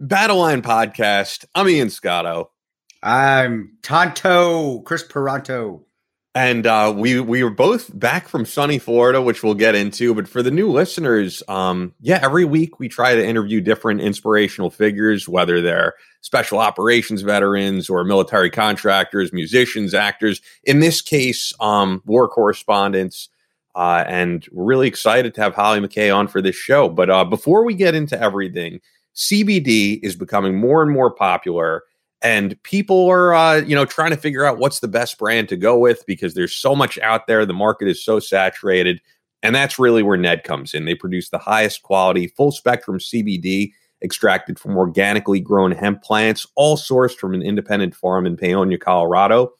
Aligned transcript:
Battle 0.00 0.38
Line 0.38 0.62
Podcast. 0.62 1.44
I'm 1.56 1.68
Ian 1.68 1.90
Scotto. 1.90 2.50
I'm 3.02 3.76
Tanto, 3.82 4.80
Chris 4.82 5.04
Paronto. 5.04 5.82
And 6.36 6.68
uh, 6.68 6.94
we 6.96 7.18
we 7.18 7.42
were 7.42 7.50
both 7.50 7.98
back 7.98 8.28
from 8.28 8.46
sunny 8.46 8.78
Florida, 8.78 9.20
which 9.20 9.42
we'll 9.42 9.54
get 9.54 9.74
into. 9.74 10.14
But 10.14 10.28
for 10.28 10.40
the 10.40 10.52
new 10.52 10.70
listeners, 10.70 11.42
um, 11.48 11.94
yeah, 12.00 12.20
every 12.22 12.44
week 12.44 12.78
we 12.78 12.88
try 12.88 13.16
to 13.16 13.26
interview 13.26 13.60
different 13.60 14.00
inspirational 14.00 14.70
figures, 14.70 15.28
whether 15.28 15.60
they're 15.60 15.94
special 16.20 16.60
operations 16.60 17.22
veterans 17.22 17.90
or 17.90 18.04
military 18.04 18.50
contractors, 18.50 19.32
musicians, 19.32 19.94
actors. 19.94 20.40
In 20.62 20.78
this 20.78 21.02
case, 21.02 21.52
um, 21.58 22.02
war 22.06 22.28
correspondents. 22.28 23.30
Uh, 23.74 24.04
and 24.06 24.46
we're 24.52 24.64
really 24.64 24.88
excited 24.88 25.34
to 25.34 25.40
have 25.40 25.54
Hollie 25.54 25.80
McKay 25.80 26.14
on 26.14 26.28
for 26.28 26.40
this 26.40 26.56
show. 26.56 26.88
But 26.88 27.10
uh, 27.10 27.24
before 27.24 27.64
we 27.64 27.74
get 27.74 27.94
into 27.94 28.20
everything, 28.20 28.80
CBD 29.18 29.98
is 30.02 30.14
becoming 30.14 30.56
more 30.56 30.80
and 30.80 30.92
more 30.92 31.10
popular, 31.12 31.82
and 32.22 32.60
people 32.62 33.08
are, 33.08 33.34
uh, 33.34 33.56
you 33.56 33.74
know, 33.74 33.84
trying 33.84 34.10
to 34.10 34.16
figure 34.16 34.44
out 34.44 34.58
what's 34.58 34.78
the 34.78 34.88
best 34.88 35.18
brand 35.18 35.48
to 35.48 35.56
go 35.56 35.76
with 35.76 36.06
because 36.06 36.34
there's 36.34 36.56
so 36.56 36.76
much 36.76 36.98
out 36.98 37.26
there. 37.26 37.44
The 37.44 37.52
market 37.52 37.88
is 37.88 38.02
so 38.02 38.20
saturated, 38.20 39.00
and 39.42 39.56
that's 39.56 39.78
really 39.78 40.04
where 40.04 40.16
Ned 40.16 40.44
comes 40.44 40.72
in. 40.72 40.84
They 40.84 40.94
produce 40.94 41.30
the 41.30 41.38
highest 41.38 41.82
quality, 41.82 42.28
full 42.28 42.52
spectrum 42.52 42.98
CBD 42.98 43.72
extracted 44.04 44.56
from 44.56 44.76
organically 44.76 45.40
grown 45.40 45.72
hemp 45.72 46.02
plants, 46.04 46.46
all 46.54 46.76
sourced 46.76 47.16
from 47.16 47.34
an 47.34 47.42
independent 47.42 47.96
farm 47.96 48.24
in 48.24 48.36
Paonia, 48.36 48.78
Colorado. 48.78 49.52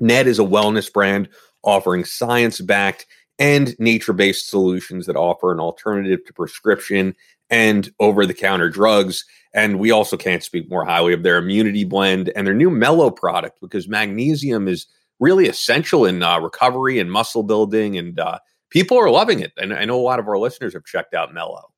Ned 0.00 0.26
is 0.26 0.40
a 0.40 0.44
wellness 0.44 0.92
brand 0.92 1.28
offering 1.62 2.04
science 2.04 2.60
backed 2.60 3.06
and 3.38 3.78
nature 3.78 4.12
based 4.12 4.48
solutions 4.48 5.06
that 5.06 5.14
offer 5.14 5.52
an 5.52 5.60
alternative 5.60 6.24
to 6.26 6.32
prescription 6.32 7.14
and 7.50 7.90
over 8.00 8.26
the 8.26 8.34
counter 8.34 8.68
drugs. 8.68 9.24
And 9.54 9.78
we 9.78 9.90
also 9.90 10.16
can't 10.16 10.42
speak 10.42 10.68
more 10.70 10.84
highly 10.84 11.12
of 11.12 11.22
their 11.22 11.38
immunity 11.38 11.84
blend 11.84 12.30
and 12.36 12.46
their 12.46 12.54
new 12.54 12.70
mellow 12.70 13.10
product 13.10 13.60
because 13.60 13.88
magnesium 13.88 14.68
is 14.68 14.86
really 15.20 15.48
essential 15.48 16.04
in 16.04 16.22
uh, 16.22 16.38
recovery 16.38 16.98
and 16.98 17.10
muscle 17.10 17.42
building. 17.42 17.96
And 17.96 18.20
uh, 18.20 18.38
people 18.70 18.98
are 18.98 19.10
loving 19.10 19.40
it. 19.40 19.52
And 19.56 19.72
I 19.72 19.84
know 19.84 19.98
a 19.98 20.02
lot 20.02 20.18
of 20.18 20.28
our 20.28 20.38
listeners 20.38 20.74
have 20.74 20.84
checked 20.84 21.14
out 21.14 21.34
mellow. 21.34 21.70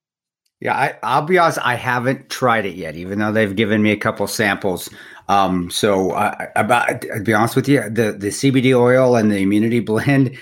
Yeah, 0.60 0.94
I, 1.02 1.20
will 1.20 1.26
be 1.26 1.38
honest. 1.38 1.58
I 1.62 1.74
haven't 1.74 2.28
tried 2.28 2.66
it 2.66 2.76
yet, 2.76 2.94
even 2.94 3.18
though 3.18 3.32
they've 3.32 3.56
given 3.56 3.82
me 3.82 3.92
a 3.92 3.96
couple 3.96 4.26
samples. 4.26 4.90
Um, 5.26 5.70
so, 5.70 6.10
uh, 6.10 6.48
about 6.54 7.00
to 7.00 7.22
be 7.22 7.32
honest 7.32 7.56
with 7.56 7.66
you, 7.66 7.80
the 7.88 8.12
the 8.12 8.28
CBD 8.28 8.78
oil 8.78 9.16
and 9.16 9.32
the 9.32 9.38
immunity 9.38 9.80
blend 9.80 10.36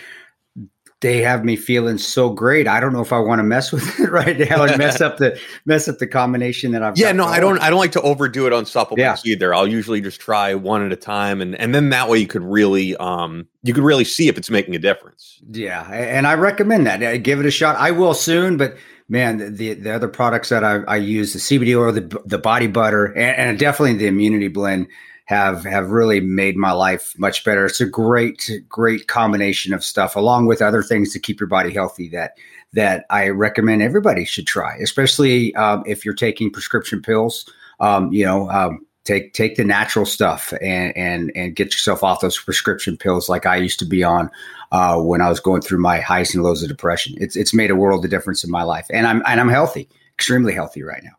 they 1.00 1.20
have 1.22 1.44
me 1.44 1.54
feeling 1.54 1.96
so 1.96 2.30
great. 2.30 2.66
I 2.66 2.80
don't 2.80 2.92
know 2.92 3.00
if 3.00 3.12
I 3.12 3.18
want 3.18 3.38
to 3.38 3.44
mess 3.44 3.70
with 3.72 4.00
it 4.00 4.10
right 4.10 4.38
now 4.38 4.64
and 4.64 4.78
mess 4.78 5.00
up 5.00 5.18
the 5.18 5.38
mess 5.64 5.88
up 5.88 5.98
the 5.98 6.06
combination 6.06 6.72
that 6.72 6.82
I've. 6.82 6.98
Yeah, 6.98 7.12
no. 7.12 7.24
I 7.24 7.40
don't. 7.40 7.60
I 7.60 7.70
don't 7.70 7.78
like 7.78 7.92
to 7.92 8.02
overdo 8.02 8.46
it 8.46 8.52
on 8.52 8.66
supplements 8.66 9.24
yeah. 9.24 9.32
either. 9.32 9.54
I'll 9.54 9.68
usually 9.68 10.00
just 10.00 10.20
try 10.20 10.54
one 10.54 10.84
at 10.84 10.92
a 10.92 10.96
time, 10.96 11.40
and 11.40 11.54
and 11.54 11.74
then 11.74 11.90
that 11.90 12.08
way 12.08 12.18
you 12.18 12.26
could 12.26 12.42
really 12.42 12.96
um 12.96 13.46
you 13.62 13.74
could 13.74 13.84
really 13.84 14.04
see 14.04 14.28
if 14.28 14.36
it's 14.36 14.50
making 14.50 14.74
a 14.74 14.78
difference. 14.78 15.40
Yeah, 15.50 15.88
and 15.90 16.26
I 16.26 16.34
recommend 16.34 16.86
that. 16.86 16.98
Give 17.22 17.40
it 17.40 17.46
a 17.46 17.50
shot. 17.50 17.76
I 17.76 17.90
will 17.92 18.14
soon, 18.14 18.56
but 18.56 18.76
man, 19.08 19.54
the 19.54 19.74
the 19.74 19.94
other 19.94 20.08
products 20.08 20.48
that 20.48 20.64
I, 20.64 20.78
I 20.88 20.96
use, 20.96 21.32
the 21.32 21.38
CBD 21.38 21.78
oil, 21.78 21.92
the 21.92 22.22
the 22.26 22.38
body 22.38 22.66
butter, 22.66 23.06
and, 23.06 23.50
and 23.50 23.58
definitely 23.58 23.94
the 23.94 24.06
immunity 24.06 24.48
blend 24.48 24.88
have 25.28 25.62
have 25.64 25.90
really 25.90 26.20
made 26.20 26.56
my 26.56 26.72
life 26.72 27.14
much 27.18 27.44
better. 27.44 27.66
It's 27.66 27.82
a 27.82 27.86
great 27.86 28.50
great 28.66 29.08
combination 29.08 29.74
of 29.74 29.84
stuff, 29.84 30.16
along 30.16 30.46
with 30.46 30.62
other 30.62 30.82
things 30.82 31.12
to 31.12 31.18
keep 31.18 31.38
your 31.38 31.48
body 31.48 31.70
healthy. 31.70 32.08
That 32.08 32.38
that 32.72 33.04
I 33.10 33.28
recommend 33.28 33.82
everybody 33.82 34.24
should 34.24 34.46
try, 34.46 34.76
especially 34.78 35.54
um, 35.54 35.82
if 35.86 36.02
you're 36.02 36.14
taking 36.14 36.50
prescription 36.50 37.02
pills. 37.02 37.46
Um, 37.78 38.10
you 38.10 38.24
know, 38.24 38.48
um, 38.48 38.86
take 39.04 39.34
take 39.34 39.56
the 39.56 39.64
natural 39.64 40.06
stuff 40.06 40.54
and 40.62 40.96
and 40.96 41.30
and 41.36 41.54
get 41.54 41.74
yourself 41.74 42.02
off 42.02 42.20
those 42.20 42.38
prescription 42.40 42.96
pills 42.96 43.28
like 43.28 43.44
I 43.44 43.56
used 43.56 43.78
to 43.80 43.84
be 43.84 44.02
on 44.02 44.30
uh, 44.72 44.98
when 44.98 45.20
I 45.20 45.28
was 45.28 45.40
going 45.40 45.60
through 45.60 45.80
my 45.80 46.00
highs 46.00 46.34
and 46.34 46.42
lows 46.42 46.62
of 46.62 46.70
depression. 46.70 47.16
It's 47.20 47.36
it's 47.36 47.52
made 47.52 47.70
a 47.70 47.76
world 47.76 48.02
of 48.02 48.10
difference 48.10 48.44
in 48.44 48.50
my 48.50 48.62
life, 48.62 48.86
and 48.94 49.06
I'm 49.06 49.22
and 49.26 49.40
I'm 49.40 49.50
healthy, 49.50 49.90
extremely 50.14 50.54
healthy 50.54 50.82
right 50.82 51.04
now. 51.04 51.17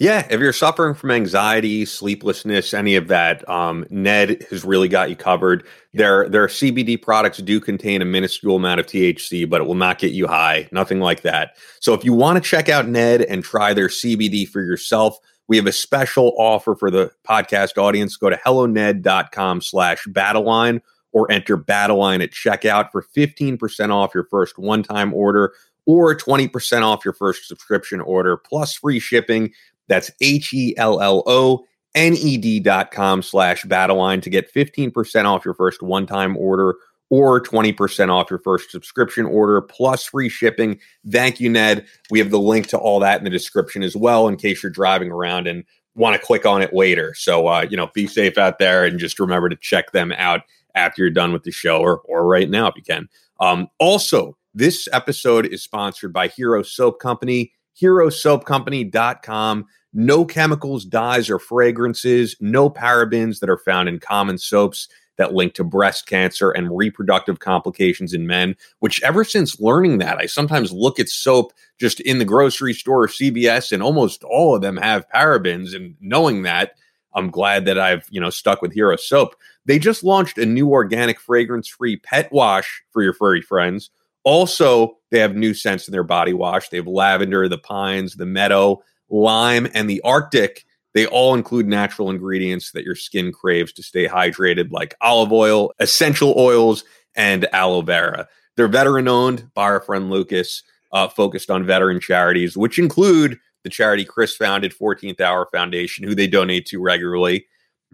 Yeah, 0.00 0.26
if 0.30 0.40
you're 0.40 0.54
suffering 0.54 0.94
from 0.94 1.10
anxiety, 1.10 1.84
sleeplessness, 1.84 2.72
any 2.72 2.96
of 2.96 3.08
that, 3.08 3.46
um, 3.50 3.84
Ned 3.90 4.46
has 4.48 4.64
really 4.64 4.88
got 4.88 5.10
you 5.10 5.14
covered. 5.14 5.62
Their 5.92 6.26
their 6.26 6.46
CBD 6.46 7.00
products 7.00 7.36
do 7.36 7.60
contain 7.60 8.00
a 8.00 8.06
minuscule 8.06 8.56
amount 8.56 8.80
of 8.80 8.86
THC, 8.86 9.46
but 9.46 9.60
it 9.60 9.64
will 9.64 9.74
not 9.74 9.98
get 9.98 10.12
you 10.12 10.26
high. 10.26 10.70
Nothing 10.72 11.00
like 11.00 11.20
that. 11.20 11.58
So 11.80 11.92
if 11.92 12.02
you 12.02 12.14
want 12.14 12.42
to 12.42 12.48
check 12.48 12.70
out 12.70 12.88
Ned 12.88 13.20
and 13.20 13.44
try 13.44 13.74
their 13.74 13.88
CBD 13.88 14.48
for 14.48 14.62
yourself, 14.62 15.18
we 15.48 15.58
have 15.58 15.66
a 15.66 15.72
special 15.72 16.32
offer 16.38 16.74
for 16.74 16.90
the 16.90 17.10
podcast 17.28 17.76
audience. 17.76 18.16
Go 18.16 18.30
to 18.30 18.36
helloned.com 18.36 19.60
slash 19.60 20.06
battleline 20.06 20.80
or 21.12 21.30
enter 21.30 21.58
battleline 21.58 22.22
at 22.22 22.30
checkout 22.30 22.90
for 22.90 23.04
15% 23.14 23.90
off 23.90 24.14
your 24.14 24.24
first 24.30 24.58
one-time 24.58 25.12
order 25.12 25.52
or 25.86 26.16
20% 26.16 26.82
off 26.82 27.04
your 27.04 27.14
first 27.14 27.48
subscription 27.48 28.00
order 28.00 28.36
plus 28.36 28.74
free 28.74 29.00
shipping. 29.00 29.52
That's 29.90 30.10
H 30.22 30.54
E 30.54 30.72
L 30.78 31.02
L 31.02 31.22
O 31.26 31.66
N 31.94 32.14
E 32.14 32.38
D 32.38 32.60
dot 32.60 32.92
com 32.92 33.20
slash 33.20 33.64
battleline 33.64 34.22
to 34.22 34.30
get 34.30 34.54
15% 34.54 35.24
off 35.26 35.44
your 35.44 35.54
first 35.54 35.82
one 35.82 36.06
time 36.06 36.36
order 36.36 36.76
or 37.10 37.42
20% 37.42 38.08
off 38.08 38.30
your 38.30 38.38
first 38.38 38.70
subscription 38.70 39.26
order 39.26 39.60
plus 39.60 40.04
free 40.04 40.28
shipping. 40.28 40.78
Thank 41.10 41.40
you, 41.40 41.50
Ned. 41.50 41.84
We 42.08 42.20
have 42.20 42.30
the 42.30 42.38
link 42.38 42.68
to 42.68 42.78
all 42.78 43.00
that 43.00 43.18
in 43.18 43.24
the 43.24 43.30
description 43.30 43.82
as 43.82 43.96
well 43.96 44.28
in 44.28 44.36
case 44.36 44.62
you're 44.62 44.70
driving 44.70 45.10
around 45.10 45.48
and 45.48 45.64
want 45.96 46.14
to 46.14 46.24
click 46.24 46.46
on 46.46 46.62
it 46.62 46.72
later. 46.72 47.12
So, 47.16 47.48
uh, 47.48 47.66
you 47.68 47.76
know, 47.76 47.90
be 47.92 48.06
safe 48.06 48.38
out 48.38 48.60
there 48.60 48.84
and 48.84 49.00
just 49.00 49.18
remember 49.18 49.48
to 49.48 49.56
check 49.56 49.90
them 49.90 50.12
out 50.12 50.42
after 50.76 51.02
you're 51.02 51.10
done 51.10 51.32
with 51.32 51.42
the 51.42 51.50
show 51.50 51.80
or, 51.80 51.98
or 52.04 52.28
right 52.28 52.48
now 52.48 52.68
if 52.68 52.76
you 52.76 52.82
can. 52.82 53.08
Um, 53.40 53.66
also, 53.80 54.36
this 54.54 54.88
episode 54.92 55.46
is 55.46 55.64
sponsored 55.64 56.12
by 56.12 56.28
Hero 56.28 56.62
Soap 56.62 57.00
Company, 57.00 57.52
herosoapcompany.com 57.82 59.66
no 59.92 60.24
chemicals, 60.24 60.84
dyes, 60.84 61.28
or 61.28 61.38
fragrances, 61.38 62.36
no 62.40 62.70
parabens 62.70 63.40
that 63.40 63.50
are 63.50 63.58
found 63.58 63.88
in 63.88 63.98
common 63.98 64.38
soaps 64.38 64.88
that 65.16 65.34
link 65.34 65.52
to 65.54 65.64
breast 65.64 66.06
cancer 66.06 66.50
and 66.50 66.74
reproductive 66.74 67.40
complications 67.40 68.14
in 68.14 68.26
men. 68.26 68.56
Which, 68.78 69.02
ever 69.02 69.22
since 69.22 69.60
learning 69.60 69.98
that, 69.98 70.16
I 70.18 70.26
sometimes 70.26 70.72
look 70.72 70.98
at 70.98 71.08
soap 71.08 71.52
just 71.78 72.00
in 72.00 72.18
the 72.18 72.24
grocery 72.24 72.72
store 72.72 73.04
or 73.04 73.08
CVS, 73.08 73.72
and 73.72 73.82
almost 73.82 74.24
all 74.24 74.54
of 74.54 74.62
them 74.62 74.78
have 74.78 75.08
parabens. 75.14 75.74
And 75.74 75.94
knowing 76.00 76.42
that, 76.42 76.72
I'm 77.14 77.30
glad 77.30 77.64
that 77.66 77.78
I've 77.78 78.06
you 78.10 78.20
know 78.20 78.30
stuck 78.30 78.62
with 78.62 78.72
Hero 78.72 78.96
Soap. 78.96 79.34
They 79.66 79.78
just 79.78 80.02
launched 80.02 80.38
a 80.38 80.46
new 80.46 80.70
organic 80.70 81.20
fragrance-free 81.20 81.98
pet 81.98 82.32
wash 82.32 82.82
for 82.90 83.02
your 83.02 83.12
furry 83.12 83.42
friends. 83.42 83.90
Also, 84.24 84.96
they 85.10 85.18
have 85.18 85.34
new 85.34 85.54
scents 85.54 85.86
in 85.88 85.92
their 85.92 86.04
body 86.04 86.32
wash. 86.32 86.68
They 86.68 86.76
have 86.76 86.86
lavender, 86.86 87.48
the 87.48 87.58
pines, 87.58 88.16
the 88.16 88.26
meadow, 88.26 88.82
lime, 89.10 89.68
and 89.74 89.88
the 89.88 90.00
Arctic, 90.02 90.64
they 90.94 91.06
all 91.06 91.34
include 91.34 91.66
natural 91.66 92.10
ingredients 92.10 92.72
that 92.72 92.84
your 92.84 92.94
skin 92.94 93.32
craves 93.32 93.72
to 93.74 93.82
stay 93.82 94.06
hydrated, 94.06 94.70
like 94.70 94.94
olive 95.00 95.32
oil, 95.32 95.72
essential 95.78 96.34
oils, 96.36 96.84
and 97.14 97.46
aloe 97.54 97.82
vera. 97.82 98.28
They're 98.56 98.68
veteran 98.68 99.08
owned 99.08 99.52
by 99.54 99.64
our 99.64 99.80
friend 99.80 100.10
Lucas, 100.10 100.62
uh, 100.92 101.08
focused 101.08 101.50
on 101.50 101.64
veteran 101.64 102.00
charities, 102.00 102.56
which 102.56 102.78
include 102.78 103.38
the 103.62 103.70
charity 103.70 104.04
Chris 104.04 104.36
founded, 104.36 104.72
14th 104.72 105.20
Hour 105.20 105.48
Foundation, 105.52 106.04
who 106.04 106.14
they 106.14 106.26
donate 106.26 106.66
to 106.66 106.80
regularly. 106.80 107.46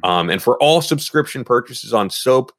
Um, 0.03 0.31
and 0.31 0.43
for 0.43 0.61
all 0.63 0.81
subscription 0.81 1.45
purchases 1.45 1.93
on 1.93 2.11
soap, 2.11 2.53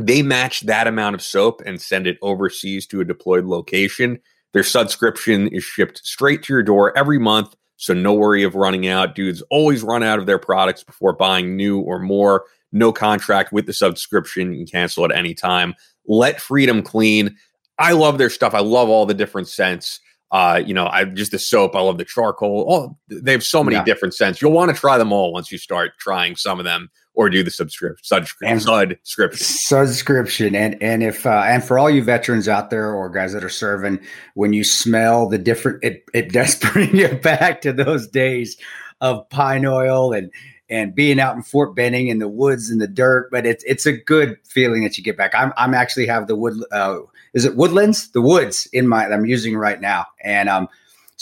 they 0.00 0.22
match 0.22 0.60
that 0.60 0.86
amount 0.86 1.14
of 1.14 1.22
soap 1.22 1.62
and 1.64 1.80
send 1.80 2.06
it 2.06 2.18
overseas 2.22 2.86
to 2.88 3.00
a 3.00 3.04
deployed 3.04 3.44
location. 3.44 4.18
Their 4.52 4.62
subscription 4.62 5.48
is 5.48 5.64
shipped 5.64 6.04
straight 6.04 6.42
to 6.44 6.52
your 6.52 6.62
door 6.62 6.96
every 6.96 7.18
month 7.18 7.54
so 7.82 7.92
no 7.92 8.14
worry 8.14 8.44
of 8.44 8.54
running 8.54 8.86
out. 8.86 9.16
Dudes 9.16 9.42
always 9.50 9.82
run 9.82 10.04
out 10.04 10.20
of 10.20 10.26
their 10.26 10.38
products 10.38 10.84
before 10.84 11.12
buying 11.12 11.56
new 11.56 11.80
or 11.80 11.98
more. 11.98 12.44
No 12.70 12.92
contract 12.92 13.52
with 13.52 13.66
the 13.66 13.72
subscription. 13.72 14.52
You 14.52 14.58
can 14.58 14.66
cancel 14.68 15.04
at 15.04 15.10
any 15.10 15.34
time. 15.34 15.74
Let 16.06 16.40
freedom 16.40 16.84
clean. 16.84 17.36
I 17.80 17.90
love 17.90 18.18
their 18.18 18.30
stuff. 18.30 18.54
I 18.54 18.60
love 18.60 18.88
all 18.88 19.04
the 19.04 19.14
different 19.14 19.48
scents. 19.48 19.98
Uh, 20.30 20.62
you 20.64 20.72
know, 20.72 20.86
I 20.86 21.06
just 21.06 21.32
the 21.32 21.40
soap. 21.40 21.74
I 21.74 21.80
love 21.80 21.98
the 21.98 22.04
charcoal. 22.04 22.66
Oh, 22.68 22.96
they 23.08 23.32
have 23.32 23.42
so 23.42 23.64
many 23.64 23.74
yeah. 23.74 23.84
different 23.84 24.14
scents. 24.14 24.40
You'll 24.40 24.52
want 24.52 24.72
to 24.72 24.80
try 24.80 24.96
them 24.96 25.10
all 25.10 25.32
once 25.32 25.50
you 25.50 25.58
start 25.58 25.90
trying 25.98 26.36
some 26.36 26.60
of 26.60 26.64
them 26.64 26.88
or 27.14 27.28
do 27.28 27.42
the 27.42 27.50
subscription 27.50 28.04
subscription 28.04 28.58
subscription 28.58 29.46
subscription 29.46 30.54
and 30.54 30.82
and 30.82 31.02
if 31.02 31.26
uh, 31.26 31.42
and 31.46 31.64
for 31.64 31.78
all 31.78 31.90
you 31.90 32.02
veterans 32.02 32.48
out 32.48 32.70
there 32.70 32.92
or 32.92 33.08
guys 33.10 33.32
that 33.32 33.44
are 33.44 33.48
serving 33.48 34.00
when 34.34 34.52
you 34.52 34.64
smell 34.64 35.28
the 35.28 35.38
different 35.38 35.82
it 35.82 36.04
it 36.14 36.32
does 36.32 36.54
bring 36.72 36.94
you 36.96 37.08
back 37.08 37.60
to 37.60 37.72
those 37.72 38.06
days 38.08 38.56
of 39.00 39.28
pine 39.30 39.66
oil 39.66 40.12
and 40.12 40.30
and 40.70 40.94
being 40.94 41.20
out 41.20 41.36
in 41.36 41.42
Fort 41.42 41.76
Benning 41.76 42.08
in 42.08 42.18
the 42.18 42.28
woods 42.28 42.70
and 42.70 42.80
the 42.80 42.88
dirt 42.88 43.30
but 43.30 43.44
it's 43.44 43.62
it's 43.64 43.84
a 43.84 43.92
good 43.92 44.38
feeling 44.44 44.82
that 44.84 44.96
you 44.96 45.04
get 45.04 45.16
back. 45.16 45.34
I'm 45.34 45.52
I'm 45.56 45.74
actually 45.74 46.06
have 46.06 46.28
the 46.28 46.36
wood 46.36 46.54
uh, 46.72 46.98
is 47.34 47.44
it 47.44 47.56
woodlands? 47.56 48.10
The 48.12 48.22
woods 48.22 48.66
in 48.72 48.88
my 48.88 49.06
I'm 49.06 49.26
using 49.26 49.56
right 49.56 49.80
now. 49.80 50.06
And 50.22 50.48
um 50.48 50.68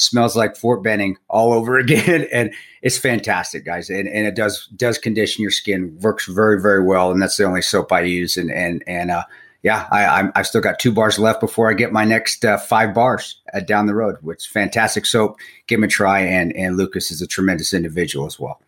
smells 0.00 0.36
like 0.36 0.56
Fort 0.56 0.82
Benning 0.82 1.16
all 1.28 1.52
over 1.52 1.78
again, 1.78 2.26
and 2.32 2.52
it's 2.82 2.98
fantastic, 2.98 3.64
guys. 3.64 3.90
And, 3.90 4.08
and 4.08 4.26
it 4.26 4.34
does 4.34 4.66
does 4.76 4.98
condition 4.98 5.42
your 5.42 5.50
skin, 5.50 5.96
works 6.00 6.26
very 6.26 6.60
very 6.60 6.82
well, 6.82 7.10
and 7.10 7.20
that's 7.20 7.36
the 7.36 7.44
only 7.44 7.62
soap 7.62 7.92
I 7.92 8.00
use. 8.02 8.36
And 8.36 8.50
and 8.50 8.82
and 8.86 9.10
uh, 9.10 9.24
yeah, 9.62 9.86
I, 9.90 10.22
i 10.22 10.30
have 10.34 10.46
still 10.46 10.62
got 10.62 10.78
two 10.78 10.92
bars 10.92 11.18
left 11.18 11.40
before 11.40 11.70
I 11.70 11.74
get 11.74 11.92
my 11.92 12.04
next 12.04 12.44
uh, 12.44 12.56
five 12.56 12.94
bars 12.94 13.40
uh, 13.52 13.60
down 13.60 13.86
the 13.86 13.94
road. 13.94 14.16
Which 14.22 14.46
fantastic 14.46 15.06
soap. 15.06 15.38
Give 15.66 15.78
him 15.78 15.84
a 15.84 15.88
try, 15.88 16.20
and 16.20 16.54
and 16.56 16.76
Lucas 16.76 17.10
is 17.10 17.20
a 17.20 17.26
tremendous 17.26 17.74
individual 17.74 18.26
as 18.26 18.40
well. 18.40 18.60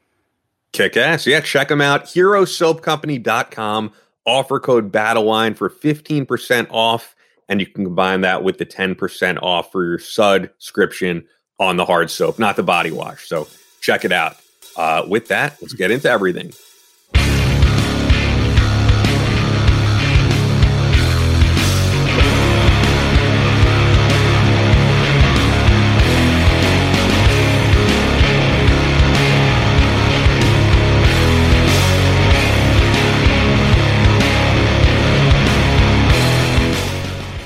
Kick 0.73 0.97
ass. 0.97 1.27
Yeah, 1.27 1.41
check 1.41 1.69
them 1.69 1.83
out. 1.83 2.07
HeroSoapCompany.com. 2.07 3.93
Offer 4.25 4.61
code 4.61 4.93
BattleLine 4.93 5.57
for 5.57 5.69
15% 5.69 6.69
off. 6.71 7.15
And 7.49 7.61
you 7.61 7.67
can 7.67 7.85
combine 7.85 8.23
that 8.23 8.43
with 8.43 8.59
the 8.59 8.67
10% 8.67 9.39
off 9.43 9.73
for 9.73 9.85
your 9.85 9.99
subscription 9.99 11.27
on 11.59 11.77
the 11.77 11.85
hard 11.85 12.11
soap, 12.11 12.39
not 12.39 12.57
the 12.57 12.63
body 12.63 12.91
wash. 12.91 13.29
So 13.29 13.49
check 13.81 14.05
it 14.05 14.13
out. 14.13 14.37
Uh, 14.77 15.05
with 15.07 15.29
that, 15.29 15.59
let's 15.61 15.75
get 15.75 15.91
into 15.91 16.09
everything. 16.11 16.53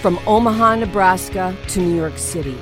From 0.06 0.20
Omaha, 0.29 0.76
Nebraska 0.76 1.56
to 1.67 1.81
New 1.81 1.97
York 1.97 2.17
City. 2.17 2.56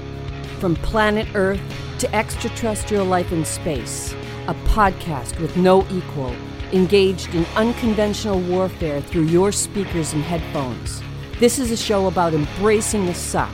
From 0.61 0.77
planet 0.77 1.29
Earth 1.35 1.61
to 1.99 2.11
extraterrestrial 2.15 3.05
life 3.05 3.33
in 3.33 3.45
space. 3.45 4.15
A 4.49 4.55
podcast 4.65 5.39
with 5.39 5.55
no 5.55 5.87
equal, 5.91 6.35
engaged 6.73 7.35
in 7.35 7.45
unconventional 7.55 8.41
warfare 8.41 9.03
through 9.03 9.25
your 9.25 9.53
speakers 9.53 10.15
and 10.15 10.23
headphones. 10.23 11.03
This 11.39 11.59
is 11.59 11.71
a 11.71 11.77
show 11.77 12.07
about 12.07 12.33
embracing 12.33 13.05
the 13.05 13.13
suck, 13.13 13.53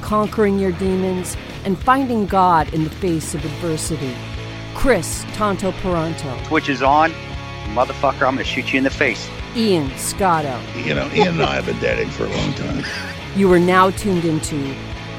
conquering 0.00 0.60
your 0.60 0.70
demons, 0.70 1.36
and 1.64 1.76
finding 1.76 2.26
God 2.26 2.72
in 2.72 2.84
the 2.84 2.90
face 2.90 3.34
of 3.34 3.44
adversity. 3.44 4.14
Chris 4.76 5.24
Tanto 5.32 5.72
Paronto. 5.72 6.40
Twitch 6.46 6.68
is 6.68 6.82
on. 6.82 7.10
Motherfucker, 7.74 8.28
I'm 8.28 8.36
going 8.36 8.38
to 8.38 8.44
shoot 8.44 8.72
you 8.72 8.78
in 8.78 8.84
the 8.84 8.90
face. 8.90 9.28
Ian 9.56 9.90
Scotto. 9.96 10.60
You 10.76 10.94
know, 10.94 11.08
Ian 11.14 11.28
and 11.28 11.42
I 11.42 11.54
have 11.54 11.66
been 11.66 11.78
dating 11.80 12.10
for 12.10 12.24
a 12.24 12.28
long 12.28 12.52
time. 12.54 12.84
You 13.36 13.52
are 13.52 13.58
now 13.58 13.90
tuned 13.90 14.24
into 14.24 14.56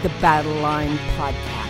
the 0.04 0.10
Battle 0.22 0.54
Line 0.56 0.98
Podcast. 1.18 1.65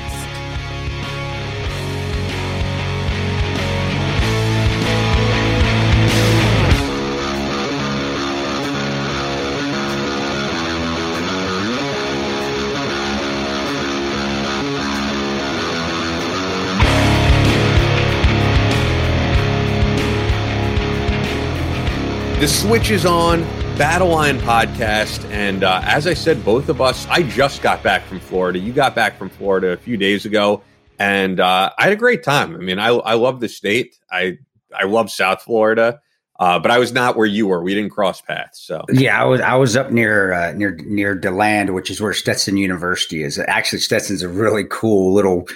The 22.45 22.51
switch 22.51 22.91
is 22.91 23.07
on. 23.07 23.41
Battle 23.75 24.09
Line 24.09 24.37
podcast. 24.37 25.27
And 25.31 25.63
uh, 25.63 25.81
as 25.83 26.05
I 26.05 26.13
said, 26.13 26.45
both 26.45 26.69
of 26.69 26.79
us, 26.79 27.07
I 27.07 27.23
just 27.23 27.63
got 27.63 27.81
back 27.81 28.03
from 28.03 28.19
Florida. 28.19 28.59
You 28.59 28.71
got 28.71 28.93
back 28.93 29.17
from 29.17 29.29
Florida 29.29 29.69
a 29.69 29.77
few 29.77 29.97
days 29.97 30.27
ago. 30.27 30.61
And 30.99 31.39
uh, 31.39 31.71
I 31.75 31.83
had 31.85 31.91
a 31.91 31.95
great 31.95 32.21
time. 32.21 32.53
I 32.53 32.59
mean, 32.59 32.77
I, 32.77 32.89
I 32.89 33.15
love 33.15 33.39
the 33.39 33.49
state. 33.49 33.97
I, 34.11 34.37
I 34.71 34.83
love 34.83 35.09
South 35.09 35.41
Florida. 35.41 36.01
Uh, 36.39 36.59
but 36.59 36.69
I 36.69 36.77
was 36.77 36.93
not 36.93 37.17
where 37.17 37.25
you 37.25 37.47
were. 37.47 37.63
We 37.63 37.73
didn't 37.73 37.89
cross 37.89 38.21
paths. 38.21 38.61
So 38.61 38.83
yeah, 38.91 39.19
I 39.19 39.25
was 39.25 39.41
I 39.41 39.55
was 39.55 39.75
up 39.75 39.89
near 39.89 40.33
uh, 40.33 40.51
near 40.51 40.75
near 40.85 41.15
Deland, 41.15 41.73
which 41.73 41.89
is 41.89 41.99
where 41.99 42.13
Stetson 42.13 42.57
University 42.57 43.23
is. 43.23 43.39
Actually, 43.39 43.79
Stetson's 43.79 44.21
a 44.21 44.27
really 44.27 44.65
cool 44.69 45.13
little 45.13 45.47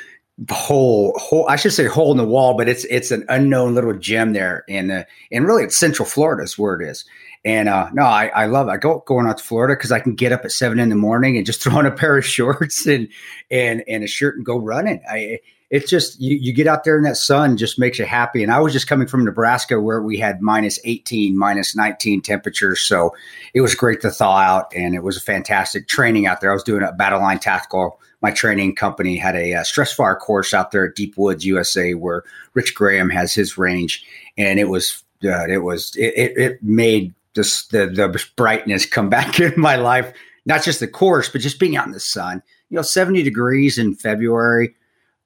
hole 0.50 1.14
hole 1.18 1.46
I 1.50 1.56
should 1.56 1.74
say 1.74 1.86
hole 1.86 2.12
in 2.12 2.18
the 2.18 2.26
wall, 2.26 2.56
but 2.56 2.70
it's 2.70 2.86
it's 2.86 3.12
an 3.12 3.26
unknown 3.30 3.76
little 3.76 3.94
gem 3.94 4.34
there 4.34 4.64
in 4.68 4.92
uh, 4.92 5.04
and 5.32 5.46
really 5.46 5.64
it's 5.64 5.78
Central 5.78 6.08
Florida 6.08 6.44
is 6.44 6.58
where 6.58 6.80
it 6.80 6.88
is. 6.88 7.06
And 7.46 7.70
uh, 7.70 7.90
no, 7.94 8.04
I, 8.04 8.28
I 8.28 8.46
love 8.48 8.68
it. 8.68 8.72
I 8.72 8.78
go 8.78 9.04
going 9.06 9.26
out 9.26 9.38
to 9.38 9.44
Florida 9.44 9.74
because 9.74 9.94
I 9.94 10.00
can 10.00 10.14
get 10.14 10.34
up 10.34 10.44
at 10.44 10.52
seven 10.52 10.80
in 10.80 10.90
the 10.90 10.96
morning 10.96 11.38
and 11.38 11.46
just 11.46 11.62
throw 11.64 11.78
on 11.78 11.86
a 11.86 11.92
pair 11.92 12.18
of 12.18 12.26
shorts 12.26 12.86
and 12.86 13.08
and 13.50 13.84
and 13.88 14.04
a 14.04 14.08
shirt 14.08 14.36
and 14.36 14.46
go 14.46 14.58
running. 14.58 15.02
I 15.10 15.40
it's 15.70 15.90
just 15.90 16.20
you, 16.20 16.36
you 16.36 16.52
get 16.52 16.68
out 16.68 16.84
there 16.84 16.98
in 16.98 17.04
that 17.04 17.18
sun 17.18 17.56
just 17.56 17.78
makes 17.78 18.00
you 18.00 18.06
happy. 18.06 18.42
And 18.42 18.52
I 18.52 18.60
was 18.60 18.74
just 18.74 18.88
coming 18.88 19.08
from 19.08 19.24
Nebraska 19.24 19.80
where 19.80 20.02
we 20.02 20.18
had 20.18 20.42
minus 20.42 20.80
18, 20.84 21.38
minus 21.38 21.76
19 21.76 22.22
temperatures. 22.22 22.82
So 22.82 23.16
it 23.54 23.62
was 23.62 23.76
great 23.76 24.02
to 24.02 24.10
thaw 24.10 24.38
out 24.38 24.74
and 24.76 24.96
it 24.96 25.04
was 25.04 25.16
a 25.16 25.22
fantastic 25.22 25.88
training 25.88 26.26
out 26.26 26.42
there. 26.42 26.50
I 26.50 26.54
was 26.54 26.64
doing 26.64 26.84
a 26.84 26.92
battle 26.92 27.20
line 27.20 27.40
tactical. 27.40 28.00
My 28.22 28.32
training 28.32 28.76
company 28.76 29.18
had 29.18 29.36
a, 29.36 29.54
a 29.54 29.66
stress 29.66 29.94
fire 29.94 30.16
course 30.16 30.54
out 30.54 30.72
there 30.72 30.88
at 30.88 30.96
Deep 30.96 31.18
Woods, 31.18 31.46
USA, 31.46 31.94
where 31.94 32.24
Rich 32.54 32.76
Graham 32.76 33.10
has 33.10 33.34
his 33.34 33.58
range. 33.58 34.06
And 34.38 34.60
it 34.60 34.70
was, 34.70 35.04
uh, 35.24 35.48
it 35.48 35.64
was, 35.64 35.96
it, 35.96 36.38
it 36.38 36.64
made 36.64 37.14
this, 37.36 37.68
the, 37.68 37.88
the 37.88 38.24
brightness 38.36 38.86
come 38.86 39.10
back 39.10 39.40
in 39.40 39.54
my 39.58 39.76
life. 39.76 40.14
Not 40.46 40.64
just 40.64 40.80
the 40.80 40.88
course, 40.88 41.30
but 41.30 41.42
just 41.42 41.60
being 41.60 41.76
out 41.76 41.86
in 41.86 41.94
the 41.94 42.00
sun. 42.00 42.42
You 42.70 42.76
know, 42.76 42.82
70 42.82 43.24
degrees 43.24 43.78
in 43.78 43.96
February 43.96 44.76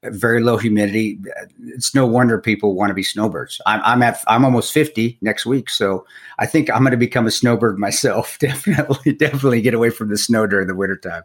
very 0.04 0.42
low 0.42 0.58
humidity. 0.58 1.20
It's 1.68 1.96
no 1.96 2.06
wonder 2.06 2.40
people 2.40 2.76
want 2.76 2.90
to 2.90 2.94
be 2.94 3.04
snowbirds. 3.04 3.62
I'm, 3.66 3.82
I'm 3.84 4.04
at 4.04 4.20
I'm 4.28 4.44
almost 4.44 4.74
50 4.74 5.18
next 5.22 5.46
week, 5.46 5.70
so 5.70 6.06
I 6.40 6.46
think 6.46 6.70
I'm 6.70 6.82
going 6.82 6.92
to 6.92 6.98
become 6.98 7.26
a 7.26 7.32
snowbird 7.32 7.80
myself. 7.80 8.38
definitely, 8.40 9.14
definitely 9.14 9.62
get 9.62 9.74
away 9.74 9.90
from 9.90 10.10
the 10.10 10.18
snow 10.18 10.46
during 10.48 10.68
the 10.68 10.76
wintertime. 10.76 11.24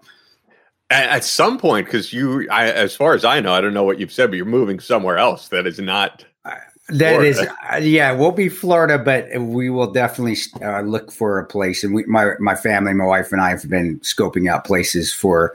At, 0.90 1.08
at 1.08 1.24
some 1.24 1.58
point, 1.58 1.86
because 1.86 2.12
you, 2.12 2.48
I, 2.50 2.70
as 2.70 2.96
far 2.96 3.14
as 3.14 3.24
I 3.24 3.40
know, 3.40 3.52
I 3.52 3.60
don't 3.60 3.74
know 3.74 3.84
what 3.84 3.98
you've 4.00 4.12
said, 4.12 4.30
but 4.30 4.36
you're 4.36 4.46
moving 4.46 4.80
somewhere 4.80 5.18
else 5.18 5.48
that 5.48 5.66
is 5.66 5.78
not. 5.78 6.24
Uh, 6.44 6.54
that 6.88 7.16
Florida. 7.16 7.28
is, 7.28 7.38
uh, 7.38 7.76
yeah, 7.76 8.12
we'll 8.12 8.32
be 8.32 8.48
Florida, 8.48 8.98
but 8.98 9.26
we 9.38 9.68
will 9.68 9.92
definitely 9.92 10.36
uh, 10.64 10.80
look 10.80 11.12
for 11.12 11.38
a 11.38 11.44
place. 11.44 11.84
And 11.84 11.94
we, 11.94 12.04
my 12.06 12.32
my 12.40 12.54
family, 12.54 12.94
my 12.94 13.04
wife, 13.04 13.30
and 13.30 13.42
I 13.42 13.50
have 13.50 13.68
been 13.68 14.00
scoping 14.00 14.50
out 14.50 14.64
places 14.64 15.12
for 15.12 15.54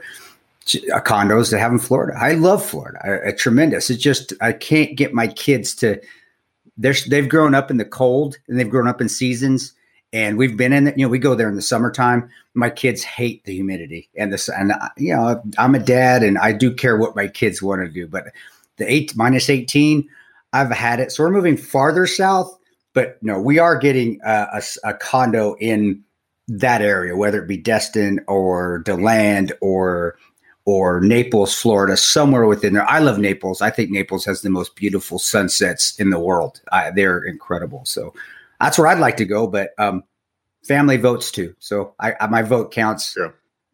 uh, 0.92 1.00
condos 1.00 1.50
that 1.50 1.58
have 1.58 1.72
in 1.72 1.80
Florida. 1.80 2.16
I 2.16 2.32
love 2.32 2.64
Florida. 2.64 3.00
I, 3.04 3.28
I, 3.28 3.32
tremendous. 3.32 3.90
It's 3.90 4.02
just 4.02 4.32
I 4.40 4.52
can't 4.52 4.96
get 4.96 5.12
my 5.12 5.26
kids 5.26 5.74
to. 5.76 6.00
They're, 6.76 6.94
they've 7.08 7.28
grown 7.28 7.54
up 7.54 7.70
in 7.70 7.76
the 7.76 7.84
cold 7.84 8.36
and 8.48 8.58
they've 8.58 8.70
grown 8.70 8.88
up 8.88 9.00
in 9.00 9.08
seasons, 9.08 9.72
and 10.14 10.38
we've 10.38 10.56
been 10.56 10.72
in. 10.72 10.84
The, 10.84 10.94
you 10.96 11.04
know, 11.04 11.10
we 11.10 11.18
go 11.18 11.34
there 11.34 11.48
in 11.50 11.56
the 11.56 11.62
summertime. 11.62 12.30
My 12.54 12.70
kids 12.70 13.02
hate 13.02 13.44
the 13.44 13.52
humidity 13.52 14.08
and 14.16 14.32
this. 14.32 14.48
And 14.48 14.72
uh, 14.72 14.88
you 14.96 15.14
know, 15.14 15.42
I'm 15.58 15.74
a 15.74 15.78
dad, 15.80 16.22
and 16.22 16.38
I 16.38 16.52
do 16.52 16.72
care 16.72 16.96
what 16.96 17.16
my 17.16 17.28
kids 17.28 17.60
want 17.60 17.82
to 17.82 17.92
do. 17.92 18.06
But 18.06 18.28
the 18.78 18.90
eight 18.90 19.14
minus 19.14 19.50
eighteen, 19.50 20.08
I've 20.54 20.70
had 20.70 21.00
it. 21.00 21.12
So 21.12 21.24
we're 21.24 21.30
moving 21.30 21.58
farther 21.58 22.06
south. 22.06 22.56
But 22.94 23.20
no, 23.22 23.40
we 23.40 23.58
are 23.58 23.76
getting 23.76 24.20
a, 24.24 24.46
a, 24.54 24.90
a 24.90 24.94
condo 24.94 25.56
in 25.58 26.04
that 26.46 26.80
area, 26.80 27.16
whether 27.16 27.42
it 27.42 27.48
be 27.48 27.56
Destin 27.56 28.20
or 28.28 28.78
Deland 28.84 29.52
or 29.60 30.16
or 30.64 31.00
Naples, 31.00 31.54
Florida, 31.60 31.96
somewhere 31.96 32.46
within 32.46 32.72
there. 32.72 32.88
I 32.88 33.00
love 33.00 33.18
Naples. 33.18 33.60
I 33.60 33.70
think 33.70 33.90
Naples 33.90 34.24
has 34.24 34.42
the 34.42 34.48
most 34.48 34.76
beautiful 34.76 35.18
sunsets 35.18 35.98
in 35.98 36.10
the 36.10 36.20
world. 36.20 36.60
I, 36.72 36.90
they're 36.90 37.18
incredible. 37.18 37.84
So 37.84 38.14
that's 38.60 38.78
where 38.78 38.86
I'd 38.86 38.98
like 38.98 39.18
to 39.18 39.24
go. 39.24 39.46
But 39.46 39.70
um, 39.78 40.04
family 40.66 40.96
votes 40.96 41.30
too. 41.30 41.54
So 41.58 41.94
I, 42.00 42.14
I 42.20 42.26
my 42.26 42.42
vote 42.42 42.72
counts 42.72 43.16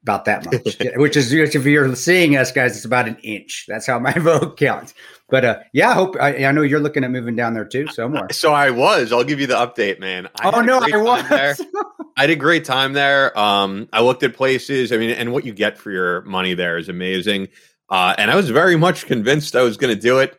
about 0.02 0.24
that 0.24 0.44
much, 0.46 0.76
which 0.96 1.16
is 1.16 1.32
if 1.32 1.64
you're 1.64 1.94
seeing 1.94 2.36
us 2.36 2.52
guys, 2.52 2.76
it's 2.76 2.84
about 2.84 3.08
an 3.08 3.16
inch. 3.22 3.66
That's 3.68 3.86
how 3.86 3.98
my 3.98 4.12
vote 4.18 4.56
counts. 4.56 4.94
But 5.28 5.44
uh, 5.44 5.58
yeah, 5.72 5.90
I 5.90 5.94
hope 5.94 6.16
I, 6.20 6.44
I, 6.44 6.52
know 6.52 6.62
you're 6.62 6.80
looking 6.80 7.04
at 7.04 7.10
moving 7.10 7.36
down 7.36 7.54
there 7.54 7.64
too 7.64 7.86
somewhere. 7.88 8.26
So 8.32 8.52
I 8.52 8.70
was. 8.70 9.12
I'll 9.12 9.24
give 9.24 9.38
you 9.38 9.46
the 9.46 9.54
update, 9.54 10.00
man. 10.00 10.28
I 10.40 10.50
oh 10.50 10.60
no, 10.60 10.78
I 10.78 10.96
was. 10.96 11.28
There. 11.28 11.56
I 12.16 12.22
had 12.22 12.30
a 12.30 12.36
great 12.36 12.64
time 12.64 12.92
there. 12.94 13.36
Um, 13.38 13.88
I 13.92 14.00
looked 14.02 14.24
at 14.24 14.34
places. 14.34 14.92
I 14.92 14.96
mean, 14.96 15.10
and 15.10 15.32
what 15.32 15.44
you 15.44 15.52
get 15.52 15.78
for 15.78 15.90
your 15.90 16.22
money 16.22 16.54
there 16.54 16.78
is 16.78 16.88
amazing. 16.88 17.48
Uh, 17.88 18.14
and 18.18 18.30
I 18.30 18.36
was 18.36 18.50
very 18.50 18.76
much 18.76 19.06
convinced 19.06 19.54
I 19.54 19.62
was 19.62 19.76
going 19.76 19.94
to 19.94 20.00
do 20.00 20.18
it. 20.18 20.38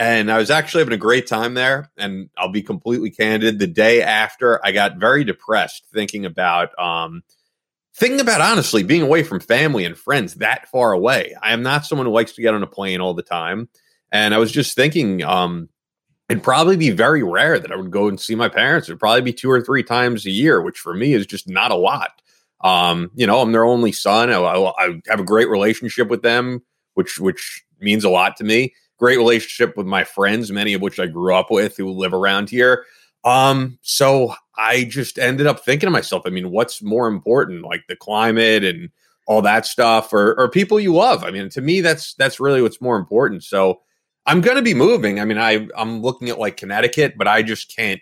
And 0.00 0.32
I 0.32 0.38
was 0.38 0.50
actually 0.50 0.80
having 0.80 0.94
a 0.94 0.96
great 0.96 1.26
time 1.26 1.52
there. 1.52 1.92
And 1.98 2.30
I'll 2.38 2.50
be 2.50 2.62
completely 2.62 3.10
candid. 3.10 3.58
The 3.58 3.66
day 3.66 4.00
after, 4.00 4.58
I 4.64 4.72
got 4.72 4.96
very 4.96 5.24
depressed 5.24 5.84
thinking 5.92 6.24
about. 6.24 6.70
Um, 6.78 7.22
thinking 7.94 8.20
about 8.20 8.40
honestly 8.40 8.82
being 8.82 9.02
away 9.02 9.22
from 9.22 9.40
family 9.40 9.84
and 9.84 9.98
friends 9.98 10.36
that 10.36 10.66
far 10.68 10.92
away. 10.92 11.36
I 11.42 11.52
am 11.52 11.62
not 11.62 11.84
someone 11.84 12.06
who 12.06 12.14
likes 12.14 12.32
to 12.32 12.40
get 12.40 12.54
on 12.54 12.62
a 12.62 12.66
plane 12.66 13.02
all 13.02 13.12
the 13.12 13.22
time. 13.22 13.68
And 14.10 14.32
I 14.32 14.38
was 14.38 14.50
just 14.50 14.74
thinking, 14.74 15.22
um, 15.22 15.68
it'd 16.30 16.42
probably 16.42 16.78
be 16.78 16.90
very 16.90 17.22
rare 17.22 17.58
that 17.58 17.70
I 17.70 17.76
would 17.76 17.90
go 17.90 18.08
and 18.08 18.18
see 18.18 18.34
my 18.34 18.48
parents. 18.48 18.88
It'd 18.88 18.98
probably 18.98 19.20
be 19.20 19.34
two 19.34 19.50
or 19.50 19.60
three 19.60 19.82
times 19.82 20.24
a 20.24 20.30
year, 20.30 20.62
which 20.62 20.78
for 20.78 20.94
me 20.94 21.12
is 21.12 21.26
just 21.26 21.46
not 21.46 21.72
a 21.72 21.76
lot. 21.76 22.22
Um, 22.62 23.10
you 23.14 23.26
know, 23.26 23.42
I'm 23.42 23.52
their 23.52 23.64
only 23.64 23.92
son. 23.92 24.30
I, 24.30 24.38
I, 24.38 24.86
I 24.86 25.00
have 25.08 25.20
a 25.20 25.24
great 25.24 25.50
relationship 25.50 26.08
with 26.08 26.22
them, 26.22 26.62
which 26.94 27.18
which 27.18 27.64
means 27.80 28.04
a 28.04 28.10
lot 28.10 28.38
to 28.38 28.44
me. 28.44 28.72
Great 29.00 29.16
relationship 29.16 29.76
with 29.78 29.86
my 29.86 30.04
friends, 30.04 30.52
many 30.52 30.74
of 30.74 30.82
which 30.82 31.00
I 31.00 31.06
grew 31.06 31.34
up 31.34 31.50
with 31.50 31.76
who 31.76 31.90
live 31.90 32.12
around 32.12 32.50
here. 32.50 32.84
Um, 33.24 33.78
so 33.80 34.34
I 34.56 34.84
just 34.84 35.18
ended 35.18 35.46
up 35.46 35.64
thinking 35.64 35.86
to 35.86 35.90
myself, 35.90 36.22
I 36.26 36.30
mean, 36.30 36.50
what's 36.50 36.82
more 36.82 37.08
important, 37.08 37.64
like 37.64 37.86
the 37.88 37.96
climate 37.96 38.62
and 38.62 38.90
all 39.26 39.40
that 39.42 39.64
stuff, 39.64 40.12
or 40.12 40.38
or 40.38 40.50
people 40.50 40.78
you 40.78 40.94
love? 40.94 41.24
I 41.24 41.30
mean, 41.30 41.48
to 41.50 41.62
me, 41.62 41.80
that's 41.80 42.14
that's 42.14 42.40
really 42.40 42.60
what's 42.60 42.80
more 42.80 42.98
important. 42.98 43.42
So 43.42 43.80
I'm 44.26 44.42
gonna 44.42 44.62
be 44.62 44.74
moving. 44.74 45.18
I 45.18 45.24
mean, 45.24 45.38
I 45.38 45.66
I'm 45.76 46.02
looking 46.02 46.28
at 46.28 46.38
like 46.38 46.58
Connecticut, 46.58 47.14
but 47.16 47.26
I 47.26 47.42
just 47.42 47.74
can't 47.74 48.00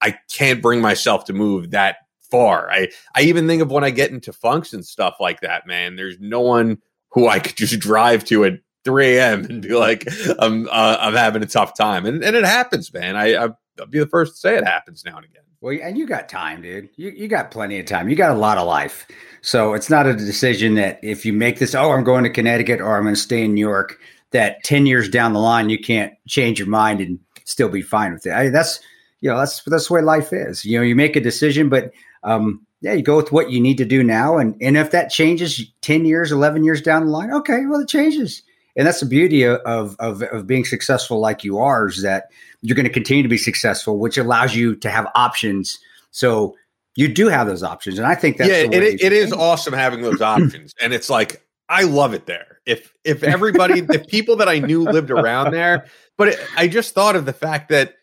I 0.00 0.16
can't 0.30 0.62
bring 0.62 0.80
myself 0.80 1.24
to 1.24 1.32
move 1.32 1.72
that 1.72 1.96
far. 2.30 2.70
I 2.70 2.88
I 3.16 3.22
even 3.22 3.48
think 3.48 3.62
of 3.62 3.72
when 3.72 3.84
I 3.84 3.90
get 3.90 4.12
into 4.12 4.32
funks 4.32 4.72
and 4.72 4.84
stuff 4.84 5.16
like 5.18 5.40
that, 5.40 5.66
man. 5.66 5.96
There's 5.96 6.20
no 6.20 6.40
one 6.40 6.78
who 7.10 7.28
I 7.28 7.38
could 7.38 7.56
just 7.56 7.78
drive 7.80 8.24
to 8.26 8.44
at 8.44 8.54
3 8.86 9.18
a.m. 9.18 9.44
and 9.44 9.60
be 9.60 9.74
like, 9.74 10.08
I'm 10.38 10.66
uh, 10.68 10.96
I'm 10.98 11.14
having 11.14 11.42
a 11.42 11.46
tough 11.46 11.76
time, 11.76 12.06
and 12.06 12.24
and 12.24 12.34
it 12.34 12.44
happens, 12.44 12.94
man. 12.94 13.16
I 13.16 13.34
I'll 13.34 13.58
be 13.90 13.98
the 13.98 14.06
first 14.06 14.34
to 14.34 14.38
say 14.38 14.56
it 14.56 14.64
happens 14.64 15.04
now 15.04 15.16
and 15.16 15.26
again. 15.26 15.42
Well, 15.60 15.76
and 15.82 15.98
you 15.98 16.06
got 16.06 16.30
time, 16.30 16.62
dude. 16.62 16.88
You 16.96 17.10
you 17.10 17.28
got 17.28 17.50
plenty 17.50 17.78
of 17.78 17.86
time. 17.86 18.08
You 18.08 18.16
got 18.16 18.30
a 18.30 18.38
lot 18.38 18.56
of 18.56 18.66
life. 18.66 19.06
So 19.46 19.74
it's 19.74 19.88
not 19.88 20.08
a 20.08 20.14
decision 20.14 20.74
that 20.74 20.98
if 21.04 21.24
you 21.24 21.32
make 21.32 21.60
this, 21.60 21.72
oh, 21.72 21.92
I'm 21.92 22.02
going 22.02 22.24
to 22.24 22.30
Connecticut 22.30 22.80
or 22.80 22.96
I'm 22.96 23.04
going 23.04 23.14
to 23.14 23.20
stay 23.20 23.44
in 23.44 23.54
New 23.54 23.60
York, 23.64 23.96
that 24.32 24.64
10 24.64 24.86
years 24.86 25.08
down 25.08 25.34
the 25.34 25.38
line, 25.38 25.70
you 25.70 25.78
can't 25.78 26.12
change 26.26 26.58
your 26.58 26.66
mind 26.66 27.00
and 27.00 27.20
still 27.44 27.68
be 27.68 27.80
fine 27.80 28.12
with 28.12 28.26
it. 28.26 28.32
I, 28.32 28.48
that's, 28.48 28.80
you 29.20 29.30
know, 29.30 29.38
that's, 29.38 29.62
that's 29.62 29.86
the 29.86 29.94
way 29.94 30.02
life 30.02 30.32
is. 30.32 30.64
You 30.64 30.78
know, 30.78 30.82
you 30.82 30.96
make 30.96 31.14
a 31.14 31.20
decision, 31.20 31.68
but 31.68 31.92
um, 32.24 32.66
yeah, 32.80 32.94
you 32.94 33.02
go 33.02 33.16
with 33.16 33.30
what 33.30 33.50
you 33.52 33.60
need 33.60 33.78
to 33.78 33.84
do 33.84 34.02
now. 34.02 34.36
And, 34.36 34.56
and 34.60 34.76
if 34.76 34.90
that 34.90 35.10
changes 35.10 35.64
10 35.82 36.04
years, 36.04 36.32
11 36.32 36.64
years 36.64 36.82
down 36.82 37.04
the 37.04 37.12
line, 37.12 37.32
okay, 37.32 37.66
well, 37.66 37.80
it 37.80 37.88
changes. 37.88 38.42
And 38.76 38.86
that's 38.86 39.00
the 39.00 39.06
beauty 39.06 39.44
of, 39.44 39.96
of, 39.98 40.22
of 40.22 40.46
being 40.46 40.64
successful 40.64 41.18
like 41.18 41.44
you 41.44 41.58
are 41.58 41.88
is 41.88 42.02
that 42.02 42.26
you're 42.62 42.76
going 42.76 42.86
to 42.86 42.92
continue 42.92 43.22
to 43.22 43.28
be 43.28 43.38
successful, 43.38 43.98
which 43.98 44.18
allows 44.18 44.54
you 44.54 44.76
to 44.76 44.90
have 44.90 45.06
options. 45.14 45.78
So 46.10 46.54
you 46.94 47.08
do 47.08 47.28
have 47.28 47.46
those 47.46 47.62
options. 47.62 47.98
And 47.98 48.06
I 48.06 48.14
think 48.14 48.36
that's, 48.36 48.50
yeah, 48.50 48.56
it, 48.56 49.00
it 49.00 49.12
is 49.12 49.32
awesome 49.32 49.72
having 49.72 50.02
those 50.02 50.20
options. 50.22 50.74
and 50.80 50.92
it's 50.92 51.08
like, 51.08 51.46
I 51.68 51.82
love 51.82 52.14
it 52.14 52.26
there. 52.26 52.60
If, 52.66 52.92
if 53.04 53.22
everybody, 53.24 53.86
if 53.90 54.06
people 54.08 54.36
that 54.36 54.48
I 54.48 54.58
knew 54.58 54.82
lived 54.82 55.10
around 55.10 55.52
there, 55.52 55.86
but 56.18 56.28
it, 56.28 56.40
I 56.56 56.68
just 56.68 56.94
thought 56.94 57.16
of 57.16 57.24
the 57.24 57.32
fact 57.32 57.70
that 57.70 57.94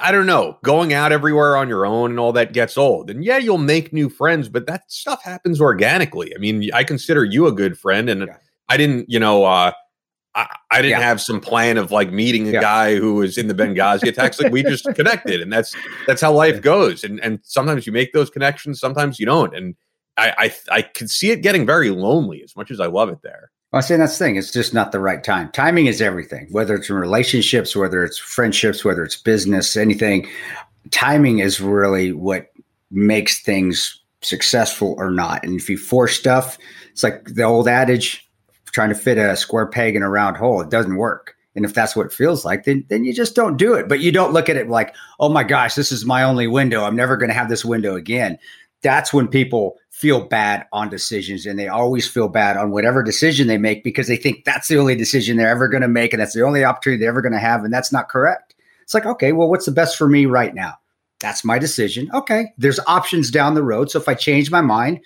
I 0.00 0.12
don't 0.12 0.26
know, 0.26 0.58
going 0.62 0.92
out 0.92 1.10
everywhere 1.10 1.56
on 1.56 1.68
your 1.68 1.84
own 1.84 2.10
and 2.10 2.20
all 2.20 2.32
that 2.34 2.52
gets 2.52 2.78
old. 2.78 3.10
And 3.10 3.24
yeah, 3.24 3.38
you'll 3.38 3.58
make 3.58 3.92
new 3.92 4.08
friends, 4.08 4.48
but 4.48 4.66
that 4.66 4.90
stuff 4.90 5.22
happens 5.22 5.60
organically. 5.60 6.32
I 6.34 6.38
mean, 6.38 6.70
I 6.72 6.84
consider 6.84 7.24
you 7.24 7.46
a 7.46 7.52
good 7.52 7.76
friend, 7.76 8.08
and 8.08 8.28
yeah. 8.28 8.36
I 8.68 8.76
didn't, 8.76 9.10
you 9.10 9.20
know, 9.20 9.44
uh, 9.44 9.72
I, 10.34 10.56
I 10.70 10.82
didn't 10.82 10.98
yeah. 10.98 11.06
have 11.06 11.20
some 11.20 11.40
plan 11.40 11.76
of 11.76 11.92
like 11.92 12.10
meeting 12.10 12.48
a 12.48 12.52
yeah. 12.52 12.60
guy 12.60 12.96
who 12.96 13.14
was 13.14 13.38
in 13.38 13.48
the 13.48 13.54
Benghazi 13.54 14.08
attacks. 14.08 14.40
Like 14.40 14.52
we 14.52 14.62
just 14.62 14.84
connected, 14.94 15.40
and 15.40 15.52
that's 15.52 15.74
that's 16.06 16.20
how 16.20 16.32
life 16.32 16.60
goes. 16.60 17.04
And 17.04 17.20
and 17.20 17.38
sometimes 17.42 17.86
you 17.86 17.92
make 17.92 18.12
those 18.12 18.30
connections, 18.30 18.80
sometimes 18.80 19.20
you 19.20 19.26
don't. 19.26 19.54
And 19.54 19.76
I 20.16 20.34
I, 20.38 20.76
I 20.76 20.82
could 20.82 21.10
see 21.10 21.30
it 21.30 21.42
getting 21.42 21.66
very 21.66 21.90
lonely 21.90 22.42
as 22.42 22.56
much 22.56 22.70
as 22.70 22.80
I 22.80 22.86
love 22.86 23.08
it 23.10 23.22
there. 23.22 23.50
I 23.72 23.80
say 23.80 23.96
that's 23.96 24.16
the 24.18 24.24
thing. 24.24 24.36
It's 24.36 24.52
just 24.52 24.72
not 24.72 24.92
the 24.92 25.00
right 25.00 25.22
time. 25.22 25.50
Timing 25.50 25.86
is 25.86 26.00
everything, 26.00 26.46
whether 26.52 26.76
it's 26.76 26.88
in 26.88 26.94
relationships, 26.94 27.74
whether 27.74 28.04
it's 28.04 28.18
friendships, 28.18 28.84
whether 28.84 29.02
it's 29.02 29.16
business, 29.16 29.76
anything. 29.76 30.28
Timing 30.92 31.40
is 31.40 31.60
really 31.60 32.12
what 32.12 32.52
makes 32.92 33.40
things 33.40 34.00
successful 34.20 34.94
or 34.96 35.10
not. 35.10 35.44
And 35.44 35.58
if 35.58 35.68
you 35.68 35.76
force 35.76 36.16
stuff, 36.16 36.56
it's 36.92 37.02
like 37.02 37.24
the 37.34 37.42
old 37.42 37.66
adage 37.66 38.24
trying 38.74 38.88
to 38.90 38.94
fit 38.94 39.16
a 39.16 39.36
square 39.36 39.66
peg 39.66 39.94
in 39.94 40.02
a 40.02 40.10
round 40.10 40.36
hole. 40.36 40.60
It 40.60 40.68
doesn't 40.68 40.96
work. 40.96 41.36
And 41.54 41.64
if 41.64 41.72
that's 41.72 41.94
what 41.94 42.06
it 42.06 42.12
feels 42.12 42.44
like, 42.44 42.64
then 42.64 42.84
then 42.88 43.04
you 43.04 43.14
just 43.14 43.36
don't 43.36 43.56
do 43.56 43.74
it. 43.74 43.88
But 43.88 44.00
you 44.00 44.10
don't 44.10 44.32
look 44.32 44.48
at 44.48 44.56
it 44.56 44.68
like, 44.68 44.94
oh 45.20 45.28
my 45.28 45.44
gosh, 45.44 45.76
this 45.76 45.92
is 45.92 46.04
my 46.04 46.24
only 46.24 46.48
window. 46.48 46.82
I'm 46.82 46.96
never 46.96 47.16
going 47.16 47.30
to 47.30 47.34
have 47.34 47.48
this 47.48 47.64
window 47.64 47.94
again. 47.94 48.38
That's 48.82 49.14
when 49.14 49.28
people 49.28 49.78
feel 49.90 50.26
bad 50.26 50.66
on 50.72 50.88
decisions 50.88 51.46
and 51.46 51.56
they 51.56 51.68
always 51.68 52.08
feel 52.08 52.28
bad 52.28 52.56
on 52.56 52.72
whatever 52.72 53.02
decision 53.02 53.46
they 53.46 53.56
make 53.56 53.84
because 53.84 54.08
they 54.08 54.16
think 54.16 54.44
that's 54.44 54.66
the 54.66 54.76
only 54.76 54.96
decision 54.96 55.36
they're 55.36 55.48
ever 55.48 55.68
going 55.68 55.82
to 55.82 55.88
make 55.88 56.12
and 56.12 56.20
that's 56.20 56.34
the 56.34 56.42
only 56.42 56.64
opportunity 56.64 56.98
they're 56.98 57.08
ever 57.08 57.22
going 57.22 57.32
to 57.32 57.38
have 57.38 57.62
and 57.62 57.72
that's 57.72 57.92
not 57.92 58.08
correct. 58.08 58.56
It's 58.82 58.92
like, 58.92 59.06
okay, 59.06 59.32
well 59.32 59.48
what's 59.48 59.66
the 59.66 59.72
best 59.72 59.96
for 59.96 60.08
me 60.08 60.26
right 60.26 60.52
now? 60.54 60.74
That's 61.20 61.44
my 61.44 61.60
decision. 61.60 62.10
Okay, 62.12 62.52
there's 62.58 62.80
options 62.88 63.30
down 63.30 63.54
the 63.54 63.62
road, 63.62 63.90
so 63.90 64.00
if 64.00 64.08
I 64.08 64.14
change 64.14 64.50
my 64.50 64.60
mind, 64.60 65.00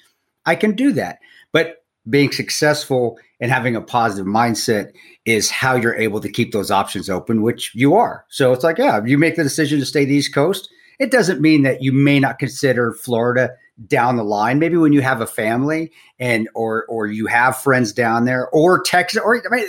I 0.46 0.54
can 0.56 0.74
do 0.74 0.92
that. 0.92 1.18
But 1.52 1.84
being 2.08 2.32
successful 2.32 3.18
and 3.40 3.50
having 3.50 3.76
a 3.76 3.80
positive 3.80 4.26
mindset 4.26 4.92
is 5.24 5.50
how 5.50 5.74
you're 5.74 5.96
able 5.96 6.20
to 6.20 6.30
keep 6.30 6.52
those 6.52 6.70
options 6.70 7.08
open, 7.08 7.42
which 7.42 7.74
you 7.74 7.94
are. 7.94 8.24
So 8.28 8.52
it's 8.52 8.64
like, 8.64 8.78
yeah, 8.78 9.00
you 9.04 9.18
make 9.18 9.36
the 9.36 9.42
decision 9.42 9.78
to 9.80 9.86
stay 9.86 10.04
the 10.04 10.14
East 10.14 10.34
Coast. 10.34 10.68
It 10.98 11.10
doesn't 11.10 11.40
mean 11.40 11.62
that 11.62 11.82
you 11.82 11.92
may 11.92 12.18
not 12.18 12.38
consider 12.38 12.92
Florida 12.92 13.50
down 13.86 14.16
the 14.16 14.24
line 14.24 14.58
maybe 14.58 14.76
when 14.76 14.92
you 14.92 15.00
have 15.00 15.20
a 15.20 15.26
family 15.26 15.92
and 16.18 16.48
or 16.54 16.84
or 16.86 17.06
you 17.06 17.26
have 17.26 17.56
friends 17.56 17.92
down 17.92 18.24
there 18.24 18.48
or 18.48 18.82
texas 18.82 19.22
or 19.24 19.36
I 19.36 19.54
mean, 19.54 19.66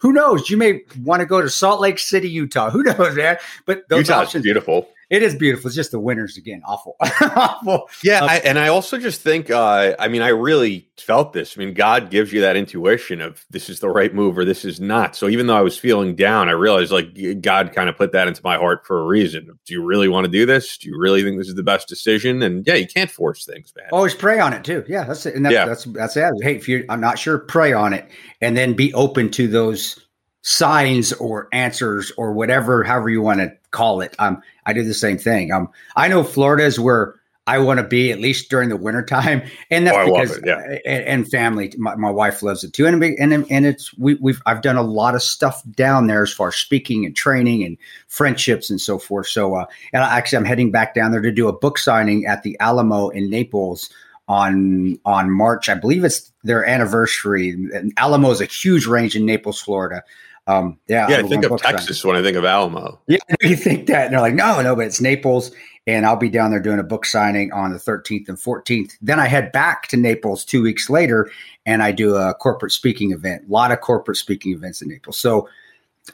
who 0.00 0.14
knows 0.14 0.48
you 0.48 0.56
may 0.56 0.80
want 1.02 1.20
to 1.20 1.26
go 1.26 1.42
to 1.42 1.50
salt 1.50 1.78
lake 1.78 1.98
city 1.98 2.30
utah 2.30 2.70
who 2.70 2.82
knows 2.82 3.14
man 3.14 3.36
but 3.66 3.86
those 3.90 4.08
Utah's 4.08 4.28
options 4.28 4.44
beautiful 4.44 4.88
it 5.10 5.24
is 5.24 5.34
beautiful. 5.34 5.66
It's 5.66 5.74
just 5.74 5.90
the 5.90 5.98
winters 5.98 6.36
again, 6.36 6.62
awful, 6.64 6.94
awful. 7.02 7.90
Yeah, 8.04 8.20
um, 8.20 8.30
I, 8.30 8.38
and 8.38 8.60
I 8.60 8.68
also 8.68 8.96
just 8.96 9.20
think, 9.22 9.50
uh, 9.50 9.96
I 9.98 10.06
mean, 10.06 10.22
I 10.22 10.28
really 10.28 10.88
felt 10.98 11.32
this. 11.32 11.58
I 11.58 11.64
mean, 11.64 11.74
God 11.74 12.10
gives 12.10 12.32
you 12.32 12.40
that 12.42 12.56
intuition 12.56 13.20
of 13.20 13.44
this 13.50 13.68
is 13.68 13.80
the 13.80 13.88
right 13.88 14.14
move 14.14 14.38
or 14.38 14.44
this 14.44 14.64
is 14.64 14.80
not. 14.80 15.16
So 15.16 15.28
even 15.28 15.48
though 15.48 15.56
I 15.56 15.62
was 15.62 15.76
feeling 15.76 16.14
down, 16.14 16.48
I 16.48 16.52
realized 16.52 16.92
like 16.92 17.08
God 17.42 17.72
kind 17.74 17.88
of 17.88 17.96
put 17.96 18.12
that 18.12 18.28
into 18.28 18.40
my 18.44 18.56
heart 18.56 18.86
for 18.86 19.00
a 19.00 19.04
reason. 19.04 19.58
Do 19.66 19.74
you 19.74 19.84
really 19.84 20.08
want 20.08 20.26
to 20.26 20.30
do 20.30 20.46
this? 20.46 20.78
Do 20.78 20.88
you 20.88 20.96
really 20.96 21.24
think 21.24 21.38
this 21.38 21.48
is 21.48 21.56
the 21.56 21.64
best 21.64 21.88
decision? 21.88 22.40
And 22.42 22.64
yeah, 22.64 22.74
you 22.74 22.86
can't 22.86 23.10
force 23.10 23.44
things, 23.44 23.72
man. 23.76 23.88
Always 23.90 24.14
pray 24.14 24.38
on 24.38 24.52
it 24.52 24.62
too. 24.62 24.84
Yeah, 24.88 25.04
that's 25.04 25.26
it. 25.26 25.34
And 25.34 25.44
that's 25.44 25.54
yeah. 25.54 25.66
that's 25.66 25.84
that's 25.86 26.16
it. 26.16 26.32
Hey, 26.40 26.54
if 26.54 26.68
you, 26.68 26.84
I'm 26.88 27.00
not 27.00 27.18
sure, 27.18 27.38
pray 27.38 27.72
on 27.72 27.92
it, 27.94 28.08
and 28.40 28.56
then 28.56 28.74
be 28.74 28.94
open 28.94 29.30
to 29.32 29.48
those 29.48 30.06
signs 30.42 31.12
or 31.14 31.48
answers 31.52 32.12
or 32.16 32.32
whatever, 32.32 32.84
however 32.84 33.10
you 33.10 33.22
want 33.22 33.40
to 33.40 33.52
call 33.70 34.00
it. 34.00 34.14
Um, 34.18 34.42
I 34.66 34.72
do 34.72 34.82
the 34.82 34.94
same 34.94 35.18
thing. 35.18 35.52
Um, 35.52 35.68
I 35.96 36.08
know 36.08 36.22
Florida 36.24 36.64
is 36.64 36.78
where 36.78 37.20
I 37.46 37.58
want 37.58 37.80
to 37.80 37.86
be 37.86 38.12
at 38.12 38.20
least 38.20 38.48
during 38.48 38.68
the 38.68 38.76
wintertime. 38.76 39.42
And 39.72 39.86
that's 39.86 39.96
oh, 39.96 40.12
because, 40.12 40.36
it, 40.36 40.44
yeah. 40.46 40.78
and, 40.84 41.04
and, 41.04 41.30
family, 41.30 41.72
my, 41.78 41.94
my, 41.94 42.10
wife 42.10 42.42
loves 42.42 42.64
it 42.64 42.72
too. 42.72 42.86
And, 42.86 43.02
and, 43.02 43.46
and 43.48 43.66
it's, 43.66 43.96
we, 43.96 44.16
we've, 44.16 44.42
I've 44.46 44.62
done 44.62 44.76
a 44.76 44.82
lot 44.82 45.14
of 45.14 45.22
stuff 45.22 45.62
down 45.70 46.08
there 46.08 46.22
as 46.22 46.32
far 46.32 46.48
as 46.48 46.56
speaking 46.56 47.06
and 47.06 47.14
training 47.14 47.62
and 47.62 47.78
friendships 48.08 48.68
and 48.68 48.80
so 48.80 48.98
forth. 48.98 49.28
So, 49.28 49.54
uh, 49.54 49.66
and 49.92 50.02
actually 50.02 50.38
I'm 50.38 50.44
heading 50.44 50.72
back 50.72 50.94
down 50.94 51.12
there 51.12 51.20
to 51.20 51.30
do 51.30 51.46
a 51.46 51.52
book 51.52 51.78
signing 51.78 52.26
at 52.26 52.42
the 52.42 52.56
Alamo 52.58 53.10
in 53.10 53.30
Naples 53.30 53.90
on 54.26 54.98
on 55.04 55.30
March. 55.30 55.68
I 55.68 55.74
believe 55.74 56.04
it's 56.04 56.32
their 56.42 56.64
anniversary. 56.64 57.50
And 57.50 57.92
Alamo 57.96 58.30
is 58.30 58.40
a 58.40 58.46
huge 58.46 58.86
range 58.86 59.14
in 59.16 59.26
Naples, 59.26 59.60
Florida. 59.60 60.02
Um, 60.46 60.78
yeah, 60.88 61.08
yeah. 61.08 61.18
I 61.18 61.22
think 61.22 61.44
of 61.44 61.60
Texas 61.60 62.04
when 62.04 62.16
I 62.16 62.22
think 62.22 62.36
of 62.36 62.44
Alamo. 62.44 63.00
Yeah, 63.06 63.18
you 63.42 63.56
think 63.56 63.86
that, 63.86 64.06
and 64.06 64.14
they're 64.14 64.20
like, 64.20 64.34
no, 64.34 64.60
no, 64.62 64.74
but 64.74 64.86
it's 64.86 65.00
Naples, 65.00 65.52
and 65.86 66.04
I'll 66.04 66.16
be 66.16 66.28
down 66.28 66.50
there 66.50 66.60
doing 66.60 66.78
a 66.78 66.84
book 66.84 67.06
signing 67.06 67.52
on 67.52 67.72
the 67.72 67.78
13th 67.78 68.28
and 68.28 68.38
14th. 68.38 68.92
Then 69.00 69.20
I 69.20 69.28
head 69.28 69.52
back 69.52 69.88
to 69.88 69.96
Naples 69.96 70.44
two 70.44 70.62
weeks 70.62 70.90
later, 70.90 71.30
and 71.66 71.82
I 71.82 71.92
do 71.92 72.16
a 72.16 72.34
corporate 72.34 72.72
speaking 72.72 73.12
event. 73.12 73.44
A 73.48 73.52
lot 73.52 73.70
of 73.70 73.80
corporate 73.80 74.16
speaking 74.16 74.52
events 74.52 74.82
in 74.82 74.88
Naples. 74.88 75.18
So 75.18 75.48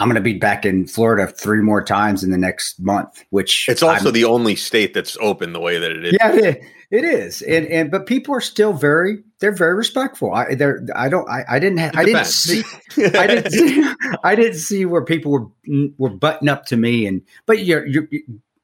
I'm 0.01 0.09
going 0.09 0.17
to 0.17 0.21
be 0.21 0.35
back 0.35 0.67
in 0.67 0.87
Florida 0.87 1.27
three 1.27 1.63
more 1.63 1.83
times 1.83 2.23
in 2.23 2.31
the 2.31 2.39
next 2.39 2.79
month. 2.81 3.25
Which 3.31 3.69
it's 3.69 3.83
also 3.83 4.09
I'm, 4.09 4.15
the 4.15 4.25
only 4.25 4.57
state 4.57 4.93
that's 4.95 5.17
open 5.21 5.53
the 5.53 5.61
way 5.61 5.79
that 5.79 5.91
it 5.91 6.05
is. 6.05 6.13
Yeah, 6.21 6.33
it, 6.33 6.63
it 6.91 7.05
is, 7.05 7.43
and 7.43 7.67
and 7.67 7.91
but 7.91 8.07
people 8.07 8.35
are 8.35 8.41
still 8.41 8.73
very 8.73 9.23
they're 9.41 9.55
very 9.55 9.75
respectful. 9.75 10.33
I 10.33 10.55
they're 10.55 10.87
I 10.95 11.09
don't 11.09 11.29
I, 11.29 11.45
I 11.49 11.59
didn't 11.59 11.79
have, 11.79 11.97
I 11.97 12.05
didn't 12.05 12.27
see 12.27 12.63
I 13.15 13.27
didn't 13.27 13.51
see 13.51 13.95
I 14.25 14.35
didn't 14.35 14.59
see 14.59 14.85
where 14.85 15.05
people 15.05 15.33
were 15.33 15.47
were 15.99 16.11
butting 16.11 16.49
up 16.49 16.67
to 16.67 16.77
me 16.77 17.07
and 17.07 17.23
but 17.47 17.65
you're 17.65 17.87
you're 17.87 18.09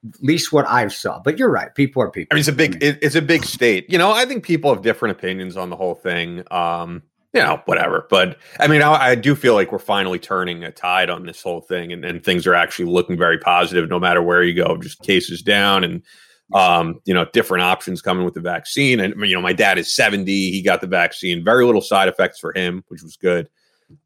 at 0.04 0.22
least 0.22 0.52
what 0.52 0.66
I 0.66 0.88
saw. 0.88 1.20
But 1.20 1.38
you're 1.38 1.50
right. 1.50 1.74
People 1.74 2.02
are 2.02 2.10
people. 2.10 2.28
I 2.32 2.34
mean, 2.34 2.40
it's 2.40 2.48
a 2.48 2.52
big, 2.52 2.82
it, 2.82 2.98
it's 3.02 3.14
a 3.14 3.22
big 3.22 3.44
state. 3.44 3.90
You 3.90 3.98
know, 3.98 4.12
I 4.12 4.24
think 4.24 4.44
people 4.44 4.74
have 4.74 4.82
different 4.82 5.16
opinions 5.16 5.56
on 5.56 5.70
the 5.70 5.76
whole 5.76 5.94
thing. 5.94 6.42
Um, 6.50 7.02
you 7.32 7.40
know, 7.40 7.62
whatever. 7.64 8.06
But 8.10 8.36
I 8.60 8.66
mean, 8.66 8.82
I, 8.82 8.92
I, 8.92 9.14
do 9.14 9.34
feel 9.34 9.54
like 9.54 9.72
we're 9.72 9.78
finally 9.78 10.18
turning 10.18 10.64
a 10.64 10.70
tide 10.70 11.08
on 11.08 11.24
this 11.24 11.42
whole 11.42 11.62
thing, 11.62 11.90
and, 11.90 12.04
and 12.04 12.22
things 12.22 12.46
are 12.46 12.54
actually 12.54 12.90
looking 12.90 13.16
very 13.16 13.38
positive. 13.38 13.88
No 13.88 13.98
matter 13.98 14.22
where 14.22 14.42
you 14.42 14.54
go, 14.54 14.76
just 14.76 15.00
cases 15.02 15.40
down, 15.40 15.82
and 15.82 16.02
um, 16.54 17.00
you 17.04 17.14
know, 17.14 17.26
different 17.32 17.64
options 17.64 18.02
coming 18.02 18.24
with 18.24 18.34
the 18.34 18.40
vaccine. 18.40 19.00
And 19.00 19.14
you 19.26 19.34
know, 19.34 19.40
my 19.40 19.52
dad 19.52 19.78
is 19.78 19.92
seventy; 19.92 20.50
he 20.50 20.62
got 20.62 20.80
the 20.80 20.86
vaccine. 20.86 21.44
Very 21.44 21.64
little 21.64 21.80
side 21.80 22.08
effects 22.08 22.38
for 22.38 22.52
him, 22.56 22.84
which 22.88 23.02
was 23.02 23.16
good. 23.16 23.48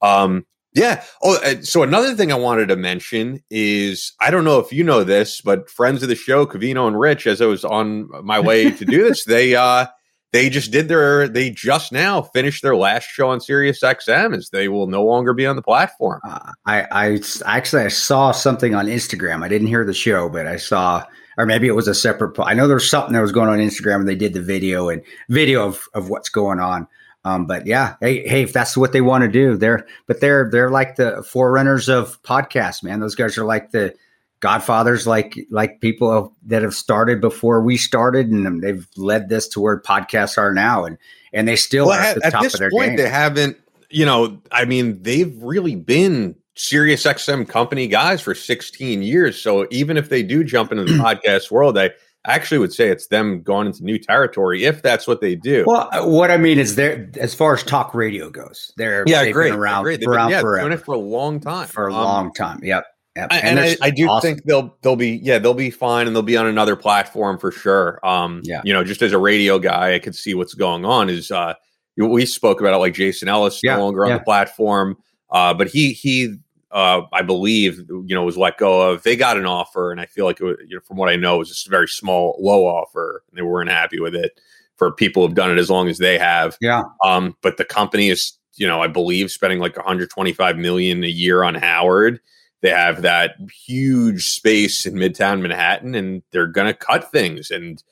Um, 0.03 0.47
yeah. 0.75 1.03
Oh, 1.23 1.37
uh, 1.37 1.63
so 1.63 1.83
another 1.83 2.15
thing 2.15 2.31
I 2.31 2.37
wanted 2.37 2.69
to 2.69 2.77
mention 2.77 3.43
is 3.51 4.13
I 4.21 4.31
don't 4.31 4.45
know 4.45 4.59
if 4.59 4.73
you 4.73 4.85
know 4.85 5.05
this, 5.05 5.41
but 5.41 5.71
friends 5.71 6.03
of 6.03 6.11
the 6.11 6.15
show, 6.15 6.47
Covino 6.47 6.87
and 6.87 7.01
Rich, 7.01 7.27
as 7.27 7.41
I 7.41 7.47
was 7.47 7.65
on 7.65 8.09
my 8.25 8.39
way 8.39 8.71
to 8.71 8.85
do 8.85 9.03
this, 9.05 9.25
they 9.27 9.55
uh 9.55 9.87
they 10.33 10.51
just 10.51 10.71
did 10.71 10.89
their 10.89 11.29
they 11.29 11.49
just 11.49 11.93
now 11.93 12.21
finished 12.21 12.63
their 12.63 12.77
last 12.77 13.05
show 13.05 13.31
on 13.31 13.41
Sirius 13.41 13.81
XM 13.83 14.37
as 14.37 14.51
they 14.51 14.69
will 14.69 14.87
no 14.87 15.03
longer 15.03 15.33
be 15.33 15.47
on 15.47 15.57
the 15.57 15.63
platform. 15.63 16.21
Uh, 16.29 16.53
I, 16.67 16.83
I 16.93 17.21
actually 17.47 17.85
I 17.85 17.89
saw 17.89 18.33
something 18.33 18.75
on 18.75 18.87
Instagram. 18.87 19.43
I 19.43 19.49
didn't 19.49 19.69
hear 19.69 19.85
the 19.85 19.95
show, 19.95 20.29
but 20.29 20.47
I 20.47 20.57
saw, 20.57 21.05
or 21.37 21.47
maybe 21.47 21.67
it 21.67 21.75
was 21.75 21.89
a 21.89 21.95
separate. 21.95 22.39
I 22.39 22.55
know 22.55 22.69
there's 22.69 22.91
something 22.91 23.13
that 23.13 23.21
was 23.21 23.33
going 23.33 23.49
on 23.49 23.59
Instagram, 23.59 23.97
and 23.97 24.09
they 24.09 24.17
did 24.17 24.33
the 24.33 24.43
video 24.43 24.89
and 24.89 25.03
video 25.29 25.67
of 25.67 25.89
of 25.95 26.09
what's 26.09 26.29
going 26.29 26.61
on. 26.61 26.89
Um, 27.25 27.47
but 27.47 27.67
yeah, 27.67 27.97
hey, 28.01 28.27
hey, 28.27 28.43
if 28.43 28.53
that's 28.53 28.77
what 28.77 28.93
they 28.93 29.01
want 29.01 29.23
to 29.23 29.29
do, 29.29 29.57
they're 29.57 29.87
but 30.07 30.21
they're 30.21 30.49
they're 30.51 30.71
like 30.71 30.97
the 30.97 31.23
forerunners 31.23 31.89
of 31.89 32.23
podcasts, 32.23 32.83
man. 32.83 33.01
Those 33.01 33.17
guys 33.17 33.37
are 33.37 33.45
like 33.45 33.73
the 33.73 33.95
godfathers 34.41 35.07
like 35.07 35.39
like 35.51 35.81
people 35.81 36.35
that 36.45 36.63
have 36.63 36.75
started 36.75 37.21
before 37.21 37.63
we 37.63 37.77
started 37.77 38.29
and 38.29 38.63
they've 38.63 38.87
led 38.97 39.29
this 39.29 39.49
to 39.49 39.61
where 39.61 39.81
podcasts 39.81 40.37
are 40.37 40.53
now 40.53 40.85
and 40.85 40.99
and 41.33 41.49
they 41.49 41.57
still 41.57 41.87
well, 41.87 41.99
at, 41.99 42.23
at, 42.23 42.43
this 42.43 42.59
point 42.59 42.73
game. 42.73 42.97
they 42.97 43.09
haven't 43.09 43.57
you 43.89 44.05
know 44.05 44.41
i 44.53 44.67
mean 44.67 45.03
they've 45.03 45.35
really 45.43 45.75
been 45.75 46.37
Sirius 46.57 47.05
XM 47.05 47.49
company 47.49 47.87
guys 47.87 48.21
for 48.21 48.35
16 48.35 49.03
years 49.03 49.41
so 49.41 49.67
even 49.71 49.97
if 49.97 50.09
they 50.09 50.23
do 50.23 50.43
jump 50.43 50.73
into 50.73 50.85
the 50.85 50.93
podcast 51.03 51.51
world 51.51 51.79
i 51.79 51.91
actually 52.25 52.59
would 52.59 52.73
say 52.73 52.89
it's 52.89 53.07
them 53.07 53.43
going 53.43 53.67
into 53.67 53.85
new 53.85 53.99
territory 53.99 54.65
if 54.65 54.83
that's 54.83 55.07
what 55.07 55.21
they 55.21 55.35
do 55.35 55.65
well 55.67 55.89
what 56.09 56.31
i 56.31 56.37
mean 56.37 56.59
is 56.59 56.75
they're 56.75 57.09
as 57.21 57.35
far 57.35 57.55
as 57.55 57.63
talk 57.63 57.95
radio 57.95 58.31
goes 58.31 58.73
they're 58.77 59.05
yeah 59.07 59.31
great 59.31 59.53
around, 59.53 59.85
great. 59.85 60.03
around 60.05 60.29
been, 60.29 60.33
yeah, 60.33 60.41
forever. 60.41 60.69
doing 60.69 60.79
it 60.79 60.85
for 60.85 60.95
a 60.95 60.99
long 60.99 61.39
time 61.39 61.69
for 61.69 61.89
a 61.89 61.95
um, 61.95 62.05
long 62.05 62.33
time 62.33 62.59
yep 62.63 62.85
Yep. 63.17 63.29
And, 63.33 63.59
and 63.59 63.61
I, 63.61 63.77
I, 63.87 63.91
do 63.91 64.07
awesome. 64.09 64.35
think 64.35 64.45
they'll 64.45 64.77
they'll 64.83 64.95
be 64.95 65.21
yeah 65.23 65.39
they'll 65.39 65.55
be 65.55 65.71
fine 65.71 66.07
and 66.07 66.15
they'll 66.15 66.23
be 66.23 66.37
on 66.37 66.47
another 66.47 66.77
platform 66.77 67.39
for 67.39 67.51
sure. 67.51 67.99
Um, 68.07 68.43
yeah, 68.45 68.61
you 68.63 68.75
know, 68.75 68.85
just 68.85 69.01
as 69.01 69.13
a 69.13 69.19
radio 69.19 69.59
guy, 69.59 69.95
I 69.95 69.99
could 70.01 70.15
see 70.15 70.35
what's 70.35 70.53
going 70.53 70.85
on. 70.85 71.09
Is 71.09 71.31
uh, 71.31 71.55
we 71.97 72.27
spoke 72.27 72.61
about 72.61 72.75
it 72.75 72.77
like 72.77 72.93
Jason 72.93 73.29
Ellis 73.29 73.61
yeah, 73.63 73.77
no 73.77 73.85
longer 73.85 74.05
on 74.05 74.13
the 74.13 74.21
platform, 74.21 74.99
uh, 75.31 75.55
but 75.55 75.69
he 75.69 75.95
he 75.95 76.37
uh, 76.71 77.03
I 77.13 77.23
believe 77.23 77.79
you 77.89 78.15
know 78.15 78.25
was 78.25 78.37
let 78.37 78.59
go 78.59 78.91
of. 78.91 79.03
They 79.03 79.17
got 79.17 79.37
an 79.37 79.47
offer, 79.47 79.93
and 79.93 80.01
I 80.01 80.07
feel 80.07 80.25
like 80.25 80.41
it 80.41 80.45
was, 80.45 80.57
you 80.67 80.77
know, 80.77 80.83
from 80.83 80.97
what 80.97 81.09
I 81.09 81.17
know, 81.17 81.37
it 81.37 81.39
was 81.39 81.49
just 81.49 81.67
a 81.67 81.71
very 81.71 81.89
small 81.89 82.37
low 82.41 82.67
offer. 82.67 83.23
And 83.31 83.39
they 83.39 83.43
weren't 83.43 83.71
happy 83.71 84.01
with 84.01 84.15
it 84.15 84.41
for 84.77 84.93
people 84.93 85.27
who've 85.27 85.37
done 85.37 85.51
it 85.51 85.59
as 85.59 85.71
long 85.71 85.89
as 85.89 85.99
they 85.99 86.19
have. 86.19 86.59
Yeah. 86.61 86.83
Um, 87.05 87.37
but 87.41 87.57
the 87.57 87.65
company 87.65 88.09
is 88.09 88.33
you 88.55 88.67
know 88.67 88.83
I 88.83 88.89
believe 88.89 89.31
spending 89.31 89.59
like 89.59 89.77
125 89.77 90.57
million 90.57 91.05
a 91.05 91.09
year 91.09 91.45
on 91.45 91.55
Howard 91.55 92.21
they 92.63 92.71
have 92.71 93.03
that 93.03 93.37
huge 93.65 94.29
space 94.29 94.87
in 94.87 94.95
Midtown 94.95 95.41
Manhattan, 95.41 95.95
and 95.95 96.23
they're 96.33 96.47
going 96.47 96.67
to 96.67 96.75
cut 96.75 97.11
things, 97.11 97.51
and 97.51 97.83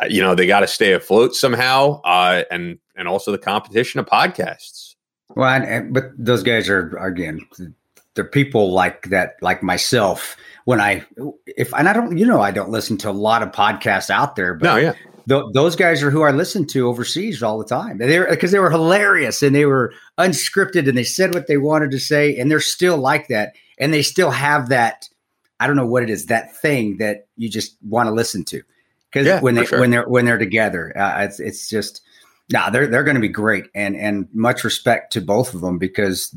uh, 0.00 0.06
you 0.06 0.20
know 0.20 0.34
they 0.34 0.46
got 0.46 0.60
to 0.60 0.66
stay 0.66 0.92
afloat 0.92 1.34
somehow, 1.34 2.00
uh, 2.02 2.42
and 2.50 2.78
and 2.96 3.08
also 3.08 3.32
the 3.32 3.38
competition 3.38 4.00
of 4.00 4.06
podcasts. 4.06 4.96
Well, 5.34 5.48
and, 5.48 5.64
and, 5.64 5.94
but 5.94 6.10
those 6.18 6.42
guys 6.42 6.68
are 6.68 6.94
again, 6.98 7.40
they're 8.14 8.24
people 8.24 8.72
like 8.72 9.08
that, 9.08 9.34
like 9.40 9.62
myself. 9.62 10.36
When 10.64 10.80
I 10.80 11.04
if 11.46 11.74
and 11.74 11.88
I 11.88 11.92
don't, 11.92 12.16
you 12.16 12.26
know, 12.26 12.40
I 12.40 12.52
don't 12.52 12.70
listen 12.70 12.96
to 12.98 13.10
a 13.10 13.12
lot 13.12 13.42
of 13.42 13.50
podcasts 13.50 14.10
out 14.10 14.36
there, 14.36 14.54
but 14.54 14.66
no, 14.66 14.76
yeah. 14.76 14.94
Th- 15.28 15.44
those 15.52 15.76
guys 15.76 16.02
are 16.02 16.10
who 16.10 16.22
I 16.22 16.32
listen 16.32 16.66
to 16.68 16.88
overseas 16.88 17.42
all 17.42 17.58
the 17.58 17.64
time. 17.64 17.98
They 17.98 18.18
because 18.18 18.50
they 18.52 18.58
were 18.58 18.70
hilarious 18.70 19.42
and 19.42 19.54
they 19.54 19.66
were 19.66 19.92
unscripted 20.18 20.88
and 20.88 20.96
they 20.96 21.04
said 21.04 21.34
what 21.34 21.46
they 21.46 21.56
wanted 21.56 21.90
to 21.92 22.00
say, 22.00 22.36
and 22.36 22.50
they're 22.50 22.60
still 22.60 22.96
like 22.96 23.28
that 23.28 23.54
and 23.78 23.92
they 23.92 24.02
still 24.02 24.30
have 24.30 24.68
that 24.68 25.08
I 25.60 25.66
don't 25.66 25.76
know 25.76 25.86
what 25.86 26.02
it 26.02 26.10
is 26.10 26.26
that 26.26 26.56
thing 26.56 26.96
that 26.98 27.26
you 27.36 27.48
just 27.48 27.76
want 27.82 28.08
to 28.08 28.12
listen 28.12 28.44
to 28.46 28.62
because 29.10 29.26
yeah, 29.26 29.40
when 29.40 29.54
they 29.54 29.64
sure. 29.64 29.80
when 29.80 29.90
they're 29.90 30.08
when 30.08 30.24
they're 30.24 30.38
together, 30.38 30.96
uh, 30.98 31.24
it's 31.24 31.38
it's 31.38 31.68
just 31.68 32.00
nah 32.50 32.70
they're 32.70 32.86
they're 32.86 33.04
going 33.04 33.14
to 33.16 33.20
be 33.20 33.28
great 33.28 33.66
and 33.74 33.96
and 33.96 34.28
much 34.32 34.64
respect 34.64 35.12
to 35.12 35.20
both 35.20 35.54
of 35.54 35.60
them 35.60 35.78
because 35.78 36.34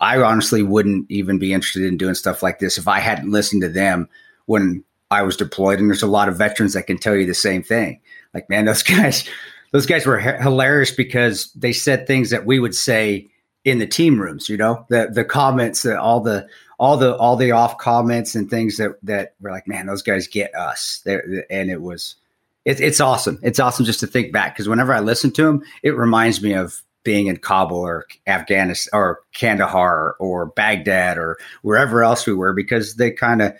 I 0.00 0.20
honestly 0.20 0.62
wouldn't 0.62 1.10
even 1.10 1.38
be 1.38 1.52
interested 1.52 1.84
in 1.84 1.96
doing 1.96 2.14
stuff 2.14 2.42
like 2.42 2.58
this 2.58 2.78
if 2.78 2.88
I 2.88 3.00
hadn't 3.00 3.30
listened 3.30 3.62
to 3.62 3.68
them 3.68 4.08
when 4.46 4.84
I 5.10 5.22
was 5.22 5.36
deployed. 5.36 5.78
And 5.78 5.88
there's 5.88 6.02
a 6.02 6.06
lot 6.06 6.28
of 6.28 6.36
veterans 6.36 6.74
that 6.74 6.86
can 6.86 6.98
tell 6.98 7.14
you 7.14 7.26
the 7.26 7.34
same 7.34 7.62
thing. 7.62 8.00
Like 8.34 8.48
man, 8.50 8.64
those 8.64 8.82
guys 8.84 9.28
those 9.72 9.86
guys 9.86 10.06
were 10.06 10.18
hilarious 10.18 10.90
because 10.90 11.52
they 11.52 11.72
said 11.72 12.06
things 12.06 12.30
that 12.30 12.46
we 12.46 12.58
would 12.58 12.74
say 12.74 13.26
in 13.64 13.78
the 13.78 13.86
team 13.86 14.20
rooms. 14.20 14.48
You 14.48 14.56
know 14.56 14.86
the 14.88 15.08
the 15.12 15.24
comments, 15.24 15.84
uh, 15.84 15.96
all 15.96 16.20
the 16.20 16.48
all 16.78 16.96
the 16.96 17.16
all 17.16 17.36
the 17.36 17.52
off 17.52 17.78
comments 17.78 18.34
and 18.34 18.48
things 18.48 18.76
that 18.76 18.92
that 19.02 19.34
were 19.40 19.50
like, 19.50 19.66
man, 19.68 19.86
those 19.86 20.02
guys 20.02 20.26
get 20.26 20.54
us. 20.54 21.02
There 21.04 21.44
and 21.50 21.70
it 21.70 21.82
was, 21.82 22.16
it, 22.64 22.80
it's 22.80 23.00
awesome. 23.00 23.38
It's 23.42 23.60
awesome 23.60 23.84
just 23.84 24.00
to 24.00 24.06
think 24.06 24.32
back 24.32 24.54
because 24.54 24.68
whenever 24.68 24.92
I 24.92 25.00
listen 25.00 25.32
to 25.32 25.44
them, 25.44 25.62
it 25.82 25.96
reminds 25.96 26.42
me 26.42 26.54
of 26.54 26.82
being 27.06 27.28
in 27.28 27.36
Kabul 27.36 27.78
or 27.78 28.04
Afghanistan 28.26 28.90
or 28.92 29.20
Kandahar 29.32 30.16
or 30.18 30.46
Baghdad 30.46 31.16
or 31.16 31.38
wherever 31.62 32.02
else 32.02 32.26
we 32.26 32.34
were 32.34 32.52
because 32.52 32.96
they 32.96 33.12
kind 33.12 33.40
of 33.40 33.54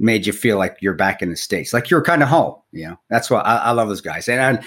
made 0.00 0.26
you 0.26 0.32
feel 0.32 0.58
like 0.58 0.76
you're 0.80 0.92
back 0.92 1.22
in 1.22 1.30
the 1.30 1.36
states, 1.36 1.72
like 1.72 1.88
you're 1.88 2.02
kind 2.02 2.24
of 2.24 2.28
home. 2.28 2.56
You 2.72 2.88
know, 2.88 3.00
that's 3.08 3.30
why 3.30 3.38
I, 3.38 3.56
I 3.56 3.70
love 3.70 3.88
those 3.88 4.00
guys. 4.00 4.28
And 4.28 4.60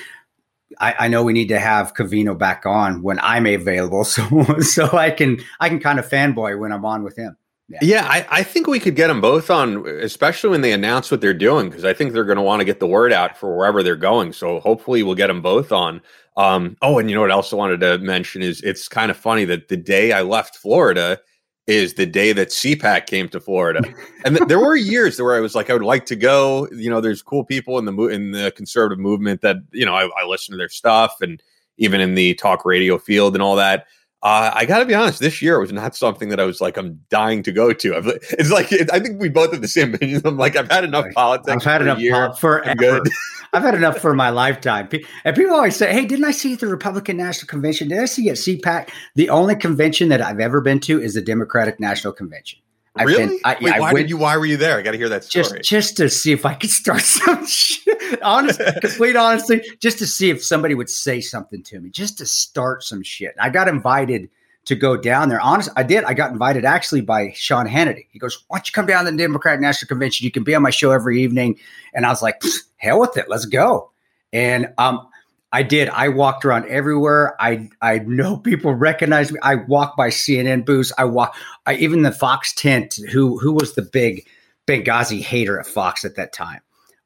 I, 0.79 0.95
I, 0.97 1.07
know 1.09 1.23
we 1.23 1.33
need 1.33 1.49
to 1.49 1.59
have 1.59 1.93
Covino 1.93 2.37
back 2.37 2.65
on 2.65 3.01
when 3.03 3.19
I'm 3.19 3.45
available, 3.45 4.03
so 4.05 4.23
so 4.61 4.97
I 4.97 5.11
can 5.11 5.41
I 5.59 5.67
can 5.67 5.81
kind 5.81 5.99
of 5.99 6.09
fanboy 6.09 6.57
when 6.57 6.71
I'm 6.71 6.85
on 6.85 7.03
with 7.03 7.17
him. 7.17 7.35
Yeah, 7.67 7.79
yeah 7.81 8.07
I, 8.07 8.25
I, 8.29 8.43
think 8.43 8.67
we 8.67 8.79
could 8.79 8.95
get 8.95 9.07
them 9.07 9.21
both 9.21 9.49
on, 9.49 9.87
especially 9.87 10.51
when 10.51 10.61
they 10.61 10.71
announce 10.71 11.09
what 11.09 11.19
they're 11.19 11.33
doing, 11.33 11.67
because 11.67 11.83
I 11.83 11.93
think 11.93 12.13
they're 12.13 12.23
going 12.23 12.37
to 12.37 12.43
want 12.43 12.61
to 12.61 12.65
get 12.65 12.79
the 12.79 12.87
word 12.87 13.11
out 13.11 13.37
for 13.37 13.57
wherever 13.57 13.81
they're 13.81 13.95
going. 13.95 14.33
So 14.33 14.59
hopefully 14.59 15.03
we'll 15.03 15.15
get 15.15 15.27
them 15.27 15.41
both 15.41 15.71
on. 15.71 16.01
Um, 16.37 16.75
oh, 16.81 16.99
and 16.99 17.09
you 17.09 17.15
know 17.15 17.21
what 17.21 17.31
else 17.31 17.53
I 17.53 17.55
wanted 17.55 17.79
to 17.81 17.97
mention 17.99 18.41
is 18.41 18.61
it's 18.61 18.87
kind 18.87 19.09
of 19.09 19.17
funny 19.17 19.45
that 19.45 19.69
the 19.69 19.77
day 19.77 20.11
I 20.11 20.21
left 20.21 20.57
Florida 20.57 21.19
is 21.67 21.95
the 21.95 22.05
day 22.05 22.31
that 22.33 22.49
CPAC 22.49 23.07
came 23.07 23.29
to 23.29 23.39
Florida, 23.39 23.81
and 24.25 24.37
th- 24.37 24.47
there 24.47 24.59
were 24.59 24.75
years 24.75 25.19
where 25.19 25.35
I 25.35 25.39
was 25.39 25.55
like, 25.55 25.69
I 25.69 25.73
would 25.73 25.81
like 25.81 26.05
to 26.07 26.15
go. 26.15 26.67
You 26.71 26.89
know, 26.89 27.01
there's 27.01 27.21
cool 27.21 27.45
people 27.45 27.79
in 27.79 27.85
the 27.85 27.91
mo- 27.91 28.09
in 28.09 28.31
the 28.31 28.51
conservative 28.55 28.99
movement 28.99 29.41
that 29.41 29.57
you 29.71 29.85
know 29.85 29.95
I, 29.95 30.09
I 30.21 30.25
listen 30.25 30.51
to 30.51 30.57
their 30.57 30.69
stuff, 30.69 31.15
and 31.21 31.41
even 31.77 32.01
in 32.01 32.15
the 32.15 32.33
talk 32.35 32.65
radio 32.65 32.97
field 32.97 33.33
and 33.33 33.41
all 33.41 33.55
that. 33.55 33.87
Uh, 34.25 34.49
I 34.55 34.65
got 34.65 34.79
to 34.79 34.85
be 34.85 34.95
honest. 34.95 35.19
This 35.19 35.39
year 35.39 35.59
was 35.59 35.71
not 35.71 35.95
something 35.95 36.29
that 36.29 36.39
I 36.39 36.45
was 36.45 36.59
like, 36.59 36.77
I'm 36.77 36.99
dying 37.11 37.43
to 37.43 37.51
go 37.51 37.73
to. 37.73 37.95
I've, 37.95 38.07
it's 38.07 38.49
like 38.49 38.71
it, 38.71 38.91
I 38.91 38.99
think 38.99 39.21
we 39.21 39.29
both 39.29 39.51
have 39.51 39.61
the 39.61 39.67
same 39.67 39.93
opinion. 39.93 40.23
I'm 40.25 40.35
like, 40.35 40.55
I've 40.55 40.69
had 40.71 40.83
enough 40.83 41.05
politics. 41.13 41.51
I've 41.51 41.63
had 41.63 41.83
enough 41.83 41.99
year. 41.99 42.33
for 42.33 42.63
good. 42.75 43.07
I've 43.53 43.61
had 43.61 43.75
enough 43.75 43.99
for 43.99 44.15
my 44.15 44.31
lifetime. 44.31 44.89
And 45.25 45.35
people 45.35 45.53
always 45.53 45.75
say, 45.75 45.93
"Hey, 45.93 46.05
didn't 46.05 46.25
I 46.25 46.31
see 46.31 46.55
the 46.55 46.65
Republican 46.65 47.17
National 47.17 47.47
Convention? 47.47 47.87
Did 47.87 47.99
I 47.99 48.05
see 48.05 48.27
at 48.29 48.37
CPAC?" 48.37 48.89
The 49.13 49.29
only 49.29 49.55
convention 49.55 50.09
that 50.09 50.21
I've 50.21 50.39
ever 50.39 50.59
been 50.59 50.79
to 50.81 50.99
is 50.99 51.13
the 51.13 51.21
Democratic 51.21 51.79
National 51.79 52.11
Convention. 52.11 52.59
Really? 53.03 53.25
Been, 53.25 53.39
I, 53.43 53.57
Wait, 53.59 53.73
I 53.73 53.79
why 53.79 53.93
went, 53.93 54.03
did 54.05 54.09
you? 54.09 54.17
Why 54.17 54.37
were 54.37 54.45
you 54.45 54.57
there? 54.57 54.77
I 54.77 54.81
got 54.81 54.91
to 54.91 54.97
hear 54.97 55.09
that 55.09 55.25
story. 55.25 55.43
Just, 55.43 55.65
just 55.65 55.97
to 55.97 56.09
see 56.09 56.31
if 56.31 56.45
I 56.45 56.53
could 56.53 56.69
start 56.69 57.01
some 57.01 57.45
shit. 57.45 58.23
Honest, 58.23 58.61
complete 58.81 59.15
honesty, 59.15 59.61
just 59.79 59.97
to 59.99 60.07
see 60.07 60.29
if 60.29 60.43
somebody 60.43 60.75
would 60.75 60.89
say 60.89 61.19
something 61.19 61.61
to 61.63 61.79
me, 61.79 61.89
just 61.89 62.17
to 62.19 62.25
start 62.25 62.83
some 62.83 63.03
shit. 63.03 63.35
I 63.39 63.49
got 63.49 63.67
invited 63.67 64.29
to 64.65 64.75
go 64.75 64.95
down 64.95 65.29
there. 65.29 65.41
Honest, 65.41 65.69
I 65.75 65.83
did. 65.83 66.05
I 66.05 66.13
got 66.13 66.31
invited 66.31 66.63
actually 66.63 67.01
by 67.01 67.31
Sean 67.35 67.67
Hannity. 67.67 68.07
He 68.11 68.19
goes, 68.19 68.43
"Why 68.47 68.59
don't 68.59 68.67
you 68.67 68.71
come 68.71 68.85
down 68.85 69.05
to 69.05 69.11
the 69.11 69.17
Democratic 69.17 69.59
National 69.59 69.87
Convention? 69.89 70.23
You 70.23 70.31
can 70.31 70.43
be 70.43 70.55
on 70.55 70.61
my 70.61 70.69
show 70.69 70.91
every 70.91 71.21
evening." 71.21 71.59
And 71.93 72.05
I 72.05 72.09
was 72.09 72.21
like, 72.21 72.41
"Hell 72.77 73.01
with 73.01 73.17
it, 73.17 73.25
let's 73.27 73.45
go." 73.45 73.91
And 74.31 74.73
um, 74.77 75.07
I 75.55 75.63
did. 75.63 75.87
I 75.87 76.09
walked 76.09 76.43
around 76.43 76.65
everywhere. 76.67 77.33
I 77.39 77.69
I 77.81 77.99
know 77.99 78.35
people 78.51 78.73
recognize 78.73 79.31
me. 79.31 79.39
I 79.41 79.55
walked 79.55 79.95
by 79.95 80.09
CNN 80.09 80.65
booths. 80.65 80.91
I 80.97 81.05
walk. 81.05 81.37
I 81.65 81.75
even 81.75 82.01
the 82.01 82.11
Fox 82.11 82.53
tent. 82.53 82.99
Who 83.11 83.39
who 83.39 83.53
was 83.53 83.73
the 83.73 83.81
big 83.81 84.27
Benghazi 84.67 85.21
hater 85.21 85.57
at 85.57 85.65
Fox 85.65 86.03
at 86.03 86.17
that 86.17 86.33
time? 86.33 86.59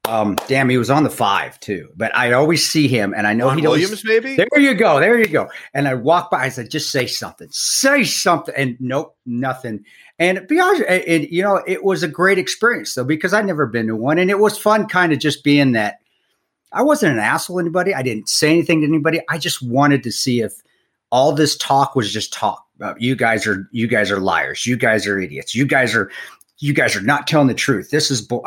Um, 0.08 0.36
damn, 0.48 0.68
he 0.68 0.80
was 0.80 0.90
on 0.90 1.04
the 1.04 1.12
five 1.12 1.60
too. 1.60 1.90
But 1.96 2.16
I 2.16 2.32
always 2.32 2.68
see 2.68 2.88
him, 2.88 3.14
and 3.16 3.28
I 3.28 3.34
know 3.34 3.52
he 3.52 3.62
Williams. 3.62 4.04
maybe 4.04 4.36
there 4.36 4.48
you 4.60 4.74
go, 4.74 5.00
there 5.00 5.20
you 5.20 5.28
go. 5.28 5.52
And 5.76 5.88
I 5.88 5.94
walk 5.94 6.32
by. 6.32 6.46
I 6.46 6.50
said, 6.50 6.72
just 6.72 6.90
say 6.90 7.06
something, 7.06 7.50
say 7.52 8.04
something, 8.04 8.56
and 8.58 8.78
nope, 8.80 9.16
nothing. 9.28 9.86
And 10.18 10.48
be 10.48 10.60
honest, 10.60 10.86
it, 10.90 11.30
you 11.30 11.44
know, 11.44 11.62
it 11.68 11.84
was 11.84 12.02
a 12.02 12.08
great 12.08 12.40
experience 12.40 12.96
though 12.96 13.04
because 13.04 13.32
I'd 13.32 13.46
never 13.46 13.68
been 13.68 13.86
to 13.88 13.96
one, 13.96 14.18
and 14.18 14.32
it 14.32 14.40
was 14.40 14.58
fun, 14.58 14.88
kind 14.88 15.14
of 15.14 15.20
just 15.20 15.44
being 15.44 15.74
that 15.74 16.00
I 16.72 16.84
wasn't 16.84 17.14
an 17.14 17.20
asshole 17.20 17.58
to 17.58 17.62
anybody. 17.62 17.94
I 17.94 18.02
didn't 18.02 18.30
say 18.30 18.50
anything 18.50 18.82
to 18.82 18.88
anybody. 18.88 19.22
I 19.30 19.38
just 19.38 19.62
wanted 19.62 20.04
to 20.04 20.12
see 20.12 20.42
if 20.42 20.54
all 21.12 21.32
this 21.32 21.58
talk 21.58 21.96
was 21.96 22.14
just 22.14 22.32
talk. 22.32 22.66
You 22.98 23.16
guys 23.16 23.48
are 23.48 23.68
you 23.72 23.88
guys 23.88 24.12
are 24.12 24.20
liars. 24.20 24.66
You 24.66 24.78
guys 24.78 25.08
are 25.08 25.20
idiots. 25.20 25.56
You 25.56 25.66
guys 25.66 25.96
are 25.96 26.12
you 26.60 26.74
guys 26.74 26.96
are 26.96 27.02
not 27.02 27.28
telling 27.28 27.48
the 27.48 27.54
truth. 27.54 27.90
This 27.90 28.12
is 28.12 28.22
bull. 28.22 28.46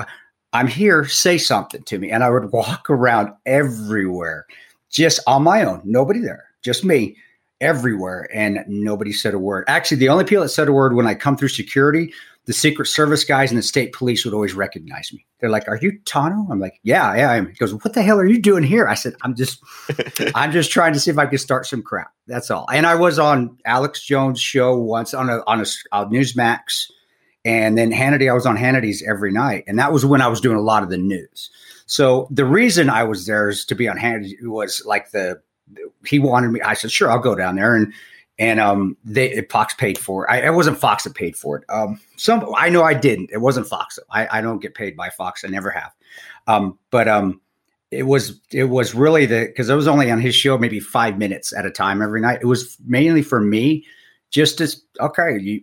I'm 0.52 0.68
here. 0.68 1.04
Say 1.06 1.38
something 1.38 1.82
to 1.82 1.98
me. 1.98 2.10
And 2.10 2.22
I 2.22 2.30
would 2.30 2.52
walk 2.52 2.88
around 2.88 3.30
everywhere, 3.46 4.46
just 4.90 5.20
on 5.26 5.42
my 5.42 5.64
own. 5.64 5.82
Nobody 5.84 6.20
there, 6.20 6.44
just 6.62 6.84
me. 6.84 7.16
everywhere, 7.62 8.28
and 8.34 8.64
nobody 8.66 9.12
said 9.12 9.34
a 9.34 9.38
word. 9.38 9.64
Actually, 9.68 9.96
the 9.98 10.08
only 10.08 10.24
people 10.24 10.42
that 10.42 10.48
said 10.50 10.68
a 10.68 10.72
word 10.72 10.94
when 10.94 11.06
I 11.06 11.14
come 11.14 11.36
through 11.36 11.48
security, 11.48 12.12
the 12.46 12.52
Secret 12.52 12.86
Service 12.86 13.24
guys 13.24 13.50
and 13.50 13.58
the 13.58 13.62
state 13.62 13.92
police 13.92 14.24
would 14.24 14.34
always 14.34 14.54
recognize 14.54 15.12
me. 15.12 15.24
They're 15.40 15.50
like, 15.50 15.68
"Are 15.68 15.76
you 15.76 15.98
Tanto?" 16.04 16.46
I'm 16.50 16.58
like, 16.58 16.80
"Yeah, 16.82 17.14
yeah." 17.14 17.30
I 17.30 17.36
am. 17.36 17.48
He 17.48 17.54
goes, 17.54 17.72
"What 17.72 17.94
the 17.94 18.02
hell 18.02 18.18
are 18.18 18.26
you 18.26 18.40
doing 18.40 18.64
here?" 18.64 18.88
I 18.88 18.94
said, 18.94 19.14
"I'm 19.22 19.34
just, 19.34 19.60
I'm 20.34 20.50
just 20.50 20.70
trying 20.70 20.92
to 20.92 21.00
see 21.00 21.10
if 21.10 21.18
I 21.18 21.26
can 21.26 21.38
start 21.38 21.66
some 21.66 21.82
crap. 21.82 22.12
That's 22.26 22.50
all." 22.50 22.66
And 22.72 22.86
I 22.86 22.96
was 22.96 23.18
on 23.18 23.58
Alex 23.64 24.04
Jones' 24.04 24.40
show 24.40 24.76
once 24.76 25.14
on 25.14 25.30
a 25.30 25.42
on 25.46 25.60
a, 25.60 25.66
a 25.92 26.06
Newsmax, 26.06 26.90
and 27.44 27.78
then 27.78 27.92
Hannity. 27.92 28.28
I 28.28 28.34
was 28.34 28.46
on 28.46 28.56
Hannity's 28.56 29.04
every 29.06 29.32
night, 29.32 29.64
and 29.66 29.78
that 29.78 29.92
was 29.92 30.04
when 30.04 30.20
I 30.20 30.28
was 30.28 30.40
doing 30.40 30.56
a 30.56 30.62
lot 30.62 30.82
of 30.82 30.90
the 30.90 30.98
news. 30.98 31.50
So 31.86 32.26
the 32.30 32.44
reason 32.44 32.90
I 32.90 33.04
was 33.04 33.26
there 33.26 33.48
is 33.48 33.64
to 33.66 33.74
be 33.74 33.88
on 33.88 33.98
Hannity 33.98 34.34
was 34.42 34.82
like 34.84 35.10
the 35.10 35.40
he 36.04 36.18
wanted 36.18 36.50
me. 36.50 36.60
I 36.60 36.74
said, 36.74 36.90
"Sure, 36.90 37.10
I'll 37.10 37.18
go 37.18 37.34
down 37.34 37.56
there." 37.56 37.76
And 37.76 37.92
and 38.38 38.60
um, 38.60 38.96
they 39.04 39.42
Fox 39.50 39.74
paid 39.74 39.98
for 39.98 40.24
it. 40.24 40.30
I, 40.30 40.46
it 40.46 40.54
wasn't 40.54 40.78
Fox 40.78 41.04
that 41.04 41.14
paid 41.14 41.36
for 41.36 41.58
it. 41.58 41.64
Um, 41.68 42.00
some 42.16 42.46
I 42.56 42.68
know 42.68 42.82
I 42.82 42.94
didn't. 42.94 43.30
It 43.32 43.38
wasn't 43.38 43.66
Fox. 43.66 43.98
I, 44.10 44.38
I 44.38 44.40
don't 44.40 44.60
get 44.60 44.74
paid 44.74 44.96
by 44.96 45.10
Fox. 45.10 45.44
I 45.44 45.48
never 45.48 45.70
have. 45.70 45.92
Um, 46.46 46.78
but 46.90 47.08
um, 47.08 47.40
it 47.90 48.04
was 48.04 48.40
it 48.50 48.64
was 48.64 48.94
really 48.94 49.26
the 49.26 49.46
because 49.46 49.70
I 49.70 49.74
was 49.74 49.86
only 49.86 50.10
on 50.10 50.20
his 50.20 50.34
show 50.34 50.58
maybe 50.58 50.80
five 50.80 51.18
minutes 51.18 51.52
at 51.52 51.66
a 51.66 51.70
time 51.70 52.02
every 52.02 52.20
night. 52.20 52.40
It 52.42 52.46
was 52.46 52.76
mainly 52.86 53.22
for 53.22 53.40
me, 53.40 53.84
just 54.30 54.60
as 54.60 54.82
okay, 54.98 55.38
you, 55.38 55.62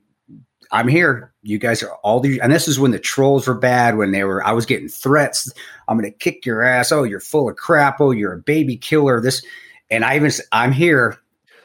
I'm 0.71 0.87
here. 0.87 1.33
You 1.41 1.57
guys 1.57 1.81
are 1.81 1.95
all 1.95 2.19
these, 2.19 2.39
and 2.39 2.53
this 2.53 2.67
is 2.67 2.79
when 2.79 2.91
the 2.91 2.99
trolls 2.99 3.47
were 3.47 3.55
bad. 3.55 3.97
When 3.97 4.11
they 4.11 4.23
were, 4.23 4.45
I 4.45 4.51
was 4.51 4.67
getting 4.67 4.89
threats. 4.89 5.51
I'm 5.87 5.97
going 5.97 6.09
to 6.09 6.17
kick 6.17 6.45
your 6.45 6.61
ass. 6.61 6.91
Oh, 6.91 7.03
you're 7.03 7.19
full 7.19 7.49
of 7.49 7.55
crap. 7.55 7.99
Oh, 7.99 8.11
you're 8.11 8.33
a 8.33 8.41
baby 8.41 8.77
killer. 8.77 9.19
This, 9.19 9.43
and 9.89 10.05
I 10.05 10.15
even, 10.15 10.31
I'm 10.51 10.71
here 10.71 11.17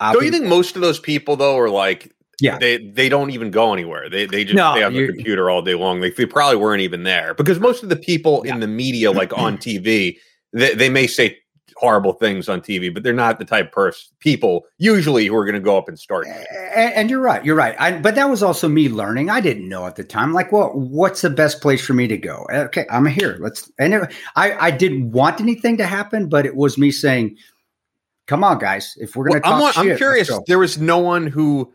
I'll 0.04 0.12
don't 0.12 0.20
be, 0.20 0.26
you 0.26 0.32
think 0.32 0.46
most 0.46 0.76
of 0.76 0.82
those 0.82 1.00
people 1.00 1.36
though 1.36 1.58
are 1.58 1.70
like 1.70 2.14
yeah. 2.40 2.58
they 2.58 2.78
they 2.78 3.08
don't 3.08 3.30
even 3.30 3.50
go 3.50 3.72
anywhere? 3.72 4.10
They 4.10 4.26
they 4.26 4.44
just 4.44 4.56
no, 4.56 4.72
stay 4.72 4.82
on 4.82 4.92
the 4.92 5.06
computer 5.06 5.50
all 5.50 5.62
day 5.62 5.74
long. 5.74 6.00
They, 6.00 6.10
they 6.10 6.26
probably 6.26 6.56
weren't 6.56 6.82
even 6.82 7.04
there. 7.04 7.34
Because 7.34 7.58
most 7.58 7.82
of 7.82 7.88
the 7.88 7.96
people 7.96 8.42
yeah. 8.44 8.54
in 8.54 8.60
the 8.60 8.66
media 8.66 9.10
like 9.12 9.32
on 9.38 9.56
tv 9.56 10.18
they, 10.52 10.74
they 10.74 10.88
may 10.88 11.06
say 11.06 11.38
horrible 11.76 12.12
things 12.12 12.48
on 12.48 12.60
tv 12.60 12.92
but 12.92 13.02
they're 13.02 13.12
not 13.12 13.38
the 13.38 13.44
type 13.44 13.66
of 13.66 13.72
person 13.72 14.08
people 14.20 14.64
usually 14.78 15.26
who 15.26 15.34
are 15.34 15.44
going 15.44 15.54
to 15.54 15.60
go 15.60 15.76
up 15.76 15.88
and 15.88 15.98
start. 15.98 16.26
And, 16.26 16.94
and 16.94 17.10
you're 17.10 17.20
right 17.20 17.44
you're 17.44 17.56
right. 17.56 17.74
I, 17.78 17.98
but 17.98 18.14
that 18.14 18.28
was 18.28 18.42
also 18.42 18.68
me 18.68 18.88
learning. 18.88 19.30
I 19.30 19.40
didn't 19.40 19.68
know 19.68 19.86
at 19.86 19.96
the 19.96 20.04
time. 20.04 20.32
Like 20.32 20.52
well 20.52 20.70
what's 20.74 21.22
the 21.22 21.30
best 21.30 21.60
place 21.60 21.84
for 21.84 21.94
me 21.94 22.06
to 22.08 22.18
go? 22.18 22.46
Okay 22.52 22.86
i'm 22.90 23.06
here. 23.06 23.38
Let's 23.40 23.70
and 23.78 23.94
it, 23.94 24.14
i 24.36 24.52
i 24.66 24.70
didn't 24.70 25.12
want 25.12 25.40
anything 25.40 25.76
to 25.78 25.86
happen 25.86 26.28
but 26.28 26.46
it 26.46 26.56
was 26.56 26.78
me 26.78 26.90
saying 26.90 27.36
come 28.26 28.44
on, 28.44 28.58
guys. 28.58 28.96
If 29.00 29.16
we're 29.16 29.28
going 29.28 29.42
to 29.42 29.48
well, 29.48 29.72
I'm, 29.76 29.88
I'm 29.90 29.96
curious. 29.96 30.30
There 30.46 30.58
was 30.58 30.78
no 30.78 30.98
one 30.98 31.26
who 31.26 31.72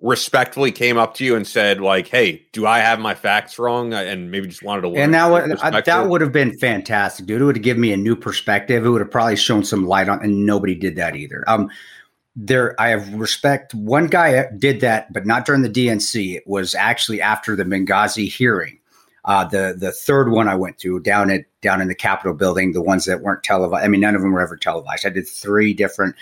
respectfully 0.00 0.72
came 0.72 0.98
up 0.98 1.14
to 1.14 1.24
you 1.24 1.36
and 1.36 1.46
said, 1.46 1.80
like, 1.80 2.08
"Hey, 2.08 2.44
do 2.52 2.66
I 2.66 2.80
have 2.80 2.98
my 2.98 3.14
facts 3.14 3.58
wrong?" 3.58 3.94
And 3.94 4.30
maybe 4.30 4.48
just 4.48 4.62
wanted 4.62 4.82
to 4.82 4.88
learn. 4.88 4.98
And 4.98 5.14
that 5.14 5.30
would 5.30 5.58
uh, 5.60 5.80
that 5.80 6.08
would 6.08 6.20
have 6.20 6.32
been 6.32 6.58
fantastic, 6.58 7.26
dude. 7.26 7.40
It 7.40 7.44
would 7.44 7.56
have 7.56 7.62
given 7.62 7.80
me 7.80 7.92
a 7.92 7.96
new 7.96 8.16
perspective. 8.16 8.84
It 8.84 8.88
would 8.88 9.00
have 9.00 9.10
probably 9.10 9.36
shown 9.36 9.64
some 9.64 9.86
light 9.86 10.08
on, 10.08 10.22
and 10.22 10.44
nobody 10.44 10.74
did 10.74 10.96
that 10.96 11.16
either. 11.16 11.44
Um, 11.46 11.70
there, 12.34 12.80
I 12.80 12.88
have 12.88 13.12
respect. 13.14 13.74
One 13.74 14.06
guy 14.06 14.46
did 14.58 14.80
that, 14.80 15.12
but 15.12 15.26
not 15.26 15.46
during 15.46 15.62
the 15.62 15.70
DNC. 15.70 16.36
It 16.36 16.46
was 16.46 16.74
actually 16.74 17.20
after 17.20 17.54
the 17.56 17.64
Benghazi 17.64 18.30
hearing. 18.30 18.78
Uh, 19.24 19.44
the 19.44 19.74
the 19.78 19.92
third 19.92 20.30
one 20.30 20.48
I 20.48 20.56
went 20.56 20.78
to 20.78 20.98
down 21.00 21.30
at 21.30 21.44
down 21.60 21.80
in 21.80 21.88
the 21.88 21.94
Capitol 21.94 22.34
building, 22.34 22.72
the 22.72 22.82
ones 22.82 23.04
that 23.04 23.20
weren't 23.20 23.44
televised. 23.44 23.84
I 23.84 23.88
mean, 23.88 24.00
none 24.00 24.14
of 24.14 24.22
them 24.22 24.32
were 24.32 24.40
ever 24.40 24.56
televised. 24.56 25.06
I 25.06 25.10
did 25.10 25.28
three 25.28 25.72
different. 25.72 26.16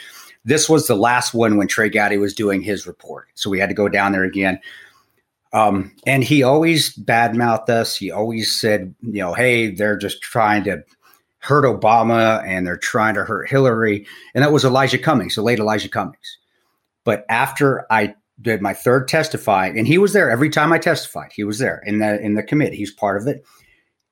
This 0.44 0.68
was 0.68 0.86
the 0.86 0.96
last 0.96 1.34
one 1.34 1.56
when 1.56 1.68
Trey 1.68 1.88
Gowdy 1.88 2.18
was 2.18 2.34
doing 2.34 2.62
his 2.62 2.86
report, 2.86 3.28
so 3.34 3.50
we 3.50 3.58
had 3.58 3.68
to 3.68 3.74
go 3.74 3.88
down 3.88 4.12
there 4.12 4.24
again. 4.24 4.60
Um, 5.52 5.92
and 6.06 6.22
he 6.22 6.42
always 6.42 6.94
badmouthed 6.96 7.68
us. 7.68 7.96
He 7.96 8.10
always 8.10 8.58
said, 8.58 8.94
you 9.00 9.20
know, 9.20 9.34
hey, 9.34 9.70
they're 9.70 9.96
just 9.96 10.22
trying 10.22 10.64
to 10.64 10.84
hurt 11.38 11.64
Obama 11.64 12.44
and 12.44 12.66
they're 12.66 12.76
trying 12.76 13.14
to 13.14 13.24
hurt 13.24 13.48
Hillary. 13.48 14.06
And 14.34 14.44
that 14.44 14.52
was 14.52 14.64
Elijah 14.64 14.98
Cummings, 14.98 15.34
the 15.34 15.42
late 15.42 15.58
Elijah 15.58 15.88
Cummings. 15.88 16.38
But 17.04 17.24
after 17.28 17.86
I 17.90 18.14
did 18.40 18.62
my 18.62 18.74
third 18.74 19.08
testify, 19.08 19.66
and 19.66 19.86
he 19.86 19.98
was 19.98 20.12
there 20.12 20.30
every 20.30 20.50
time 20.50 20.72
I 20.72 20.78
testified. 20.78 21.30
He 21.32 21.44
was 21.44 21.58
there 21.58 21.82
in 21.84 21.98
the 21.98 22.20
in 22.20 22.34
the 22.34 22.42
committee. 22.42 22.76
He's 22.76 22.92
part 22.92 23.20
of 23.20 23.26
it. 23.26 23.44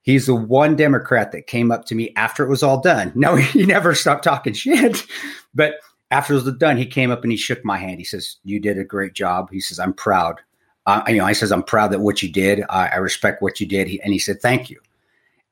He's 0.02 0.26
the 0.26 0.34
one 0.34 0.76
Democrat 0.76 1.32
that 1.32 1.46
came 1.46 1.70
up 1.70 1.84
to 1.86 1.94
me 1.94 2.12
after 2.16 2.44
it 2.44 2.48
was 2.48 2.62
all 2.62 2.80
done. 2.80 3.12
No, 3.16 3.36
he 3.36 3.66
never 3.66 3.94
stopped 3.94 4.24
talking 4.24 4.52
shit, 4.52 5.04
but 5.54 5.74
after 6.10 6.32
it 6.32 6.42
was 6.42 6.56
done, 6.56 6.76
he 6.76 6.86
came 6.86 7.10
up 7.10 7.22
and 7.22 7.32
he 7.32 7.36
shook 7.36 7.64
my 7.64 7.76
hand. 7.76 7.98
He 7.98 8.04
says, 8.04 8.36
"You 8.44 8.60
did 8.60 8.78
a 8.78 8.84
great 8.84 9.14
job." 9.14 9.50
He 9.50 9.60
says, 9.60 9.78
"I'm 9.78 9.92
proud." 9.92 10.40
Uh, 10.86 11.02
you 11.08 11.16
know, 11.16 11.24
I 11.24 11.32
says, 11.32 11.52
"I'm 11.52 11.62
proud 11.62 11.92
that 11.92 12.00
what 12.00 12.22
you 12.22 12.30
did. 12.30 12.62
I, 12.70 12.88
I 12.88 12.96
respect 12.96 13.42
what 13.42 13.60
you 13.60 13.66
did." 13.66 13.88
He, 13.88 14.00
and 14.02 14.12
he 14.12 14.18
said, 14.18 14.40
"Thank 14.40 14.70
you." 14.70 14.80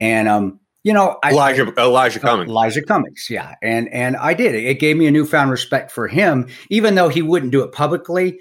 And 0.01 0.29
um, 0.29 0.61
you 0.85 0.93
know, 0.93 1.19
I, 1.23 1.33
Elijah 1.33 1.73
Elijah 1.79 2.21
Cummings, 2.21 2.49
Elijah 2.49 2.83
Cummings, 2.83 3.27
yeah, 3.29 3.57
and 3.63 3.93
and 3.93 4.17
I 4.17 4.35
did 4.35 4.55
it. 4.55 4.65
It 4.65 4.79
gave 4.81 4.97
me 4.97 5.07
a 5.07 5.11
newfound 5.11 5.51
respect 5.51 5.91
for 5.91 6.09
him, 6.09 6.49
even 6.71 6.95
though 6.95 7.09
he 7.09 7.23
wouldn't 7.23 7.53
do 7.53 7.63
it 7.63 7.73
publicly 7.73 8.39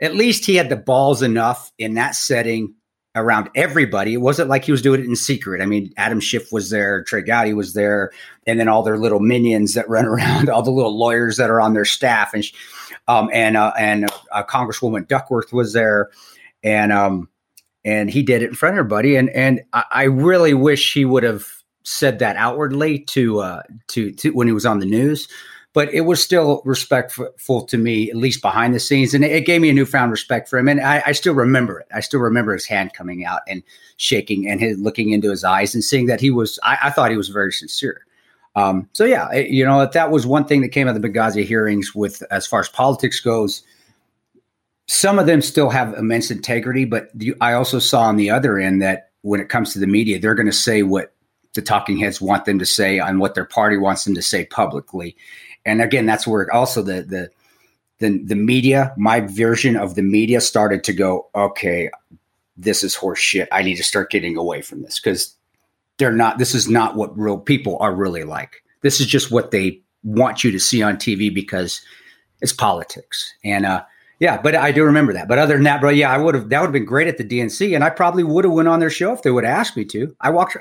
at 0.00 0.14
least 0.14 0.44
he 0.44 0.56
had 0.56 0.68
the 0.68 0.76
balls 0.76 1.22
enough 1.22 1.72
in 1.78 1.94
that 1.94 2.14
setting 2.14 2.74
around 3.14 3.48
everybody. 3.54 4.12
It 4.12 4.18
wasn't 4.18 4.50
like 4.50 4.64
he 4.64 4.72
was 4.72 4.82
doing 4.82 5.00
it 5.00 5.06
in 5.06 5.16
secret. 5.16 5.62
I 5.62 5.66
mean, 5.66 5.90
Adam 5.96 6.20
Schiff 6.20 6.52
was 6.52 6.68
there, 6.68 7.02
Trey 7.02 7.22
Gowdy 7.22 7.54
was 7.54 7.72
there, 7.72 8.12
and 8.46 8.60
then 8.60 8.68
all 8.68 8.82
their 8.82 8.98
little 8.98 9.20
minions 9.20 9.74
that 9.74 9.88
run 9.88 10.04
around, 10.04 10.48
all 10.48 10.62
the 10.62 10.70
little 10.70 10.96
lawyers 10.96 11.38
that 11.38 11.50
are 11.50 11.60
on 11.60 11.72
their 11.72 11.84
staff, 11.84 12.34
and 12.34 12.44
um, 13.08 13.30
and 13.32 13.56
uh, 13.56 13.72
and 13.78 14.10
uh, 14.32 14.44
Congresswoman 14.44 15.08
Duckworth 15.08 15.52
was 15.52 15.72
there, 15.72 16.10
and 16.62 16.92
um, 16.92 17.28
and 17.84 18.10
he 18.10 18.22
did 18.22 18.42
it 18.42 18.50
in 18.50 18.54
front 18.54 18.74
of 18.74 18.78
everybody, 18.80 19.16
and 19.16 19.30
and 19.30 19.62
I, 19.72 19.84
I 19.90 20.02
really 20.04 20.54
wish 20.54 20.92
he 20.92 21.04
would 21.04 21.22
have 21.22 21.46
said 21.84 22.18
that 22.18 22.36
outwardly 22.36 22.98
to 22.98 23.40
uh, 23.40 23.62
to 23.88 24.12
to 24.12 24.30
when 24.30 24.46
he 24.46 24.52
was 24.52 24.66
on 24.66 24.80
the 24.80 24.86
news 24.86 25.28
but 25.76 25.92
it 25.92 26.06
was 26.06 26.24
still 26.24 26.62
respectful 26.64 27.62
to 27.66 27.76
me, 27.76 28.08
at 28.08 28.16
least 28.16 28.40
behind 28.40 28.74
the 28.74 28.80
scenes. 28.80 29.12
And 29.12 29.22
it, 29.22 29.44
gave 29.44 29.60
me 29.60 29.68
a 29.68 29.74
newfound 29.74 30.10
respect 30.10 30.48
for 30.48 30.58
him. 30.58 30.68
And 30.68 30.80
I, 30.80 31.02
I, 31.04 31.12
still 31.12 31.34
remember 31.34 31.80
it. 31.80 31.86
I 31.94 32.00
still 32.00 32.20
remember 32.20 32.54
his 32.54 32.64
hand 32.64 32.94
coming 32.94 33.26
out 33.26 33.42
and 33.46 33.62
shaking 33.98 34.48
and 34.48 34.58
his, 34.58 34.78
looking 34.78 35.10
into 35.10 35.28
his 35.28 35.44
eyes 35.44 35.74
and 35.74 35.84
seeing 35.84 36.06
that 36.06 36.18
he 36.18 36.30
was, 36.30 36.58
I, 36.62 36.78
I 36.84 36.90
thought 36.90 37.10
he 37.10 37.18
was 37.18 37.28
very 37.28 37.52
sincere. 37.52 38.06
Um, 38.54 38.88
so 38.94 39.04
yeah, 39.04 39.30
it, 39.32 39.50
you 39.50 39.66
know, 39.66 39.84
that 39.84 40.10
was 40.10 40.26
one 40.26 40.46
thing 40.46 40.62
that 40.62 40.70
came 40.70 40.88
out 40.88 40.96
of 40.96 41.02
the 41.02 41.06
Benghazi 41.10 41.44
hearings 41.44 41.94
with, 41.94 42.22
as 42.30 42.46
far 42.46 42.60
as 42.60 42.70
politics 42.70 43.20
goes, 43.20 43.62
some 44.86 45.18
of 45.18 45.26
them 45.26 45.42
still 45.42 45.68
have 45.68 45.92
immense 45.92 46.30
integrity, 46.30 46.86
but 46.86 47.10
I 47.42 47.52
also 47.52 47.80
saw 47.80 48.04
on 48.04 48.16
the 48.16 48.30
other 48.30 48.58
end 48.58 48.80
that 48.80 49.10
when 49.20 49.40
it 49.40 49.50
comes 49.50 49.74
to 49.74 49.78
the 49.78 49.86
media, 49.86 50.18
they're 50.18 50.34
going 50.34 50.46
to 50.46 50.52
say 50.52 50.82
what 50.82 51.12
the 51.52 51.60
talking 51.60 51.98
heads 51.98 52.18
want 52.18 52.46
them 52.46 52.58
to 52.60 52.66
say 52.66 52.98
on 52.98 53.18
what 53.18 53.34
their 53.34 53.44
party 53.44 53.76
wants 53.76 54.04
them 54.04 54.14
to 54.14 54.22
say 54.22 54.46
publicly 54.46 55.14
and 55.66 55.82
again, 55.82 56.06
that's 56.06 56.26
where 56.26 56.50
also 56.54 56.80
the 56.80 57.02
the 57.02 57.30
the 57.98 58.22
the 58.24 58.36
media, 58.36 58.94
my 58.96 59.20
version 59.20 59.76
of 59.76 59.94
the 59.94 60.02
media, 60.02 60.40
started 60.40 60.84
to 60.84 60.92
go. 60.92 61.28
Okay, 61.34 61.90
this 62.56 62.82
is 62.82 62.94
horse 62.94 63.18
shit. 63.18 63.48
I 63.52 63.62
need 63.62 63.76
to 63.76 63.84
start 63.84 64.10
getting 64.10 64.36
away 64.36 64.62
from 64.62 64.82
this 64.82 64.98
because 64.98 65.34
they're 65.98 66.12
not. 66.12 66.38
This 66.38 66.54
is 66.54 66.68
not 66.68 66.96
what 66.96 67.16
real 67.18 67.38
people 67.38 67.76
are 67.80 67.94
really 67.94 68.24
like. 68.24 68.62
This 68.82 69.00
is 69.00 69.06
just 69.06 69.30
what 69.30 69.50
they 69.50 69.82
want 70.04 70.44
you 70.44 70.52
to 70.52 70.60
see 70.60 70.82
on 70.82 70.96
TV 70.96 71.34
because 71.34 71.80
it's 72.40 72.52
politics. 72.52 73.34
And 73.44 73.66
uh, 73.66 73.82
yeah, 74.20 74.40
but 74.40 74.54
I 74.54 74.70
do 74.72 74.84
remember 74.84 75.12
that. 75.14 75.26
But 75.26 75.38
other 75.38 75.54
than 75.54 75.64
that, 75.64 75.80
bro, 75.80 75.90
yeah, 75.90 76.10
I 76.10 76.18
would 76.18 76.34
have. 76.34 76.48
That 76.48 76.60
would 76.60 76.68
have 76.68 76.72
been 76.72 76.84
great 76.84 77.08
at 77.08 77.18
the 77.18 77.24
DNC, 77.24 77.74
and 77.74 77.82
I 77.82 77.90
probably 77.90 78.22
would 78.22 78.44
have 78.44 78.54
went 78.54 78.68
on 78.68 78.80
their 78.80 78.90
show 78.90 79.12
if 79.12 79.22
they 79.22 79.30
would 79.30 79.44
have 79.44 79.58
asked 79.58 79.76
me 79.76 79.84
to. 79.86 80.14
I 80.20 80.30
walked 80.30 80.56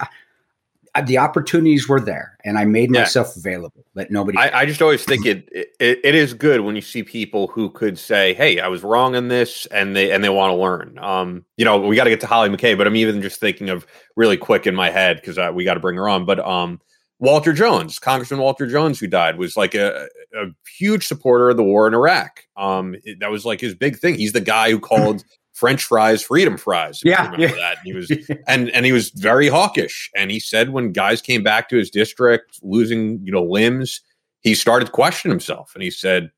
the 1.02 1.18
opportunities 1.18 1.90
were 1.90 2.00
there 2.00 2.38
and 2.46 2.58
I 2.58 2.66
made 2.66 2.94
yeah. 2.94 3.02
myself 3.02 3.36
available 3.36 3.84
Let 3.96 4.12
nobody. 4.12 4.38
I, 4.38 4.62
I, 4.62 4.66
just 4.66 4.82
always 4.82 5.04
think 5.04 5.26
it, 5.26 5.50
it, 5.52 6.00
it 6.04 6.16
is 6.16 6.34
good 6.34 6.62
when 6.62 6.76
you 6.76 6.82
see 6.82 7.04
people 7.04 7.48
who 7.48 7.70
could 7.70 8.00
say, 8.00 8.34
Hey, 8.34 8.60
I 8.60 8.68
was 8.68 8.84
wrong 8.84 9.16
in 9.16 9.28
this 9.28 9.66
and 9.68 9.96
they, 9.96 10.12
and 10.12 10.24
they 10.24 10.30
want 10.30 10.52
to 10.52 10.56
learn. 10.56 10.98
Um, 11.00 11.46
you 11.58 11.66
know, 11.66 11.80
we 11.80 11.96
got 11.96 12.06
to 12.06 12.10
get 12.10 12.22
to 12.22 12.28
Hollie 12.28 12.50
McKay, 12.50 12.78
but 12.78 12.88
I'm 12.88 12.96
even 12.96 13.22
just 13.22 13.40
thinking 13.40 13.70
of 13.70 13.86
really 14.16 14.38
quick 14.38 14.68
in 14.68 14.76
my 14.76 14.90
head 14.90 15.22
cause 15.24 15.38
uh, 15.38 15.52
we 15.54 15.64
got 15.64 15.74
to 15.74 15.80
bring 15.80 15.98
her 15.98 16.08
on. 16.08 16.26
But, 16.26 16.40
um, 16.40 16.80
Walter 17.20 17.54
Jones, 17.54 17.98
Congressman 17.98 18.42
Walter 18.42 18.68
Jones, 18.68 19.00
who 19.00 19.08
died, 19.08 19.38
was 19.38 19.56
like 19.56 19.74
a, 19.74 20.08
a 20.36 20.48
huge 20.78 21.08
supporter 21.08 21.50
of 21.50 21.58
the 21.58 21.64
war 21.64 21.88
in 21.88 21.94
Iraq. 21.94 22.42
Um, 22.58 22.96
it, 23.04 23.20
that 23.22 23.32
was 23.32 23.46
like 23.46 23.62
his 23.62 23.74
big 23.74 23.98
thing. 23.98 24.16
He's 24.16 24.34
the 24.34 24.42
guy 24.42 24.70
who 24.70 24.80
called 24.80 25.24
French 25.56 25.86
fries, 25.86 26.22
freedom 26.22 26.58
fries. 26.58 27.02
yeah, 27.06 27.34
yeah. 27.38 27.48
that. 27.48 27.78
And 27.78 27.86
he 27.86 27.94
was 27.94 28.12
and 28.48 28.70
and 28.72 28.86
he 28.86 28.92
was 28.92 29.10
very 29.12 29.48
hawkish. 29.48 30.12
And 30.14 30.30
he 30.30 30.40
said 30.40 30.70
when 30.72 30.92
guys 30.92 31.22
came 31.22 31.44
back 31.44 31.70
to 31.70 31.78
his 31.78 31.90
district 31.90 32.60
losing, 32.62 33.22
you 33.24 33.32
know, 33.32 33.44
limbs, 33.44 34.02
he 34.42 34.54
started 34.54 34.86
to 34.86 34.92
question 34.92 35.32
himself. 35.32 35.72
And 35.74 35.82
he 35.82 35.90
said, 35.90 36.30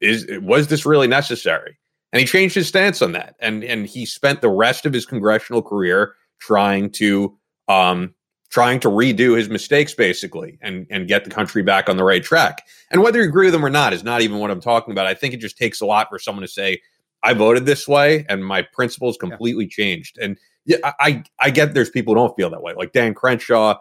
"Is 0.00 0.24
was 0.40 0.68
this 0.68 0.86
really 0.86 1.08
necessary?" 1.08 1.78
And 2.12 2.20
he 2.20 2.26
changed 2.26 2.54
his 2.54 2.68
stance 2.68 3.02
on 3.02 3.10
that. 3.12 3.34
And 3.40 3.64
and 3.64 3.86
he 3.86 4.06
spent 4.06 4.40
the 4.40 4.48
rest 4.48 4.86
of 4.86 4.92
his 4.92 5.04
congressional 5.04 5.62
career 5.62 6.14
trying 6.38 6.90
to 6.90 7.36
um 7.66 8.14
trying 8.50 8.78
to 8.80 8.88
redo 8.88 9.36
his 9.36 9.48
mistakes 9.48 9.94
basically 9.94 10.58
and 10.62 10.86
and 10.90 11.08
get 11.08 11.24
the 11.24 11.30
country 11.30 11.64
back 11.64 11.88
on 11.88 11.96
the 11.96 12.04
right 12.04 12.22
track. 12.22 12.62
And 12.92 13.02
whether 13.02 13.20
you 13.20 13.28
agree 13.28 13.46
with 13.46 13.54
him 13.54 13.66
or 13.66 13.70
not 13.70 13.92
is 13.92 14.04
not 14.04 14.20
even 14.20 14.38
what 14.38 14.52
I'm 14.52 14.60
talking 14.60 14.92
about. 14.92 15.08
I 15.08 15.14
think 15.14 15.34
it 15.34 15.38
just 15.38 15.58
takes 15.58 15.80
a 15.80 15.86
lot 15.86 16.08
for 16.08 16.20
someone 16.20 16.42
to 16.42 16.48
say, 16.48 16.80
I 17.22 17.34
voted 17.34 17.66
this 17.66 17.86
way 17.86 18.24
and 18.28 18.44
my 18.44 18.62
principles 18.62 19.16
completely 19.16 19.64
yeah. 19.64 19.70
changed. 19.70 20.18
And 20.18 20.38
yeah, 20.64 20.78
I 20.84 21.24
I 21.38 21.50
get 21.50 21.74
there's 21.74 21.90
people 21.90 22.14
who 22.14 22.20
don't 22.20 22.36
feel 22.36 22.50
that 22.50 22.62
way. 22.62 22.74
Like 22.74 22.92
Dan 22.92 23.14
Crenshaw 23.14 23.76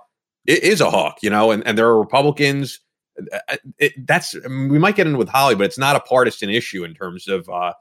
is 0.46 0.82
a 0.82 0.90
hawk, 0.90 1.18
you 1.22 1.30
know, 1.30 1.52
and, 1.52 1.66
and 1.68 1.78
there 1.78 1.88
are 1.88 2.00
Republicans. 2.00 2.80
Uh, 3.50 3.58
it, 3.78 3.94
that's 4.08 4.34
we 4.48 4.80
might 4.80 4.96
get 4.96 5.08
in 5.08 5.18
with 5.18 5.28
Hollie, 5.28 5.56
but 5.56 5.66
it's 5.66 5.78
not 5.78 5.96
a 5.96 6.00
partisan 6.00 6.50
issue 6.50 6.84
in 6.84 6.94
terms 6.94 7.28
of 7.28 7.50
uh, 7.50 7.74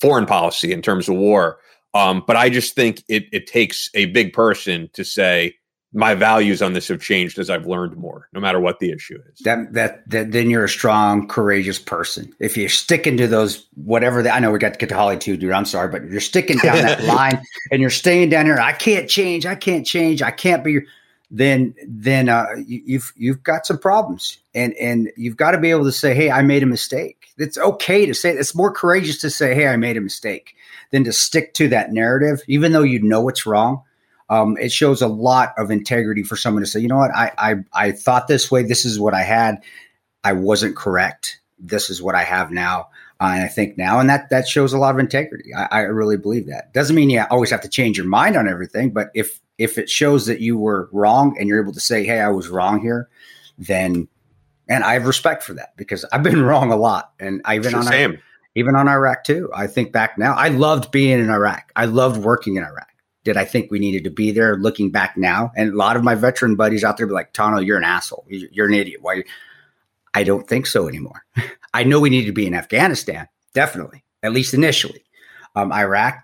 foreign 0.00 0.26
policy, 0.26 0.72
in 0.72 0.82
terms 0.82 1.08
of 1.08 1.16
war. 1.16 1.58
Um, 1.94 2.22
but 2.26 2.36
I 2.36 2.48
just 2.48 2.74
think 2.74 3.02
it 3.08 3.26
it 3.32 3.46
takes 3.46 3.90
a 3.94 4.06
big 4.06 4.32
person 4.32 4.88
to 4.94 5.04
say 5.04 5.54
my 5.92 6.14
values 6.14 6.60
on 6.60 6.74
this 6.74 6.88
have 6.88 7.00
changed 7.00 7.38
as 7.38 7.48
I've 7.48 7.66
learned 7.66 7.96
more, 7.96 8.28
no 8.32 8.40
matter 8.40 8.60
what 8.60 8.78
the 8.78 8.90
issue 8.92 9.18
is. 9.32 9.40
That 9.40 9.72
that, 9.72 10.08
that 10.10 10.32
then 10.32 10.50
you're 10.50 10.64
a 10.64 10.68
strong, 10.68 11.26
courageous 11.26 11.78
person. 11.78 12.32
If 12.38 12.56
you're 12.56 12.68
sticking 12.68 13.16
to 13.16 13.26
those 13.26 13.66
whatever 13.74 14.22
the, 14.22 14.30
I 14.30 14.40
know 14.40 14.50
we 14.50 14.58
got 14.58 14.74
to 14.74 14.78
get 14.78 14.90
to 14.90 14.94
Hollie 14.94 15.18
too, 15.18 15.36
dude. 15.36 15.52
I'm 15.52 15.64
sorry, 15.64 15.88
but 15.88 16.04
you're 16.04 16.20
sticking 16.20 16.58
down 16.58 16.76
that 16.76 17.04
line 17.04 17.40
and 17.70 17.80
you're 17.80 17.90
staying 17.90 18.28
down 18.28 18.44
here. 18.44 18.58
I 18.58 18.72
can't 18.72 19.08
change. 19.08 19.46
I 19.46 19.54
can't 19.54 19.86
change. 19.86 20.22
I 20.22 20.30
can't 20.30 20.62
be. 20.62 20.80
Then 21.30 21.74
then 21.86 22.28
uh, 22.28 22.46
you, 22.66 22.82
you've 22.84 23.12
you've 23.16 23.42
got 23.42 23.66
some 23.66 23.78
problems, 23.78 24.38
and 24.54 24.74
and 24.74 25.10
you've 25.16 25.36
got 25.36 25.50
to 25.50 25.58
be 25.58 25.70
able 25.70 25.84
to 25.84 25.92
say, 25.92 26.14
hey, 26.14 26.30
I 26.30 26.42
made 26.42 26.62
a 26.62 26.66
mistake. 26.66 27.28
It's 27.36 27.58
okay 27.58 28.06
to 28.06 28.14
say. 28.14 28.30
It's 28.30 28.54
more 28.54 28.72
courageous 28.72 29.20
to 29.20 29.30
say, 29.30 29.54
hey, 29.54 29.68
I 29.68 29.76
made 29.76 29.98
a 29.98 30.00
mistake, 30.00 30.54
than 30.90 31.04
to 31.04 31.12
stick 31.12 31.52
to 31.54 31.68
that 31.68 31.92
narrative, 31.92 32.40
even 32.46 32.72
though 32.72 32.82
you 32.82 33.00
know 33.02 33.28
it's 33.28 33.44
wrong 33.44 33.82
um, 34.30 34.56
it 34.58 34.70
shows 34.70 35.00
a 35.00 35.08
lot 35.08 35.54
of 35.56 35.70
integrity 35.70 36.22
for 36.22 36.36
someone 36.36 36.62
to 36.62 36.68
say, 36.68 36.80
you 36.80 36.88
know 36.88 36.98
what, 36.98 37.14
I, 37.14 37.32
I 37.38 37.54
I 37.72 37.92
thought 37.92 38.28
this 38.28 38.50
way. 38.50 38.62
This 38.62 38.84
is 38.84 39.00
what 39.00 39.14
I 39.14 39.22
had. 39.22 39.62
I 40.22 40.32
wasn't 40.32 40.76
correct. 40.76 41.40
This 41.58 41.88
is 41.90 42.02
what 42.02 42.14
I 42.14 42.24
have 42.24 42.50
now. 42.50 42.88
Uh, 43.20 43.32
and 43.34 43.42
I 43.42 43.48
think 43.48 43.76
now, 43.76 43.98
and 43.98 44.08
that 44.10 44.30
that 44.30 44.46
shows 44.46 44.72
a 44.72 44.78
lot 44.78 44.94
of 44.94 45.00
integrity. 45.00 45.52
I, 45.54 45.66
I 45.70 45.78
really 45.80 46.16
believe 46.16 46.46
that. 46.46 46.72
Doesn't 46.72 46.94
mean 46.94 47.10
you 47.10 47.24
always 47.30 47.50
have 47.50 47.62
to 47.62 47.68
change 47.68 47.96
your 47.96 48.06
mind 48.06 48.36
on 48.36 48.48
everything, 48.48 48.90
but 48.90 49.08
if 49.14 49.40
if 49.56 49.76
it 49.76 49.90
shows 49.90 50.26
that 50.26 50.40
you 50.40 50.56
were 50.56 50.88
wrong 50.92 51.36
and 51.38 51.48
you're 51.48 51.60
able 51.60 51.72
to 51.72 51.80
say, 51.80 52.04
"Hey, 52.04 52.20
I 52.20 52.28
was 52.28 52.48
wrong 52.48 52.80
here," 52.80 53.08
then 53.58 54.08
and 54.68 54.84
I 54.84 54.92
have 54.92 55.06
respect 55.06 55.42
for 55.42 55.54
that 55.54 55.76
because 55.76 56.04
I've 56.12 56.22
been 56.22 56.42
wrong 56.44 56.70
a 56.70 56.76
lot, 56.76 57.12
and 57.18 57.40
I've 57.44 57.62
been 57.62 57.74
on 57.74 57.84
same. 57.84 58.18
even 58.54 58.76
on 58.76 58.88
Iraq 58.88 59.24
too. 59.24 59.50
I 59.54 59.66
think 59.66 59.90
back 59.90 60.18
now, 60.18 60.34
I 60.34 60.48
loved 60.48 60.92
being 60.92 61.18
in 61.18 61.30
Iraq. 61.30 61.72
I 61.74 61.86
loved 61.86 62.22
working 62.22 62.56
in 62.56 62.62
Iraq 62.62 62.87
did 63.28 63.36
I 63.36 63.44
think 63.44 63.70
we 63.70 63.78
needed 63.78 64.04
to 64.04 64.10
be 64.10 64.32
there 64.32 64.56
looking 64.56 64.90
back 64.90 65.14
now? 65.18 65.52
And 65.54 65.70
a 65.70 65.76
lot 65.76 65.96
of 65.96 66.02
my 66.02 66.14
veteran 66.14 66.56
buddies 66.56 66.82
out 66.82 66.96
there 66.96 67.06
be 67.06 67.12
like, 67.12 67.34
Tanto, 67.34 67.58
you're 67.58 67.76
an 67.76 67.84
asshole. 67.84 68.24
You're 68.26 68.68
an 68.68 68.72
idiot. 68.72 69.02
Why? 69.02 69.22
I 70.14 70.24
don't 70.24 70.48
think 70.48 70.66
so 70.66 70.88
anymore. 70.88 71.26
I 71.74 71.84
know 71.84 72.00
we 72.00 72.08
need 72.08 72.24
to 72.24 72.32
be 72.32 72.46
in 72.46 72.54
Afghanistan, 72.54 73.28
definitely, 73.52 74.02
at 74.22 74.32
least 74.32 74.54
initially. 74.54 75.04
Um, 75.54 75.70
Iraq, 75.74 76.18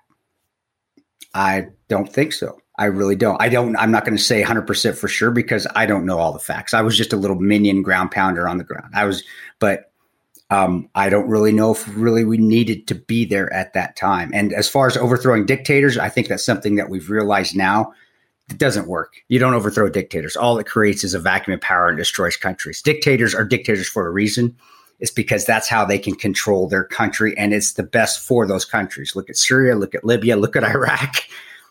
I 1.35 1.67
don't 1.89 2.11
think 2.11 2.33
so. 2.33 2.59
I 2.79 2.87
really 2.87 3.17
don't. 3.17 3.41
I 3.41 3.51
don't. 3.51 3.77
I'm 3.77 3.91
not 3.91 4.07
going 4.07 4.17
to 4.17 4.23
say 4.23 4.43
100% 4.43 4.97
for 4.97 5.07
sure 5.07 5.31
because 5.31 5.67
I 5.77 5.85
don't 5.85 6.07
know 6.07 6.19
all 6.19 6.33
the 6.33 6.39
facts. 6.39 6.73
I 6.73 6.81
was 6.81 6.97
just 6.97 7.13
a 7.13 7.17
little 7.17 7.39
minion 7.39 7.83
ground 7.83 8.13
pounder 8.13 8.49
on 8.49 8.57
the 8.57 8.65
ground. 8.65 8.95
I 8.95 9.05
was, 9.05 9.23
but 9.59 9.93
um, 10.55 10.89
I 10.95 11.09
don't 11.09 11.29
really 11.29 11.53
know 11.53 11.73
if 11.73 11.89
really 11.97 12.25
we 12.25 12.39
needed 12.39 12.87
to 12.87 12.95
be 12.95 13.25
there 13.25 13.53
at 13.53 13.73
that 13.73 13.97
time. 13.97 14.31
And 14.33 14.53
as 14.53 14.69
far 14.69 14.87
as 14.87 14.97
overthrowing 14.97 15.47
dictators, 15.47 15.99
I 15.99 16.09
think 16.09 16.29
that's 16.29 16.45
something 16.45 16.77
that 16.77 16.89
we've 16.89 17.11
realized 17.11 17.57
now. 17.57 17.93
It 18.51 18.59
doesn't 18.59 18.87
work. 18.87 19.15
You 19.29 19.41
don't 19.41 19.55
overthrow 19.55 19.89
dictators. 19.89 20.37
All 20.37 20.59
it 20.59 20.67
creates 20.67 21.03
is 21.03 21.15
a 21.15 21.19
vacuum 21.19 21.55
of 21.55 21.61
power 21.61 21.89
and 21.89 21.99
destroys 21.99 22.37
countries. 22.37 22.83
Dictators 22.83 23.35
are 23.35 23.45
dictators 23.45 23.89
for 23.89 24.07
a 24.07 24.11
reason. 24.11 24.55
It's 25.01 25.11
because 25.11 25.45
that's 25.45 25.69
how 25.69 25.85
they 25.85 25.99
can 25.99 26.15
control 26.15 26.69
their 26.69 26.85
country, 26.85 27.37
and 27.37 27.53
it's 27.53 27.73
the 27.73 27.83
best 27.83 28.21
for 28.21 28.47
those 28.47 28.65
countries. 28.65 29.17
Look 29.17 29.29
at 29.29 29.37
Syria, 29.37 29.75
look 29.75 29.95
at 29.95 30.05
Libya, 30.05 30.37
look 30.37 30.55
at 30.55 30.63
Iraq. 30.77 31.17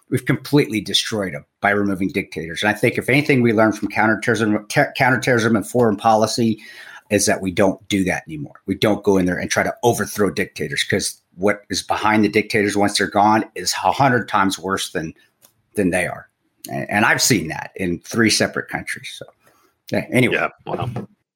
We've 0.09 0.25
completely 0.25 0.81
destroyed 0.81 1.33
them 1.33 1.45
by 1.61 1.69
removing 1.69 2.09
dictators. 2.09 2.61
And 2.61 2.69
I 2.69 2.73
think 2.73 2.97
if 2.97 3.07
anything 3.07 3.41
we 3.41 3.53
learned 3.53 3.77
from 3.77 3.87
counterterrorism, 3.87 4.67
ter- 4.67 4.91
counterterrorism 4.97 5.55
and 5.55 5.67
foreign 5.67 5.95
policy, 5.95 6.61
is 7.09 7.25
that 7.25 7.41
we 7.41 7.51
don't 7.51 7.85
do 7.87 8.03
that 8.03 8.23
anymore. 8.27 8.61
We 8.65 8.75
don't 8.75 9.03
go 9.03 9.17
in 9.17 9.25
there 9.25 9.37
and 9.37 9.49
try 9.49 9.63
to 9.63 9.75
overthrow 9.83 10.29
dictators 10.29 10.83
because 10.83 11.21
what 11.35 11.63
is 11.69 11.81
behind 11.81 12.23
the 12.23 12.29
dictators 12.29 12.77
once 12.77 12.97
they're 12.97 13.07
gone 13.07 13.45
is 13.55 13.73
a 13.83 13.91
hundred 13.91 14.27
times 14.27 14.57
worse 14.57 14.91
than 14.91 15.13
than 15.75 15.89
they 15.89 16.07
are. 16.07 16.29
And, 16.71 16.89
and, 16.89 17.05
I've 17.05 17.21
seen 17.21 17.47
that 17.47 17.71
in 17.75 17.99
three 17.99 18.29
separate 18.29 18.69
countries. 18.69 19.13
So 19.17 19.25
yeah, 19.91 20.05
anyway. 20.11 20.35
Yeah, 20.35 20.49
wow. 20.65 20.89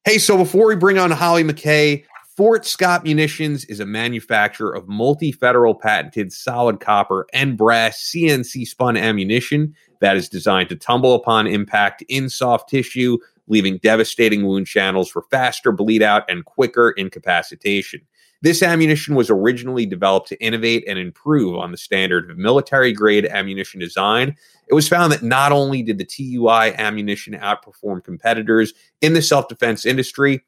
Hey, 0.05 0.19
so 0.19 0.37
before 0.37 0.67
we 0.67 0.75
bring 0.75 0.97
on 0.97 1.11
Hollie 1.11 1.43
McKay, 1.43 2.05
Fort 2.37 2.65
Scott 2.65 3.03
Munitions 3.03 3.65
is 3.65 3.79
a 3.79 3.85
manufacturer 3.85 4.71
of 4.71 4.87
multi 4.87 5.31
federal 5.31 5.73
patented 5.73 6.31
solid 6.31 6.79
copper 6.79 7.25
and 7.33 7.57
brass 7.57 8.11
CNC 8.13 8.67
spun 8.67 8.95
ammunition 8.95 9.73
that 10.01 10.15
is 10.15 10.29
designed 10.29 10.69
to 10.69 10.75
tumble 10.75 11.15
upon 11.15 11.47
impact 11.47 12.03
in 12.07 12.29
soft 12.29 12.69
tissue 12.69 13.17
leaving 13.47 13.77
devastating 13.79 14.45
wound 14.45 14.67
channels 14.67 15.09
for 15.09 15.23
faster 15.31 15.71
bleed 15.71 16.01
out 16.01 16.29
and 16.29 16.45
quicker 16.45 16.91
incapacitation. 16.91 18.01
This 18.41 18.61
ammunition 18.61 19.15
was 19.15 19.29
originally 19.29 19.85
developed 19.85 20.27
to 20.29 20.43
innovate 20.43 20.83
and 20.87 20.99
improve 20.99 21.55
on 21.57 21.71
the 21.71 21.77
standard 21.77 22.29
of 22.29 22.37
military 22.37 22.93
grade 22.93 23.25
ammunition 23.25 23.79
design. 23.79 24.35
It 24.67 24.75
was 24.75 24.87
found 24.87 25.11
that 25.11 25.23
not 25.23 25.51
only 25.51 25.81
did 25.81 25.97
the 25.97 26.05
TUI 26.05 26.75
ammunition 26.77 27.33
outperform 27.33 28.03
competitors 28.03 28.73
in 29.01 29.13
the 29.13 29.21
self 29.23 29.47
defense 29.47 29.85
industry, 29.85 30.43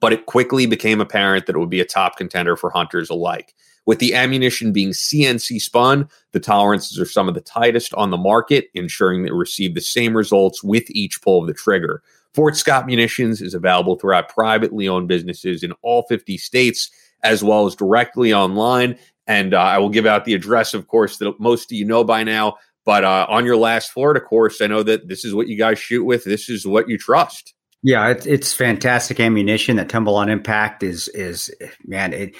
but 0.00 0.12
it 0.12 0.26
quickly 0.26 0.66
became 0.66 1.00
apparent 1.00 1.46
that 1.46 1.56
it 1.56 1.58
would 1.58 1.70
be 1.70 1.80
a 1.80 1.86
top 1.86 2.16
contender 2.16 2.56
for 2.56 2.70
hunters 2.70 3.08
alike. 3.08 3.54
With 3.86 3.98
the 3.98 4.14
ammunition 4.14 4.72
being 4.72 4.90
CNC 4.90 5.60
spun, 5.60 6.08
the 6.32 6.40
tolerances 6.40 6.98
are 6.98 7.06
some 7.06 7.28
of 7.28 7.34
the 7.34 7.40
tightest 7.40 7.92
on 7.94 8.10
the 8.10 8.16
market, 8.16 8.68
ensuring 8.74 9.22
that 9.22 9.28
they 9.28 9.34
receive 9.34 9.74
the 9.74 9.80
same 9.80 10.16
results 10.16 10.62
with 10.62 10.84
each 10.90 11.20
pull 11.22 11.40
of 11.42 11.46
the 11.46 11.54
trigger. 11.54 12.02
Fort 12.34 12.56
Scott 12.56 12.86
Munitions 12.86 13.40
is 13.40 13.54
available 13.54 13.96
throughout 13.96 14.28
privately 14.28 14.88
owned 14.88 15.08
businesses 15.08 15.62
in 15.62 15.72
all 15.82 16.04
50 16.08 16.36
states, 16.36 16.90
as 17.22 17.42
well 17.42 17.66
as 17.66 17.74
directly 17.74 18.34
online. 18.34 18.98
And 19.26 19.54
uh, 19.54 19.60
I 19.60 19.78
will 19.78 19.88
give 19.88 20.06
out 20.06 20.24
the 20.24 20.34
address, 20.34 20.74
of 20.74 20.88
course, 20.88 21.18
that 21.18 21.38
most 21.40 21.70
of 21.70 21.78
you 21.78 21.84
know 21.84 22.04
by 22.04 22.24
now. 22.24 22.56
But 22.84 23.04
uh, 23.04 23.26
on 23.28 23.46
your 23.46 23.56
last 23.56 23.92
Florida 23.92 24.20
course, 24.20 24.60
I 24.60 24.66
know 24.66 24.82
that 24.82 25.08
this 25.08 25.24
is 25.24 25.34
what 25.34 25.48
you 25.48 25.56
guys 25.56 25.78
shoot 25.78 26.04
with. 26.04 26.24
This 26.24 26.50
is 26.50 26.66
what 26.66 26.88
you 26.88 26.98
trust. 26.98 27.54
Yeah, 27.82 28.08
it's, 28.08 28.26
it's 28.26 28.52
fantastic 28.52 29.20
ammunition. 29.20 29.76
That 29.76 29.88
tumble 29.88 30.16
on 30.16 30.28
impact 30.28 30.82
is 30.82 31.08
is 31.08 31.54
man 31.86 32.12
it 32.12 32.34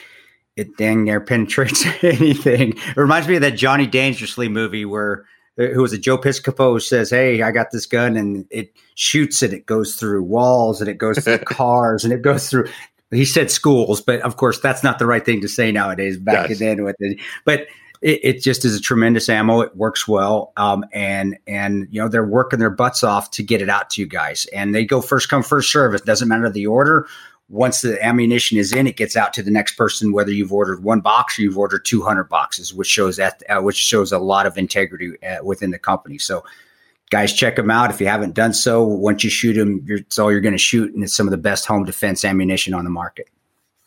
it 0.56 0.76
dang 0.76 1.04
near 1.04 1.20
penetrates 1.20 1.84
anything. 2.02 2.74
It 2.76 2.96
reminds 2.96 3.28
me 3.28 3.36
of 3.36 3.42
that 3.42 3.52
Johnny 3.52 3.86
Dangerously 3.86 4.48
movie 4.48 4.84
where 4.84 5.26
who 5.56 5.82
was 5.82 5.92
a 5.92 5.98
Joe 5.98 6.18
Piscopo 6.18 6.80
says, 6.80 7.10
"Hey, 7.10 7.42
I 7.42 7.50
got 7.50 7.70
this 7.70 7.86
gun, 7.86 8.16
and 8.16 8.46
it 8.50 8.74
shoots 8.94 9.42
and 9.42 9.52
it 9.52 9.66
goes 9.66 9.94
through 9.96 10.22
walls 10.22 10.80
and 10.80 10.88
it 10.88 10.98
goes 10.98 11.18
through 11.22 11.38
cars 11.46 12.04
and 12.04 12.12
it 12.12 12.22
goes 12.22 12.50
through." 12.50 12.68
He 13.10 13.24
said 13.24 13.50
schools, 13.50 14.00
but 14.00 14.20
of 14.22 14.36
course 14.36 14.58
that's 14.60 14.82
not 14.82 14.98
the 14.98 15.06
right 15.06 15.24
thing 15.24 15.40
to 15.42 15.48
say 15.48 15.70
nowadays. 15.70 16.18
Back 16.18 16.48
yes. 16.48 16.58
then, 16.58 16.82
with 16.82 16.96
it, 16.98 17.20
but 17.44 17.66
it, 18.02 18.20
it, 18.22 18.42
just 18.42 18.64
is 18.64 18.76
a 18.76 18.80
tremendous 18.80 19.28
ammo. 19.28 19.60
It 19.60 19.76
works 19.76 20.08
well, 20.08 20.52
um, 20.56 20.84
and 20.92 21.38
and 21.46 21.86
you 21.90 22.00
know 22.00 22.08
they're 22.08 22.26
working 22.26 22.58
their 22.58 22.70
butts 22.70 23.04
off 23.04 23.30
to 23.32 23.42
get 23.42 23.62
it 23.62 23.70
out 23.70 23.90
to 23.90 24.00
you 24.00 24.08
guys, 24.08 24.46
and 24.52 24.74
they 24.74 24.84
go 24.84 25.00
first 25.00 25.28
come 25.28 25.42
first 25.42 25.70
serve. 25.70 25.94
It 25.94 26.04
doesn't 26.04 26.28
matter 26.28 26.50
the 26.50 26.66
order 26.66 27.06
once 27.48 27.82
the 27.82 28.02
ammunition 28.04 28.58
is 28.58 28.72
in, 28.72 28.86
it 28.86 28.96
gets 28.96 29.16
out 29.16 29.32
to 29.34 29.42
the 29.42 29.50
next 29.50 29.76
person, 29.76 30.12
whether 30.12 30.32
you've 30.32 30.52
ordered 30.52 30.82
one 30.82 31.00
box 31.00 31.38
or 31.38 31.42
you've 31.42 31.58
ordered 31.58 31.84
200 31.84 32.24
boxes, 32.24 32.72
which 32.72 32.88
shows 32.88 33.16
that, 33.16 33.42
uh, 33.48 33.60
which 33.60 33.76
shows 33.76 34.12
a 34.12 34.18
lot 34.18 34.46
of 34.46 34.56
integrity 34.56 35.12
uh, 35.22 35.44
within 35.44 35.70
the 35.70 35.78
company. 35.78 36.16
So, 36.16 36.42
guys, 37.10 37.34
check 37.34 37.56
them 37.56 37.70
out. 37.70 37.90
If 37.90 38.00
you 38.00 38.06
haven't 38.06 38.34
done 38.34 38.54
so, 38.54 38.82
once 38.82 39.22
you 39.22 39.30
shoot 39.30 39.52
them, 39.54 39.84
it's 39.86 40.18
all 40.18 40.32
you're 40.32 40.40
going 40.40 40.52
to 40.52 40.58
shoot, 40.58 40.94
and 40.94 41.04
it's 41.04 41.14
some 41.14 41.26
of 41.26 41.32
the 41.32 41.36
best 41.36 41.66
home 41.66 41.84
defense 41.84 42.24
ammunition 42.24 42.72
on 42.72 42.84
the 42.84 42.90
market. 42.90 43.28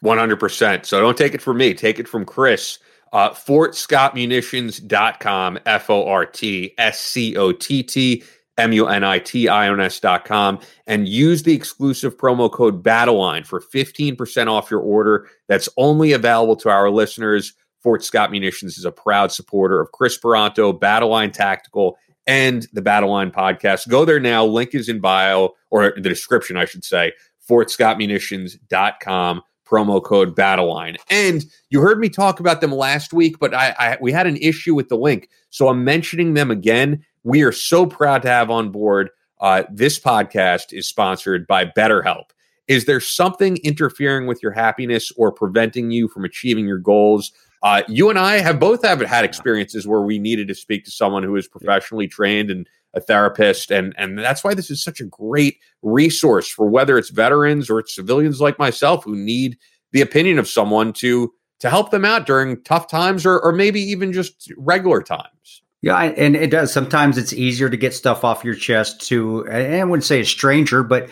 100%. 0.04 0.86
So 0.86 1.02
don't 1.02 1.18
take 1.18 1.34
it 1.34 1.42
from 1.42 1.58
me. 1.58 1.74
Take 1.74 1.98
it 1.98 2.08
from 2.08 2.26
Chris. 2.26 2.78
Uh, 3.12 3.32
FortScottMunitions.com, 3.32 5.60
F 5.66 5.90
O 5.90 6.06
R 6.06 6.26
T 6.26 6.76
S 6.78 7.00
C 7.00 7.36
O 7.38 7.54
T 7.54 7.82
T 7.82 8.24
M-U-N-I-T-I-O-N-S.com, 8.58 10.60
and 10.88 11.08
use 11.08 11.44
the 11.44 11.54
exclusive 11.54 12.18
promo 12.18 12.52
code 12.52 12.84
BATTLELINE 12.84 13.44
for 13.44 13.62
15% 13.62 14.48
off 14.48 14.72
your 14.72 14.80
order. 14.80 15.28
That's 15.48 15.70
only 15.78 16.12
available 16.12 16.56
to 16.58 16.70
our 16.70 16.90
listeners. 16.90 17.54
Fort 17.82 18.04
Scott 18.04 18.32
Munitions 18.32 18.78
is 18.78 18.86
a 18.86 18.92
proud 18.92 19.32
supporter 19.32 19.80
of 19.80 19.92
Chris 19.92 20.18
Paronto, 20.18 20.78
Battleline 20.78 21.32
Tactical, 21.32 21.98
and 22.26 22.68
the 22.74 22.82
Battleline 22.82 23.32
podcast. 23.32 23.88
Go 23.88 24.04
there 24.04 24.20
now. 24.20 24.46
Link 24.46 24.74
is 24.74 24.90
in 24.90 25.00
bio, 25.00 25.54
or 25.72 25.94
the 25.96 26.10
description, 26.10 26.58
I 26.58 26.66
should 26.66 26.84
say, 26.84 27.14
fortscottmunitions.com 27.50 29.44
promo 29.68 30.02
code 30.02 30.36
battleline 30.36 30.96
and 31.10 31.46
you 31.70 31.82
heard 31.82 32.00
me 32.00 32.08
talk 32.08 32.40
about 32.40 32.62
them 32.62 32.72
last 32.72 33.12
week 33.12 33.38
but 33.38 33.54
I, 33.54 33.76
I, 33.78 33.98
we 34.00 34.14
had 34.14 34.26
an 34.26 34.38
issue 34.38 34.74
with 34.74 34.88
the 34.88 34.96
link 34.96 35.28
so 35.50 35.68
i'm 35.68 35.84
mentioning 35.84 36.36
them 36.36 36.50
again 36.50 37.04
we 37.28 37.44
are 37.44 37.52
so 37.52 37.86
proud 37.86 38.22
to 38.22 38.30
have 38.30 38.50
on 38.50 38.72
board 38.72 39.10
uh, 39.42 39.64
this 39.70 40.00
podcast 40.00 40.72
is 40.72 40.88
sponsored 40.88 41.46
by 41.46 41.66
BetterHelp. 41.66 42.30
Is 42.70 42.86
there 42.86 43.02
something 43.02 43.58
interfering 43.58 44.28
with 44.28 44.42
your 44.42 44.54
happiness 44.54 45.12
or 45.18 45.34
preventing 45.34 45.92
you 45.92 46.08
from 46.08 46.24
achieving 46.24 46.66
your 46.66 46.78
goals? 46.78 47.34
Uh, 47.64 47.84
you 47.90 48.10
and 48.10 48.18
I 48.18 48.38
have 48.38 48.62
both 48.62 48.82
have 48.86 49.02
had 49.02 49.26
experiences 49.26 49.86
where 49.86 50.02
we 50.02 50.20
needed 50.20 50.48
to 50.48 50.56
speak 50.56 50.86
to 50.86 50.92
someone 50.92 51.22
who 51.22 51.36
is 51.36 51.50
professionally 51.50 52.08
trained 52.08 52.50
and 52.50 52.66
a 52.94 53.02
therapist, 53.02 53.72
and 53.72 53.94
and 53.98 54.18
that's 54.18 54.44
why 54.44 54.54
this 54.54 54.72
is 54.72 54.82
such 54.82 55.02
a 55.02 55.06
great 55.06 55.58
resource 55.82 56.48
for 56.48 56.70
whether 56.70 56.98
it's 56.98 57.10
veterans 57.10 57.70
or 57.70 57.80
it's 57.80 57.94
civilians 57.94 58.40
like 58.40 58.58
myself 58.58 59.04
who 59.04 59.18
need 59.18 59.58
the 59.92 60.02
opinion 60.02 60.40
of 60.40 60.48
someone 60.48 60.94
to 60.94 61.34
to 61.60 61.70
help 61.70 61.92
them 61.92 62.06
out 62.06 62.26
during 62.26 62.64
tough 62.64 62.88
times 62.88 63.26
or 63.26 63.38
or 63.42 63.52
maybe 63.52 63.82
even 63.82 64.14
just 64.14 64.50
regular 64.58 65.02
times. 65.02 65.62
Yeah, 65.82 65.96
and 65.98 66.36
it 66.36 66.50
does. 66.50 66.74
Sometimes 66.74 67.18
it's 67.18 67.34
easier 67.34 67.70
to 67.70 67.78
get 67.78 67.94
stuff 67.94 68.24
off 68.24 68.44
your 68.44 68.56
chest 68.56 69.02
to, 69.10 69.46
and 69.48 69.76
I 69.76 69.84
wouldn't 69.84 70.06
say 70.06 70.22
a 70.22 70.26
stranger, 70.26 70.82
but 70.84 71.10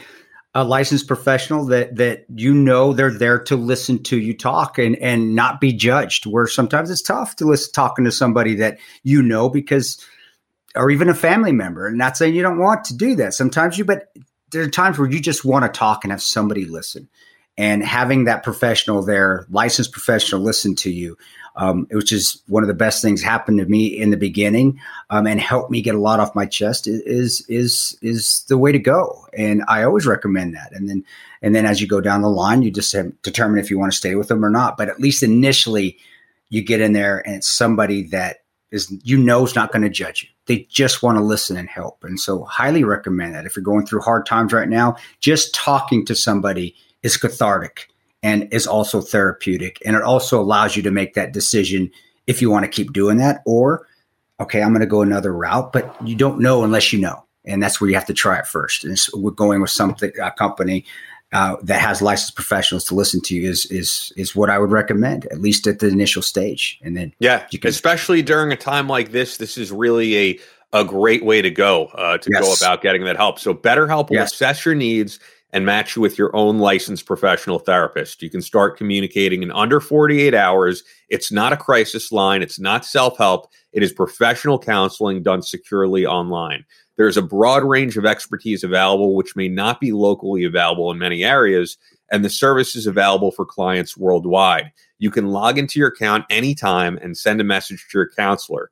a 0.56 0.64
licensed 0.64 1.08
professional 1.08 1.66
that 1.66 1.98
that 1.98 2.26
you 2.34 2.54
know 2.54 2.94
they're 2.94 3.12
there 3.12 3.38
to 3.40 3.56
listen 3.58 4.02
to 4.04 4.18
you 4.18 4.36
talk 4.36 4.80
and 4.80 4.96
and 4.98 5.36
not 5.36 5.60
be 5.62 5.72
judged. 5.72 6.26
Where 6.26 6.48
sometimes 6.48 6.90
it's 6.90 7.02
tough 7.02 7.36
to 7.38 7.46
listen 7.46 7.74
talking 7.74 8.06
to 8.06 8.12
somebody 8.12 8.56
that 8.56 8.80
you 9.04 9.22
know 9.22 9.50
because, 9.50 10.04
or 10.76 10.90
even 10.90 11.10
a 11.10 11.14
family 11.14 11.52
member. 11.52 11.86
And 11.86 11.98
not 11.98 12.18
saying 12.18 12.34
you 12.34 12.42
don't 12.42 12.60
want 12.60 12.86
to 12.86 12.98
do 12.98 13.16
that. 13.16 13.34
Sometimes 13.36 13.78
you, 13.78 13.86
but 13.86 14.08
there 14.52 14.64
are 14.64 14.70
times 14.70 14.98
where 14.98 15.10
you 15.10 15.20
just 15.20 15.46
want 15.46 15.66
to 15.66 15.78
talk 15.78 16.04
and 16.04 16.12
have 16.12 16.24
somebody 16.24 16.66
listen 16.66 17.08
and 17.58 17.84
having 17.84 18.26
that 18.26 18.44
professional 18.44 19.04
there, 19.04 19.46
licensed 19.50 19.92
professional, 19.92 20.42
listen 20.42 20.76
to 20.76 20.92
you, 20.92 21.18
um, 21.58 21.88
which 21.92 22.12
is 22.12 22.42
one 22.48 22.64
of 22.64 22.68
the 22.68 22.74
best 22.74 23.02
things 23.02 23.22
happened 23.22 23.60
to 23.60 23.66
me 23.66 23.86
in 23.86 24.10
the 24.10 24.18
beginning, 24.18 24.80
um, 25.10 25.26
and 25.28 25.40
helped 25.40 25.72
me 25.72 25.82
get 25.82 25.96
a 25.96 26.00
lot 26.00 26.20
off 26.20 26.36
my 26.36 26.46
chest 26.46 26.88
is 26.88 27.46
is 27.48 27.98
is 28.02 28.44
the 28.48 28.58
way 28.58 28.72
to 28.72 28.80
go. 28.80 29.28
And 29.38 29.64
I 29.68 29.84
always 29.84 30.06
recommend 30.06 30.56
that. 30.56 30.72
And 30.74 30.90
then 30.90 31.06
and 31.42 31.56
then 31.56 31.66
as 31.66 31.82
you 31.82 31.88
go 31.88 32.02
down 32.02 32.22
the 32.22 32.30
line, 32.30 32.64
you 32.64 32.72
just 32.72 32.96
determine 33.22 33.60
if 33.60 33.70
you 33.70 33.80
want 33.80 33.92
to 33.92 33.98
stay 33.98 34.16
with 34.16 34.28
them 34.28 34.44
or 34.44 34.50
not. 34.50 34.78
But 34.78 34.90
at 34.90 35.00
least 35.00 35.24
initially, 35.24 35.98
you 36.50 36.62
get 36.62 36.82
in 36.82 36.94
there 36.94 37.26
and 37.26 37.36
it's 37.36 37.50
somebody 37.50 38.04
that 38.08 38.38
is 38.72 38.94
you 39.04 39.18
know 39.18 39.46
is 39.46 39.56
not 39.56 39.72
going 39.72 39.84
to 39.84 39.90
judge 39.90 40.24
you. 40.24 40.30
They 40.48 40.68
just 40.70 41.02
want 41.02 41.18
to 41.18 41.24
listen 41.24 41.58
and 41.58 41.70
help. 41.70 42.04
And 42.04 42.20
so, 42.20 42.44
highly 42.44 42.84
recommend 42.84 43.34
that 43.34 43.46
if 43.46 43.56
you're 43.56 43.64
going 43.64 43.86
through 43.86 44.02
hard 44.02 44.26
times 44.26 44.54
right 44.54 44.70
now, 44.70 44.98
just 45.20 45.56
talking 45.56 46.06
to 46.06 46.16
somebody 46.16 46.76
is 47.02 47.18
cathartic 47.18 47.90
and 48.26 48.52
is 48.52 48.66
also 48.66 49.02
therapeutic. 49.02 49.78
And 49.86 49.96
it 49.96 50.02
also 50.02 50.42
allows 50.42 50.76
you 50.76 50.82
to 50.82 50.90
make 50.90 51.14
that 51.14 51.32
decision 51.32 51.92
if 52.26 52.42
you 52.42 52.50
want 52.50 52.66
to 52.66 52.72
keep 52.72 52.92
doing 52.92 53.18
that 53.18 53.44
or, 53.46 53.88
okay, 54.40 54.64
I'm 54.64 54.70
going 54.70 54.80
to 54.80 54.88
go 54.88 55.04
another 55.04 55.32
route, 55.32 55.72
but 55.72 55.96
you 56.04 56.16
don't 56.16 56.40
know 56.40 56.64
unless 56.64 56.92
you 56.92 57.00
know. 57.00 57.24
And 57.46 57.62
that's 57.62 57.80
where 57.80 57.88
you 57.88 57.96
have 57.96 58.08
to 58.08 58.16
try 58.16 58.40
it 58.40 58.48
first. 58.48 58.84
And 58.84 58.98
so 58.98 59.20
we're 59.20 59.30
going 59.30 59.62
with 59.62 59.70
something, 59.70 60.12
a 60.20 60.32
company 60.32 60.86
uh, 61.34 61.58
that 61.62 61.80
has 61.80 62.02
licensed 62.02 62.36
professionals 62.36 62.84
to 62.86 62.96
listen 62.96 63.22
to 63.22 63.36
you 63.36 63.48
is 63.48 63.66
is 63.68 64.12
is 64.18 64.36
what 64.36 64.50
I 64.50 64.58
would 64.58 64.72
recommend, 64.72 65.26
at 65.28 65.40
least 65.40 65.68
at 65.68 65.78
the 65.78 65.88
initial 65.88 66.24
stage. 66.24 66.80
And 66.82 66.98
then 66.98 67.14
yeah, 67.20 67.46
you 67.52 67.60
can, 67.60 67.70
especially 67.70 68.24
during 68.24 68.52
a 68.52 68.56
time 68.56 68.88
like 68.88 69.12
this, 69.12 69.38
this 69.38 69.56
is 69.56 69.72
really 69.72 70.18
a 70.18 70.40
a 70.74 70.84
great 70.84 71.24
way 71.24 71.44
to 71.44 71.52
go 71.52 71.88
uh, 71.94 72.18
to 72.18 72.30
yes. 72.34 72.42
go 72.42 72.54
about 72.54 72.82
getting 72.82 73.04
that 73.04 73.18
help. 73.18 73.38
So 73.38 73.54
BetterHelp 73.54 74.10
will 74.10 74.18
yes. 74.18 74.34
assess 74.34 74.66
your 74.66 74.76
needs 74.76 75.20
and 75.56 75.66
match 75.66 75.96
you 75.96 76.02
with 76.02 76.18
your 76.18 76.36
own 76.36 76.60
licensed 76.60 77.06
professional 77.06 77.60
therapist. 77.60 78.22
You 78.22 78.30
can 78.30 78.42
start 78.42 78.78
communicating 78.78 79.42
in 79.42 79.54
under 79.54 79.80
48 79.80 80.34
hours. 80.34 80.84
It's 81.08 81.32
not 81.32 81.54
a 81.54 81.58
crisis 81.58 82.12
line, 82.12 82.42
it's 82.42 82.60
not 82.60 82.86
self 82.86 83.18
help, 83.18 83.50
it 83.72 83.82
is 83.82 83.94
professional 83.94 84.60
counseling 84.60 85.24
done 85.24 85.42
securely 85.42 86.06
online. 86.06 86.66
There's 86.98 87.16
a 87.16 87.22
broad 87.22 87.64
range 87.64 87.96
of 87.96 88.06
expertise 88.06 88.66
available, 88.66 89.16
which 89.16 89.38
may 89.38 89.48
not 89.48 89.80
be 89.80 89.94
locally 89.94 90.44
available 90.44 90.92
in 90.92 90.98
many 90.98 91.24
areas, 91.24 91.78
and 92.12 92.26
the 92.26 92.30
service 92.30 92.76
is 92.76 92.86
available 92.86 93.32
for 93.32 93.46
clients 93.46 93.96
worldwide. 93.96 94.74
You 95.00 95.10
can 95.10 95.30
log 95.30 95.58
into 95.58 95.80
your 95.80 95.88
account 95.88 96.26
anytime 96.30 97.00
and 97.02 97.18
send 97.18 97.40
a 97.40 97.46
message 97.46 97.88
to 97.92 97.98
your 98.00 98.10
counselor. 98.10 98.72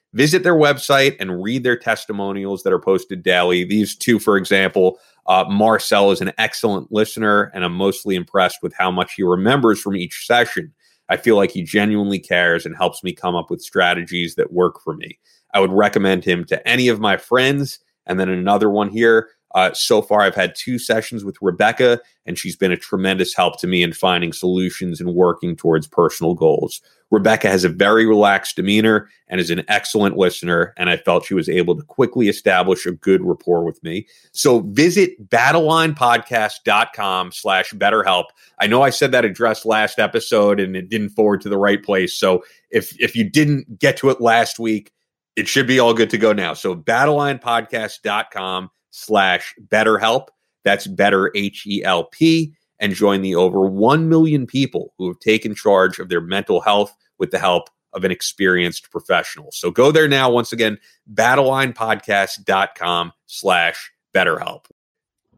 visit 0.13 0.43
their 0.43 0.55
website 0.55 1.15
and 1.19 1.41
read 1.41 1.63
their 1.63 1.77
testimonials 1.77 2.63
that 2.63 2.73
are 2.73 2.79
posted 2.79 3.23
daily. 3.23 3.63
These 3.63 3.95
two, 3.95 4.19
for 4.19 4.37
example, 4.37 4.99
uh, 5.27 5.45
Marcel 5.49 6.11
is 6.11 6.21
an 6.21 6.33
excellent 6.37 6.91
listener, 6.91 7.51
and 7.53 7.63
I'm 7.63 7.73
mostly 7.73 8.15
impressed 8.15 8.59
with 8.61 8.73
how 8.73 8.91
much 8.91 9.13
he 9.13 9.23
remembers 9.23 9.81
from 9.81 9.95
each 9.95 10.25
session. 10.25 10.73
I 11.09 11.17
feel 11.17 11.35
like 11.35 11.51
he 11.51 11.61
genuinely 11.61 12.19
cares 12.19 12.65
and 12.65 12.75
helps 12.75 13.03
me 13.03 13.13
come 13.13 13.35
up 13.35 13.49
with 13.49 13.61
strategies 13.61 14.35
that 14.35 14.53
work 14.53 14.81
for 14.81 14.95
me. 14.95 15.19
I 15.53 15.59
would 15.59 15.71
recommend 15.71 16.23
him 16.23 16.45
to 16.45 16.67
any 16.67 16.87
of 16.87 16.99
my 16.99 17.17
friends. 17.17 17.79
And 18.05 18.19
then 18.19 18.29
another 18.29 18.69
one 18.69 18.89
here 18.89 19.29
uh, 19.53 19.73
so 19.73 20.01
far, 20.01 20.21
I've 20.21 20.35
had 20.35 20.55
two 20.55 20.79
sessions 20.79 21.25
with 21.25 21.35
Rebecca, 21.41 21.99
and 22.25 22.37
she's 22.37 22.55
been 22.55 22.71
a 22.71 22.77
tremendous 22.77 23.35
help 23.35 23.59
to 23.59 23.67
me 23.67 23.83
in 23.83 23.91
finding 23.93 24.31
solutions 24.31 25.01
and 25.01 25.13
working 25.13 25.55
towards 25.55 25.87
personal 25.87 26.35
goals. 26.35 26.79
Rebecca 27.09 27.49
has 27.49 27.65
a 27.65 27.69
very 27.69 28.05
relaxed 28.05 28.55
demeanor 28.55 29.09
and 29.27 29.41
is 29.41 29.49
an 29.49 29.65
excellent 29.67 30.15
listener, 30.15 30.73
and 30.77 30.89
I 30.89 30.95
felt 30.95 31.25
she 31.25 31.33
was 31.33 31.49
able 31.49 31.75
to 31.75 31.83
quickly 31.83 32.29
establish 32.29 32.85
a 32.85 32.93
good 32.93 33.21
rapport 33.21 33.65
with 33.65 33.83
me. 33.83 34.07
So 34.31 34.61
visit 34.61 35.29
battlelinepodcast.com 35.29 37.33
slash 37.33 37.73
betterhelp. 37.73 38.27
I 38.59 38.67
know 38.67 38.83
I 38.83 38.91
said 38.91 39.11
that 39.11 39.25
address 39.25 39.65
last 39.65 39.99
episode 39.99 40.61
and 40.61 40.77
it 40.77 40.89
didn't 40.89 41.09
forward 41.09 41.41
to 41.41 41.49
the 41.49 41.57
right 41.57 41.83
place. 41.83 42.17
So 42.17 42.45
if 42.69 42.95
if 43.01 43.13
you 43.15 43.29
didn't 43.29 43.77
get 43.77 43.97
to 43.97 44.09
it 44.09 44.21
last 44.21 44.57
week, 44.57 44.93
it 45.35 45.49
should 45.49 45.67
be 45.67 45.79
all 45.79 45.93
good 45.93 46.09
to 46.11 46.17
go 46.17 46.31
now. 46.31 46.53
So 46.53 46.75
battlelinepodcast.com 46.75 48.69
slash 48.91 49.55
BetterHelp. 49.67 50.27
That's 50.63 50.87
better 50.87 51.31
H 51.35 51.65
E 51.65 51.83
L 51.83 52.05
P 52.05 52.53
and 52.79 52.93
join 52.93 53.21
the 53.21 53.35
over 53.35 53.61
1 53.61 54.09
million 54.09 54.45
people 54.45 54.93
who 54.97 55.07
have 55.07 55.19
taken 55.19 55.55
charge 55.55 55.99
of 55.99 56.09
their 56.09 56.21
mental 56.21 56.61
health 56.61 56.95
with 57.19 57.31
the 57.31 57.39
help 57.39 57.69
of 57.93 58.03
an 58.03 58.11
experienced 58.11 58.89
professional. 58.91 59.49
So 59.51 59.69
go 59.69 59.91
there 59.91 60.07
now. 60.07 60.31
Once 60.31 60.51
again, 60.51 60.77
battlelinepodcast.com 61.13 63.11
slash 63.27 63.91
BetterHelp. 64.13 64.65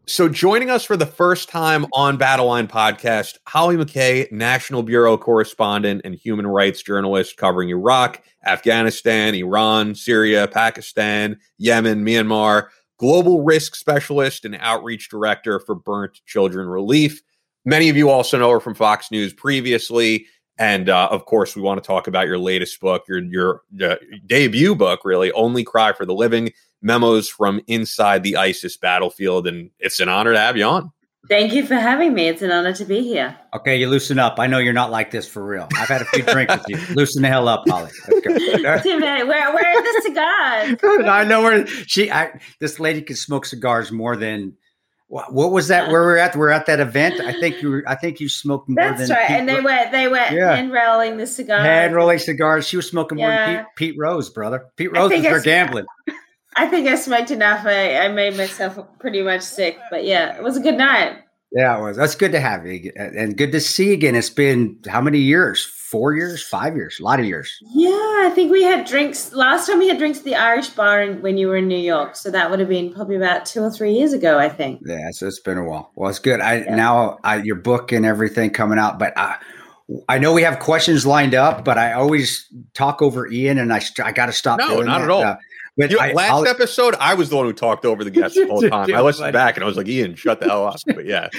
So 0.05 0.27
joining 0.27 0.69
us 0.69 0.83
for 0.83 0.97
the 0.97 1.05
first 1.05 1.47
time 1.47 1.85
on 1.93 2.17
Battleline 2.17 2.67
Podcast, 2.67 3.37
Hollie 3.47 3.77
McKay, 3.77 4.29
National 4.33 4.83
Bureau 4.83 5.17
correspondent 5.17 6.01
and 6.03 6.13
human 6.13 6.45
rights 6.45 6.83
journalist 6.83 7.37
covering 7.37 7.69
Iraq, 7.69 8.21
Afghanistan, 8.45 9.33
Iran, 9.33 9.95
Syria, 9.95 10.47
Pakistan, 10.47 11.39
Yemen, 11.57 12.03
Myanmar 12.03 12.67
global 13.03 13.43
risk 13.43 13.75
specialist 13.75 14.45
and 14.45 14.57
outreach 14.61 15.09
director 15.09 15.59
for 15.59 15.75
Burnt 15.75 16.21
Children 16.25 16.69
Relief. 16.69 17.21
Many 17.65 17.89
of 17.89 17.97
you 17.97 18.09
also 18.09 18.39
know 18.39 18.49
her 18.49 18.61
from 18.61 18.75
Fox 18.75 19.11
News 19.11 19.33
previously. 19.33 20.25
And 20.57 20.87
uh, 20.87 21.09
of 21.11 21.25
course, 21.25 21.53
we 21.53 21.61
want 21.61 21.83
to 21.83 21.85
talk 21.85 22.07
about 22.07 22.27
your 22.27 22.37
latest 22.37 22.79
book, 22.79 23.03
your 23.09 23.19
your 23.19 23.61
uh, 23.83 23.97
debut 24.25 24.73
book, 24.73 25.01
really, 25.03 25.33
"Only 25.33 25.65
Cry 25.65 25.91
for 25.91 26.05
the 26.05 26.13
Living: 26.13 26.53
Memos 26.81 27.27
from 27.27 27.59
Inside 27.67 28.23
the 28.23 28.37
ISIS 28.37 28.77
Battlefield." 28.77 29.47
And 29.47 29.71
it's 29.79 29.99
an 29.99 30.07
honor 30.07 30.31
to 30.31 30.39
have 30.39 30.55
you 30.55 30.63
on. 30.63 30.91
Thank 31.29 31.53
you 31.53 31.65
for 31.65 31.75
having 31.75 32.13
me. 32.13 32.27
It's 32.27 32.41
an 32.41 32.51
honor 32.51 32.73
to 32.73 32.83
be 32.83 33.01
here. 33.01 33.37
Okay, 33.53 33.77
you 33.77 33.87
loosen 33.87 34.19
up. 34.19 34.39
I 34.39 34.47
know 34.47 34.57
you're 34.57 34.73
not 34.73 34.91
like 34.91 35.09
this 35.11 35.25
for 35.25 35.45
real. 35.45 35.69
I've 35.77 35.87
had 35.87 36.01
a 36.01 36.05
few 36.05 36.23
drinks 36.23 36.53
with 36.57 36.65
you. 36.67 36.77
Loosen 36.95 37.21
the 37.21 37.29
hell 37.29 37.47
up, 37.47 37.63
Hollie. 37.67 37.91
where, 38.07 39.23
where 39.23 39.55
are 39.55 39.83
the 39.83 40.01
cigars? 40.03 40.77
I 41.07 41.23
know 41.23 41.41
where 41.41 41.65
she. 41.65 42.11
I, 42.11 42.39
this 42.59 42.77
lady 42.77 43.01
can 43.01 43.15
smoke 43.15 43.45
cigars 43.45 43.91
more 43.91 44.17
than. 44.17 44.53
What, 45.07 45.31
what 45.31 45.51
was 45.51 45.69
that? 45.69 45.89
Where 45.89 46.01
we're 46.01 46.17
at? 46.17 46.35
We're 46.35 46.49
at 46.49 46.65
that 46.65 46.81
event. 46.81 47.21
I 47.21 47.39
think 47.39 47.61
you. 47.61 47.69
Were, 47.69 47.83
I 47.87 47.95
think 47.95 48.19
you 48.19 48.27
smoked 48.27 48.67
more 48.67 48.75
That's 48.83 48.99
than. 48.99 49.09
That's 49.09 49.19
right. 49.19 49.27
Pete 49.27 49.37
and 49.37 49.49
they 49.49 49.55
Ro- 49.55 49.63
were 49.63 49.91
they 49.91 50.07
were 50.09 50.15
yeah. 50.15 50.55
hand 50.55 50.73
rolling 50.73 51.17
the 51.17 51.27
cigars. 51.27 51.63
Hand 51.63 51.95
rolling 51.95 52.19
cigars. 52.19 52.67
She 52.67 52.75
was 52.75 52.89
smoking 52.89 53.19
more 53.19 53.29
than 53.29 53.59
Pete, 53.59 53.65
Pete 53.75 53.95
Rose, 53.97 54.29
brother. 54.29 54.65
Pete 54.75 54.91
Rose 54.91 55.11
is 55.11 55.25
for 55.25 55.39
gambling. 55.39 55.85
I 56.55 56.67
think 56.67 56.87
I 56.87 56.95
smoked 56.95 57.31
enough. 57.31 57.65
I, 57.65 57.97
I 57.97 58.07
made 58.09 58.37
myself 58.37 58.79
pretty 58.99 59.21
much 59.21 59.41
sick, 59.41 59.77
but 59.89 60.05
yeah, 60.05 60.35
it 60.35 60.43
was 60.43 60.57
a 60.57 60.61
good 60.61 60.77
night. 60.77 61.17
Yeah, 61.53 61.77
it 61.77 61.81
was. 61.83 61.97
That's 61.97 62.15
good 62.15 62.31
to 62.31 62.39
have 62.39 62.65
you 62.65 62.91
and 62.95 63.37
good 63.37 63.51
to 63.51 63.61
see 63.61 63.89
you 63.89 63.93
again. 63.93 64.15
It's 64.15 64.31
been 64.31 64.79
how 64.87 65.01
many 65.01 65.19
years? 65.19 65.63
Four 65.63 66.15
years? 66.15 66.41
Five 66.41 66.75
years? 66.75 66.99
A 66.99 67.03
lot 67.03 67.19
of 67.19 67.27
years. 67.27 67.55
Yeah, 67.75 67.91
I 67.91 68.31
think 68.33 68.51
we 68.51 68.63
had 68.63 68.87
drinks 68.87 69.31
last 69.33 69.67
time 69.67 69.77
we 69.77 69.87
had 69.87 69.99
drinks 69.99 70.17
at 70.17 70.25
the 70.25 70.35
Irish 70.35 70.69
bar 70.69 71.03
in, 71.03 71.21
when 71.21 71.37
you 71.37 71.47
were 71.47 71.57
in 71.57 71.67
New 71.67 71.77
York. 71.77 72.15
So 72.15 72.31
that 72.31 72.49
would 72.49 72.59
have 72.59 72.69
been 72.69 72.91
probably 72.91 73.17
about 73.17 73.45
two 73.45 73.61
or 73.61 73.69
three 73.69 73.93
years 73.93 74.13
ago, 74.13 74.39
I 74.39 74.49
think. 74.49 74.81
Yeah, 74.83 75.11
so 75.11 75.27
it's 75.27 75.39
been 75.39 75.59
a 75.59 75.63
while. 75.63 75.91
Well, 75.95 76.09
it's 76.09 76.17
good. 76.17 76.41
I 76.41 76.61
yeah. 76.61 76.75
now 76.75 77.19
I, 77.23 77.35
your 77.43 77.57
book 77.57 77.91
and 77.91 78.03
everything 78.03 78.49
coming 78.49 78.79
out, 78.79 78.97
but 78.97 79.15
I, 79.15 79.37
I 80.09 80.17
know 80.17 80.33
we 80.33 80.41
have 80.41 80.57
questions 80.57 81.05
lined 81.05 81.35
up, 81.35 81.63
but 81.63 81.77
I 81.77 81.93
always 81.93 82.51
talk 82.73 83.03
over 83.03 83.27
Ian, 83.27 83.59
and 83.59 83.71
I 83.71 83.81
I 84.03 84.11
got 84.11 84.25
to 84.25 84.33
stop. 84.33 84.57
No, 84.57 84.81
not 84.81 84.97
that. 84.97 85.03
at 85.03 85.09
all. 85.11 85.21
Uh, 85.21 85.35
but 85.77 85.91
you 85.91 85.97
know, 85.97 86.03
I, 86.03 86.11
last 86.13 86.31
I'll, 86.31 86.47
episode, 86.47 86.95
I 86.99 87.13
was 87.15 87.29
the 87.29 87.35
one 87.35 87.45
who 87.45 87.53
talked 87.53 87.85
over 87.85 88.03
the 88.03 88.11
guests 88.11 88.37
the 88.37 88.47
whole 88.49 88.61
time. 88.61 88.93
I 88.93 89.01
listened 89.01 89.33
back 89.33 89.55
and 89.55 89.63
I 89.63 89.67
was 89.67 89.77
like, 89.77 89.87
Ian, 89.87 90.15
shut 90.15 90.39
the 90.39 90.47
hell 90.47 90.67
up. 90.67 90.79
But 90.85 91.05
yeah. 91.05 91.29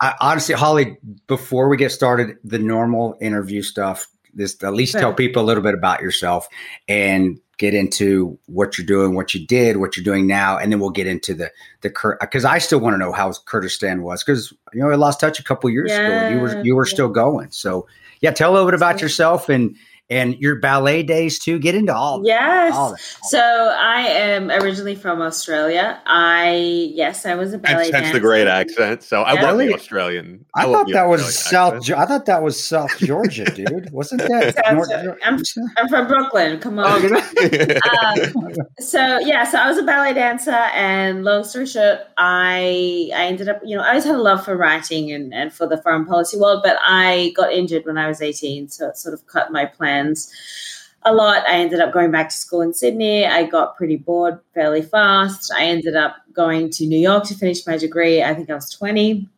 I, 0.00 0.14
honestly, 0.20 0.54
Hollie, 0.54 0.96
before 1.26 1.68
we 1.68 1.76
get 1.76 1.90
started, 1.90 2.36
the 2.44 2.58
normal 2.58 3.16
interview 3.20 3.62
stuff, 3.62 4.06
this 4.34 4.62
at 4.62 4.74
least 4.74 4.92
tell 4.92 5.14
people 5.14 5.42
a 5.42 5.46
little 5.46 5.62
bit 5.62 5.74
about 5.74 6.02
yourself 6.02 6.46
and 6.88 7.40
get 7.58 7.72
into 7.72 8.38
what 8.46 8.76
you're 8.76 8.86
doing, 8.86 9.14
what 9.14 9.34
you 9.34 9.46
did, 9.46 9.78
what 9.78 9.96
you're 9.96 10.04
doing 10.04 10.26
now, 10.26 10.58
and 10.58 10.70
then 10.70 10.78
we'll 10.78 10.90
get 10.90 11.06
into 11.06 11.32
the 11.32 11.50
the 11.80 12.16
because 12.20 12.44
I 12.44 12.58
still 12.58 12.78
want 12.78 12.94
to 12.94 12.98
know 12.98 13.12
how 13.12 13.32
Kurdistan 13.46 14.02
was 14.02 14.22
because 14.22 14.52
you 14.74 14.80
know 14.80 14.90
I 14.90 14.94
lost 14.96 15.20
touch 15.20 15.40
a 15.40 15.42
couple 15.42 15.70
years 15.70 15.90
yeah, 15.90 16.28
ago. 16.28 16.34
You 16.34 16.40
were 16.40 16.64
you 16.64 16.76
were 16.76 16.86
yeah. 16.86 16.92
still 16.92 17.08
going, 17.08 17.50
so 17.50 17.86
yeah. 18.20 18.30
Tell 18.30 18.50
a 18.50 18.52
little 18.52 18.66
bit 18.66 18.74
about 18.74 19.00
yourself 19.00 19.48
and 19.48 19.74
and 20.08 20.36
your 20.36 20.56
ballet 20.56 21.02
days 21.02 21.38
too. 21.38 21.58
Get 21.58 21.74
into 21.74 21.94
all 21.94 22.22
yes. 22.24 22.74
All 22.74 22.90
all 22.90 22.96
so 23.22 23.40
I 23.40 24.02
am 24.02 24.50
originally 24.50 24.94
from 24.94 25.20
Australia. 25.20 26.00
I 26.06 26.90
yes, 26.94 27.26
I 27.26 27.34
was 27.34 27.52
a 27.52 27.58
ballet. 27.58 27.90
Dancer. 27.90 27.92
That's 27.92 28.12
the 28.12 28.20
great 28.20 28.46
accent. 28.46 29.02
So 29.02 29.22
I 29.22 29.40
love 29.40 29.58
the 29.58 29.74
Australian. 29.74 30.44
I, 30.54 30.62
I 30.62 30.72
thought 30.72 30.88
that 30.92 31.08
was 31.08 31.36
South. 31.36 31.74
Accent. 31.74 31.98
I 31.98 32.06
thought 32.06 32.26
that 32.26 32.42
was 32.42 32.62
South 32.62 32.96
Georgia, 32.98 33.44
dude. 33.44 33.90
Wasn't 33.90 34.20
that? 34.22 34.54
North, 34.72 34.90
I'm, 35.24 35.42
I'm, 35.76 35.88
from 35.88 36.06
Brooklyn. 36.06 36.60
Come 36.60 36.78
on. 36.78 37.04
um, 37.16 38.54
so 38.78 39.18
yeah, 39.20 39.44
so 39.44 39.58
I 39.58 39.68
was 39.68 39.78
a 39.78 39.82
ballet 39.82 40.14
dancer, 40.14 40.50
and 40.50 41.24
long 41.24 41.44
story 41.44 41.66
short, 41.66 42.00
I 42.16 43.10
I 43.14 43.26
ended 43.26 43.48
up, 43.48 43.60
you 43.64 43.76
know, 43.76 43.82
I 43.82 43.90
always 43.90 44.04
had 44.04 44.14
a 44.14 44.22
love 44.22 44.44
for 44.44 44.56
writing 44.56 45.10
and 45.10 45.34
and 45.34 45.52
for 45.52 45.66
the 45.66 45.78
foreign 45.78 46.04
policy 46.04 46.38
world, 46.38 46.60
but 46.62 46.76
I 46.80 47.32
got 47.36 47.52
injured 47.52 47.86
when 47.86 47.98
I 47.98 48.06
was 48.06 48.22
18, 48.22 48.68
so 48.68 48.88
it 48.88 48.96
sort 48.96 49.14
of 49.14 49.26
cut 49.26 49.50
my 49.50 49.64
plan 49.64 49.95
plans 49.96 50.32
a 51.02 51.12
lot. 51.12 51.46
I 51.46 51.58
ended 51.58 51.80
up 51.80 51.92
going 51.92 52.10
back 52.10 52.28
to 52.30 52.36
school 52.36 52.60
in 52.62 52.74
Sydney. 52.74 53.26
I 53.26 53.44
got 53.44 53.76
pretty 53.76 53.96
bored 53.96 54.40
fairly 54.54 54.82
fast. 54.82 55.52
I 55.56 55.64
ended 55.64 55.94
up 55.94 56.16
going 56.32 56.70
to 56.70 56.86
New 56.86 56.98
York 56.98 57.24
to 57.24 57.34
finish 57.34 57.66
my 57.66 57.76
degree. 57.76 58.22
I 58.22 58.34
think 58.34 58.50
I 58.50 58.54
was 58.54 58.70
20. 58.70 59.28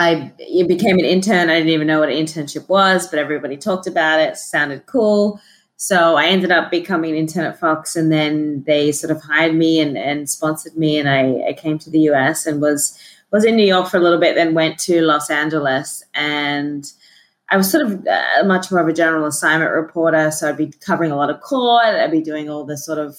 I 0.00 0.32
became 0.66 0.98
an 0.98 1.04
intern. 1.04 1.50
I 1.50 1.58
didn't 1.58 1.70
even 1.70 1.86
know 1.86 2.00
what 2.00 2.08
an 2.08 2.16
internship 2.16 2.68
was, 2.68 3.08
but 3.08 3.18
everybody 3.18 3.56
talked 3.56 3.86
about 3.86 4.20
it. 4.20 4.36
sounded 4.36 4.86
cool. 4.86 5.40
So 5.76 6.16
I 6.16 6.26
ended 6.26 6.50
up 6.50 6.70
becoming 6.70 7.12
an 7.12 7.18
intern 7.18 7.44
at 7.44 7.58
Fox, 7.58 7.94
and 7.94 8.10
then 8.10 8.64
they 8.64 8.90
sort 8.90 9.12
of 9.12 9.22
hired 9.22 9.54
me 9.54 9.80
and, 9.80 9.96
and 9.96 10.28
sponsored 10.28 10.76
me, 10.76 10.98
and 10.98 11.08
I, 11.08 11.48
I 11.48 11.52
came 11.52 11.78
to 11.78 11.90
the 11.90 12.10
US 12.10 12.46
and 12.46 12.60
was 12.60 12.98
was 13.30 13.44
in 13.44 13.56
New 13.56 13.66
York 13.66 13.88
for 13.88 13.98
a 13.98 14.00
little 14.00 14.18
bit, 14.18 14.34
then 14.34 14.54
went 14.54 14.78
to 14.78 15.02
Los 15.02 15.30
Angeles 15.30 16.02
and 16.14 16.90
I 17.50 17.56
was 17.56 17.70
sort 17.70 17.86
of 17.86 18.06
uh, 18.06 18.44
much 18.44 18.70
more 18.70 18.80
of 18.80 18.88
a 18.88 18.92
general 18.92 19.26
assignment 19.26 19.72
reporter. 19.72 20.30
So 20.30 20.48
I'd 20.48 20.56
be 20.56 20.72
covering 20.80 21.10
a 21.10 21.16
lot 21.16 21.30
of 21.30 21.40
court. 21.40 21.84
I'd 21.84 22.10
be 22.10 22.20
doing 22.20 22.50
all 22.50 22.64
the 22.64 22.76
sort 22.76 22.98
of 22.98 23.18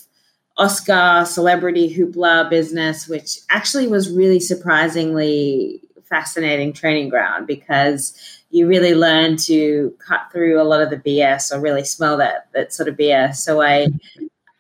Oscar 0.58 1.26
celebrity 1.26 1.94
hoopla 1.94 2.50
business, 2.50 3.08
which 3.08 3.40
actually 3.50 3.88
was 3.88 4.12
really 4.12 4.40
surprisingly 4.40 5.82
fascinating 6.04 6.74
training 6.74 7.10
ground 7.10 7.48
because 7.48 8.18
you 8.50 8.68
really 8.68 8.96
learn 8.96 9.38
to 9.38 9.94
cut 10.00 10.22
through 10.32 10.60
a 10.60 10.64
lot 10.64 10.82
of 10.82 10.90
the 10.90 10.98
BS 10.98 11.56
or 11.56 11.62
really 11.62 11.84
smell 11.84 12.18
that 12.18 12.48
that 12.54 12.74
sort 12.74 12.90
of 12.90 12.98
BS. 12.98 13.36
So 13.36 13.62
I 13.62 13.88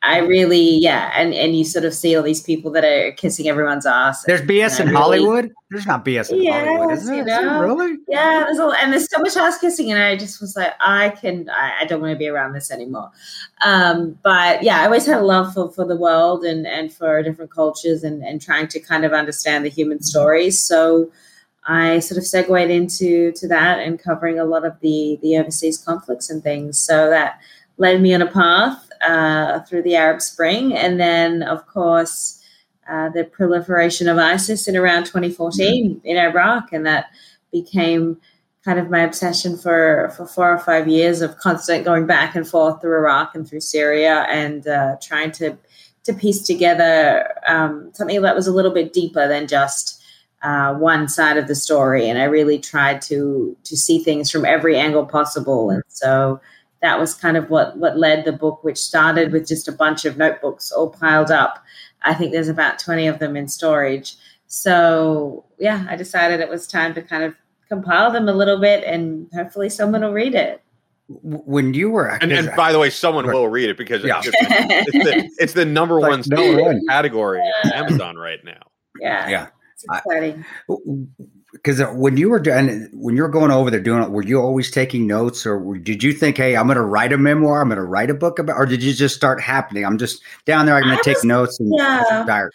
I 0.01 0.19
really, 0.19 0.77
yeah, 0.77 1.11
and 1.13 1.33
and 1.33 1.57
you 1.57 1.65
sort 1.65 1.83
of 1.83 1.93
see 1.93 2.15
all 2.15 2.23
these 2.23 2.41
people 2.41 2.71
that 2.71 2.85
are 2.85 3.11
kissing 3.13 3.49
everyone's 3.49 3.85
ass. 3.85 4.23
There's 4.23 4.41
BS 4.41 4.79
in 4.79 4.87
really, 4.87 4.97
Hollywood. 4.97 5.51
There's 5.69 5.85
not 5.85 6.05
BS 6.05 6.31
in 6.31 6.41
yes, 6.41 6.65
Hollywood, 6.65 6.97
is 6.97 7.05
there? 7.05 7.25
Know? 7.25 7.61
really? 7.61 7.97
Yeah, 8.07 8.45
there's 8.45 8.59
a, 8.59 8.71
and 8.81 8.93
there's 8.93 9.11
so 9.11 9.19
much 9.19 9.35
ass 9.35 9.57
kissing, 9.57 9.91
and 9.91 10.01
I 10.01 10.15
just 10.15 10.39
was 10.39 10.55
like, 10.55 10.73
I 10.79 11.09
can, 11.09 11.49
I, 11.49 11.79
I 11.81 11.85
don't 11.85 11.99
want 11.99 12.13
to 12.13 12.17
be 12.17 12.29
around 12.29 12.53
this 12.53 12.71
anymore. 12.71 13.11
Um, 13.65 14.17
but 14.23 14.63
yeah, 14.63 14.81
I 14.81 14.85
always 14.85 15.05
had 15.05 15.19
a 15.19 15.25
love 15.25 15.53
for 15.53 15.69
for 15.69 15.85
the 15.85 15.97
world 15.97 16.45
and 16.45 16.65
and 16.65 16.93
for 16.93 17.21
different 17.21 17.51
cultures 17.51 18.01
and 18.05 18.23
and 18.23 18.41
trying 18.41 18.69
to 18.69 18.79
kind 18.79 19.03
of 19.03 19.11
understand 19.11 19.65
the 19.65 19.69
human 19.69 20.01
stories. 20.01 20.59
So. 20.59 21.11
I 21.65 21.99
sort 21.99 22.17
of 22.17 22.25
segued 22.25 22.71
into 22.71 23.31
to 23.33 23.47
that 23.49 23.79
and 23.79 24.01
covering 24.01 24.39
a 24.39 24.45
lot 24.45 24.65
of 24.65 24.79
the 24.79 25.19
the 25.21 25.37
overseas 25.37 25.77
conflicts 25.77 26.29
and 26.29 26.41
things. 26.41 26.79
So 26.79 27.11
that 27.11 27.39
led 27.77 28.01
me 28.01 28.13
on 28.15 28.23
a 28.23 28.31
path 28.31 28.88
uh, 29.01 29.61
through 29.61 29.83
the 29.83 29.95
Arab 29.95 30.21
Spring, 30.21 30.73
and 30.73 30.99
then, 30.99 31.43
of 31.43 31.65
course, 31.67 32.43
uh, 32.89 33.09
the 33.09 33.23
proliferation 33.23 34.07
of 34.07 34.17
ISIS 34.17 34.67
in 34.67 34.75
around 34.75 35.05
2014 35.05 35.91
mm-hmm. 35.97 36.07
in 36.07 36.17
Iraq, 36.17 36.73
and 36.73 36.85
that 36.85 37.07
became 37.51 38.19
kind 38.65 38.79
of 38.79 38.89
my 38.89 38.99
obsession 38.99 39.57
for 39.57 40.11
for 40.15 40.25
four 40.25 40.53
or 40.53 40.59
five 40.59 40.87
years 40.87 41.21
of 41.21 41.37
constant 41.37 41.85
going 41.85 42.05
back 42.05 42.35
and 42.35 42.47
forth 42.47 42.81
through 42.81 42.95
Iraq 42.95 43.35
and 43.35 43.47
through 43.47 43.61
Syria, 43.61 44.25
and 44.29 44.67
uh, 44.67 44.95
trying 45.01 45.31
to 45.33 45.57
to 46.03 46.13
piece 46.13 46.45
together 46.45 47.31
um, 47.47 47.91
something 47.93 48.21
that 48.21 48.35
was 48.35 48.47
a 48.47 48.53
little 48.53 48.71
bit 48.71 48.93
deeper 48.93 49.27
than 49.27 49.47
just 49.47 50.01
uh, 50.41 50.73
one 50.73 51.07
side 51.07 51.37
of 51.37 51.47
the 51.47 51.55
story. 51.55 52.09
And 52.09 52.17
I 52.17 52.23
really 52.23 52.59
tried 52.59 53.01
to 53.03 53.55
to 53.63 53.77
see 53.77 54.03
things 54.03 54.31
from 54.31 54.45
every 54.45 54.77
angle 54.77 55.05
possible, 55.05 55.69
and 55.69 55.83
so 55.87 56.39
that 56.81 56.99
was 56.99 57.13
kind 57.13 57.37
of 57.37 57.49
what 57.49 57.77
what 57.77 57.97
led 57.97 58.25
the 58.25 58.31
book, 58.31 58.63
which 58.63 58.77
started 58.77 59.31
with 59.31 59.47
just 59.47 59.67
a 59.67 59.71
bunch 59.71 60.05
of 60.05 60.17
notebooks 60.17 60.71
all 60.71 60.89
piled 60.89 61.31
up. 61.31 61.63
I 62.03 62.13
think 62.13 62.31
there's 62.31 62.47
about 62.47 62.79
20 62.79 63.07
of 63.07 63.19
them 63.19 63.35
in 63.35 63.47
storage. 63.47 64.15
So 64.47 65.45
yeah, 65.57 65.85
I 65.89 65.95
decided 65.95 66.39
it 66.39 66.49
was 66.49 66.67
time 66.67 66.93
to 66.95 67.01
kind 67.01 67.23
of 67.23 67.35
compile 67.67 68.11
them 68.11 68.27
a 68.27 68.33
little 68.33 68.59
bit, 68.59 68.83
and 68.83 69.27
hopefully 69.33 69.69
someone 69.69 70.01
will 70.01 70.13
read 70.13 70.35
it. 70.35 70.61
When 71.07 71.73
you 71.73 71.89
were, 71.89 72.07
and, 72.21 72.31
and 72.31 72.51
by 72.55 72.71
the 72.71 72.77
way, 72.77 72.91
someone 72.91 73.25
will 73.25 73.47
read 73.47 73.69
it 73.69 73.77
because 73.77 74.03
yeah. 74.03 74.21
it's, 74.23 74.29
it's, 74.29 74.91
the, 74.91 75.29
it's, 75.39 75.53
the, 75.53 75.65
number 75.65 75.99
like 75.99 76.11
one 76.11 76.23
no 76.27 76.79
category 76.87 77.39
on 77.39 77.71
Amazon 77.73 78.15
right 78.15 78.43
now. 78.45 78.61
Yeah, 78.99 79.27
yeah, 79.27 79.47
it's 79.73 79.85
exciting. 79.85 80.45
I, 80.69 80.75
because 81.51 81.81
when 81.93 82.17
you 82.17 82.29
were 82.29 82.39
doing 82.39 82.89
when 82.93 83.15
you 83.15 83.23
were 83.23 83.29
going 83.29 83.51
over 83.51 83.71
there 83.71 83.79
doing 83.79 84.03
it, 84.03 84.11
were 84.11 84.23
you 84.23 84.39
always 84.39 84.69
taking 84.69 85.07
notes, 85.07 85.45
or 85.45 85.77
did 85.77 86.03
you 86.03 86.13
think, 86.13 86.37
"Hey, 86.37 86.55
I'm 86.55 86.67
going 86.67 86.77
to 86.77 86.83
write 86.83 87.11
a 87.11 87.17
memoir. 87.17 87.61
I'm 87.61 87.69
going 87.69 87.77
to 87.77 87.83
write 87.83 88.09
a 88.09 88.13
book 88.13 88.39
about," 88.39 88.55
or 88.55 88.65
did 88.65 88.83
you 88.83 88.93
just 88.93 89.15
start 89.15 89.41
happening? 89.41 89.85
I'm 89.85 89.97
just 89.97 90.21
down 90.45 90.65
there. 90.65 90.75
I'm 90.75 90.83
going 90.83 90.97
to 90.97 91.03
take 91.03 91.23
notes 91.23 91.59
and 91.59 91.73
yeah. 91.75 92.23
Diary. 92.27 92.51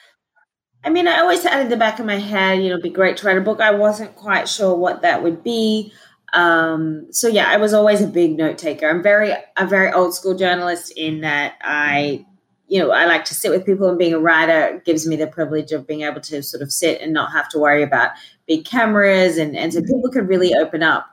I 0.84 0.90
mean, 0.90 1.09
I 1.09 1.20
always 1.20 1.42
had 1.42 1.62
in 1.62 1.70
the 1.70 1.76
back 1.76 1.99
of 1.99 2.07
my 2.07 2.18
head, 2.18 2.59
you 2.59 2.64
know, 2.64 2.74
it'd 2.74 2.82
be 2.82 2.90
great 2.90 3.16
to 3.18 3.26
write 3.26 3.38
a 3.38 3.40
book. 3.40 3.61
I 3.61 3.70
wasn't 3.70 4.14
quite 4.16 4.49
sure 4.49 4.76
what 4.76 5.03
that 5.03 5.22
would 5.22 5.42
be. 5.42 5.92
Um, 6.34 7.07
so 7.11 7.26
yeah, 7.26 7.49
I 7.49 7.57
was 7.57 7.72
always 7.72 8.03
a 8.03 8.07
big 8.07 8.36
note 8.36 8.59
taker. 8.59 8.88
I'm 8.88 9.03
very 9.03 9.32
a 9.57 9.66
very 9.66 9.90
old 9.92 10.14
school 10.14 10.34
journalist 10.34 10.92
in 10.97 11.22
that 11.22 11.55
I 11.62 12.26
you 12.66 12.80
know, 12.80 12.90
I 12.90 13.05
like 13.05 13.24
to 13.26 13.34
sit 13.34 13.51
with 13.51 13.66
people 13.66 13.88
and 13.88 13.99
being 13.99 14.14
a 14.14 14.18
writer 14.18 14.82
gives 14.84 15.07
me 15.07 15.16
the 15.16 15.26
privilege 15.26 15.72
of 15.72 15.86
being 15.86 16.01
able 16.03 16.20
to 16.22 16.42
sort 16.42 16.62
of 16.62 16.72
sit 16.72 17.01
and 17.01 17.12
not 17.12 17.30
have 17.32 17.49
to 17.51 17.59
worry 17.59 17.82
about 17.82 18.12
big 18.47 18.64
cameras 18.64 19.38
and, 19.38 19.57
and 19.57 19.72
so 19.72 19.80
mm-hmm. 19.80 19.95
people 19.95 20.11
could 20.11 20.28
really 20.28 20.55
open 20.55 20.82
up. 20.82 21.07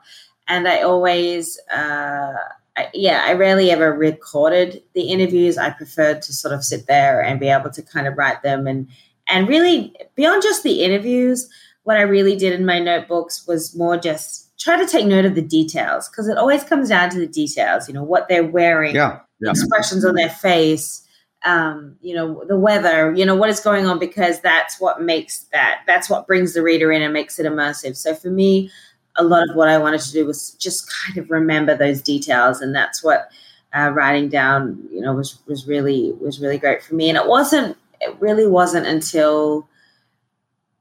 And 0.47 0.67
I 0.67 0.81
always, 0.81 1.59
uh, 1.73 2.33
I, 2.77 2.89
yeah, 2.93 3.23
I 3.25 3.33
rarely 3.33 3.71
ever 3.71 3.93
recorded 3.93 4.81
the 4.93 5.03
interviews. 5.03 5.57
I 5.57 5.69
preferred 5.69 6.21
to 6.23 6.33
sort 6.33 6.53
of 6.53 6.63
sit 6.63 6.87
there 6.87 7.21
and 7.21 7.39
be 7.39 7.47
able 7.47 7.69
to 7.71 7.81
kind 7.81 8.07
of 8.07 8.17
write 8.17 8.43
them 8.43 8.67
and, 8.67 8.87
and 9.27 9.47
really 9.47 9.95
beyond 10.15 10.41
just 10.41 10.63
the 10.63 10.83
interviews, 10.83 11.49
what 11.83 11.97
I 11.97 12.01
really 12.01 12.35
did 12.35 12.53
in 12.53 12.65
my 12.65 12.79
notebooks 12.79 13.47
was 13.47 13.75
more 13.75 13.97
just 13.97 14.57
try 14.59 14.77
to 14.77 14.87
take 14.87 15.05
note 15.05 15.25
of 15.25 15.35
the 15.35 15.41
details 15.41 16.07
because 16.09 16.27
it 16.27 16.37
always 16.37 16.63
comes 16.63 16.89
down 16.89 17.09
to 17.11 17.19
the 17.19 17.27
details, 17.27 17.87
you 17.87 17.93
know, 17.93 18.03
what 18.03 18.27
they're 18.27 18.43
wearing, 18.43 18.93
yeah, 18.93 19.19
yeah. 19.39 19.51
expressions 19.51 20.05
on 20.05 20.15
their 20.15 20.29
face, 20.29 21.07
um, 21.43 21.95
you 22.01 22.15
know, 22.15 22.43
the 22.47 22.57
weather, 22.57 23.13
you 23.13 23.25
know, 23.25 23.35
what 23.35 23.49
is 23.49 23.59
going 23.59 23.85
on, 23.85 23.97
because 23.97 24.41
that's 24.41 24.79
what 24.79 25.01
makes 25.01 25.39
that, 25.51 25.81
that's 25.87 26.09
what 26.09 26.27
brings 26.27 26.53
the 26.53 26.61
reader 26.61 26.91
in 26.91 27.01
and 27.01 27.13
makes 27.13 27.39
it 27.39 27.45
immersive. 27.45 27.97
So 27.97 28.13
for 28.13 28.29
me, 28.29 28.69
a 29.15 29.23
lot 29.23 29.49
of 29.49 29.55
what 29.55 29.67
I 29.67 29.77
wanted 29.77 30.01
to 30.01 30.11
do 30.11 30.25
was 30.25 30.51
just 30.51 30.89
kind 31.05 31.17
of 31.17 31.29
remember 31.29 31.75
those 31.75 32.01
details. 32.01 32.61
And 32.61 32.75
that's 32.75 33.03
what 33.03 33.31
uh, 33.75 33.89
writing 33.93 34.29
down, 34.29 34.87
you 34.91 35.01
know, 35.01 35.13
was, 35.13 35.39
was 35.47 35.67
really, 35.67 36.11
was 36.13 36.39
really 36.39 36.57
great 36.57 36.83
for 36.83 36.95
me. 36.95 37.09
And 37.09 37.17
it 37.17 37.27
wasn't, 37.27 37.75
it 37.99 38.15
really 38.19 38.47
wasn't 38.47 38.85
until, 38.85 39.67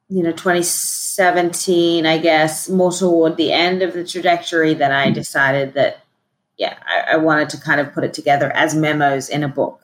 you 0.09 0.23
know, 0.23 0.33
2017, 0.33 2.05
I 2.05 2.19
guess, 2.19 2.69
more 2.69 2.93
toward 2.93 3.37
the 3.37 3.53
end 3.53 3.83
of 3.83 3.95
the 3.95 4.05
trajectory 4.05 4.75
that 4.75 4.93
I 4.93 5.11
decided 5.11 5.75
that, 5.75 6.05
yeah, 6.59 6.77
I, 6.87 7.15
I 7.15 7.17
wanted 7.17 7.49
to 7.51 7.61
kind 7.61 7.81
of 7.81 7.93
put 7.93 8.05
it 8.05 8.13
together 8.13 8.51
as 8.53 8.75
memos 8.75 9.29
in 9.29 9.43
a 9.43 9.49
book 9.49 9.80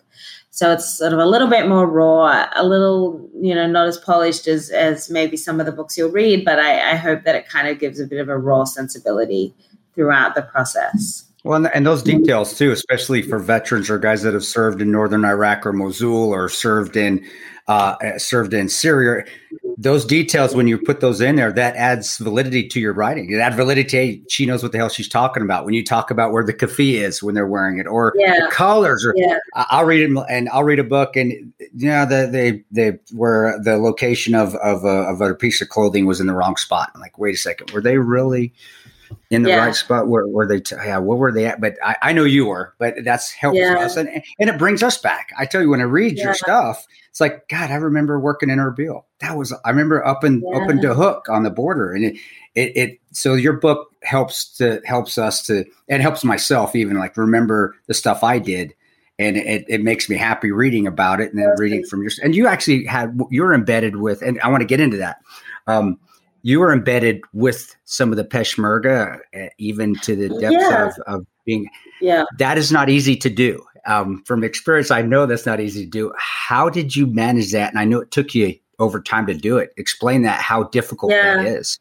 So 0.57 0.73
it's 0.73 0.97
sort 0.97 1.13
of 1.13 1.19
a 1.19 1.27
little 1.27 1.49
bit 1.49 1.69
more 1.69 1.87
raw, 1.87 2.47
a 2.57 2.65
little, 2.67 3.29
you 3.39 3.55
know, 3.55 3.67
not 3.67 3.89
as 3.89 3.99
polished 3.99 4.49
as 4.49 4.71
as 4.71 5.11
maybe 5.11 5.37
some 5.37 5.61
of 5.61 5.67
the 5.67 5.73
books 5.73 5.99
you'll 5.99 6.11
read, 6.11 6.47
but 6.47 6.59
I, 6.59 6.93
I 6.93 6.95
hope 6.95 7.25
that 7.25 7.35
it 7.35 7.47
kind 7.47 7.69
of 7.69 7.79
gives 7.79 8.01
a 8.01 8.07
bit 8.07 8.21
of 8.21 8.31
a 8.31 8.39
raw 8.39 8.65
sensibility 8.65 9.55
throughout 9.95 10.35
the 10.35 10.41
process. 10.41 11.25
Well, 11.45 11.69
and 11.75 11.85
those 11.85 12.03
details 12.03 12.57
too, 12.57 12.73
especially 12.73 13.21
for 13.21 13.39
veterans 13.39 13.91
or 13.91 13.99
guys 13.99 14.23
that 14.23 14.33
have 14.33 14.45
served 14.45 14.81
in 14.81 14.91
northern 14.91 15.27
Iraq 15.27 15.67
or 15.67 15.75
Mosul 15.75 16.31
or 16.31 16.49
served 16.49 16.97
in 16.97 17.23
uh, 17.69 17.97
served 18.19 18.55
in 18.55 18.69
Syria. 18.69 19.25
Those 19.79 20.07
details, 20.07 20.55
when 20.55 20.67
you 20.69 20.79
put 20.79 21.01
those 21.01 21.21
in 21.21 21.37
there, 21.37 21.53
that 21.53 21.77
adds 21.77 22.17
validity 22.17 22.67
to 22.69 22.81
your 22.81 22.95
writing. 22.95 23.31
It 23.31 23.37
adds 23.37 23.57
validity. 23.57 24.23
She 24.31 24.47
knows 24.47 24.63
what 24.63 24.73
the 24.73 24.79
hell 24.79 24.89
she's 24.89 25.09
talking 25.09 25.43
about. 25.43 25.67
When 25.67 25.75
you 25.75 25.85
talk 25.85 26.11
about 26.11 26.33
where 26.33 26.43
the 26.45 26.55
keffiyeh 26.55 27.03
is 27.03 27.23
when 27.23 27.35
they're 27.35 27.47
wearing 27.47 27.79
it, 27.79 27.87
or 27.87 28.15
Yeah. 28.17 28.47
the 28.47 28.51
colors, 28.51 29.05
or 29.05 29.13
Yeah. 29.17 29.37
I'll 29.55 29.85
read 29.85 30.01
it 30.09 30.17
and 30.31 30.49
I'll 30.49 30.65
read 30.65 30.79
a 30.79 30.85
book, 30.85 31.15
and 31.17 31.31
you 31.33 31.89
know 31.89 32.07
the 32.07 32.27
they 32.31 32.65
they 32.71 32.99
where 33.13 33.59
the 33.63 33.77
location 33.77 34.35
of 34.35 34.55
of 34.57 34.85
a, 34.85 34.89
of 35.11 35.21
a 35.21 35.35
piece 35.35 35.61
of 35.61 35.69
clothing 35.69 36.07
was 36.07 36.21
in 36.21 36.27
the 36.27 36.35
wrong 36.35 36.57
spot. 36.57 36.91
I'm 36.95 37.01
like, 37.03 37.19
wait 37.19 37.35
a 37.35 37.39
second, 37.39 37.71
were 37.73 37.83
they 37.83 37.99
really? 37.99 38.55
in 39.31 39.43
the 39.43 39.51
Yeah. 39.51 39.65
right 39.67 39.75
spot 39.75 40.09
where 40.09 40.27
were 40.27 40.49
they 40.49 40.59
t- 40.61 40.75
yeah 40.85 40.99
where 40.99 41.17
were 41.17 41.31
they 41.31 41.47
at 41.47 41.61
but 41.61 41.75
I, 41.85 41.95
I 42.03 42.13
know 42.13 42.25
you 42.25 42.47
were 42.47 42.75
but 42.81 42.95
that's 43.05 43.31
helpful 43.31 43.61
Yeah. 43.61 43.79
us 43.79 43.97
and, 43.97 44.09
and 44.41 44.51
it 44.51 44.59
brings 44.59 44.83
us 44.83 44.99
back 44.99 45.31
i 45.39 45.47
tell 45.47 45.63
you 45.63 45.71
when 45.71 45.81
i 45.81 45.85
read 45.85 46.17
Yeah. 46.17 46.25
your 46.25 46.35
stuff 46.35 46.85
it's 47.17 47.21
like 47.23 47.49
god 47.49 47.71
i 47.71 47.77
remember 47.77 48.21
working 48.21 48.51
in 48.51 48.59
erbil 48.59 49.05
that 49.21 49.39
was 49.39 49.51
i 49.65 49.71
remember 49.71 50.05
up 50.07 50.23
and 50.23 50.45
up 50.55 50.69
and 50.69 50.83
Yeah. 50.83 50.91
Dohuk 50.91 51.23
on 51.31 51.45
the 51.45 51.51
border 51.51 51.91
and 51.95 52.05
it, 52.05 52.17
it 52.55 52.77
it 52.77 53.01
so 53.13 53.33
your 53.33 53.55
book 53.55 53.91
helps 54.03 54.55
to 54.59 54.83
helps 54.85 55.17
us 55.17 55.43
to 55.47 55.65
and 55.89 56.03
helps 56.03 56.25
myself 56.25 56.77
even 56.77 56.99
like 56.99 57.17
remember 57.17 57.75
the 57.87 57.95
stuff 57.95 58.23
i 58.23 58.39
did 58.39 58.75
and 59.19 59.39
it, 59.39 59.65
it 59.67 59.83
makes 59.83 60.11
me 60.11 60.17
happy 60.19 60.51
reading 60.53 60.87
about 60.87 61.23
it 61.23 61.31
and 61.33 61.39
then 61.39 61.49
reading 61.57 61.83
from 61.87 62.03
your 62.03 62.11
and 62.23 62.35
you 62.37 62.47
actually 62.47 62.85
had 62.85 63.19
you're 63.31 63.55
embedded 63.55 63.97
with 63.97 64.21
and 64.21 64.39
i 64.43 64.49
want 64.49 64.61
to 64.61 64.67
get 64.67 64.79
into 64.79 64.99
that 64.99 65.17
um 65.69 65.99
you 66.43 66.61
were 66.61 66.71
embedded 66.71 67.23
with 67.33 67.75
some 67.87 68.13
of 68.13 68.17
the 68.17 68.23
Peshmerga, 68.25 69.19
uh, 69.37 69.49
even 69.59 69.97
to 69.97 70.15
the 70.15 70.29
depths 70.39 70.57
Yeah. 70.61 70.87
of, 70.87 70.93
of 71.09 71.27
being. 71.45 71.69
Yeah. 72.01 72.23
That 72.39 72.57
is 72.57 72.71
not 72.71 72.89
easy 72.89 73.17
to 73.17 73.29
do. 73.29 73.65
Um, 73.87 74.23
from 74.25 74.45
experience, 74.45 74.91
I 74.91 75.03
know 75.03 75.27
that's 75.27 75.47
not 75.47 75.61
easy 75.61 75.85
to 75.85 75.91
do. 75.91 76.13
How 76.19 76.69
did 76.69 76.97
you 76.97 77.07
manage 77.07 77.53
that? 77.53 77.71
And 77.71 77.79
I 77.79 77.85
know 77.85 78.01
it 78.01 78.11
took 78.11 78.35
you 78.35 78.55
over 78.79 79.01
time 79.01 79.27
to 79.27 79.35
do 79.35 79.59
it. 79.59 79.73
Explain 79.77 80.23
that, 80.23 80.41
how 80.41 80.65
difficult 80.65 81.13
Yeah. 81.13 81.37
that 81.37 81.47
is. 81.47 81.79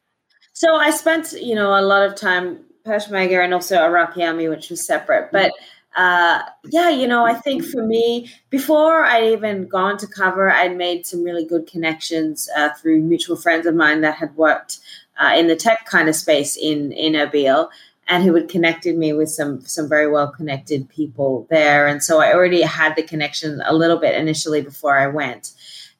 So 0.54 0.76
I 0.76 0.92
spent, 0.92 1.34
you 1.34 1.56
know, 1.56 1.78
a 1.78 1.82
lot 1.82 2.06
of 2.06 2.16
time 2.16 2.60
Peshmerga 2.86 3.44
and 3.44 3.54
also 3.54 3.84
Iraqi 3.84 4.24
army, 4.24 4.48
which 4.48 4.70
was 4.70 4.86
separate. 4.86 5.32
But 5.32 5.52
uh, 5.98 6.42
yeah, 6.66 6.90
you 6.90 7.08
know, 7.08 7.26
I 7.26 7.34
think 7.34 7.64
for 7.66 7.86
me, 7.86 8.30
before 8.50 9.06
I'd 9.06 9.32
even 9.32 9.68
gone 9.68 9.98
to 9.98 10.08
cover, 10.08 10.52
I'd 10.52 10.76
made 10.76 11.06
some 11.06 11.24
really 11.24 11.46
good 11.46 11.68
connections 11.68 12.50
uh, 12.56 12.70
through 12.74 13.00
mutual 13.02 13.38
friends 13.38 13.66
of 13.66 13.76
mine 13.76 14.02
that 14.02 14.16
had 14.16 14.36
worked 14.36 14.80
uh, 15.18 15.34
in 15.36 15.48
the 15.48 15.56
tech 15.56 15.86
kind 15.86 16.10
of 16.10 16.16
space 16.16 16.58
in 16.58 16.92
in 16.92 17.14
Erbil, 17.14 17.70
and 18.08 18.24
who 18.24 18.36
had 18.36 18.50
connected 18.50 18.98
me 18.98 19.14
with 19.14 19.30
some 19.30 19.62
some 19.62 19.90
very 19.90 20.10
well 20.10 20.32
connected 20.32 20.88
people 20.90 21.48
there. 21.50 21.88
And 21.88 22.04
so 22.04 22.20
I 22.20 22.34
already 22.34 22.62
had 22.62 22.96
the 22.96 23.04
connection 23.04 23.62
a 23.66 23.74
little 23.74 23.98
bit 23.98 24.16
initially 24.16 24.62
before 24.62 24.98
I 24.98 25.08
went, 25.08 25.54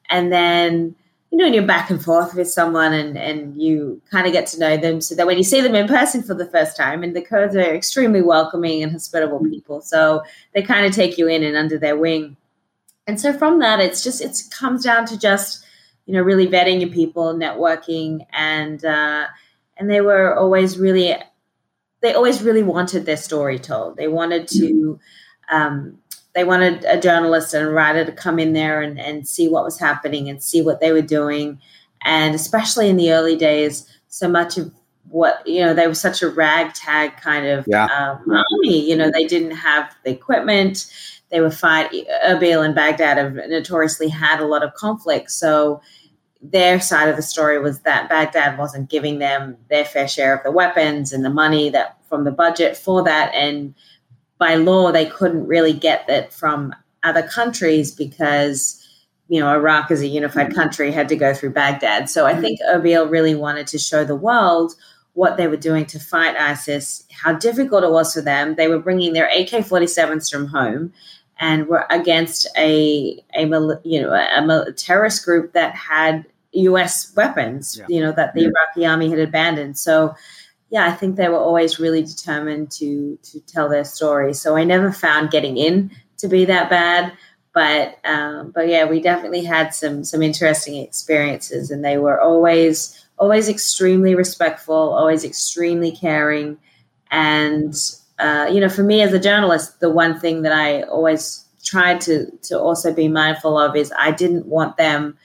and 0.08 0.32
then 0.32 0.94
you 1.30 1.38
know, 1.38 1.46
and 1.46 1.54
you're 1.54 1.66
back 1.66 1.90
and 1.90 2.02
forth 2.02 2.34
with 2.34 2.48
someone 2.48 2.92
and, 2.92 3.18
and 3.18 3.60
you 3.60 4.00
kind 4.10 4.26
of 4.26 4.32
get 4.32 4.46
to 4.46 4.58
know 4.60 4.76
them 4.76 5.00
so 5.00 5.14
that 5.14 5.26
when 5.26 5.36
you 5.36 5.42
see 5.42 5.60
them 5.60 5.74
in 5.74 5.88
person 5.88 6.22
for 6.22 6.34
the 6.34 6.46
first 6.46 6.76
time, 6.76 7.02
and 7.02 7.16
the 7.16 7.20
Kurds 7.20 7.56
are 7.56 7.74
extremely 7.74 8.22
welcoming 8.22 8.82
and 8.82 8.92
hospitable 8.92 9.40
people. 9.40 9.80
So 9.80 10.22
they 10.54 10.62
kind 10.62 10.86
of 10.86 10.92
take 10.92 11.18
you 11.18 11.26
in 11.26 11.42
and 11.42 11.56
under 11.56 11.78
their 11.78 11.96
wing. 11.96 12.36
And 13.06 13.20
so 13.20 13.32
from 13.32 13.58
that, 13.58 13.80
it's 13.80 14.02
just, 14.02 14.22
it 14.22 14.40
comes 14.50 14.84
down 14.84 15.04
to 15.06 15.18
just, 15.18 15.64
you 16.06 16.14
know, 16.14 16.22
really 16.22 16.46
vetting 16.46 16.80
your 16.80 16.90
people, 16.90 17.34
networking. 17.34 18.24
And, 18.32 18.84
uh, 18.84 19.26
and 19.76 19.90
they 19.90 20.00
were 20.00 20.34
always 20.36 20.78
really, 20.78 21.16
they 22.02 22.14
always 22.14 22.42
really 22.42 22.62
wanted 22.62 23.06
their 23.06 23.16
story 23.16 23.58
told. 23.58 23.96
They 23.96 24.08
wanted 24.08 24.48
to, 24.48 24.98
um, 25.50 25.98
they 26.34 26.44
wanted 26.44 26.84
a 26.84 27.00
journalist 27.00 27.54
and 27.54 27.66
a 27.66 27.70
writer 27.70 28.04
to 28.04 28.12
come 28.12 28.38
in 28.38 28.52
there 28.52 28.82
and, 28.82 29.00
and 29.00 29.26
see 29.26 29.48
what 29.48 29.64
was 29.64 29.78
happening 29.78 30.28
and 30.28 30.42
see 30.42 30.60
what 30.62 30.80
they 30.80 30.92
were 30.92 31.02
doing. 31.02 31.58
And 32.04 32.34
especially 32.34 32.88
in 32.88 32.96
the 32.96 33.12
early 33.12 33.36
days, 33.36 33.86
so 34.08 34.28
much 34.28 34.58
of 34.58 34.70
what, 35.08 35.46
you 35.46 35.60
know, 35.60 35.72
they 35.72 35.86
were 35.86 35.94
such 35.94 36.22
a 36.22 36.28
ragtag 36.28 37.16
kind 37.16 37.46
of 37.46 37.64
Yeah. 37.66 37.84
um, 37.86 38.30
army. 38.30 38.88
You 38.88 38.96
know, 38.96 39.10
they 39.10 39.24
didn't 39.24 39.52
have 39.52 39.94
the 40.04 40.10
equipment. 40.10 40.86
They 41.30 41.40
were 41.40 41.50
fighting, 41.50 42.04
Erbil 42.24 42.64
and 42.64 42.74
Baghdad 42.74 43.16
have 43.16 43.34
notoriously 43.48 44.08
had 44.08 44.40
a 44.40 44.46
lot 44.46 44.62
of 44.62 44.74
conflict. 44.74 45.30
So 45.30 45.80
their 46.50 46.80
side 46.80 47.08
of 47.08 47.16
the 47.16 47.22
story 47.22 47.58
was 47.58 47.80
that 47.80 48.08
Baghdad 48.08 48.58
wasn't 48.58 48.90
giving 48.90 49.18
them 49.18 49.56
their 49.70 49.84
fair 49.84 50.08
share 50.08 50.34
of 50.34 50.42
the 50.42 50.50
weapons 50.50 51.12
and 51.12 51.24
the 51.24 51.30
money 51.30 51.70
that 51.70 51.96
from 52.08 52.24
the 52.24 52.30
budget 52.30 52.76
for 52.76 53.02
that. 53.04 53.34
And 53.34 53.74
by 54.38 54.54
law, 54.54 54.92
they 54.92 55.06
couldn't 55.06 55.46
really 55.46 55.72
get 55.72 56.06
that 56.06 56.32
from 56.32 56.74
other 57.02 57.22
countries 57.22 57.90
because, 57.90 58.82
you 59.28 59.40
know, 59.40 59.48
Iraq 59.48 59.90
as 59.90 60.02
a 60.02 60.06
unified 60.06 60.54
country 60.54 60.92
had 60.92 61.08
to 61.08 61.16
go 61.16 61.32
through 61.32 61.50
Baghdad. 61.50 62.10
So 62.10 62.26
I 62.26 62.38
think 62.38 62.60
Erbil 62.60 63.10
really 63.10 63.34
wanted 63.34 63.66
to 63.68 63.78
show 63.78 64.04
the 64.04 64.16
world 64.16 64.74
what 65.14 65.38
they 65.38 65.46
were 65.46 65.56
doing 65.56 65.86
to 65.86 65.98
fight 65.98 66.36
ISIS, 66.36 67.04
how 67.10 67.32
difficult 67.32 67.84
it 67.84 67.90
was 67.90 68.12
for 68.12 68.20
them. 68.20 68.54
They 68.54 68.68
were 68.68 68.78
bringing 68.78 69.14
their 69.14 69.28
AK-47s 69.28 70.30
from 70.30 70.46
home 70.46 70.92
and 71.38 71.66
were 71.68 71.86
against 71.90 72.46
a 72.56 73.22
a 73.34 73.42
you 73.84 74.00
know 74.00 74.12
a, 74.12 74.42
mil- 74.44 74.72
terrorist 74.74 75.24
group 75.24 75.52
that 75.52 75.74
had 75.74 76.26
U.S. 76.62 77.12
weapons, 77.16 77.76
Yeah. 77.78 77.86
you 77.88 78.00
know 78.00 78.12
that 78.12 78.34
the 78.34 78.44
Iraqi 78.44 78.86
army 78.86 79.10
had 79.10 79.18
abandoned. 79.20 79.78
So 79.78 80.14
yeah, 80.70 80.86
I 80.86 80.92
think 80.92 81.16
they 81.16 81.28
were 81.28 81.38
always 81.38 81.78
really 81.78 82.02
determined 82.02 82.70
to 82.72 83.18
to 83.22 83.40
tell 83.40 83.68
their 83.68 83.84
story. 83.84 84.34
So 84.34 84.56
I 84.56 84.64
never 84.64 84.92
found 84.92 85.30
getting 85.30 85.56
in 85.56 85.90
to 86.18 86.28
be 86.28 86.44
that 86.46 86.68
bad, 86.70 87.12
but 87.52 87.98
um, 88.04 88.50
but 88.54 88.68
yeah, 88.68 88.84
we 88.84 89.00
definitely 89.00 89.44
had 89.44 89.74
some 89.74 90.02
some 90.04 90.22
interesting 90.22 90.76
experiences, 90.76 91.70
and 91.70 91.84
they 91.84 91.98
were 91.98 92.20
always 92.20 93.00
always 93.18 93.48
extremely 93.48 94.14
respectful, 94.14 94.74
always 94.74 95.24
extremely 95.24 95.90
caring, 95.92 96.58
and 97.10 97.74
uh, 98.18 98.48
you 98.52 98.60
know, 98.60 98.68
for 98.68 98.82
me 98.82 99.02
as 99.02 99.12
a 99.12 99.18
journalist, 99.20 99.80
the 99.80 99.90
one 99.90 100.18
thing 100.18 100.42
that 100.42 100.52
I 100.52 100.82
always 100.82 101.44
tried 101.64 102.00
to 102.02 102.30
to 102.42 102.58
also 102.58 102.92
be 102.92 103.08
mindful 103.08 103.58
of 103.58 103.76
is 103.76 103.92
I 103.98 104.10
didn't 104.10 104.46
want 104.46 104.76
them 104.76 105.16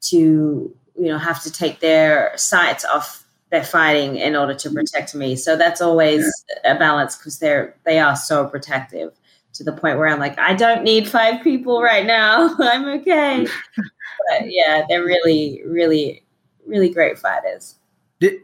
to 0.00 0.74
you 0.96 1.06
know 1.06 1.18
have 1.18 1.42
to 1.42 1.52
take 1.52 1.80
their 1.80 2.32
sights 2.36 2.84
off 2.84 3.24
their 3.50 3.64
fighting 3.64 4.16
in 4.16 4.36
order 4.36 4.54
to 4.54 4.70
protect 4.70 5.14
me. 5.14 5.34
So 5.34 5.56
that's 5.56 5.80
always 5.80 6.30
a 6.64 6.74
balance 6.74 7.16
because 7.16 7.38
they're 7.38 7.74
they 7.84 7.98
are 7.98 8.16
so 8.16 8.46
protective 8.46 9.12
to 9.54 9.64
the 9.64 9.72
point 9.72 9.98
where 9.98 10.08
I'm 10.08 10.18
like, 10.18 10.38
I 10.38 10.54
don't 10.54 10.84
need 10.84 11.08
five 11.08 11.42
people 11.42 11.82
right 11.82 12.06
now. 12.06 12.54
I'm 12.58 12.86
okay. 13.00 13.46
but 13.76 14.42
yeah, 14.46 14.84
they're 14.88 15.04
really, 15.04 15.62
really, 15.66 16.22
really 16.66 16.88
great 16.88 17.18
fighters. 17.18 17.76
Did, 18.20 18.40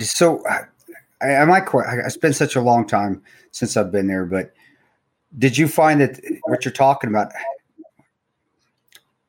so 0.00 0.42
I, 0.46 1.34
I 1.34 1.44
might 1.44 1.66
quite, 1.66 1.86
I 1.86 2.08
spent 2.08 2.36
such 2.36 2.56
a 2.56 2.60
long 2.60 2.86
time 2.86 3.22
since 3.52 3.76
I've 3.76 3.92
been 3.92 4.06
there, 4.06 4.24
but 4.24 4.52
did 5.38 5.56
you 5.56 5.68
find 5.68 6.00
that 6.00 6.20
what 6.44 6.64
you're 6.64 6.72
talking 6.72 7.08
about, 7.08 7.32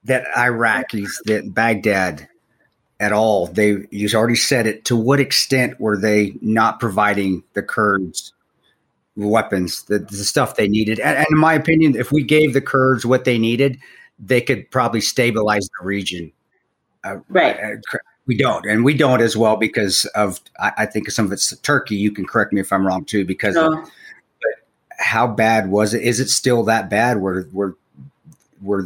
that 0.05 0.25
Iraqis, 0.35 1.11
that 1.25 1.53
Baghdad 1.53 2.27
at 2.99 3.11
all, 3.11 3.47
they, 3.47 3.85
you 3.89 4.09
already 4.13 4.35
said 4.35 4.67
it, 4.67 4.85
to 4.85 4.95
what 4.95 5.19
extent 5.19 5.79
were 5.79 5.97
they 5.97 6.33
not 6.41 6.79
providing 6.79 7.43
the 7.53 7.63
Kurds 7.63 8.33
weapons, 9.15 9.83
the, 9.83 9.99
the 9.99 10.23
stuff 10.23 10.55
they 10.55 10.67
needed? 10.67 10.99
And, 10.99 11.17
and 11.17 11.27
in 11.31 11.37
my 11.37 11.53
opinion, 11.53 11.95
if 11.95 12.11
we 12.11 12.23
gave 12.23 12.53
the 12.53 12.61
Kurds 12.61 13.05
what 13.05 13.25
they 13.25 13.37
needed, 13.37 13.79
they 14.19 14.41
could 14.41 14.69
probably 14.71 15.01
stabilize 15.01 15.67
the 15.79 15.85
region. 15.85 16.31
Uh, 17.03 17.17
Right. 17.29 17.57
uh, 17.61 17.97
we 18.25 18.37
don't, 18.37 18.65
and 18.65 18.85
we 18.85 18.93
don't 18.93 19.21
as 19.21 19.35
well 19.35 19.57
because 19.57 20.05
of 20.15 20.39
I, 20.59 20.71
I 20.77 20.85
think 20.85 21.11
some 21.11 21.25
of 21.25 21.31
it's 21.33 21.55
Turkey. 21.57 21.95
You 21.95 22.11
can 22.11 22.25
correct 22.25 22.53
me 22.53 22.61
if 22.61 22.71
I'm 22.71 22.87
wrong 22.87 23.03
too. 23.03 23.25
Because 23.25 23.57
of 23.57 23.73
So, 23.73 23.91
how 24.97 25.27
bad 25.27 25.69
was 25.69 25.93
it? 25.93 26.03
Is 26.03 26.19
it 26.19 26.29
still 26.29 26.63
that 26.63 26.89
bad? 26.89 27.17
Where 27.17 27.41
where 27.51 27.73
where 28.61 28.85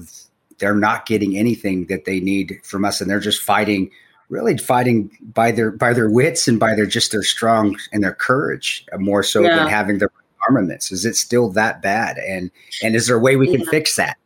they're 0.60 0.76
not 0.76 1.06
getting 1.06 1.38
anything 1.38 1.86
that 1.88 2.06
they 2.06 2.20
need 2.20 2.60
from 2.64 2.86
us, 2.86 3.02
and 3.02 3.10
they're 3.10 3.20
just 3.20 3.42
fighting, 3.42 3.92
really 4.30 4.58
fighting 4.58 5.10
by 5.34 5.52
their 5.52 5.72
by 5.72 5.94
their 5.94 6.10
wits 6.10 6.48
and 6.48 6.60
by 6.60 6.76
their 6.76 6.86
just 6.86 7.12
their 7.12 7.24
strong 7.24 7.78
and 7.92 8.04
their 8.04 8.14
courage 8.14 8.86
uh, 8.94 8.98
more 8.98 9.24
so 9.24 9.44
Yeah. 9.44 9.56
than 9.56 9.68
having 9.68 9.98
their 10.00 10.12
armaments. 10.48 10.92
Is 10.92 11.06
it 11.06 11.16
still 11.16 11.50
that 11.52 11.82
bad? 11.82 12.18
And 12.18 12.52
and 12.84 12.96
is 12.96 13.08
there 13.08 13.18
a 13.18 13.20
way 13.20 13.36
we 13.36 13.48
can 13.52 13.62
Yeah. 13.62 13.70
fix 13.70 13.96
that? 13.98 14.18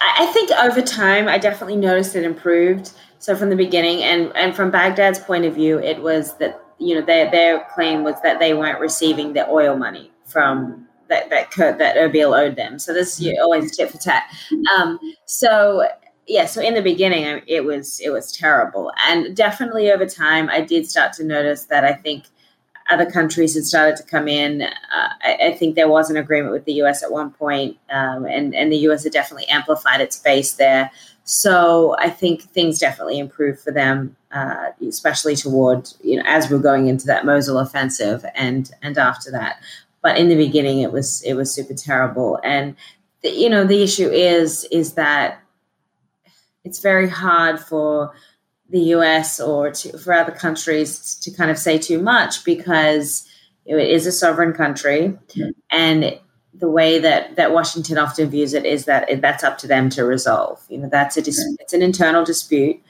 I 0.00 0.24
I 0.24 0.26
think 0.32 0.50
over 0.52 0.80
time, 0.82 1.28
I 1.28 1.38
definitely 1.38 1.76
noticed 1.76 2.16
it 2.16 2.24
improved. 2.24 2.92
So 3.18 3.34
from 3.36 3.50
the 3.50 3.56
beginning, 3.56 4.02
and 4.02 4.34
and 4.36 4.54
from 4.54 4.70
Baghdad's 4.70 5.18
point 5.18 5.44
of 5.44 5.54
view, 5.54 5.78
it 5.78 6.00
was 6.02 6.36
that 6.38 6.62
you 6.78 6.94
know 6.94 7.00
their 7.04 7.30
their 7.30 7.66
claim 7.74 8.04
was 8.04 8.14
that 8.22 8.38
they 8.38 8.54
weren't 8.54 8.80
receiving 8.80 9.32
the 9.32 9.48
oil 9.48 9.76
money 9.76 10.10
from 10.24 10.85
that 11.08 11.30
that 11.30 11.50
Kurt, 11.50 11.78
that 11.78 11.96
Erbil 11.96 12.38
owed 12.38 12.56
them. 12.56 12.78
So 12.78 12.92
this 12.92 13.20
you 13.20 13.36
always 13.40 13.76
tit 13.76 13.90
for 13.90 13.98
tat. 13.98 14.24
Um, 14.76 14.98
so 15.26 15.86
yeah, 16.26 16.46
so 16.46 16.60
in 16.60 16.74
the 16.74 16.82
beginning 16.82 17.42
it 17.46 17.64
was 17.64 18.00
it 18.00 18.10
was 18.10 18.32
terrible, 18.32 18.92
and 19.06 19.36
definitely 19.36 19.90
over 19.90 20.06
time 20.06 20.48
I 20.48 20.60
did 20.60 20.88
start 20.88 21.12
to 21.14 21.24
notice 21.24 21.64
that 21.66 21.84
I 21.84 21.92
think 21.92 22.24
other 22.90 23.10
countries 23.10 23.54
had 23.54 23.64
started 23.64 23.96
to 23.96 24.02
come 24.04 24.28
in. 24.28 24.62
Uh, 24.62 25.08
I, 25.22 25.38
I, 25.46 25.52
think 25.56 25.74
there 25.74 25.88
was 25.88 26.10
an 26.10 26.16
agreement 26.16 26.52
with 26.52 26.64
the 26.66 26.74
U.S. 26.74 27.02
at 27.02 27.10
one 27.10 27.30
point, 27.30 27.76
um, 27.90 28.24
and 28.26 28.54
and 28.54 28.72
the 28.72 28.76
U.S. 28.78 29.04
had 29.04 29.12
definitely 29.12 29.46
amplified 29.48 30.00
its 30.00 30.18
base 30.18 30.54
there. 30.54 30.90
So 31.24 31.96
I 31.98 32.08
think 32.08 32.42
things 32.42 32.78
definitely 32.78 33.18
improved 33.18 33.60
for 33.60 33.72
them, 33.72 34.16
uh, 34.30 34.68
especially 34.86 35.34
toward 35.34 35.88
you 36.02 36.16
know 36.16 36.22
as 36.26 36.50
we're 36.50 36.58
going 36.58 36.86
into 36.86 37.06
that 37.06 37.24
Mosul 37.24 37.58
offensive 37.58 38.24
and 38.34 38.70
and 38.82 38.96
after 38.98 39.30
that. 39.32 39.60
But 40.06 40.18
in 40.18 40.28
the 40.28 40.36
beginning, 40.36 40.82
it 40.82 40.92
was 40.92 41.20
it 41.22 41.34
was 41.34 41.52
super 41.52 41.74
terrible, 41.74 42.38
and 42.44 42.76
the, 43.22 43.30
you 43.30 43.50
know 43.50 43.64
the 43.64 43.82
issue 43.82 44.08
is 44.08 44.62
is 44.70 44.92
that 44.92 45.40
it's 46.62 46.78
very 46.78 47.08
hard 47.08 47.58
for 47.58 48.12
the 48.70 48.78
US 48.94 49.40
or 49.40 49.72
to, 49.72 49.98
for 49.98 50.12
other 50.12 50.30
countries 50.30 51.16
to 51.22 51.32
kind 51.32 51.50
of 51.50 51.58
say 51.58 51.76
too 51.76 52.00
much 52.00 52.44
because 52.44 53.28
it 53.64 53.74
is 53.74 54.06
a 54.06 54.12
sovereign 54.12 54.52
country. 54.52 55.18
And 55.72 56.20
the 56.54 56.70
way 56.70 57.00
that 57.00 57.34
that 57.34 57.52
Washington 57.52 57.98
often 57.98 58.30
views 58.30 58.54
it 58.54 58.64
is 58.64 58.84
that 58.84 59.10
it, 59.10 59.20
that's 59.20 59.42
up 59.42 59.58
to 59.58 59.66
them 59.66 59.90
to 59.90 60.04
resolve. 60.04 60.64
You 60.68 60.78
know, 60.78 60.88
that's 60.88 61.16
a 61.16 61.22
dis- 61.22 61.56
it's 61.58 61.72
an 61.72 61.82
internal 61.82 62.24
dispute, 62.24 62.80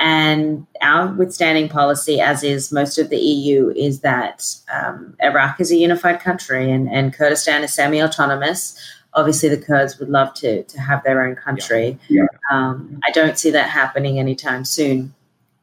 and 0.00 0.66
our 0.80 1.08
withstanding 1.14 1.68
policy, 1.68 2.20
as 2.20 2.42
is 2.42 2.72
most 2.72 2.98
of 2.98 3.10
the 3.10 3.18
EU, 3.18 3.72
is 3.76 4.00
that 4.00 4.44
um, 4.72 5.16
Iraq 5.20 5.60
is 5.60 5.70
a 5.70 5.76
unified 5.76 6.20
country 6.20 6.70
and, 6.70 6.88
and 6.88 7.12
Kurdistan 7.12 7.62
is 7.62 7.72
semi-autonomous. 7.72 8.78
Obviously, 9.14 9.48
the 9.48 9.58
Kurds 9.58 9.98
would 9.98 10.08
love 10.08 10.34
to 10.34 10.62
to 10.62 10.80
have 10.80 11.02
their 11.04 11.22
own 11.22 11.36
country. 11.36 11.98
Yeah. 12.08 12.26
Um, 12.50 13.00
I 13.06 13.10
don't 13.10 13.38
see 13.38 13.50
that 13.50 13.68
happening 13.68 14.18
anytime 14.18 14.64
soon 14.64 15.14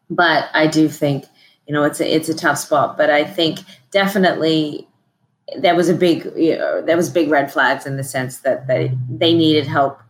but 0.10 0.50
I 0.54 0.68
do 0.68 0.88
think 0.90 1.26
you 1.68 1.74
know 1.74 1.84
it's 1.84 2.00
a 2.00 2.14
it's 2.14 2.30
a 2.30 2.34
tough 2.34 2.58
spot. 2.58 2.98
But 2.98 3.10
I 3.10 3.24
think 3.24 3.60
definitely 3.92 4.88
there 5.58 5.76
was 5.76 5.90
a 5.90 5.94
big 5.94 6.32
you 6.36 6.58
know, 6.58 6.82
there 6.82 6.98
was 6.98 7.10
big 7.10 7.30
red 7.30 7.52
flags 7.52 7.86
in 7.86 7.98
the 7.98 8.04
sense 8.04 8.40
that 8.40 8.68
they 8.68 8.92
they 9.10 9.34
needed 9.34 9.68
help 9.68 10.02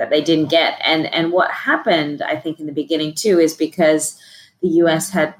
that 0.00 0.08
they 0.08 0.22
didn't 0.22 0.48
get. 0.48 0.80
And 0.82 1.12
and 1.14 1.30
what 1.30 1.50
happened, 1.50 2.22
I 2.22 2.34
think, 2.34 2.58
in 2.58 2.64
the 2.64 2.72
beginning 2.72 3.12
too, 3.12 3.38
is 3.38 3.54
because 3.54 4.18
the 4.62 4.68
U.S. 4.68 5.10
had, 5.10 5.34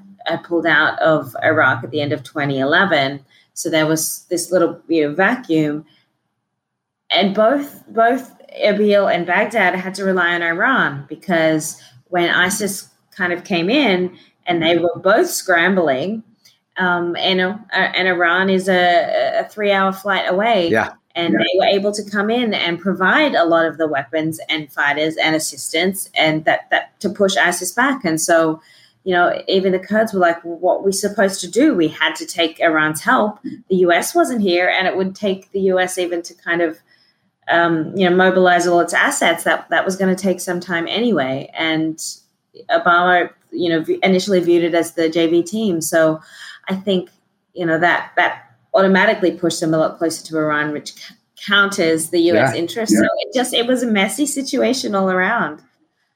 pulled 0.44 0.66
out 0.66 0.96
of 1.00 1.34
Iraq 1.42 1.82
at 1.82 1.90
the 1.90 2.00
end 2.00 2.12
of 2.12 2.22
2011. 2.22 3.24
So 3.54 3.70
there 3.70 3.86
was 3.86 4.26
this 4.28 4.52
little 4.52 4.80
you 4.86 5.08
know, 5.08 5.14
vacuum, 5.14 5.86
and 7.10 7.34
both 7.34 7.82
both 7.88 8.32
Erbil 8.62 9.12
and 9.12 9.26
Baghdad 9.26 9.74
had 9.74 9.94
to 9.94 10.04
rely 10.04 10.34
on 10.34 10.42
Iran 10.42 11.06
because 11.08 11.82
when 12.08 12.28
ISIS 12.28 12.88
kind 13.16 13.32
of 13.32 13.44
came 13.44 13.70
in 13.70 14.16
and 14.46 14.62
they 14.62 14.76
were 14.76 14.98
both 14.98 15.30
scrambling. 15.30 16.22
Um, 16.76 17.16
and, 17.16 17.40
uh, 17.40 17.56
and 17.72 18.08
Iran 18.08 18.50
is 18.50 18.68
a, 18.68 19.40
a 19.40 19.48
three 19.48 19.72
hour 19.72 19.92
flight 19.92 20.28
away. 20.28 20.68
Yeah. 20.68 20.92
And 21.14 21.34
yeah. 21.34 21.40
they 21.40 21.58
were 21.58 21.64
able 21.64 21.92
to 21.92 22.08
come 22.08 22.30
in 22.30 22.54
and 22.54 22.78
provide 22.78 23.34
a 23.34 23.44
lot 23.44 23.66
of 23.66 23.78
the 23.78 23.88
weapons 23.88 24.40
and 24.48 24.72
fighters 24.72 25.16
and 25.16 25.34
assistance 25.34 26.08
and 26.14 26.44
that, 26.44 26.70
that 26.70 26.98
to 27.00 27.10
push 27.10 27.36
ISIS 27.36 27.72
back. 27.72 28.04
And 28.04 28.20
so, 28.20 28.60
you 29.04 29.14
know, 29.14 29.42
even 29.48 29.72
the 29.72 29.78
Kurds 29.78 30.12
were 30.12 30.20
like, 30.20 30.44
well, 30.44 30.56
what 30.56 30.84
we 30.84 30.92
supposed 30.92 31.40
to 31.40 31.50
do? 31.50 31.74
We 31.74 31.88
had 31.88 32.14
to 32.16 32.26
take 32.26 32.60
Iran's 32.60 33.00
help. 33.00 33.42
The 33.42 33.76
US 33.76 34.14
wasn't 34.14 34.42
here, 34.42 34.68
and 34.68 34.86
it 34.86 34.96
would 34.96 35.14
take 35.14 35.50
the 35.52 35.60
US 35.72 35.98
even 35.98 36.22
to 36.22 36.34
kind 36.34 36.60
of, 36.60 36.78
um, 37.48 37.96
you 37.96 38.08
know, 38.08 38.14
mobilize 38.14 38.66
all 38.66 38.80
its 38.80 38.92
assets. 38.92 39.44
That 39.44 39.68
that 39.70 39.84
was 39.84 39.96
going 39.96 40.14
to 40.14 40.22
take 40.22 40.38
some 40.38 40.60
time 40.60 40.86
anyway. 40.86 41.50
And 41.54 41.98
Obama, 42.70 43.30
you 43.50 43.70
know, 43.70 43.84
initially 44.02 44.40
viewed 44.40 44.64
it 44.64 44.74
as 44.74 44.92
the 44.92 45.08
JV 45.08 45.44
team. 45.46 45.80
So 45.80 46.20
I 46.68 46.74
think, 46.74 47.10
you 47.54 47.64
know, 47.64 47.78
that 47.78 48.12
that 48.16 48.49
automatically 48.74 49.32
pushed 49.32 49.60
them 49.60 49.74
a 49.74 49.78
lot 49.78 49.98
closer 49.98 50.24
to 50.26 50.38
Iran, 50.38 50.72
which 50.72 50.92
counters 51.46 52.10
the 52.10 52.20
U.S. 52.20 52.54
Yeah, 52.54 52.60
interest. 52.60 52.92
Yeah. 52.92 53.00
So 53.00 53.08
it 53.18 53.34
just 53.34 53.54
it 53.54 53.66
was 53.66 53.82
a 53.82 53.86
messy 53.86 54.26
situation 54.26 54.94
all 54.94 55.10
around. 55.10 55.62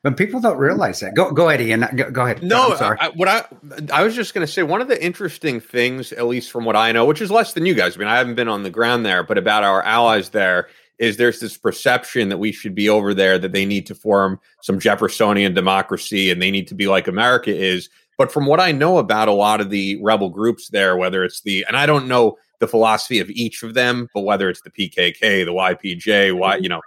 But 0.04 0.18
people 0.18 0.38
don't 0.38 0.58
realize 0.58 1.00
that. 1.00 1.14
Go, 1.14 1.32
go 1.32 1.48
ahead, 1.48 1.62
Ian. 1.62 1.86
Go, 1.96 2.10
go 2.10 2.24
ahead. 2.24 2.42
No, 2.42 2.76
sorry. 2.76 2.98
I, 3.00 3.08
what 3.08 3.26
I 3.26 3.46
I 3.90 4.04
was 4.04 4.14
just 4.14 4.34
going 4.34 4.46
to 4.46 4.52
say 4.52 4.62
one 4.62 4.82
of 4.82 4.88
the 4.88 5.02
interesting 5.02 5.60
things, 5.60 6.12
at 6.12 6.26
least 6.26 6.50
from 6.50 6.66
what 6.66 6.76
I 6.76 6.92
know, 6.92 7.06
which 7.06 7.22
is 7.22 7.30
less 7.30 7.54
than 7.54 7.64
you 7.64 7.74
guys. 7.74 7.96
I 7.96 8.00
mean, 8.00 8.08
I 8.08 8.18
haven't 8.18 8.34
been 8.34 8.48
on 8.48 8.64
the 8.64 8.70
ground 8.70 9.06
there, 9.06 9.22
but 9.22 9.38
about 9.38 9.64
our 9.64 9.82
allies 9.82 10.28
there 10.28 10.68
is 10.98 11.16
there's 11.16 11.40
this 11.40 11.56
perception 11.56 12.28
that 12.28 12.36
we 12.36 12.52
should 12.52 12.74
be 12.74 12.88
over 12.88 13.14
there 13.14 13.38
that 13.38 13.52
they 13.52 13.64
need 13.64 13.86
to 13.86 13.94
form 13.94 14.38
some 14.60 14.78
Jeffersonian 14.78 15.54
democracy 15.54 16.30
and 16.30 16.40
they 16.40 16.50
need 16.50 16.68
to 16.68 16.74
be 16.74 16.86
like 16.86 17.08
America 17.08 17.54
is. 17.54 17.88
But 18.18 18.30
from 18.30 18.44
what 18.44 18.60
I 18.60 18.72
know 18.72 18.98
about 18.98 19.28
a 19.28 19.32
lot 19.32 19.62
of 19.62 19.70
the 19.70 19.98
rebel 20.02 20.28
groups 20.28 20.68
there, 20.68 20.96
whether 20.96 21.24
it's 21.24 21.40
the 21.40 21.64
and 21.66 21.78
I 21.78 21.86
don't 21.86 22.06
know 22.06 22.36
the 22.60 22.68
philosophy 22.68 23.20
of 23.20 23.30
each 23.30 23.62
of 23.62 23.74
them, 23.74 24.08
but 24.14 24.22
whether 24.22 24.48
it's 24.48 24.62
the 24.62 24.70
PKK, 24.70 25.44
the 25.44 25.52
YPJ, 25.52 26.36
why 26.36 26.56
you 26.56 26.68
know, 26.68 26.80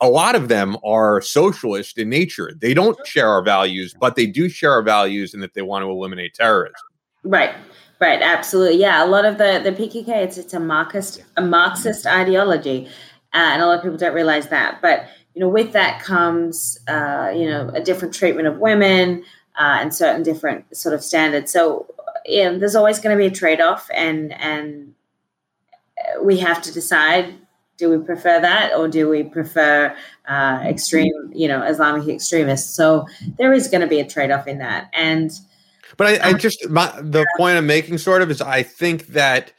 a 0.00 0.08
lot 0.08 0.34
of 0.34 0.48
them 0.48 0.76
are 0.84 1.20
socialist 1.20 1.98
in 1.98 2.08
nature. 2.08 2.52
They 2.60 2.74
don't 2.74 2.98
share 3.06 3.28
our 3.28 3.42
values, 3.42 3.94
but 3.98 4.16
they 4.16 4.26
do 4.26 4.48
share 4.48 4.72
our 4.72 4.82
values 4.82 5.34
in 5.34 5.40
that 5.40 5.54
they 5.54 5.62
want 5.62 5.84
to 5.84 5.90
eliminate 5.90 6.34
terrorism. 6.34 6.74
Right. 7.24 7.54
Right, 8.00 8.22
absolutely. 8.22 8.78
Yeah, 8.78 9.04
a 9.04 9.08
lot 9.08 9.24
of 9.24 9.38
the 9.38 9.60
the 9.64 9.72
PKK 9.72 10.08
it's 10.08 10.38
it's 10.38 10.54
a 10.54 10.60
Marxist 10.60 11.24
a 11.36 11.42
Marxist 11.42 12.06
ideology. 12.06 12.88
Uh, 13.34 13.50
and 13.52 13.62
a 13.62 13.66
lot 13.66 13.76
of 13.76 13.82
people 13.82 13.98
don't 13.98 14.14
realize 14.14 14.48
that. 14.48 14.80
But 14.80 15.08
you 15.34 15.40
know, 15.40 15.48
with 15.48 15.72
that 15.72 16.00
comes 16.00 16.78
uh, 16.86 17.32
you 17.34 17.48
know 17.48 17.70
a 17.74 17.80
different 17.80 18.14
treatment 18.14 18.46
of 18.46 18.58
women 18.58 19.24
uh, 19.58 19.78
and 19.80 19.92
certain 19.92 20.22
different 20.22 20.76
sort 20.76 20.94
of 20.94 21.02
standards. 21.02 21.52
So 21.52 21.92
yeah, 22.24 22.50
there's 22.52 22.76
always 22.76 23.00
going 23.00 23.16
to 23.16 23.20
be 23.20 23.26
a 23.26 23.34
trade 23.34 23.60
off, 23.60 23.88
and 23.92 24.32
and 24.34 24.94
we 26.22 26.38
have 26.38 26.62
to 26.62 26.72
decide: 26.72 27.34
do 27.76 27.90
we 27.90 28.04
prefer 28.04 28.40
that, 28.40 28.74
or 28.74 28.88
do 28.88 29.08
we 29.08 29.22
prefer 29.22 29.94
uh, 30.28 30.60
extreme, 30.64 31.12
you 31.32 31.48
know, 31.48 31.62
Islamic 31.62 32.08
extremists? 32.08 32.74
So 32.74 33.06
there 33.38 33.52
is 33.52 33.68
going 33.68 33.80
to 33.80 33.86
be 33.86 34.00
a 34.00 34.08
trade 34.08 34.30
off 34.30 34.46
in 34.46 34.58
that, 34.58 34.90
and. 34.92 35.30
But 35.96 36.20
I, 36.22 36.28
I 36.28 36.32
just 36.34 36.68
my, 36.68 36.92
the 37.00 37.26
point 37.38 37.56
I'm 37.56 37.66
making 37.66 37.96
sort 37.96 38.20
of 38.20 38.30
is 38.30 38.42
I 38.42 38.62
think 38.62 39.06
that 39.08 39.52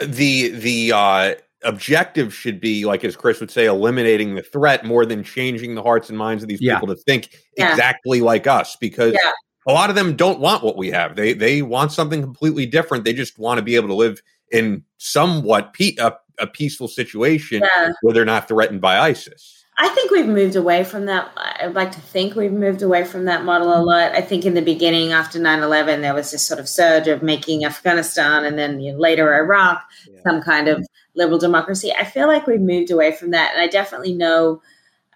the 0.00 0.48
the 0.48 0.92
uh 0.92 1.34
objective 1.64 2.34
should 2.34 2.58
be 2.58 2.86
like 2.86 3.04
as 3.04 3.14
chris 3.14 3.38
would 3.38 3.50
say 3.50 3.66
eliminating 3.66 4.34
the 4.34 4.42
threat 4.42 4.84
more 4.84 5.04
than 5.04 5.22
changing 5.22 5.74
the 5.74 5.82
hearts 5.82 6.08
and 6.08 6.16
minds 6.16 6.42
of 6.42 6.48
these 6.48 6.60
yeah. 6.60 6.74
people 6.74 6.94
to 6.94 7.00
think 7.02 7.36
yeah. 7.56 7.70
exactly 7.70 8.22
like 8.22 8.46
us 8.46 8.76
because 8.76 9.12
yeah. 9.12 9.30
a 9.66 9.72
lot 9.72 9.90
of 9.90 9.96
them 9.96 10.16
don't 10.16 10.40
want 10.40 10.64
what 10.64 10.78
we 10.78 10.90
have 10.90 11.16
they 11.16 11.34
they 11.34 11.60
want 11.60 11.92
something 11.92 12.22
completely 12.22 12.64
different 12.64 13.04
they 13.04 13.12
just 13.12 13.38
want 13.38 13.58
to 13.58 13.62
be 13.62 13.76
able 13.76 13.88
to 13.88 13.94
live 13.94 14.22
in 14.50 14.84
somewhat 14.98 15.72
pe- 15.72 15.96
a, 15.98 16.12
a, 16.38 16.46
peaceful 16.46 16.88
situation 16.88 17.62
where 18.02 18.14
they're 18.14 18.24
not 18.24 18.48
threatened 18.48 18.80
by 18.80 18.98
isis 18.98 19.60
I 19.80 19.88
think 19.88 20.10
we've 20.10 20.26
moved 20.26 20.56
away 20.56 20.84
from 20.84 21.06
that. 21.06 21.32
I'd 21.36 21.74
like 21.74 21.90
to 21.92 22.00
think 22.00 22.34
we've 22.34 22.52
moved 22.52 22.82
away 22.82 23.02
from 23.02 23.24
that 23.24 23.44
model 23.44 23.74
a 23.74 23.80
lot. 23.80 24.12
I 24.12 24.20
think 24.20 24.44
in 24.44 24.52
the 24.52 24.60
beginning, 24.60 25.12
after 25.12 25.38
9 25.38 25.62
11, 25.62 26.02
there 26.02 26.12
was 26.12 26.30
this 26.30 26.46
sort 26.46 26.60
of 26.60 26.68
surge 26.68 27.08
of 27.08 27.22
making 27.22 27.64
Afghanistan 27.64 28.44
and 28.44 28.58
then 28.58 28.80
you 28.80 28.92
know, 28.92 28.98
later 28.98 29.34
Iraq 29.34 29.82
yeah. 30.06 30.20
some 30.22 30.42
kind 30.42 30.68
of 30.68 30.86
liberal 31.14 31.38
democracy. 31.38 31.94
I 31.98 32.04
feel 32.04 32.26
like 32.26 32.46
we've 32.46 32.60
moved 32.60 32.90
away 32.90 33.12
from 33.12 33.30
that. 33.30 33.52
And 33.54 33.62
I 33.62 33.68
definitely 33.68 34.12
know, 34.12 34.60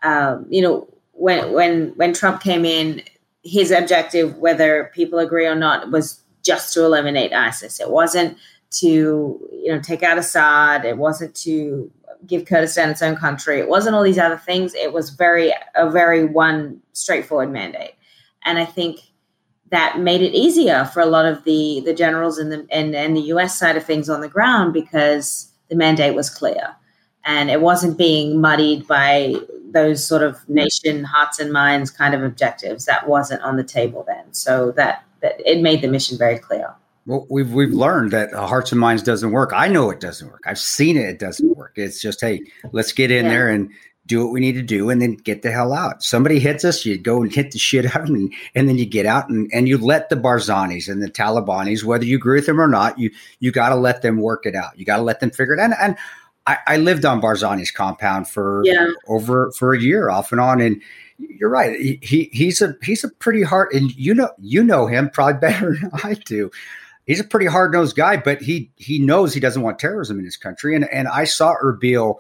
um, 0.03 0.47
you 0.49 0.63
know, 0.63 0.89
when, 1.13 1.53
when, 1.53 1.89
when 1.97 2.15
Trump 2.15 2.41
came 2.41 2.65
in, 2.65 3.03
his 3.43 3.71
objective, 3.71 4.39
whether 4.39 4.91
people 4.95 5.19
agree 5.19 5.47
or 5.47 5.55
not, 5.55 5.91
was 5.91 6.23
just 6.43 6.73
to 6.73 6.87
eliminate 6.87 7.35
ISIS. 7.35 7.81
It 7.81 7.91
wasn't 7.91 8.39
to, 8.81 9.49
you 9.53 9.73
know, 9.73 9.81
take 9.81 10.03
out 10.03 10.19
Assad. 10.19 10.85
It 10.85 10.99
wasn't 10.99 11.35
to 11.37 11.91
give 12.27 12.47
Kurdistan 12.47 12.91
its 12.91 13.03
own 13.03 13.17
country. 13.17 13.59
It 13.59 13.69
wasn't 13.69 13.95
all 13.95 14.03
these 14.03 14.19
other 14.19 14.37
things. 14.37 14.75
It 14.75 14.93
was 14.93 15.11
very 15.11 15.53
a 15.75 15.91
very 15.91 16.25
one 16.25 16.81
straightforward 16.93 17.51
mandate, 17.51 17.95
and 18.45 18.59
I 18.59 18.65
think 18.65 19.01
that 19.71 19.99
made 19.99 20.23
it 20.23 20.35
easier 20.35 20.85
for 20.87 21.01
a 21.01 21.07
lot 21.07 21.27
of 21.27 21.45
the 21.45 21.83
the 21.85 21.95
generals 21.95 22.39
in 22.39 22.51
the 22.51 22.67
and, 22.71 22.95
and 22.95 23.17
the 23.17 23.23
U.S. 23.23 23.59
side 23.59 23.77
of 23.77 23.85
things 23.85 24.09
on 24.09 24.21
the 24.21 24.29
ground 24.29 24.73
because 24.73 25.51
the 25.69 25.77
mandate 25.77 26.15
was 26.15 26.31
clear, 26.31 26.77
and 27.25 27.51
it 27.51 27.61
wasn't 27.61 27.99
being 27.99 28.41
muddied 28.41 28.87
by 28.87 29.35
those 29.71 30.07
sort 30.07 30.23
of 30.23 30.49
nation 30.49 31.05
hearts 31.05 31.41
and 31.41 31.53
minds 31.53 31.91
kind 31.91 32.15
of 32.15 32.23
objectives. 32.23 32.85
That 32.85 33.09
wasn't 33.09 33.43
on 33.43 33.57
the 33.57 33.65
table 33.65 34.05
then, 34.07 34.33
so 34.33 34.73
that 34.73 35.05
that 35.21 35.41
it 35.45 35.61
made 35.61 35.83
the 35.83 35.89
mission 35.89 36.19
very 36.19 36.39
clear. 36.39 36.75
Well, 37.07 37.27
we've 37.29 37.53
we've 37.53 37.73
learned 37.73 38.13
that 38.13 38.33
uh, 38.33 38.47
hearts 38.47 38.73
and 38.73 38.81
minds 38.81 39.03
doesn't 39.03 39.31
work. 39.31 39.53
I 39.55 39.69
know 39.69 39.91
it 39.91 40.01
doesn't 40.01 40.29
work. 40.31 40.43
I've 40.47 40.59
seen 40.59 40.97
it. 40.97 41.09
It 41.09 41.19
doesn't 41.19 41.57
work. 41.57 41.73
It's 41.77 42.01
just 42.01 42.21
hey, 42.21 42.43
let's 42.73 42.93
get 42.93 43.11
in 43.11 43.27
yeah. 43.27 43.31
there 43.31 43.49
and 43.51 43.71
do 44.07 44.23
what 44.23 44.33
we 44.33 44.41
need 44.41 44.53
to 44.53 44.63
do, 44.63 44.91
and 44.91 45.01
then 45.01 45.15
get 45.15 45.43
the 45.43 45.51
hell 45.51 45.73
out. 45.73 46.03
Somebody 46.03 46.39
hits 46.39 46.65
us, 46.65 46.85
you 46.85 46.99
go 46.99 47.23
and 47.23 47.33
hit 47.33 47.53
the 47.53 47.59
shit 47.59 47.87
out 47.95 48.03
of 48.03 48.07
them, 48.07 48.17
and, 48.17 48.35
and 48.55 48.69
then 48.69 48.79
you 48.79 48.87
get 48.87 49.07
out 49.07 49.29
and, 49.29 49.51
and 49.53 49.69
you 49.69 49.79
let 49.79 50.09
the 50.09 50.17
Barzanis 50.17 50.91
and 50.91 51.03
the 51.03 51.11
Talabanis, 51.11 51.85
whether 51.85 52.05
you 52.05 52.17
agree 52.17 52.39
with 52.39 52.47
them 52.47 52.61
or 52.61 52.69
not, 52.69 52.99
you 52.99 53.11
you 53.41 53.53
got 53.53 53.71
to 53.71 53.77
let 53.77 54.03
them 54.03 54.19
work 54.19 54.47
it 54.47 54.55
out. 54.55 54.79
You 54.79 54.85
got 54.85 54.97
to 54.97 55.03
let 55.03 55.21
them 55.21 55.31
figure 55.31 55.55
it 55.55 55.61
out. 55.61 55.65
And, 55.65 55.75
and 55.81 55.97
I, 56.47 56.59
I 56.67 56.77
lived 56.77 57.05
on 57.05 57.21
Barzani's 57.21 57.71
compound 57.71 58.29
for 58.29 58.63
yeah. 58.65 58.93
over 59.09 59.51
for 59.53 59.73
a 59.73 59.81
year, 59.81 60.11
off 60.11 60.33
and 60.33 60.41
on, 60.41 60.61
and 60.61 60.81
you're 61.19 61.51
right. 61.51 61.79
He, 61.79 61.99
he 62.03 62.31
he's 62.33 62.61
a 62.61 62.77
he's 62.83 63.05
a 63.05 63.09
pretty 63.09 63.43
hard, 63.43 63.73
and 63.73 63.95
you 63.95 64.15
know 64.15 64.31
you 64.39 64.63
know 64.63 64.87
him 64.87 65.09
probably 65.11 65.41
better 65.41 65.77
than 65.81 65.91
I 66.03 66.15
do. 66.15 66.51
He's 67.07 67.21
a 67.21 67.25
pretty 67.25 67.47
hard 67.47 67.73
nosed 67.73 67.97
guy, 67.97 68.17
but 68.17 68.41
he 68.41 68.71
he 68.77 68.99
knows 68.99 69.35
he 69.35 69.41
doesn't 69.41 69.63
want 69.63 69.79
terrorism 69.79 70.19
in 70.19 70.25
his 70.25 70.37
country. 70.37 70.75
And 70.75 70.89
and 70.91 71.09
I 71.09 71.25
saw 71.25 71.55
Erbil, 71.63 72.19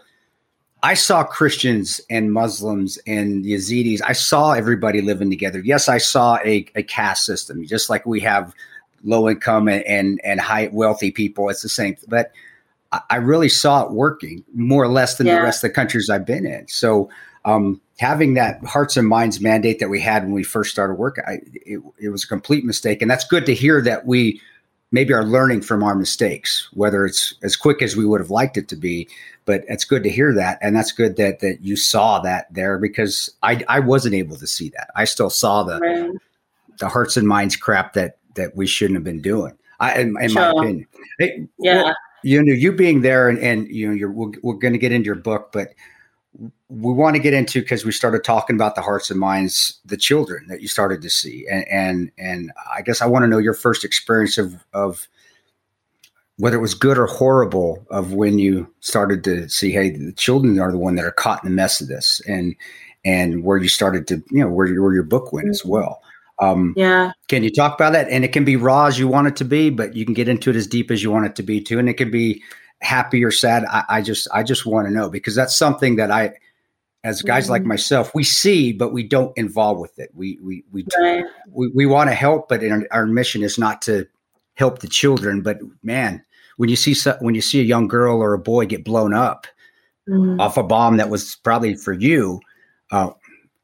I 0.82 0.94
saw 0.94 1.24
Christians 1.24 2.00
and 2.10 2.32
Muslims 2.32 2.98
and 3.06 3.44
Yazidis. 3.44 4.00
I 4.04 4.12
saw 4.12 4.52
everybody 4.52 5.00
living 5.00 5.30
together. 5.30 5.60
Yes, 5.60 5.88
I 5.88 5.98
saw 5.98 6.38
a, 6.44 6.66
a 6.74 6.82
caste 6.82 7.24
system, 7.24 7.64
just 7.66 7.88
like 7.88 8.04
we 8.04 8.20
have 8.20 8.54
low 9.02 9.28
income 9.28 9.68
and, 9.68 9.82
and 9.84 10.20
and 10.22 10.40
high 10.40 10.68
wealthy 10.72 11.10
people. 11.10 11.48
It's 11.48 11.62
the 11.62 11.68
same, 11.68 11.96
but 12.06 12.32
I 13.10 13.16
really 13.16 13.48
saw 13.48 13.84
it 13.84 13.92
working 13.92 14.44
more 14.54 14.82
or 14.82 14.88
less 14.88 15.16
than 15.16 15.26
yeah. 15.26 15.36
the 15.36 15.42
rest 15.42 15.64
of 15.64 15.70
the 15.70 15.74
countries 15.74 16.10
I've 16.10 16.26
been 16.26 16.46
in. 16.46 16.68
So 16.68 17.10
um, 17.44 17.80
having 17.98 18.34
that 18.34 18.64
hearts 18.64 18.96
and 18.96 19.08
minds 19.08 19.40
mandate 19.40 19.78
that 19.80 19.88
we 19.88 20.00
had 20.00 20.24
when 20.24 20.32
we 20.32 20.44
first 20.44 20.70
started 20.70 20.94
work, 20.94 21.18
I, 21.26 21.38
it, 21.52 21.80
it, 21.98 22.08
was 22.10 22.24
a 22.24 22.28
complete 22.28 22.64
mistake. 22.64 23.02
And 23.02 23.10
that's 23.10 23.24
good 23.24 23.46
to 23.46 23.54
hear 23.54 23.82
that 23.82 24.06
we 24.06 24.40
maybe 24.94 25.12
are 25.12 25.24
learning 25.24 25.60
from 25.60 25.82
our 25.82 25.96
mistakes, 25.96 26.68
whether 26.72 27.04
it's 27.04 27.34
as 27.42 27.56
quick 27.56 27.82
as 27.82 27.96
we 27.96 28.06
would 28.06 28.20
have 28.20 28.30
liked 28.30 28.56
it 28.56 28.68
to 28.68 28.76
be. 28.76 29.08
But 29.44 29.64
it's 29.68 29.84
good 29.84 30.04
to 30.04 30.08
hear 30.08 30.32
that. 30.34 30.58
And 30.62 30.74
that's 30.74 30.92
good 30.92 31.16
that 31.16 31.40
that 31.40 31.60
you 31.60 31.76
saw 31.76 32.20
that 32.20 32.46
there 32.54 32.78
because 32.78 33.28
I, 33.42 33.62
I 33.68 33.80
wasn't 33.80 34.14
able 34.14 34.36
to 34.36 34.46
see 34.46 34.70
that. 34.70 34.90
I 34.94 35.04
still 35.04 35.30
saw 35.30 35.64
the 35.64 35.80
right. 35.80 36.10
the 36.78 36.88
hearts 36.88 37.16
and 37.16 37.26
minds 37.26 37.56
crap 37.56 37.92
that 37.94 38.18
that 38.36 38.56
we 38.56 38.66
shouldn't 38.66 38.96
have 38.96 39.04
been 39.04 39.20
doing. 39.20 39.58
I, 39.80 40.00
in, 40.00 40.14
in 40.20 40.30
sure. 40.30 40.40
my 40.40 40.50
opinion. 40.50 40.86
Hey, 41.18 41.48
yeah. 41.58 41.82
Well, 41.82 41.96
you 42.22 42.42
know, 42.42 42.54
you 42.54 42.72
being 42.72 43.02
there 43.02 43.28
and, 43.28 43.38
and 43.40 43.68
you 43.68 43.88
know, 43.88 43.94
you're, 43.94 44.10
we're, 44.10 44.32
we're 44.42 44.54
going 44.54 44.72
to 44.72 44.78
get 44.78 44.92
into 44.92 45.06
your 45.06 45.16
book, 45.16 45.50
but 45.52 45.74
we 46.74 46.92
want 46.92 47.16
to 47.16 47.22
get 47.22 47.34
into 47.34 47.60
because 47.60 47.84
we 47.84 47.92
started 47.92 48.24
talking 48.24 48.56
about 48.56 48.74
the 48.74 48.82
hearts 48.82 49.10
and 49.10 49.20
minds, 49.20 49.78
the 49.84 49.96
children 49.96 50.46
that 50.48 50.60
you 50.60 50.68
started 50.68 51.02
to 51.02 51.10
see, 51.10 51.46
and 51.50 51.66
and, 51.68 52.12
and 52.18 52.52
I 52.74 52.82
guess 52.82 53.00
I 53.00 53.06
want 53.06 53.22
to 53.22 53.28
know 53.28 53.38
your 53.38 53.54
first 53.54 53.84
experience 53.84 54.38
of 54.38 54.64
of 54.72 55.08
whether 56.36 56.56
it 56.56 56.60
was 56.60 56.74
good 56.74 56.98
or 56.98 57.06
horrible 57.06 57.86
of 57.90 58.12
when 58.12 58.38
you 58.38 58.68
started 58.80 59.22
to 59.24 59.48
see, 59.48 59.70
hey, 59.70 59.90
the 59.90 60.12
children 60.12 60.58
are 60.58 60.72
the 60.72 60.78
one 60.78 60.96
that 60.96 61.04
are 61.04 61.12
caught 61.12 61.44
in 61.44 61.50
the 61.50 61.54
mess 61.54 61.80
of 61.80 61.88
this, 61.88 62.20
and 62.26 62.56
and 63.04 63.44
where 63.44 63.58
you 63.58 63.68
started 63.68 64.06
to, 64.08 64.16
you 64.30 64.40
know, 64.40 64.48
where, 64.48 64.66
where 64.80 64.94
your 64.94 65.02
book 65.02 65.32
went 65.32 65.44
mm-hmm. 65.44 65.50
as 65.50 65.64
well. 65.64 66.02
Um, 66.40 66.74
yeah. 66.76 67.12
Can 67.28 67.44
you 67.44 67.50
talk 67.50 67.74
about 67.74 67.92
that? 67.92 68.08
And 68.08 68.24
it 68.24 68.32
can 68.32 68.44
be 68.44 68.56
raw 68.56 68.86
as 68.86 68.98
you 68.98 69.06
want 69.06 69.28
it 69.28 69.36
to 69.36 69.44
be, 69.44 69.70
but 69.70 69.94
you 69.94 70.04
can 70.04 70.14
get 70.14 70.28
into 70.28 70.50
it 70.50 70.56
as 70.56 70.66
deep 70.66 70.90
as 70.90 71.02
you 71.02 71.10
want 71.10 71.26
it 71.26 71.36
to 71.36 71.42
be 71.42 71.60
too. 71.60 71.78
And 71.78 71.88
it 71.88 71.94
can 71.94 72.10
be 72.10 72.42
happy 72.80 73.22
or 73.22 73.30
sad. 73.30 73.64
I, 73.66 73.84
I 73.88 74.02
just, 74.02 74.26
I 74.32 74.42
just 74.42 74.66
want 74.66 74.88
to 74.88 74.92
know 74.92 75.08
because 75.08 75.34
that's 75.34 75.56
something 75.56 75.96
that 75.96 76.10
I, 76.10 76.34
as 77.04 77.20
guys 77.20 77.44
mm-hmm. 77.44 77.52
like 77.52 77.64
myself, 77.64 78.14
we 78.14 78.24
see, 78.24 78.72
but 78.72 78.92
we 78.92 79.02
don't 79.02 79.36
involve 79.36 79.78
with 79.78 79.98
it. 79.98 80.10
We, 80.14 80.38
we, 80.42 80.64
we, 80.72 80.86
right. 80.98 81.24
we, 81.50 81.68
we 81.68 81.86
want 81.86 82.08
to 82.08 82.14
help, 82.14 82.48
but 82.48 82.64
our, 82.64 82.82
our 82.90 83.06
mission 83.06 83.42
is 83.42 83.58
not 83.58 83.82
to 83.82 84.06
help 84.54 84.78
the 84.78 84.88
children. 84.88 85.42
But 85.42 85.58
man, 85.82 86.24
when 86.56 86.70
you 86.70 86.76
see, 86.76 86.96
when 87.20 87.34
you 87.34 87.42
see 87.42 87.60
a 87.60 87.64
young 87.64 87.88
girl 87.88 88.22
or 88.22 88.32
a 88.32 88.38
boy 88.38 88.64
get 88.64 88.84
blown 88.84 89.12
up 89.12 89.46
mm-hmm. 90.08 90.40
off 90.40 90.56
a 90.56 90.62
bomb 90.62 90.96
that 90.96 91.10
was 91.10 91.36
probably 91.36 91.74
for 91.74 91.92
you, 91.92 92.40
uh, 92.90 93.10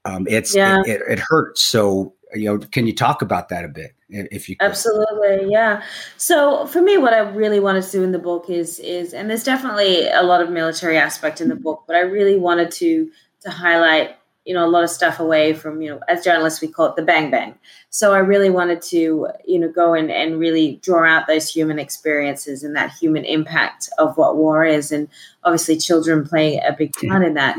um, 0.04 0.26
it's 0.28 0.54
yeah. 0.54 0.82
it, 0.84 1.00
it, 1.00 1.02
it, 1.08 1.18
hurts. 1.18 1.62
So 1.62 2.14
you 2.34 2.44
know, 2.44 2.58
can 2.58 2.86
you 2.86 2.94
talk 2.94 3.22
about 3.22 3.48
that 3.48 3.64
a 3.64 3.68
bit, 3.68 3.94
if 4.08 4.48
you? 4.48 4.56
Could? 4.56 4.66
Absolutely, 4.66 5.50
yeah. 5.50 5.82
So 6.16 6.66
for 6.66 6.82
me, 6.82 6.98
what 6.98 7.14
I 7.14 7.20
really 7.20 7.60
wanted 7.60 7.84
to 7.84 7.90
do 7.90 8.02
in 8.02 8.12
the 8.12 8.18
book 8.18 8.50
is 8.50 8.78
is, 8.80 9.14
and 9.14 9.30
there's 9.30 9.44
definitely 9.44 10.08
a 10.08 10.22
lot 10.22 10.42
of 10.42 10.50
military 10.50 10.98
aspect 10.98 11.40
in 11.40 11.48
the 11.48 11.56
book, 11.56 11.84
but 11.86 11.96
I 11.96 12.00
really 12.00 12.38
wanted 12.38 12.70
to 12.72 13.10
to 13.42 13.50
highlight, 13.50 14.16
you 14.44 14.54
know, 14.54 14.64
a 14.64 14.68
lot 14.68 14.84
of 14.84 14.90
stuff 14.90 15.20
away 15.20 15.52
from, 15.52 15.82
you 15.82 15.90
know, 15.90 16.00
as 16.08 16.24
journalists 16.24 16.60
we 16.60 16.68
call 16.68 16.86
it 16.86 16.96
the 16.96 17.02
bang 17.02 17.30
bang. 17.30 17.54
So 17.90 18.12
I 18.12 18.18
really 18.18 18.50
wanted 18.50 18.82
to, 18.82 19.28
you 19.46 19.58
know, 19.58 19.68
go 19.68 19.94
in 19.94 20.10
and 20.10 20.38
really 20.38 20.80
draw 20.82 21.08
out 21.08 21.26
those 21.26 21.48
human 21.48 21.78
experiences 21.78 22.62
and 22.62 22.74
that 22.76 22.92
human 22.92 23.24
impact 23.24 23.88
of 23.98 24.16
what 24.16 24.36
war 24.36 24.64
is, 24.64 24.92
and 24.92 25.08
obviously 25.44 25.76
children 25.78 26.26
play 26.26 26.56
a 26.56 26.72
big 26.72 26.92
part 27.08 27.24
in 27.24 27.34
that. 27.34 27.56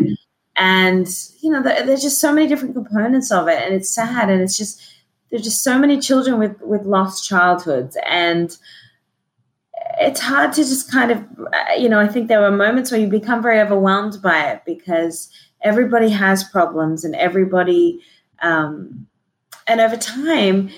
And 0.58 1.08
you 1.42 1.50
know 1.50 1.64
there's 1.64 2.02
just 2.02 2.20
so 2.20 2.34
many 2.34 2.48
different 2.48 2.76
components 2.76 3.32
of 3.32 3.48
it. 3.48 3.62
And 3.64 3.74
it's 3.74 3.90
sad. 3.90 4.30
And 4.30 4.42
it's 4.42 4.58
just 4.58 4.82
there's 5.30 5.44
just 5.44 5.64
so 5.64 5.80
many 5.80 6.00
children 6.00 6.40
with 6.40 6.60
with 6.62 6.86
lost 6.86 7.28
childhoods. 7.28 7.98
And 8.06 8.56
it's 10.00 10.20
hard 10.20 10.54
to 10.54 10.62
just 10.64 10.92
kind 10.92 11.12
of 11.12 11.18
uh, 11.54 11.74
you 11.78 11.90
know 11.90 12.00
i 12.00 12.08
think 12.08 12.28
there 12.28 12.42
were 12.42 12.52
moments 12.52 12.92
where 12.92 13.00
you 13.00 13.08
become 13.08 13.42
very 13.42 13.60
overwhelmed 13.60 14.22
by 14.22 14.52
it 14.52 14.62
because 14.66 15.30
everybody 15.64 16.10
has 16.10 16.44
problems 16.44 17.04
and 17.04 17.16
everybody 17.16 18.00
um, 18.42 19.08
and 19.68 19.80
over 19.82 19.98
time 19.98 20.70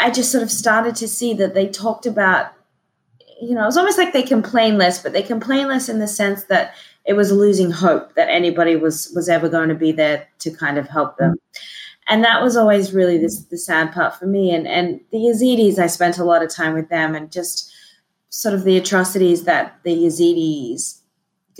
i 0.00 0.10
just 0.10 0.30
sort 0.30 0.42
of 0.42 0.50
started 0.50 0.94
to 0.94 1.08
see 1.08 1.34
that 1.34 1.54
they 1.54 1.68
talked 1.68 2.06
about 2.06 2.52
you 3.40 3.54
know, 3.54 3.62
it 3.62 3.66
was 3.66 3.76
almost 3.76 3.98
like 3.98 4.12
they 4.12 4.22
complain 4.22 4.76
less, 4.76 5.02
but 5.02 5.12
they 5.12 5.22
complain 5.22 5.66
less 5.66 5.88
in 5.88 5.98
the 5.98 6.06
sense 6.06 6.44
that 6.44 6.74
it 7.06 7.14
was 7.14 7.32
losing 7.32 7.70
hope 7.70 8.14
that 8.14 8.28
anybody 8.28 8.76
was 8.76 9.10
was 9.14 9.28
ever 9.28 9.48
going 9.48 9.70
to 9.70 9.74
be 9.74 9.92
there 9.92 10.28
to 10.40 10.50
kind 10.50 10.76
of 10.76 10.88
help 10.88 11.16
them. 11.16 11.36
And 12.08 12.22
that 12.24 12.42
was 12.42 12.56
always 12.56 12.92
really 12.92 13.18
this, 13.18 13.44
the 13.44 13.56
sad 13.56 13.92
part 13.92 14.14
for 14.14 14.26
me. 14.26 14.54
And 14.54 14.68
and 14.68 15.00
the 15.10 15.18
Yazidis, 15.18 15.78
I 15.78 15.86
spent 15.86 16.18
a 16.18 16.24
lot 16.24 16.42
of 16.42 16.50
time 16.50 16.74
with 16.74 16.90
them, 16.90 17.14
and 17.14 17.32
just 17.32 17.72
sort 18.28 18.54
of 18.54 18.64
the 18.64 18.76
atrocities 18.76 19.44
that 19.44 19.78
the 19.84 19.96
Yazidis 19.96 20.99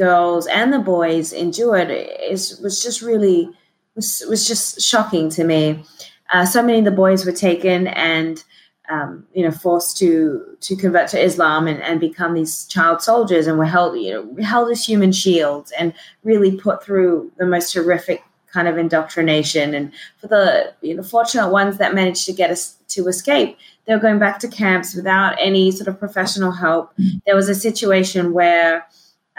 girls 0.00 0.46
and 0.46 0.72
the 0.72 0.78
boys 0.78 1.32
endured 1.32 1.90
is 1.90 2.58
was 2.60 2.82
just 2.82 3.02
really 3.02 3.50
was 3.94 4.24
was 4.28 4.48
just 4.48 4.80
shocking 4.80 5.28
to 5.30 5.44
me. 5.44 5.84
Uh, 6.32 6.46
so 6.46 6.62
many 6.62 6.78
of 6.78 6.84
the 6.84 7.00
boys 7.04 7.26
were 7.26 7.32
taken 7.48 7.88
and 7.88 8.44
um, 8.90 9.24
you 9.32 9.44
know, 9.44 9.52
forced 9.52 9.96
to 9.98 10.44
to 10.60 10.76
convert 10.76 11.08
to 11.10 11.22
Islam 11.22 11.68
and, 11.68 11.80
and 11.82 12.00
become 12.00 12.34
these 12.34 12.66
child 12.66 13.00
soldiers, 13.00 13.46
and 13.46 13.56
were 13.56 13.64
held, 13.64 13.96
you 13.96 14.10
know, 14.12 14.42
held 14.42 14.70
as 14.70 14.84
human 14.84 15.12
shields, 15.12 15.72
and 15.78 15.94
really 16.24 16.56
put 16.56 16.82
through 16.82 17.30
the 17.38 17.46
most 17.46 17.72
horrific 17.72 18.22
kind 18.52 18.66
of 18.66 18.76
indoctrination. 18.76 19.74
And 19.74 19.92
for 20.20 20.26
the 20.26 20.74
you 20.82 20.94
know 20.96 21.04
fortunate 21.04 21.50
ones 21.50 21.78
that 21.78 21.94
managed 21.94 22.26
to 22.26 22.32
get 22.32 22.50
us 22.50 22.76
to 22.88 23.06
escape, 23.06 23.56
they 23.86 23.94
were 23.94 24.00
going 24.00 24.18
back 24.18 24.40
to 24.40 24.48
camps 24.48 24.94
without 24.94 25.36
any 25.38 25.70
sort 25.70 25.86
of 25.86 25.98
professional 25.98 26.50
help. 26.50 26.92
There 27.26 27.36
was 27.36 27.48
a 27.48 27.54
situation 27.54 28.32
where 28.32 28.86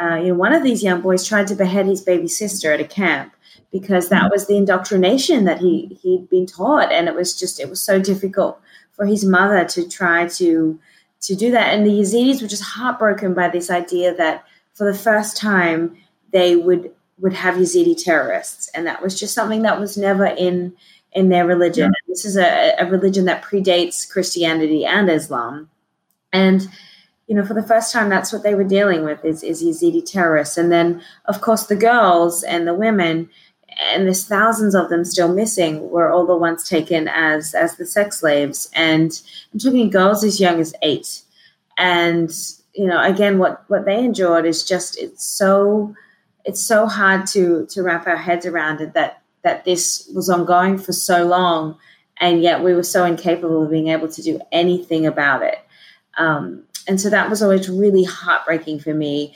uh, 0.01 0.15
you 0.15 0.29
know 0.29 0.33
one 0.33 0.53
of 0.53 0.63
these 0.63 0.83
young 0.83 1.01
boys 1.01 1.25
tried 1.25 1.47
to 1.47 1.55
behead 1.55 1.85
his 1.85 2.01
baby 2.01 2.27
sister 2.27 2.73
at 2.73 2.79
a 2.79 2.85
camp 2.85 3.35
because 3.71 4.09
that 4.09 4.31
was 4.31 4.47
the 4.47 4.57
indoctrination 4.57 5.45
that 5.45 5.59
he 5.59 5.97
he'd 6.01 6.29
been 6.29 6.45
taught, 6.45 6.91
and 6.91 7.07
it 7.07 7.15
was 7.15 7.37
just 7.37 7.59
it 7.59 7.69
was 7.69 7.81
so 7.81 7.99
difficult 8.01 8.59
for 8.91 9.05
his 9.05 9.23
mother 9.23 9.65
to 9.65 9.87
try 9.87 10.27
to 10.27 10.79
to 11.21 11.35
do 11.35 11.51
that. 11.51 11.73
And 11.73 11.85
the 11.85 11.91
Yazidis 11.91 12.41
were 12.41 12.47
just 12.47 12.63
heartbroken 12.63 13.33
by 13.33 13.47
this 13.49 13.69
idea 13.69 14.13
that 14.15 14.43
for 14.73 14.91
the 14.91 14.97
first 14.97 15.37
time 15.37 15.95
they 16.31 16.55
would 16.55 16.91
would 17.19 17.33
have 17.33 17.55
Yazidi 17.55 17.95
terrorists, 18.01 18.69
and 18.69 18.87
that 18.87 19.01
was 19.01 19.19
just 19.19 19.33
something 19.33 19.61
that 19.61 19.79
was 19.79 19.97
never 19.97 20.25
in 20.25 20.73
in 21.13 21.29
their 21.29 21.45
religion. 21.45 21.91
Yeah. 21.91 22.13
This 22.13 22.25
is 22.25 22.37
a, 22.37 22.73
a 22.79 22.89
religion 22.89 23.25
that 23.25 23.43
predates 23.43 24.09
Christianity 24.09 24.85
and 24.85 25.09
Islam, 25.09 25.69
and 26.33 26.67
you 27.31 27.37
know, 27.37 27.45
for 27.45 27.53
the 27.53 27.63
first 27.63 27.93
time, 27.93 28.09
that's 28.09 28.33
what 28.33 28.43
they 28.43 28.55
were 28.55 28.65
dealing 28.65 29.05
with 29.05 29.23
is, 29.23 29.41
is 29.41 29.63
Yazidi 29.63 30.03
terrorists. 30.03 30.57
And 30.57 30.69
then, 30.69 31.01
of 31.27 31.39
course, 31.39 31.67
the 31.67 31.77
girls 31.77 32.43
and 32.43 32.67
the 32.67 32.73
women 32.73 33.29
and 33.79 34.05
there's 34.05 34.27
thousands 34.27 34.75
of 34.75 34.89
them 34.89 35.05
still 35.05 35.33
missing 35.33 35.89
were 35.91 36.11
all 36.11 36.25
the 36.25 36.35
ones 36.35 36.67
taken 36.67 37.07
as 37.07 37.55
as 37.55 37.77
the 37.77 37.85
sex 37.85 38.19
slaves. 38.19 38.69
And 38.73 39.17
i'm 39.53 39.59
talking 39.59 39.89
girls 39.89 40.25
as 40.25 40.41
young 40.41 40.59
as 40.59 40.73
eight. 40.81 41.21
And 41.77 42.29
you 42.73 42.85
know 42.85 43.01
again 43.01 43.37
what 43.37 43.63
what 43.69 43.85
they 43.85 44.03
endured 44.03 44.45
is 44.45 44.65
just 44.65 44.99
it's 44.99 45.25
so 45.25 45.95
it's 46.43 46.61
so 46.61 46.85
hard 46.85 47.27
to 47.27 47.65
to 47.67 47.81
wrap 47.81 48.07
our 48.07 48.17
heads 48.17 48.45
around 48.45 48.81
it 48.81 48.93
that 48.93 49.21
that 49.43 49.63
this 49.63 50.11
was 50.13 50.29
ongoing 50.29 50.77
for 50.77 50.91
so 50.91 51.23
long 51.23 51.77
and 52.19 52.41
yet 52.41 52.61
we 52.61 52.73
were 52.73 52.83
so 52.83 53.05
incapable 53.05 53.63
of 53.63 53.71
being 53.71 53.87
able 53.87 54.09
to 54.09 54.21
do 54.21 54.41
anything 54.51 55.05
about 55.05 55.43
it. 55.43 55.59
Um, 56.17 56.65
and 56.87 56.99
so 56.99 57.09
that 57.09 57.29
was 57.29 57.41
always 57.41 57.69
really 57.69 58.03
heartbreaking 58.03 58.79
for 58.79 58.93
me 58.93 59.33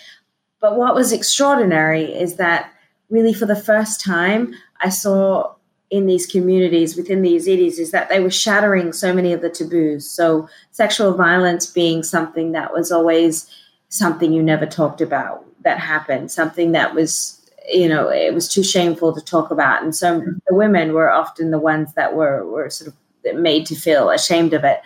but 0.60 0.78
what 0.78 0.96
was 0.96 1.12
extraordinary 1.12 2.06
is 2.06 2.38
that 2.38 2.72
really 3.10 3.34
for 3.34 3.46
the 3.46 3.56
first 3.56 4.02
time 4.02 4.54
I 4.82 4.90
saw 4.90 5.54
in 5.92 6.08
these 6.08 6.26
communities 6.26 6.98
within 6.98 7.22
the 7.22 7.36
Yazidis 7.36 7.80
is 7.80 7.92
that 7.92 8.10
they 8.10 8.20
were 8.20 8.32
shattering 8.32 8.92
so 8.92 9.14
many 9.14 9.32
of 9.32 9.42
the 9.42 9.50
taboos. 9.50 10.10
So 10.10 10.50
sexual 10.72 11.14
violence 11.14 11.68
being 11.68 12.04
something 12.04 12.52
that 12.54 12.74
was 12.74 12.92
always 12.92 13.50
something 13.90 14.34
you 14.34 14.42
never 14.42 14.66
talked 14.66 15.02
about 15.02 15.46
that 15.64 15.80
happened, 15.80 16.32
something 16.32 16.72
that 16.72 16.96
was 16.96 17.42
you 17.72 17.88
know 17.88 18.10
it 18.10 18.34
was 18.34 18.48
too 18.48 18.64
shameful 18.64 19.14
to 19.14 19.22
talk 19.22 19.52
about, 19.52 19.82
and 19.84 19.96
so 19.96 20.22
the 20.48 20.54
women 20.54 20.94
were 20.94 21.12
often 21.12 21.52
the 21.52 21.60
ones 21.60 21.94
that 21.94 22.16
were 22.16 22.46
were 22.46 22.70
sort 22.70 22.90
of 22.90 23.36
made 23.40 23.66
to 23.68 23.76
feel 23.76 24.10
ashamed 24.10 24.54
of 24.54 24.64
it. 24.64 24.82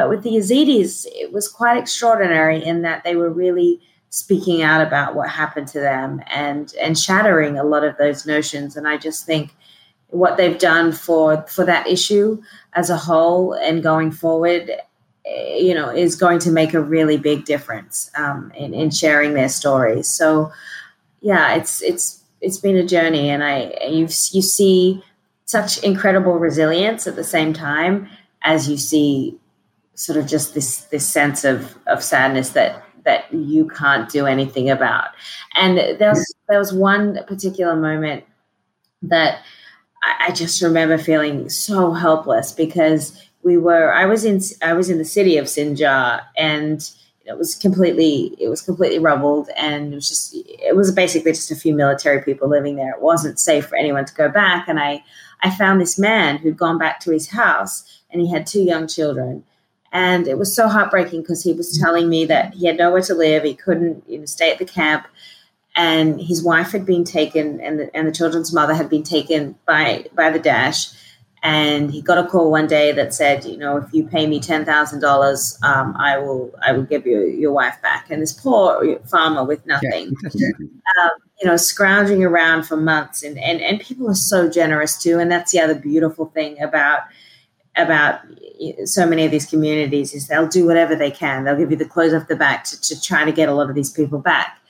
But 0.00 0.08
with 0.08 0.22
the 0.22 0.30
Yazidis, 0.30 1.04
it 1.12 1.30
was 1.30 1.46
quite 1.46 1.76
extraordinary 1.76 2.64
in 2.64 2.80
that 2.80 3.04
they 3.04 3.16
were 3.16 3.28
really 3.28 3.82
speaking 4.08 4.62
out 4.62 4.80
about 4.80 5.14
what 5.14 5.28
happened 5.28 5.68
to 5.68 5.78
them 5.78 6.22
and 6.28 6.72
and 6.80 6.98
shattering 6.98 7.58
a 7.58 7.64
lot 7.64 7.84
of 7.84 7.98
those 7.98 8.24
notions. 8.24 8.78
And 8.78 8.88
i 8.88 8.96
just 8.96 9.26
think 9.26 9.54
what 10.08 10.38
they've 10.38 10.58
done 10.58 10.90
for 10.92 11.42
for 11.48 11.66
that 11.66 11.86
issue 11.86 12.40
as 12.72 12.88
a 12.88 12.96
whole 12.96 13.52
and 13.52 13.82
going 13.82 14.10
forward 14.10 14.70
eh, 15.26 15.56
you 15.58 15.74
know 15.74 15.90
is 15.90 16.16
going 16.16 16.38
to 16.38 16.50
make 16.50 16.72
a 16.72 16.80
really 16.80 17.18
big 17.18 17.44
difference 17.44 18.10
um, 18.16 18.50
in, 18.56 18.72
in 18.72 18.90
sharing 18.90 19.34
their 19.34 19.50
stories. 19.50 20.08
So 20.08 20.50
yeah 21.20 21.56
it's 21.56 21.82
it's 21.82 22.24
it's 22.40 22.56
been 22.56 22.76
a 22.76 22.86
journey 22.86 23.28
and 23.28 23.44
i 23.44 23.70
you 23.86 24.08
you 24.32 24.40
see 24.40 25.04
such 25.44 25.76
incredible 25.82 26.38
resilience 26.38 27.06
at 27.06 27.16
the 27.16 27.30
same 27.36 27.52
time 27.52 28.08
as 28.42 28.66
you 28.66 28.78
see 28.78 29.38
sort 29.94 30.18
of 30.18 30.26
just 30.26 30.54
this 30.54 30.82
this 30.86 31.06
sense 31.06 31.44
of 31.44 31.76
of 31.86 32.02
sadness 32.02 32.50
that 32.50 32.84
that 33.04 33.32
you 33.32 33.66
can't 33.68 34.10
do 34.10 34.26
anything 34.26 34.68
about 34.70 35.08
and 35.56 35.78
there 35.78 36.10
was 36.10 36.34
there 36.48 36.58
was 36.58 36.72
one 36.72 37.18
particular 37.26 37.76
moment 37.76 38.24
that 39.02 39.42
I, 40.02 40.32
just 40.32 40.62
remember 40.62 40.96
feeling 40.96 41.48
so 41.48 41.92
helpless 41.92 42.52
because 42.52 43.20
we 43.42 43.56
were 43.56 43.92
I 43.92 44.06
was 44.06 44.24
in 44.24 44.40
I 44.62 44.72
was 44.72 44.88
in 44.90 44.98
the 44.98 45.04
city 45.04 45.36
of 45.36 45.46
Sinjar 45.46 46.22
and 46.36 46.90
it 47.26 47.36
was 47.36 47.54
completely 47.54 48.34
it 48.38 48.48
was 48.48 48.62
completely 48.62 48.98
rubbled 48.98 49.50
and 49.56 49.92
it 49.92 49.94
was 49.94 50.08
just 50.08 50.34
it 50.34 50.74
was 50.74 50.90
basically 50.90 51.32
just 51.32 51.50
a 51.50 51.56
few 51.56 51.74
military 51.74 52.22
people 52.22 52.48
living 52.48 52.76
there. 52.76 52.92
It 52.92 53.02
wasn't 53.02 53.38
safe 53.38 53.66
for 53.66 53.76
anyone 53.76 54.04
to 54.06 54.14
go 54.14 54.28
back 54.28 54.68
and 54.68 54.80
I 54.80 55.04
I 55.42 55.50
found 55.50 55.80
this 55.80 55.98
man 55.98 56.38
who'd 56.38 56.56
gone 56.56 56.78
back 56.78 57.00
to 57.00 57.10
his 57.10 57.30
house 57.30 58.02
and 58.10 58.20
he 58.20 58.30
had 58.30 58.46
two 58.46 58.62
young 58.62 58.86
children. 58.86 59.44
And 59.92 60.28
it 60.28 60.38
was 60.38 60.54
so 60.54 60.68
heartbreaking 60.68 61.22
because 61.22 61.42
he 61.42 61.52
was 61.52 61.76
telling 61.78 62.08
me 62.08 62.24
that 62.26 62.54
he 62.54 62.66
had 62.66 62.78
nowhere 62.78 63.02
to 63.02 63.14
live, 63.14 63.42
he 63.42 63.54
couldn't 63.54 64.04
you 64.08 64.18
know, 64.18 64.24
stay 64.24 64.52
at 64.52 64.58
the 64.58 64.64
camp, 64.64 65.06
and 65.76 66.20
his 66.20 66.42
wife 66.42 66.72
had 66.72 66.84
been 66.84 67.04
taken 67.04 67.60
and 67.60 67.78
the, 67.78 67.96
and 67.96 68.06
the 68.06 68.12
children's 68.12 68.52
mother 68.52 68.74
had 68.74 68.88
been 68.90 69.02
taken 69.02 69.56
by 69.66 70.04
by 70.14 70.30
the 70.30 70.40
daesh 70.40 70.96
and 71.42 71.90
he 71.90 72.02
got 72.02 72.18
a 72.18 72.28
call 72.28 72.50
one 72.50 72.66
day 72.66 72.92
that 72.92 73.14
said 73.14 73.44
you 73.44 73.56
know 73.56 73.76
if 73.76 73.92
you 73.92 74.04
pay 74.06 74.26
me 74.26 74.40
$10000 74.40 75.64
um, 75.64 75.96
i 75.96 76.18
will 76.18 76.52
i 76.62 76.72
will 76.72 76.82
give 76.82 77.06
you 77.06 77.20
your 77.26 77.52
wife 77.52 77.80
back. 77.82 78.10
And 78.10 78.20
this 78.20 78.32
poor 78.32 78.98
farmer 79.10 79.44
with 79.44 79.64
nothing. 79.66 80.14
Um, 81.00 81.10
you 81.40 81.48
know 81.48 81.56
scrounging 81.56 82.24
around 82.24 82.64
for 82.64 82.76
months 82.76 83.22
and, 83.22 83.38
and 83.38 83.60
and 83.60 83.78
people 83.78 84.10
are 84.10 84.14
so 84.14 84.50
generous 84.50 85.00
too 85.00 85.20
and 85.20 85.30
that's 85.30 85.52
the 85.52 85.60
other 85.60 85.76
beautiful 85.76 86.26
thing 86.26 86.60
about 86.60 87.02
about 87.76 88.20
so 88.84 89.06
many 89.06 89.24
of 89.24 89.30
these 89.30 89.46
communities 89.46 90.12
is 90.14 90.28
they'll 90.28 90.48
do 90.48 90.66
whatever 90.66 90.94
they 90.94 91.10
can 91.10 91.44
they'll 91.44 91.56
give 91.56 91.70
you 91.70 91.76
the 91.76 91.84
clothes 91.84 92.12
off 92.12 92.28
the 92.28 92.36
back 92.36 92.64
to, 92.64 92.80
to 92.80 93.00
try 93.00 93.24
to 93.24 93.32
get 93.32 93.48
a 93.48 93.54
lot 93.54 93.68
of 93.68 93.74
these 93.74 93.90
people 93.90 94.18
back 94.18 94.60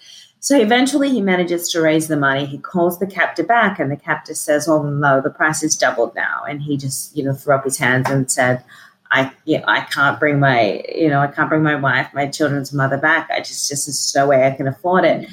so 0.43 0.59
eventually 0.59 1.11
he 1.11 1.21
manages 1.21 1.69
to 1.69 1.83
raise 1.83 2.09
the 2.09 2.17
money. 2.17 2.47
He 2.47 2.57
calls 2.57 2.99
the 2.99 3.07
captor 3.07 3.45
back, 3.45 3.79
and 3.79 3.91
the 3.91 3.97
captor 3.97 4.35
says, 4.35 4.67
Oh 4.67 4.83
no, 4.83 5.21
the 5.21 5.31
price 5.31 5.63
is 5.63 5.77
doubled 5.77 6.15
now. 6.15 6.43
And 6.49 6.63
he 6.63 6.79
just, 6.79 7.15
you 7.15 7.23
know, 7.23 7.35
threw 7.35 7.55
up 7.55 7.65
his 7.65 7.77
hands 7.77 8.09
and 8.09 8.31
said, 8.31 8.65
I 9.13 9.31
you 9.45 9.59
know, 9.59 9.65
I 9.67 9.83
can't 9.83 10.19
bring 10.19 10.41
my, 10.41 10.83
you 10.93 11.09
know, 11.09 11.21
I 11.21 11.27
can't 11.27 11.51
bring 11.51 11.63
my 11.63 11.75
wife, 11.75 12.09
my 12.15 12.27
children's 12.27 12.73
mother 12.73 12.97
back. 12.97 13.29
I 13.31 13.41
just 13.41 13.69
just 13.69 13.87
there's 13.87 14.15
no 14.17 14.27
way 14.27 14.47
I 14.47 14.53
can 14.53 14.67
afford 14.67 15.05
it. 15.05 15.29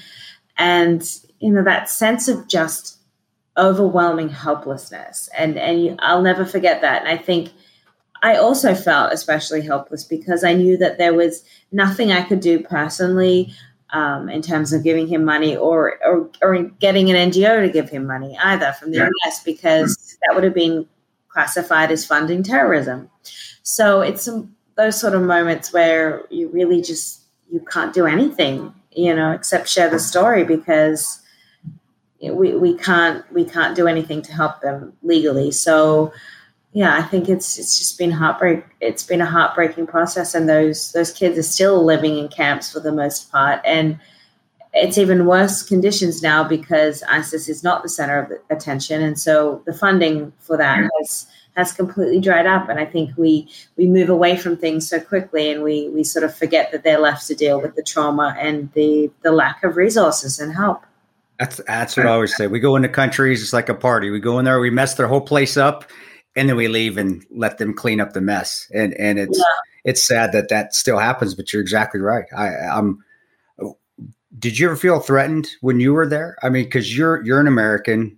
And, 0.58 1.02
you 1.40 1.54
know, 1.54 1.64
that 1.64 1.90
sense 1.90 2.28
of 2.28 2.48
just 2.50 2.98
overwhelming 3.56 4.30
helplessness. 4.30 5.30
And 5.38 5.58
and 5.58 5.82
you, 5.82 5.96
I'll 6.00 6.22
never 6.22 6.44
forget 6.44 6.82
that. 6.82 7.04
And 7.04 7.10
I 7.10 7.16
think 7.16 7.52
I 8.24 8.36
also 8.36 8.74
felt 8.74 9.14
especially 9.14 9.62
helpless 9.62 10.04
because 10.04 10.44
I 10.44 10.54
knew 10.54 10.78
that 10.78 10.98
there 10.98 11.14
was 11.14 11.44
nothing 11.72 12.12
I 12.12 12.22
could 12.22 12.40
do 12.40 12.62
personally 12.62 13.54
um, 13.92 14.30
in 14.30 14.42
terms 14.42 14.74
of 14.74 14.84
giving 14.84 15.08
him 15.08 15.24
money 15.24 15.56
or, 15.56 15.98
or, 16.06 16.30
or 16.42 16.64
getting 16.64 17.10
an 17.10 17.32
NGO 17.32 17.66
to 17.66 17.72
give 17.72 17.90
him 17.90 18.06
money 18.06 18.38
either 18.40 18.74
from 18.74 18.92
the 18.92 18.98
yeah. 18.98 19.10
US 19.26 19.44
because 19.44 20.18
that 20.26 20.36
would 20.36 20.44
have 20.44 20.54
been 20.54 20.88
classified 21.30 21.92
as 21.92 22.06
funding 22.06 22.44
terrorism. 22.44 23.10
So 23.64 24.02
it's 24.02 24.24
some, 24.24 24.56
those 24.76 25.00
sort 25.00 25.16
of 25.16 25.22
moments 25.22 25.72
where 25.74 26.24
you 26.30 26.50
really 26.50 26.82
just 26.82 27.22
you 27.50 27.62
can't 27.62 27.94
do 27.94 28.06
anything, 28.06 28.74
you 28.92 29.16
know, 29.16 29.32
except 29.32 29.70
share 29.70 29.90
the 29.90 30.00
story 30.00 30.44
because 30.44 31.22
we, 32.22 32.56
we 32.56 32.76
can't 32.78 33.24
we 33.32 33.46
can't 33.46 33.76
do 33.76 33.88
anything 33.88 34.22
to 34.24 34.34
help 34.34 34.62
them 34.62 34.94
legally. 35.02 35.52
So 35.52 36.12
yeah, 36.78 36.96
I 36.96 37.02
think 37.02 37.28
it's 37.28 37.58
it's 37.58 37.76
just 37.76 37.98
been 37.98 38.12
heartbreak. 38.12 38.64
It's 38.82 39.02
been 39.02 39.20
a 39.20 39.26
heartbreaking 39.26 39.88
process, 39.88 40.36
and 40.36 40.48
those 40.48 40.92
those 40.92 41.12
kids 41.12 41.36
are 41.36 41.42
still 41.42 41.84
living 41.84 42.20
in 42.20 42.28
camps 42.28 42.72
for 42.72 42.80
the 42.80 42.92
most 42.92 43.32
part, 43.32 43.62
and 43.66 43.98
it's 44.74 45.00
even 45.00 45.26
worse 45.26 45.64
conditions 45.64 46.22
now 46.22 46.48
because 46.48 47.02
ISIS 47.10 47.50
is 47.50 47.64
not 47.64 47.82
the 47.82 47.90
center 47.90 48.20
of 48.20 48.32
attention, 48.56 49.02
and 49.02 49.20
so 49.20 49.64
the 49.66 49.74
funding 49.74 50.32
for 50.38 50.56
that 50.56 50.88
has 51.00 51.26
has 51.56 51.74
completely 51.74 52.20
dried 52.20 52.46
up. 52.46 52.70
And 52.70 52.80
I 52.80 52.86
think 52.86 53.10
we 53.18 53.50
we 53.76 53.88
move 53.88 54.10
away 54.10 54.38
from 54.38 54.56
things 54.56 54.88
so 54.88 55.00
quickly, 55.00 55.50
and 55.50 55.64
we 55.64 55.90
we 55.90 56.04
sort 56.04 56.26
of 56.26 56.36
forget 56.36 56.72
that 56.74 56.84
they're 56.84 57.00
left 57.00 57.26
to 57.26 57.34
deal 57.34 57.60
with 57.60 57.74
the 57.74 57.82
trauma 57.82 58.36
and 58.40 58.72
the 58.74 59.10
the 59.24 59.32
lack 59.32 59.64
of 59.64 59.78
resources 59.78 60.38
and 60.38 60.54
help. 60.54 60.84
That's 61.40 61.60
that's 61.66 61.98
what 61.98 62.06
I 62.06 62.12
always 62.12 62.38
say. 62.38 62.46
We 62.46 62.60
go 62.60 62.76
into 62.76 62.90
countries, 62.90 63.42
it's 63.42 63.52
like 63.52 63.68
a 63.68 63.74
party. 63.74 64.12
We 64.12 64.20
go 64.20 64.38
in 64.38 64.46
there, 64.46 64.60
we 64.60 64.70
mess 64.70 64.94
their 64.94 65.08
whole 65.08 65.22
place 65.22 65.58
up, 65.58 65.90
and 66.38 66.48
then 66.48 66.56
we 66.56 66.68
leave 66.68 66.98
and 66.98 67.26
let 67.32 67.58
them 67.58 67.74
clean 67.74 68.00
up 68.00 68.14
the 68.14 68.22
mess. 68.22 68.70
And 68.74 68.94
and 68.94 69.20
it's 69.20 69.38
yeah. 69.38 69.44
it's 69.84 70.06
sad 70.06 70.32
that 70.32 70.50
that 70.50 70.74
still 70.74 71.00
happens. 71.00 71.36
But 71.36 71.52
you're 71.52 71.62
exactly 71.62 72.00
right. 72.00 72.26
I, 72.36 72.50
I'm. 72.56 73.04
Did 74.38 74.60
you 74.60 74.68
ever 74.68 74.76
feel 74.76 75.00
threatened 75.00 75.48
when 75.62 75.80
you 75.80 75.94
were 75.94 76.08
there? 76.08 76.38
I 76.44 76.50
mean, 76.50 76.66
because 76.66 76.96
you're 76.96 77.24
you're 77.26 77.40
an 77.40 77.48
American, 77.48 78.18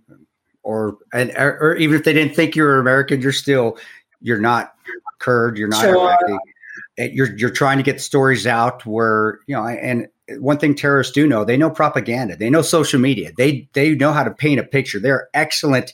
or 0.62 0.98
and 1.14 1.30
or 1.30 1.74
even 1.76 1.96
if 1.96 2.04
they 2.04 2.12
didn't 2.12 2.36
think 2.36 2.54
you 2.54 2.62
were 2.62 2.78
American, 2.78 3.22
you're 3.22 3.32
still 3.32 3.78
you're 4.20 4.40
not 4.40 4.74
Kurd, 5.18 5.56
you're 5.56 5.68
not 5.68 5.80
sure. 5.80 5.96
Iraqi. 5.96 6.38
Eh, 6.98 7.08
you're 7.12 7.34
you're 7.36 7.50
trying 7.50 7.78
to 7.78 7.82
get 7.82 8.00
stories 8.00 8.46
out 8.46 8.84
where 8.84 9.40
you 9.46 9.56
know 9.56 9.66
and 9.66 10.08
one 10.38 10.58
thing 10.58 10.74
terrorists 10.74 11.12
do 11.12 11.26
know 11.26 11.44
they 11.44 11.56
know 11.56 11.70
propaganda 11.70 12.36
they 12.36 12.50
know 12.50 12.62
social 12.62 13.00
media 13.00 13.32
they 13.36 13.68
they 13.72 13.94
know 13.94 14.12
how 14.12 14.22
to 14.22 14.30
paint 14.30 14.60
a 14.60 14.62
picture 14.62 15.00
they're 15.00 15.28
excellent 15.34 15.92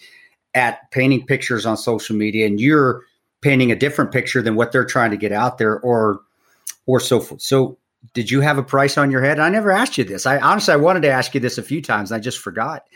at 0.57 0.91
painting 0.91 1.25
pictures 1.27 1.67
on 1.67 1.77
social 1.77 2.17
media 2.17 2.47
and 2.47 2.59
you're 2.59 3.03
painting 3.43 3.71
a 3.71 3.77
different 3.77 4.11
picture 4.11 4.41
than 4.41 4.57
what 4.57 4.73
they're 4.73 4.87
trying 4.87 5.11
to 5.11 5.17
get 5.17 5.31
out 5.31 5.59
there 5.59 5.79
or 5.81 6.21
or 6.87 6.99
so 6.99 7.21
forth. 7.21 7.43
So 7.43 7.79
did 8.15 8.31
you 8.31 8.41
have 8.41 8.57
a 8.57 8.63
price 8.63 8.97
on 8.97 9.11
your 9.11 9.23
head? 9.23 9.39
I 9.39 9.51
never 9.51 9.71
asked 9.71 9.99
you 9.99 10.05
this. 10.05 10.25
I 10.27 10.39
honestly 10.39 10.73
I 10.73 10.79
wanted 10.79 11.03
to 11.03 11.11
ask 11.11 11.35
you 11.35 11.41
this 11.41 11.59
a 11.59 11.63
few 11.63 11.83
times. 11.83 12.11
I 12.11 12.19
just 12.19 12.39
forgot. 12.39 12.89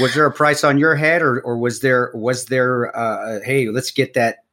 Was 0.00 0.14
there 0.14 0.24
a 0.26 0.32
price 0.32 0.62
on 0.62 0.78
your 0.78 0.94
head 0.94 1.22
or 1.22 1.40
or 1.40 1.58
was 1.58 1.80
there 1.80 2.12
was 2.14 2.46
there 2.46 2.96
uh, 2.96 3.40
hey, 3.44 3.68
let's 3.68 3.90
get 3.90 4.14
that 4.14 4.44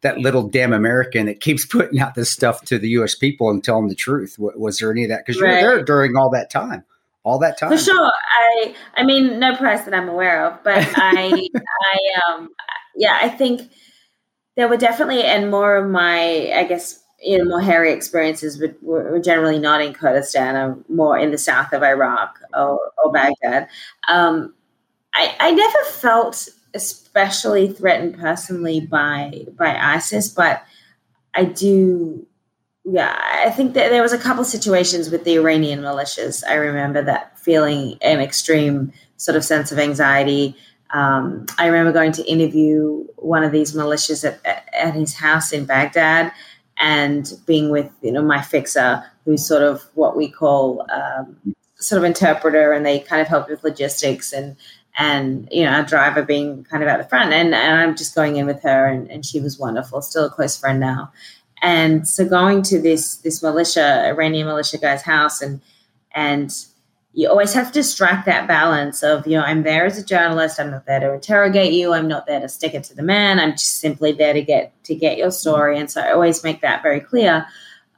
that 0.00 0.18
little 0.18 0.48
damn 0.48 0.72
American 0.72 1.26
that 1.26 1.40
keeps 1.40 1.66
putting 1.76 2.00
out 2.00 2.14
this 2.14 2.30
stuff 2.30 2.62
to 2.62 2.78
the 2.78 2.88
US 3.00 3.14
people 3.14 3.50
and 3.50 3.62
telling 3.62 3.88
the 3.88 3.94
truth. 3.94 4.36
Was 4.38 4.78
there 4.78 4.90
any 4.90 5.04
of 5.04 5.10
that? 5.10 5.26
Because 5.26 5.38
you 5.38 5.44
right. 5.44 5.62
were 5.62 5.76
there 5.76 5.84
during 5.84 6.16
all 6.16 6.30
that 6.30 6.50
time 6.50 6.84
all 7.28 7.38
that 7.38 7.58
time. 7.58 7.70
For 7.70 7.78
sure. 7.78 8.12
I 8.12 8.74
I 8.96 9.04
mean 9.04 9.38
no 9.38 9.56
price 9.56 9.84
that 9.84 9.94
I'm 9.94 10.08
aware 10.08 10.46
of, 10.46 10.62
but 10.62 10.78
I 10.96 11.48
I 11.54 12.32
um 12.32 12.50
yeah, 12.96 13.18
I 13.20 13.28
think 13.28 13.70
there 14.56 14.68
were 14.68 14.76
definitely 14.76 15.22
and 15.22 15.50
more 15.50 15.76
of 15.76 15.90
my 15.90 16.52
I 16.52 16.64
guess 16.64 17.02
you 17.20 17.38
know 17.38 17.44
more 17.44 17.60
hairy 17.60 17.92
experiences 17.92 18.58
but 18.58 18.80
were 18.82 19.18
generally 19.18 19.58
not 19.58 19.80
in 19.80 19.92
Kurdistan 19.92 20.56
or 20.56 20.78
more 20.88 21.18
in 21.18 21.30
the 21.30 21.38
south 21.38 21.72
of 21.72 21.82
Iraq 21.82 22.38
or, 22.54 22.78
or 23.04 23.12
Baghdad. 23.12 23.68
Um, 24.08 24.54
I, 25.14 25.34
I 25.40 25.50
never 25.50 25.78
felt 25.90 26.48
especially 26.74 27.72
threatened 27.72 28.18
personally 28.18 28.80
by 28.80 29.46
by 29.58 29.76
ISIS, 29.76 30.28
but 30.28 30.62
I 31.34 31.44
do 31.44 32.26
yeah, 32.90 33.20
I 33.44 33.50
think 33.50 33.74
that 33.74 33.90
there 33.90 34.02
was 34.02 34.12
a 34.12 34.18
couple 34.18 34.40
of 34.40 34.46
situations 34.46 35.10
with 35.10 35.24
the 35.24 35.34
Iranian 35.36 35.80
militias. 35.80 36.42
I 36.48 36.54
remember 36.54 37.02
that 37.02 37.38
feeling 37.38 37.98
an 38.00 38.20
extreme 38.20 38.92
sort 39.16 39.36
of 39.36 39.44
sense 39.44 39.70
of 39.72 39.78
anxiety. 39.78 40.56
Um, 40.90 41.46
I 41.58 41.66
remember 41.66 41.92
going 41.92 42.12
to 42.12 42.24
interview 42.24 43.04
one 43.16 43.44
of 43.44 43.52
these 43.52 43.74
militias 43.74 44.24
at, 44.24 44.68
at 44.72 44.94
his 44.94 45.14
house 45.14 45.52
in 45.52 45.66
Baghdad 45.66 46.32
and 46.80 47.30
being 47.46 47.70
with 47.70 47.90
you 48.00 48.12
know 48.12 48.22
my 48.22 48.40
fixer, 48.40 49.04
who's 49.24 49.46
sort 49.46 49.62
of 49.62 49.82
what 49.94 50.16
we 50.16 50.28
call 50.28 50.86
um, 50.90 51.36
sort 51.76 51.98
of 51.98 52.04
interpreter, 52.04 52.72
and 52.72 52.86
they 52.86 53.00
kind 53.00 53.20
of 53.20 53.28
help 53.28 53.50
with 53.50 53.64
logistics 53.64 54.32
and 54.32 54.56
and 54.96 55.48
you 55.50 55.64
know 55.64 55.72
our 55.72 55.82
driver 55.82 56.22
being 56.22 56.64
kind 56.64 56.82
of 56.82 56.88
at 56.88 56.98
the 56.98 57.08
front, 57.08 57.32
and, 57.32 57.54
and 57.54 57.80
I'm 57.80 57.96
just 57.96 58.14
going 58.14 58.36
in 58.36 58.46
with 58.46 58.62
her, 58.62 58.86
and, 58.86 59.10
and 59.10 59.26
she 59.26 59.40
was 59.40 59.58
wonderful, 59.58 60.00
still 60.00 60.26
a 60.26 60.30
close 60.30 60.56
friend 60.56 60.80
now. 60.80 61.12
And 61.62 62.06
so 62.06 62.28
going 62.28 62.62
to 62.64 62.80
this 62.80 63.16
this 63.16 63.42
militia, 63.42 64.04
Iranian 64.06 64.46
militia 64.46 64.78
guy's 64.78 65.02
house, 65.02 65.42
and 65.42 65.60
and 66.14 66.52
you 67.12 67.28
always 67.28 67.52
have 67.52 67.72
to 67.72 67.82
strike 67.82 68.24
that 68.26 68.46
balance 68.46 69.02
of 69.02 69.26
you 69.26 69.36
know 69.36 69.42
I'm 69.42 69.62
there 69.62 69.84
as 69.84 69.98
a 69.98 70.04
journalist. 70.04 70.60
I'm 70.60 70.70
not 70.70 70.86
there 70.86 71.00
to 71.00 71.12
interrogate 71.12 71.72
you. 71.72 71.92
I'm 71.92 72.08
not 72.08 72.26
there 72.26 72.40
to 72.40 72.48
stick 72.48 72.74
it 72.74 72.84
to 72.84 72.94
the 72.94 73.02
man. 73.02 73.40
I'm 73.40 73.52
just 73.52 73.80
simply 73.80 74.12
there 74.12 74.32
to 74.32 74.42
get 74.42 74.72
to 74.84 74.94
get 74.94 75.18
your 75.18 75.30
story. 75.30 75.78
And 75.78 75.90
so 75.90 76.00
I 76.00 76.12
always 76.12 76.44
make 76.44 76.60
that 76.60 76.82
very 76.82 77.00
clear. 77.00 77.46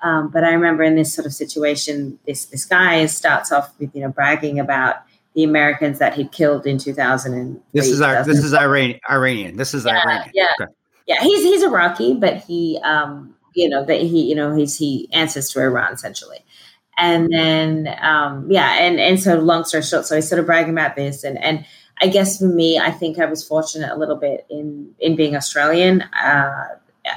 Um, 0.02 0.30
but 0.30 0.44
I 0.44 0.52
remember 0.52 0.82
in 0.82 0.96
this 0.96 1.12
sort 1.12 1.26
of 1.26 1.34
situation, 1.34 2.18
this 2.26 2.46
this 2.46 2.64
guy 2.64 3.04
starts 3.06 3.52
off 3.52 3.78
with 3.78 3.94
you 3.94 4.00
know 4.00 4.08
bragging 4.08 4.58
about 4.58 4.96
the 5.34 5.44
Americans 5.44 5.98
that 5.98 6.14
he'd 6.14 6.32
killed 6.32 6.66
in 6.66 6.78
2000. 6.78 7.60
This 7.72 7.88
is 7.88 8.00
our 8.00 8.24
this 8.24 8.42
is 8.42 8.54
Iranian. 8.54 9.00
Iranian. 9.10 9.56
This 9.56 9.74
is 9.74 9.84
yeah, 9.84 10.02
Iranian. 10.02 10.30
Yeah, 10.34 10.46
okay. 10.60 10.72
yeah. 11.06 11.20
He's 11.20 11.42
he's 11.42 11.62
Iraqi, 11.62 12.14
but 12.14 12.38
he 12.38 12.78
um 12.82 13.34
you 13.54 13.68
know 13.68 13.84
that 13.84 14.00
he 14.00 14.22
you 14.28 14.34
know 14.34 14.54
he's 14.54 14.76
he 14.76 15.08
answers 15.12 15.50
to 15.50 15.60
Iran 15.60 15.92
essentially. 15.92 16.44
And 16.98 17.32
then 17.32 17.96
um 18.02 18.46
yeah, 18.50 18.78
and 18.80 19.00
and 19.00 19.20
so 19.20 19.36
long 19.38 19.64
story 19.64 19.82
short, 19.82 20.06
so 20.06 20.16
he's 20.16 20.28
sort 20.28 20.38
of 20.40 20.46
bragging 20.46 20.72
about 20.74 20.96
this 20.96 21.24
and 21.24 21.38
and 21.42 21.64
I 22.02 22.06
guess 22.08 22.38
for 22.38 22.46
me, 22.46 22.78
I 22.78 22.90
think 22.90 23.18
I 23.18 23.26
was 23.26 23.46
fortunate 23.46 23.92
a 23.92 23.96
little 23.98 24.16
bit 24.16 24.46
in 24.50 24.94
in 25.00 25.16
being 25.16 25.36
Australian. 25.36 26.02
Uh, 26.02 26.68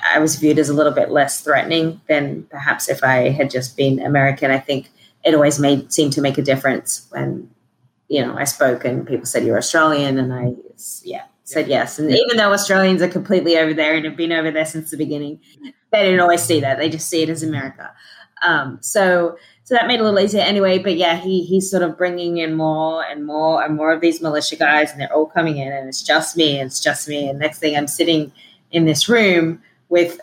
I 0.06 0.20
was 0.20 0.36
viewed 0.38 0.60
as 0.60 0.70
a 0.70 0.74
little 0.74 0.92
bit 0.92 1.10
less 1.12 1.42
threatening 1.42 2.02
than 2.08 2.44
perhaps 2.50 2.90
if 2.90 3.04
I 3.04 3.30
had 3.30 3.50
just 3.50 3.78
been 3.78 4.00
American. 4.00 4.52
I 4.52 4.60
think 4.60 4.90
it 5.24 5.36
always 5.36 5.60
made 5.60 5.94
seemed 5.94 6.14
to 6.14 6.22
make 6.22 6.38
a 6.38 6.42
difference 6.42 7.08
when 7.12 7.50
you 8.10 8.26
know 8.26 8.38
I 8.38 8.44
spoke 8.44 8.84
and 8.86 9.08
people 9.08 9.26
said 9.26 9.46
you're 9.46 9.58
Australian, 9.58 10.18
and 10.20 10.34
I 10.34 10.54
yeah 11.04 11.26
said 11.54 11.68
yes. 11.68 12.00
And 12.00 12.12
even 12.12 12.38
though 12.38 12.52
Australians 12.52 13.02
are 13.02 13.08
completely 13.08 13.58
over 13.58 13.74
there 13.74 13.96
and 13.96 14.06
have 14.06 14.18
been 14.18 14.32
over 14.32 14.52
there 14.52 14.66
since 14.66 14.92
the 14.92 14.98
beginning, 14.98 15.40
they 15.92 16.04
didn't 16.04 16.20
always 16.20 16.44
see 16.44 16.60
that. 16.60 16.78
They 16.78 16.90
just 16.90 17.10
see 17.10 17.24
it 17.24 17.30
as 17.30 17.44
America. 17.44 17.94
Um, 18.46 18.78
so 18.82 19.38
so 19.66 19.76
that 19.76 19.88
made 19.88 19.96
it 19.96 20.02
a 20.02 20.04
little 20.04 20.20
easier 20.20 20.42
anyway. 20.42 20.78
But 20.78 20.98
yeah, 20.98 21.16
he 21.16 21.44
he's 21.44 21.70
sort 21.72 21.84
of 21.84 21.98
bringing 21.98 22.38
in 22.38 22.56
more 22.56 23.04
and 23.06 23.26
more 23.26 23.64
and 23.64 23.76
more 23.76 23.94
of 23.94 24.02
these 24.02 24.22
militia 24.22 24.58
guys, 24.58 24.92
and 24.92 25.00
they're 25.00 25.14
all 25.14 25.28
coming 25.28 25.58
in, 25.58 25.72
and 25.72 25.88
it's 25.88 26.04
just 26.04 26.36
me, 26.36 26.60
and 26.60 26.68
it's 26.68 26.82
just 26.82 27.08
me. 27.08 27.30
And 27.30 27.40
next 27.40 27.60
thing, 27.60 27.78
I'm 27.78 27.88
sitting 27.88 28.32
in 28.72 28.86
this 28.86 29.08
room 29.08 29.62
with 29.90 30.20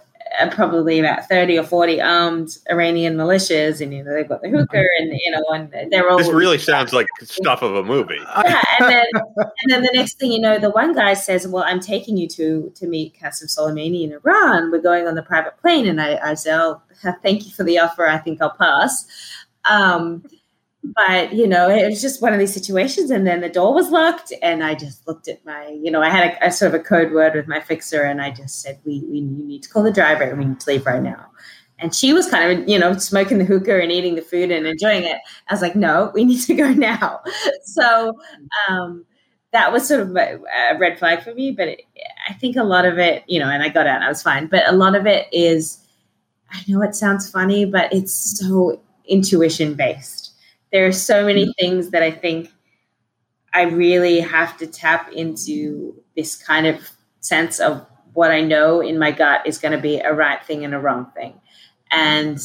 probably 0.53 0.99
about 0.99 1.29
30 1.29 1.59
or 1.59 1.65
40 1.65 2.01
armed 2.01 2.57
Iranian 2.71 3.17
militias, 3.17 3.81
and 3.81 3.93
you 3.93 4.03
know 4.03 4.15
they've 4.15 4.29
got 4.29 4.43
the 4.43 4.49
hookah, 4.49 4.85
and 4.99 5.13
you 5.13 5.31
know, 5.31 5.45
and 5.53 5.93
they're 5.93 6.09
all. 6.09 6.19
This 6.19 6.29
really 6.29 6.59
sounds 6.59 6.93
like 6.93 7.07
stuff 7.23 7.63
of 7.63 7.75
a 7.75 7.83
movie. 7.83 8.19
Yeah, 8.51 8.63
and 8.79 8.89
then 8.89 9.07
and 9.15 9.71
then 9.71 9.83
the 9.83 9.91
next 9.93 10.19
thing 10.19 10.33
you 10.33 10.41
know, 10.41 10.59
the 10.59 10.71
one 10.71 10.95
guy 10.95 11.15
says, 11.15 11.47
"Well, 11.47 11.65
I'm 11.65 11.81
taking 11.81 12.17
you 12.17 12.29
to 12.29 12.73
to 12.75 12.87
meet 12.87 13.19
Qasem 13.21 13.45
Soleimani 13.45 14.05
in 14.05 14.13
Iran. 14.13 14.71
We're 14.71 14.81
going 14.81 15.07
on 15.07 15.15
the 15.15 15.23
private 15.23 15.57
plane." 15.59 15.87
And 15.87 16.01
I, 16.01 16.19
I 16.23 16.35
said, 16.35 16.59
"Oh, 16.59 16.81
thank 17.23 17.45
you 17.45 17.53
for 17.53 17.65
the 17.65 17.79
offer. 17.79 18.07
I 18.07 18.19
think 18.19 18.41
I'll 18.41 18.51
pass." 18.57 19.07
Um, 19.69 20.25
but 20.83 21.33
you 21.33 21.47
know 21.47 21.69
it 21.69 21.87
was 21.87 22.01
just 22.01 22.23
one 22.23 22.33
of 22.33 22.39
these 22.39 22.55
situations 22.55 23.11
and 23.11 23.27
then 23.27 23.41
the 23.41 23.49
door 23.49 23.75
was 23.75 23.91
locked 23.91 24.33
and 24.43 24.65
i 24.65 24.75
just 24.75 25.07
looked 25.07 25.29
at 25.29 25.45
my 25.45 25.69
you 25.83 25.91
know 25.91 26.01
i 26.01 26.09
had 26.09 26.33
a, 26.33 26.47
a, 26.47 26.51
sort 26.51 26.75
of 26.75 26.81
a 26.81 26.83
code 26.83 27.13
word 27.13 27.35
with 27.35 27.47
my 27.47 27.61
fixer 27.61 28.03
and 28.03 28.23
i 28.23 28.31
just 28.31 28.63
said 28.63 28.79
we, 28.85 29.01
we 29.11 29.21
need 29.21 29.63
to 29.63 29.69
call 29.69 29.83
the 29.83 29.93
driver 29.93 30.25
and 30.25 30.39
we 30.39 30.45
need 30.45 30.61
to 30.61 30.71
leave 30.71 30.87
right 30.87 31.03
now. 31.03 31.27
And 31.83 31.95
she 31.95 32.13
was 32.13 32.29
kind 32.29 32.61
of 32.61 32.69
you 32.69 32.79
know 32.79 32.95
smoking 32.99 33.39
the 33.39 33.45
hookah 33.45 33.81
and 33.81 33.91
eating 33.91 34.15
the 34.15 34.23
food 34.23 34.51
and 34.51 34.67
enjoying 34.67 35.05
it. 35.05 35.17
I 35.49 35.55
was 35.55 35.63
like 35.63 35.77
no 35.77 36.11
we 36.15 36.25
need 36.25 36.41
to 36.43 36.55
go 36.55 36.71
now. 36.73 37.21
So 37.65 38.19
um, 38.69 39.07
that 39.53 39.73
was 39.73 39.87
sort 39.87 40.01
of 40.01 40.17
a, 40.17 40.39
red 40.79 40.99
flag 40.99 41.23
for 41.23 41.35
me 41.35 41.51
but 41.51 41.69
it, 41.69 41.83
i 42.29 42.33
think 42.35 42.57
a 42.57 42.63
lot 42.63 42.85
of 42.85 42.99
it 42.99 43.25
you 43.27 43.41
know 43.41 43.49
and 43.49 43.63
i 43.63 43.69
got 43.69 43.87
out 43.87 43.97
and 43.97 44.05
i 44.05 44.09
was 44.09 44.23
fine 44.23 44.47
but 44.47 44.67
a 44.69 44.73
lot 44.73 44.95
of 44.95 45.07
it 45.07 45.27
is 45.33 45.85
i 46.53 46.63
know 46.69 46.83
it 46.83 46.95
sounds 46.95 47.29
funny 47.29 47.65
but 47.65 47.93
it's 47.93 48.39
so 48.39 48.81
intuition 49.07 49.75
based 49.75 50.30
there 50.73 50.87
are 50.87 50.93
so 50.93 51.25
many 51.25 51.53
things 51.59 51.91
that 51.91 52.03
I 52.03 52.11
think 52.11 52.51
I 53.53 53.63
really 53.63 54.21
have 54.21 54.57
to 54.59 54.67
tap 54.67 55.13
into 55.13 55.95
this 56.17 56.37
kind 56.37 56.67
of 56.67 56.89
sense 57.21 57.59
of 57.61 57.85
what 58.13 58.31
I 58.31 58.41
know 58.41 58.81
in 58.81 58.99
my 58.99 59.11
gut 59.13 59.47
is 59.47 59.59
going 59.59 59.73
to 59.73 59.81
be 59.81 59.99
a 59.99 60.13
right 60.13 60.43
thing 60.45 60.65
and 60.65 60.75
a 60.75 60.79
wrong 60.79 61.07
thing. 61.15 61.41
And 61.91 62.39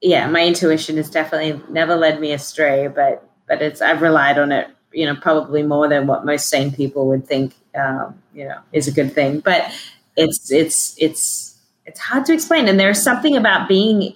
yeah, 0.00 0.28
my 0.28 0.44
intuition 0.44 0.96
has 0.96 1.10
definitely 1.10 1.60
never 1.70 1.96
led 1.96 2.20
me 2.20 2.32
astray, 2.32 2.88
but 2.88 3.28
but 3.48 3.62
it's 3.62 3.80
I've 3.80 4.02
relied 4.02 4.38
on 4.38 4.52
it, 4.52 4.68
you 4.92 5.06
know, 5.06 5.16
probably 5.16 5.62
more 5.62 5.88
than 5.88 6.06
what 6.06 6.24
most 6.24 6.48
sane 6.48 6.72
people 6.72 7.08
would 7.08 7.26
think, 7.26 7.54
um, 7.74 8.20
you 8.34 8.44
know, 8.44 8.58
is 8.72 8.88
a 8.88 8.92
good 8.92 9.12
thing. 9.12 9.40
But 9.40 9.72
it's 10.16 10.50
it's 10.50 10.96
it's 10.98 11.58
it's 11.86 12.00
hard 12.00 12.26
to 12.26 12.34
explain, 12.34 12.68
and 12.68 12.78
there's 12.78 13.02
something 13.02 13.36
about 13.36 13.68
being 13.68 14.14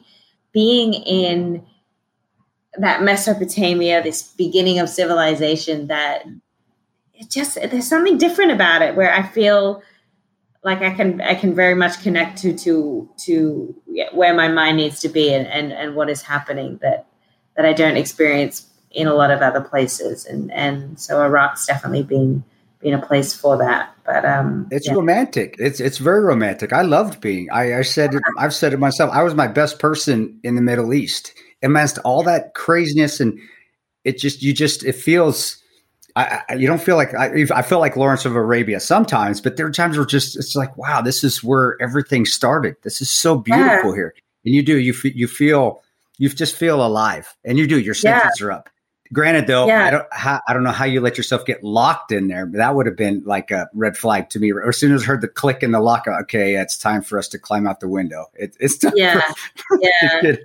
being 0.52 0.94
in 0.94 1.64
that 2.76 3.02
Mesopotamia, 3.02 4.02
this 4.02 4.22
beginning 4.22 4.78
of 4.78 4.88
civilization, 4.88 5.86
that 5.88 6.24
it 7.14 7.30
just 7.30 7.54
there's 7.54 7.88
something 7.88 8.18
different 8.18 8.52
about 8.52 8.82
it 8.82 8.94
where 8.94 9.12
I 9.12 9.22
feel 9.22 9.82
like 10.62 10.82
I 10.82 10.90
can 10.90 11.20
I 11.20 11.34
can 11.34 11.54
very 11.54 11.74
much 11.74 12.02
connect 12.02 12.38
to 12.42 12.56
to 12.58 13.08
to 13.24 13.74
where 14.12 14.34
my 14.34 14.48
mind 14.48 14.76
needs 14.76 15.00
to 15.00 15.08
be 15.08 15.32
and 15.32 15.46
and, 15.46 15.72
and 15.72 15.94
what 15.94 16.10
is 16.10 16.22
happening 16.22 16.78
that 16.82 17.06
that 17.56 17.64
I 17.64 17.72
don't 17.72 17.96
experience 17.96 18.66
in 18.90 19.06
a 19.06 19.14
lot 19.14 19.30
of 19.30 19.40
other 19.40 19.60
places. 19.60 20.24
And 20.26 20.52
and 20.52 20.98
so 20.98 21.20
Iraq's 21.22 21.66
definitely 21.66 22.02
been 22.02 22.44
been 22.80 22.94
a 22.94 23.04
place 23.04 23.34
for 23.34 23.56
that. 23.58 23.94
But 24.04 24.24
um 24.24 24.68
it's 24.70 24.86
yeah. 24.86 24.94
romantic. 24.94 25.56
It's 25.58 25.80
it's 25.80 25.98
very 25.98 26.20
romantic. 26.20 26.72
I 26.72 26.82
loved 26.82 27.20
being 27.20 27.50
I 27.50 27.78
I 27.78 27.82
said 27.82 28.14
it, 28.14 28.22
I've 28.38 28.54
said 28.54 28.72
it 28.72 28.78
myself. 28.78 29.10
I 29.12 29.22
was 29.22 29.34
my 29.34 29.48
best 29.48 29.78
person 29.78 30.38
in 30.44 30.54
the 30.54 30.62
Middle 30.62 30.94
East 30.94 31.32
amidst 31.62 31.98
all 31.98 32.22
that 32.22 32.54
craziness 32.54 33.20
and 33.20 33.38
it 34.04 34.18
just 34.18 34.42
you 34.42 34.52
just 34.52 34.84
it 34.84 34.94
feels 34.94 35.62
I, 36.16 36.42
I, 36.48 36.54
you 36.54 36.66
don't 36.66 36.82
feel 36.82 36.96
like 36.96 37.14
I, 37.14 37.46
I 37.54 37.62
feel 37.62 37.78
like 37.78 37.96
Lawrence 37.96 38.24
of 38.24 38.34
Arabia 38.34 38.80
sometimes, 38.80 39.40
but 39.40 39.56
there 39.56 39.66
are 39.66 39.70
times 39.70 39.96
where 39.96 40.06
just 40.06 40.36
it's 40.36 40.56
like 40.56 40.76
wow, 40.76 41.00
this 41.00 41.22
is 41.22 41.44
where 41.44 41.76
everything 41.80 42.26
started. 42.26 42.76
This 42.82 43.00
is 43.00 43.10
so 43.10 43.36
beautiful 43.36 43.90
yeah. 43.90 43.96
here, 43.96 44.14
and 44.44 44.54
you 44.54 44.62
do 44.62 44.78
you 44.78 44.92
f- 44.92 45.14
you 45.14 45.28
feel 45.28 45.82
you 46.16 46.28
just 46.28 46.56
feel 46.56 46.84
alive, 46.84 47.36
and 47.44 47.56
you 47.56 47.66
do 47.66 47.78
your 47.78 47.94
senses 47.94 48.40
yeah. 48.40 48.46
are 48.46 48.52
up. 48.52 48.68
Granted, 49.12 49.46
though, 49.46 49.66
yeah. 49.66 49.86
I 49.86 49.90
don't 49.90 50.06
how, 50.12 50.40
I 50.48 50.52
don't 50.52 50.64
know 50.64 50.70
how 50.70 50.84
you 50.84 51.00
let 51.00 51.16
yourself 51.16 51.46
get 51.46 51.64
locked 51.64 52.12
in 52.12 52.28
there. 52.28 52.44
But 52.44 52.58
that 52.58 52.74
would 52.74 52.86
have 52.86 52.96
been 52.96 53.22
like 53.24 53.50
a 53.50 53.68
red 53.72 53.96
flag 53.96 54.28
to 54.30 54.38
me. 54.38 54.52
As 54.66 54.76
soon 54.76 54.92
as 54.92 55.02
I 55.02 55.06
heard 55.06 55.22
the 55.22 55.28
click 55.28 55.62
in 55.62 55.70
the 55.70 55.80
lock, 55.80 56.06
okay, 56.06 56.56
it's 56.56 56.76
time 56.76 57.00
for 57.00 57.18
us 57.18 57.28
to 57.28 57.38
climb 57.38 57.66
out 57.66 57.80
the 57.80 57.88
window. 57.88 58.26
It, 58.34 58.56
it's 58.60 58.76
time 58.76 58.92
yeah, 58.96 59.22
yeah. 59.80 60.36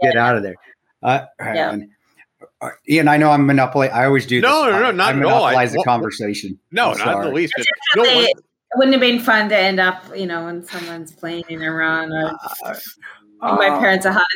Get, 0.00 0.12
get 0.12 0.16
out 0.16 0.36
of 0.36 0.42
there. 0.42 0.56
Uh, 1.02 1.24
yeah. 1.40 1.76
Uh, 2.60 2.70
Ian, 2.88 3.08
I 3.08 3.16
know 3.16 3.30
I'm 3.30 3.46
monopoly. 3.46 3.88
I 3.88 4.04
always 4.06 4.26
do. 4.26 4.40
No, 4.40 4.66
this. 4.66 4.72
no, 4.72 4.80
no, 4.80 4.88
I, 4.88 4.92
not 4.92 5.08
I 5.08 5.12
monopolize 5.14 5.72
the 5.72 5.82
conversation. 5.84 6.58
No, 6.72 6.92
I'm 6.92 6.98
not 6.98 7.04
sorry. 7.04 7.26
the 7.26 7.32
least. 7.32 7.54
No, 7.96 8.04
it 8.04 8.32
wouldn't 8.76 8.94
have 8.94 9.00
been 9.00 9.20
fun 9.20 9.48
to 9.48 9.56
end 9.56 9.80
up, 9.80 10.04
you 10.16 10.26
know, 10.26 10.44
when 10.44 10.64
someone's 10.64 11.12
playing 11.12 11.44
in 11.48 11.62
Iran 11.62 12.12
or. 12.12 12.32
Uh, 12.64 12.74
my 13.40 13.68
uh, 13.68 13.78
parents 13.78 14.04
a 14.04 14.12
heart 14.12 14.26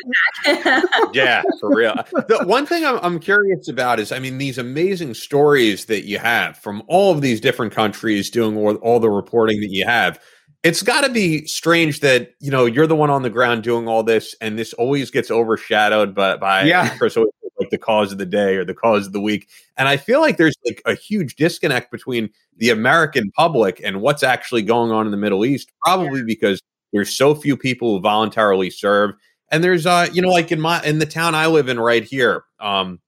attack. 0.45 0.83
yeah, 1.13 1.43
for 1.59 1.75
real. 1.75 1.93
The 2.13 2.43
one 2.45 2.65
thing 2.65 2.85
I'm, 2.85 2.99
I'm 3.03 3.19
curious 3.19 3.67
about 3.67 3.99
is, 3.99 4.13
I 4.13 4.19
mean, 4.19 4.37
these 4.37 4.57
amazing 4.57 5.13
stories 5.13 5.85
that 5.85 6.05
you 6.05 6.19
have 6.19 6.57
from 6.57 6.83
all 6.87 7.11
of 7.11 7.19
these 7.19 7.41
different 7.41 7.73
countries 7.73 8.29
doing 8.29 8.55
all, 8.55 8.75
all 8.75 8.99
the 9.01 9.09
reporting 9.09 9.59
that 9.59 9.71
you 9.71 9.85
have 9.85 10.21
it's 10.63 10.81
got 10.81 11.01
to 11.01 11.09
be 11.09 11.45
strange 11.45 11.99
that 11.99 12.33
you 12.39 12.49
know 12.49 12.65
you're 12.65 12.87
the 12.87 12.95
one 12.95 13.09
on 13.09 13.21
the 13.21 13.29
ground 13.29 13.63
doing 13.63 13.87
all 13.87 14.01
this, 14.03 14.35
and 14.41 14.57
this 14.57 14.73
always 14.73 15.11
gets 15.11 15.29
overshadowed 15.29 16.15
by 16.15 16.37
by 16.37 16.63
yeah. 16.63 16.97
Chris, 16.97 17.17
like 17.17 17.69
the 17.69 17.77
cause 17.77 18.11
of 18.11 18.17
the 18.17 18.25
day 18.25 18.55
or 18.55 18.65
the 18.65 18.73
cause 18.73 19.05
of 19.05 19.13
the 19.13 19.21
week. 19.21 19.47
And 19.77 19.87
I 19.87 19.97
feel 19.97 20.21
like 20.21 20.37
there's 20.37 20.55
like 20.65 20.81
a 20.85 20.95
huge 20.95 21.35
disconnect 21.35 21.91
between 21.91 22.29
the 22.57 22.69
American 22.69 23.31
public 23.31 23.81
and 23.83 24.01
what's 24.01 24.23
actually 24.23 24.63
going 24.63 24.91
on 24.91 25.05
in 25.05 25.11
the 25.11 25.17
Middle 25.17 25.45
East. 25.45 25.71
Probably 25.83 26.19
yeah. 26.19 26.25
because 26.25 26.61
there's 26.93 27.15
so 27.15 27.35
few 27.35 27.57
people 27.57 27.95
who 27.95 28.01
voluntarily 28.01 28.69
serve, 28.69 29.11
and 29.51 29.63
there's 29.63 29.85
uh 29.85 30.07
you 30.13 30.21
know 30.21 30.29
like 30.29 30.51
in 30.51 30.61
my 30.61 30.81
in 30.83 30.99
the 30.99 31.05
town 31.05 31.35
I 31.35 31.47
live 31.47 31.67
in 31.67 31.79
right 31.79 32.03
here. 32.03 32.43
Um, 32.59 32.99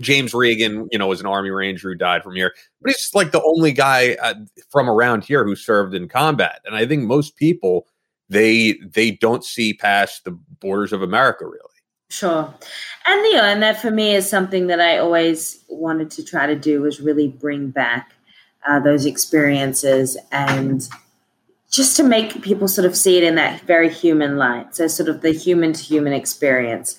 James 0.00 0.34
Regan, 0.34 0.88
you 0.90 0.98
know, 0.98 1.06
was 1.06 1.20
an 1.20 1.26
Army 1.26 1.50
Ranger 1.50 1.90
who 1.90 1.94
died 1.94 2.22
from 2.22 2.34
here, 2.34 2.52
but 2.82 2.92
he's 2.92 3.14
like 3.14 3.30
the 3.30 3.42
only 3.42 3.72
guy 3.72 4.16
uh, 4.22 4.34
from 4.70 4.90
around 4.90 5.24
here 5.24 5.44
who 5.44 5.54
served 5.54 5.94
in 5.94 6.08
combat. 6.08 6.60
And 6.64 6.74
I 6.74 6.86
think 6.86 7.04
most 7.04 7.36
people 7.36 7.86
they 8.28 8.78
they 8.92 9.12
don't 9.12 9.44
see 9.44 9.74
past 9.74 10.24
the 10.24 10.32
borders 10.60 10.92
of 10.92 11.02
America 11.02 11.46
really. 11.46 11.60
Sure, 12.10 12.52
and 13.06 13.20
you 13.26 13.34
know, 13.34 13.44
and 13.44 13.62
that 13.62 13.80
for 13.80 13.90
me 13.90 14.14
is 14.14 14.28
something 14.28 14.66
that 14.66 14.80
I 14.80 14.98
always 14.98 15.64
wanted 15.68 16.10
to 16.12 16.24
try 16.24 16.46
to 16.46 16.56
do 16.56 16.82
was 16.82 17.00
really 17.00 17.28
bring 17.28 17.70
back 17.70 18.12
uh, 18.66 18.80
those 18.80 19.06
experiences 19.06 20.16
and 20.32 20.88
just 21.70 21.96
to 21.96 22.04
make 22.04 22.40
people 22.42 22.68
sort 22.68 22.86
of 22.86 22.96
see 22.96 23.18
it 23.18 23.24
in 23.24 23.34
that 23.34 23.60
very 23.62 23.92
human 23.92 24.36
light. 24.36 24.76
So, 24.76 24.86
sort 24.86 25.08
of 25.08 25.22
the 25.22 25.32
human 25.32 25.72
to 25.72 25.82
human 25.82 26.12
experience. 26.12 26.96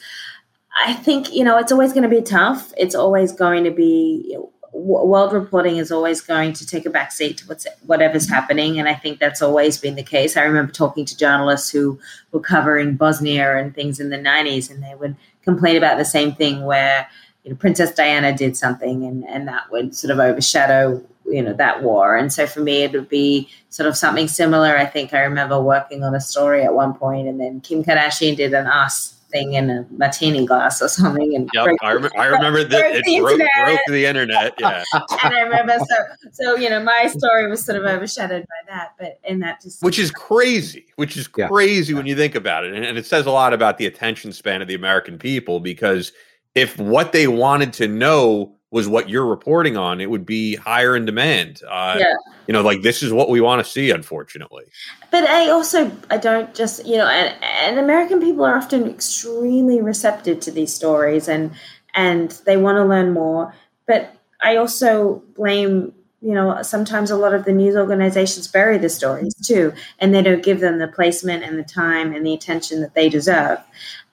I 0.75 0.93
think, 0.93 1.33
you 1.33 1.43
know, 1.43 1.57
it's 1.57 1.71
always 1.71 1.93
going 1.93 2.03
to 2.03 2.09
be 2.09 2.21
tough. 2.21 2.73
It's 2.77 2.95
always 2.95 3.31
going 3.31 3.63
to 3.63 3.71
be, 3.71 4.37
world 4.75 5.31
reporting 5.31 5.77
is 5.77 5.91
always 5.91 6.21
going 6.21 6.51
to 6.53 6.67
take 6.67 6.85
a 6.85 6.89
backseat 6.89 7.37
to 7.37 7.47
what's 7.47 7.65
whatever's 7.85 8.29
happening, 8.29 8.77
and 8.77 8.89
I 8.89 8.93
think 8.93 9.19
that's 9.19 9.41
always 9.41 9.77
been 9.77 9.95
the 9.95 10.03
case. 10.03 10.35
I 10.35 10.43
remember 10.43 10.71
talking 10.71 11.05
to 11.05 11.17
journalists 11.17 11.69
who 11.69 11.97
were 12.31 12.41
covering 12.41 12.95
Bosnia 12.95 13.57
and 13.57 13.73
things 13.73 13.99
in 13.99 14.09
the 14.09 14.17
'90s, 14.17 14.69
and 14.69 14.83
they 14.83 14.93
would 14.95 15.15
complain 15.43 15.77
about 15.77 15.97
the 15.97 16.05
same 16.05 16.35
thing, 16.35 16.65
where 16.65 17.07
you 17.43 17.51
know 17.51 17.55
Princess 17.55 17.93
Diana 17.93 18.35
did 18.35 18.57
something, 18.57 19.05
and 19.05 19.23
and 19.25 19.47
that 19.47 19.71
would 19.71 19.95
sort 19.95 20.11
of 20.11 20.19
overshadow 20.19 21.01
you 21.25 21.41
know 21.41 21.53
that 21.53 21.81
war. 21.81 22.17
And 22.17 22.31
so 22.31 22.45
for 22.45 22.59
me, 22.59 22.83
it 22.83 22.91
would 22.91 23.09
be 23.09 23.49
sort 23.69 23.87
of 23.87 23.95
something 23.95 24.27
similar. 24.27 24.77
I 24.77 24.85
think 24.85 25.13
I 25.13 25.21
remember 25.21 25.61
working 25.61 26.03
on 26.03 26.13
a 26.13 26.21
story 26.21 26.63
at 26.63 26.73
one 26.73 26.93
point, 26.93 27.29
and 27.29 27.39
then 27.39 27.61
Kim 27.61 27.83
Kardashian 27.83 28.35
did 28.35 28.53
an 28.53 28.67
Us 28.67 29.14
thing 29.35 29.53
in 29.53 29.69
a 29.69 29.85
martini 29.91 30.45
glass 30.45 30.81
or 30.81 30.87
something. 30.87 31.35
And 31.35 31.49
yep, 31.53 31.67
I, 31.81 31.93
rem- 31.93 32.11
I 32.17 32.25
remember 32.27 32.63
that 32.63 32.95
it 32.95 33.03
the 33.03 33.19
broke, 33.19 33.41
broke, 33.65 33.79
the 33.87 34.05
internet. 34.05 34.53
Yeah, 34.57 34.83
and 34.93 35.35
I 35.35 35.41
remember 35.41 35.77
so 35.79 35.95
so 36.31 36.55
you 36.55 36.69
know 36.69 36.81
my 36.81 37.07
story 37.07 37.49
was 37.49 37.65
sort 37.65 37.77
of 37.77 37.85
overshadowed 37.85 38.43
by 38.43 38.73
that, 38.73 38.93
but 38.97 39.19
and 39.27 39.41
that 39.43 39.61
just 39.61 39.83
which 39.83 39.99
is 39.99 40.11
crazy, 40.11 40.85
which 40.95 41.17
is 41.17 41.27
crazy 41.27 41.93
yeah. 41.93 41.97
when 41.97 42.05
you 42.05 42.15
think 42.15 42.35
about 42.35 42.63
it, 42.63 42.73
and, 42.73 42.85
and 42.85 42.97
it 42.97 43.05
says 43.05 43.25
a 43.25 43.31
lot 43.31 43.53
about 43.53 43.77
the 43.77 43.85
attention 43.85 44.31
span 44.31 44.61
of 44.61 44.67
the 44.67 44.75
American 44.75 45.17
people 45.17 45.59
because 45.59 46.11
if 46.53 46.77
what 46.79 47.11
they 47.11 47.27
wanted 47.27 47.73
to 47.73 47.87
know 47.87 48.54
was 48.75 48.89
what 48.89 49.07
you're 49.07 49.25
reporting 49.25 49.77
on, 49.77 50.01
it 50.01 50.09
would 50.09 50.25
be 50.25 50.57
higher 50.57 50.97
in 50.97 51.05
demand. 51.05 51.61
Uh, 51.65 51.95
yeah. 51.97 52.13
You 52.45 52.51
know, 52.51 52.61
like 52.61 52.81
this 52.81 53.01
is 53.01 53.13
what 53.13 53.29
we 53.29 53.39
want 53.39 53.65
to 53.65 53.71
see, 53.71 53.89
unfortunately. 53.89 54.65
But 55.11 55.23
I 55.23 55.49
also, 55.49 55.89
I 56.09 56.17
don't 56.17 56.53
just, 56.53 56.85
you 56.85 56.97
know, 56.97 57.07
and, 57.07 57.33
and 57.41 57.79
American 57.79 58.19
people 58.19 58.43
are 58.43 58.57
often 58.57 58.85
extremely 58.89 59.81
receptive 59.81 60.41
to 60.41 60.51
these 60.51 60.73
stories 60.73 61.29
and, 61.29 61.51
and 61.93 62.31
they 62.45 62.57
want 62.57 62.75
to 62.75 62.83
learn 62.83 63.13
more. 63.13 63.55
But 63.87 64.13
I 64.43 64.57
also 64.57 65.23
blame, 65.37 65.93
you 66.19 66.33
know, 66.33 66.61
sometimes 66.61 67.09
a 67.11 67.15
lot 67.15 67.33
of 67.33 67.45
the 67.45 67.53
news 67.53 67.77
organizations 67.77 68.49
bury 68.49 68.77
the 68.77 68.89
stories 68.89 69.33
too, 69.35 69.71
and 69.99 70.13
they 70.13 70.21
don't 70.21 70.43
give 70.43 70.59
them 70.59 70.79
the 70.79 70.89
placement 70.89 71.45
and 71.45 71.57
the 71.57 71.63
time 71.63 72.13
and 72.13 72.25
the 72.25 72.33
attention 72.33 72.81
that 72.81 72.93
they 72.93 73.07
deserve. 73.07 73.59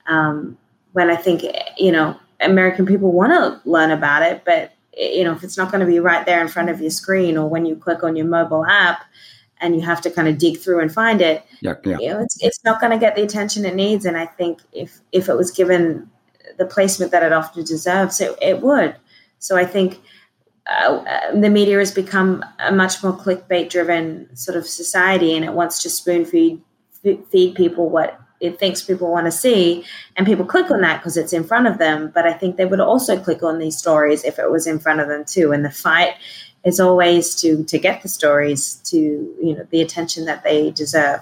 Um, 0.07 0.57
when 0.93 1.09
I 1.09 1.17
think, 1.17 1.43
you 1.77 1.91
know, 1.91 2.17
American 2.43 2.85
people 2.85 3.11
want 3.11 3.31
to 3.31 3.69
learn 3.69 3.91
about 3.91 4.23
it, 4.23 4.43
but 4.45 4.73
you 4.95 5.23
know, 5.23 5.33
if 5.33 5.43
it's 5.43 5.57
not 5.57 5.71
going 5.71 5.81
to 5.81 5.87
be 5.87 5.99
right 5.99 6.25
there 6.25 6.41
in 6.41 6.47
front 6.47 6.69
of 6.69 6.79
your 6.79 6.91
screen 6.91 7.37
or 7.37 7.49
when 7.49 7.65
you 7.65 7.75
click 7.75 8.03
on 8.03 8.15
your 8.15 8.27
mobile 8.27 8.65
app 8.65 9.03
and 9.59 9.75
you 9.75 9.81
have 9.81 10.01
to 10.01 10.11
kind 10.11 10.27
of 10.27 10.37
dig 10.37 10.59
through 10.59 10.79
and 10.79 10.93
find 10.93 11.21
it, 11.21 11.43
yeah, 11.61 11.73
yeah. 11.83 11.97
you 11.99 12.09
know, 12.09 12.19
it's, 12.19 12.37
it's 12.43 12.63
not 12.63 12.79
going 12.79 12.91
to 12.91 12.97
get 12.97 13.15
the 13.15 13.23
attention 13.23 13.65
it 13.65 13.75
needs. 13.75 14.05
And 14.05 14.17
I 14.17 14.25
think 14.25 14.59
if, 14.71 14.99
if 15.11 15.29
it 15.29 15.35
was 15.35 15.51
given 15.51 16.09
the 16.57 16.65
placement 16.65 17.11
that 17.11 17.23
it 17.23 17.33
often 17.33 17.63
deserves, 17.63 18.21
it, 18.21 18.37
it 18.41 18.61
would. 18.61 18.95
So 19.39 19.57
I 19.57 19.65
think 19.65 19.99
uh, 20.69 21.31
the 21.33 21.49
media 21.49 21.79
has 21.79 21.91
become 21.91 22.45
a 22.59 22.71
much 22.71 23.03
more 23.03 23.17
clickbait 23.17 23.69
driven 23.69 24.33
sort 24.35 24.57
of 24.57 24.67
society 24.67 25.35
and 25.35 25.43
it 25.43 25.53
wants 25.53 25.81
to 25.81 25.89
spoon 25.89 26.23
feed 26.23 26.61
feed 27.29 27.53
people 27.55 27.89
what 27.89 28.17
it 28.43 28.59
thinks 28.59 28.81
people 28.81 29.09
want 29.09 29.25
to 29.25 29.31
see 29.31 29.83
and 30.17 30.27
people 30.27 30.45
click 30.45 30.69
on 30.69 30.81
that 30.81 30.99
because 30.99 31.17
it's 31.17 31.33
in 31.33 31.43
front 31.43 31.65
of 31.65 31.77
them 31.77 32.11
but 32.13 32.27
i 32.27 32.33
think 32.33 32.57
they 32.57 32.65
would 32.65 32.79
also 32.79 33.19
click 33.19 33.41
on 33.41 33.57
these 33.57 33.77
stories 33.77 34.23
if 34.23 34.37
it 34.37 34.51
was 34.51 34.67
in 34.67 34.79
front 34.79 34.99
of 34.99 35.07
them 35.07 35.23
too 35.25 35.51
and 35.51 35.65
the 35.65 35.71
fight 35.71 36.13
is 36.63 36.79
always 36.79 37.35
to 37.35 37.63
to 37.63 37.79
get 37.79 38.01
the 38.01 38.09
stories 38.09 38.75
to 38.83 38.97
you 38.97 39.55
know 39.55 39.65
the 39.71 39.81
attention 39.81 40.25
that 40.25 40.43
they 40.43 40.71
deserve 40.71 41.21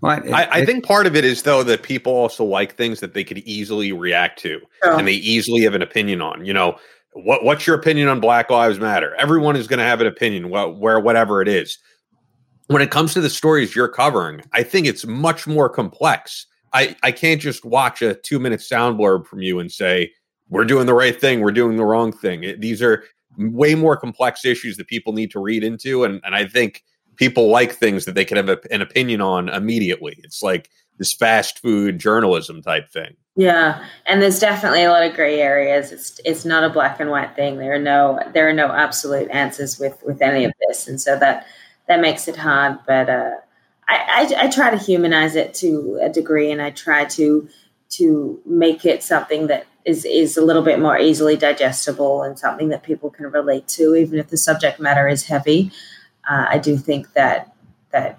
well, 0.00 0.22
it, 0.22 0.32
I, 0.32 0.60
I, 0.60 0.66
think 0.66 0.84
part 0.84 1.06
of 1.06 1.16
it 1.16 1.24
is 1.24 1.44
though 1.44 1.62
that 1.62 1.82
people 1.82 2.12
also 2.12 2.44
like 2.44 2.76
things 2.76 3.00
that 3.00 3.14
they 3.14 3.24
could 3.24 3.38
easily 3.38 3.90
react 3.90 4.38
to 4.40 4.60
oh. 4.82 4.98
and 4.98 5.08
they 5.08 5.14
easily 5.14 5.62
have 5.62 5.74
an 5.74 5.80
opinion 5.80 6.20
on. 6.20 6.44
You 6.44 6.52
know, 6.52 6.76
what 7.14 7.42
what's 7.42 7.66
your 7.66 7.74
opinion 7.74 8.08
on 8.08 8.20
Black 8.20 8.50
Lives 8.50 8.78
Matter? 8.78 9.14
Everyone 9.14 9.56
is 9.56 9.66
going 9.66 9.78
to 9.78 9.84
have 9.84 10.02
an 10.02 10.06
opinion, 10.06 10.50
well, 10.50 10.74
where 10.74 11.00
whatever 11.00 11.40
it 11.40 11.48
is 11.48 11.78
when 12.68 12.82
it 12.82 12.90
comes 12.90 13.12
to 13.14 13.20
the 13.20 13.30
stories 13.30 13.74
you're 13.74 13.88
covering, 13.88 14.42
I 14.52 14.62
think 14.62 14.86
it's 14.86 15.06
much 15.06 15.46
more 15.46 15.68
complex. 15.68 16.46
I, 16.72 16.96
I 17.02 17.12
can't 17.12 17.40
just 17.40 17.64
watch 17.64 18.02
a 18.02 18.14
two 18.14 18.38
minute 18.38 18.62
sound 18.62 18.98
blurb 18.98 19.26
from 19.26 19.42
you 19.42 19.58
and 19.58 19.70
say, 19.70 20.12
we're 20.48 20.64
doing 20.64 20.86
the 20.86 20.94
right 20.94 21.18
thing, 21.18 21.40
we're 21.40 21.52
doing 21.52 21.76
the 21.76 21.84
wrong 21.84 22.12
thing. 22.12 22.44
It, 22.44 22.60
these 22.60 22.82
are 22.82 23.04
way 23.38 23.74
more 23.74 23.96
complex 23.96 24.44
issues 24.44 24.76
that 24.76 24.86
people 24.86 25.12
need 25.12 25.30
to 25.32 25.40
read 25.40 25.64
into. 25.64 26.04
And, 26.04 26.20
and 26.24 26.34
I 26.34 26.46
think 26.46 26.84
people 27.16 27.48
like 27.48 27.72
things 27.72 28.04
that 28.04 28.14
they 28.14 28.24
can 28.24 28.36
have 28.36 28.48
a, 28.48 28.58
an 28.70 28.82
opinion 28.82 29.20
on 29.20 29.48
immediately. 29.48 30.18
It's 30.22 30.42
like 30.42 30.70
this 30.98 31.12
fast 31.12 31.58
food 31.58 31.98
journalism 31.98 32.62
type 32.62 32.88
thing. 32.90 33.16
Yeah, 33.36 33.84
and 34.06 34.22
there's 34.22 34.38
definitely 34.38 34.84
a 34.84 34.90
lot 34.90 35.04
of 35.04 35.14
gray 35.14 35.40
areas. 35.40 35.90
It's 35.90 36.20
it's 36.24 36.44
not 36.44 36.62
a 36.62 36.70
black 36.70 37.00
and 37.00 37.10
white 37.10 37.34
thing. 37.34 37.58
There 37.58 37.74
are 37.74 37.80
no 37.80 38.20
there 38.32 38.48
are 38.48 38.52
no 38.52 38.68
absolute 38.68 39.28
answers 39.30 39.76
with 39.78 40.00
with 40.04 40.22
any 40.22 40.44
of 40.44 40.52
this, 40.68 40.86
and 40.86 41.00
so 41.00 41.18
that 41.18 41.46
that 41.88 42.00
makes 42.00 42.28
it 42.28 42.36
hard. 42.36 42.78
But 42.86 43.08
uh, 43.08 43.34
I, 43.88 44.28
I, 44.38 44.44
I 44.44 44.48
try 44.48 44.70
to 44.70 44.78
humanize 44.78 45.36
it 45.36 45.54
to 45.54 45.98
a 46.02 46.08
degree, 46.08 46.50
and 46.50 46.62
I 46.62 46.70
try 46.70 47.04
to 47.06 47.48
to 47.90 48.40
make 48.44 48.84
it 48.84 49.02
something 49.02 49.46
that 49.48 49.66
is 49.84 50.04
is 50.04 50.36
a 50.36 50.44
little 50.44 50.62
bit 50.62 50.80
more 50.80 50.98
easily 50.98 51.36
digestible 51.36 52.22
and 52.22 52.38
something 52.38 52.68
that 52.70 52.82
people 52.82 53.10
can 53.10 53.26
relate 53.26 53.68
to, 53.68 53.94
even 53.94 54.18
if 54.18 54.28
the 54.28 54.36
subject 54.36 54.80
matter 54.80 55.08
is 55.08 55.24
heavy. 55.24 55.70
Uh, 56.28 56.46
I 56.48 56.58
do 56.58 56.76
think 56.76 57.12
that 57.12 57.54
that 57.90 58.18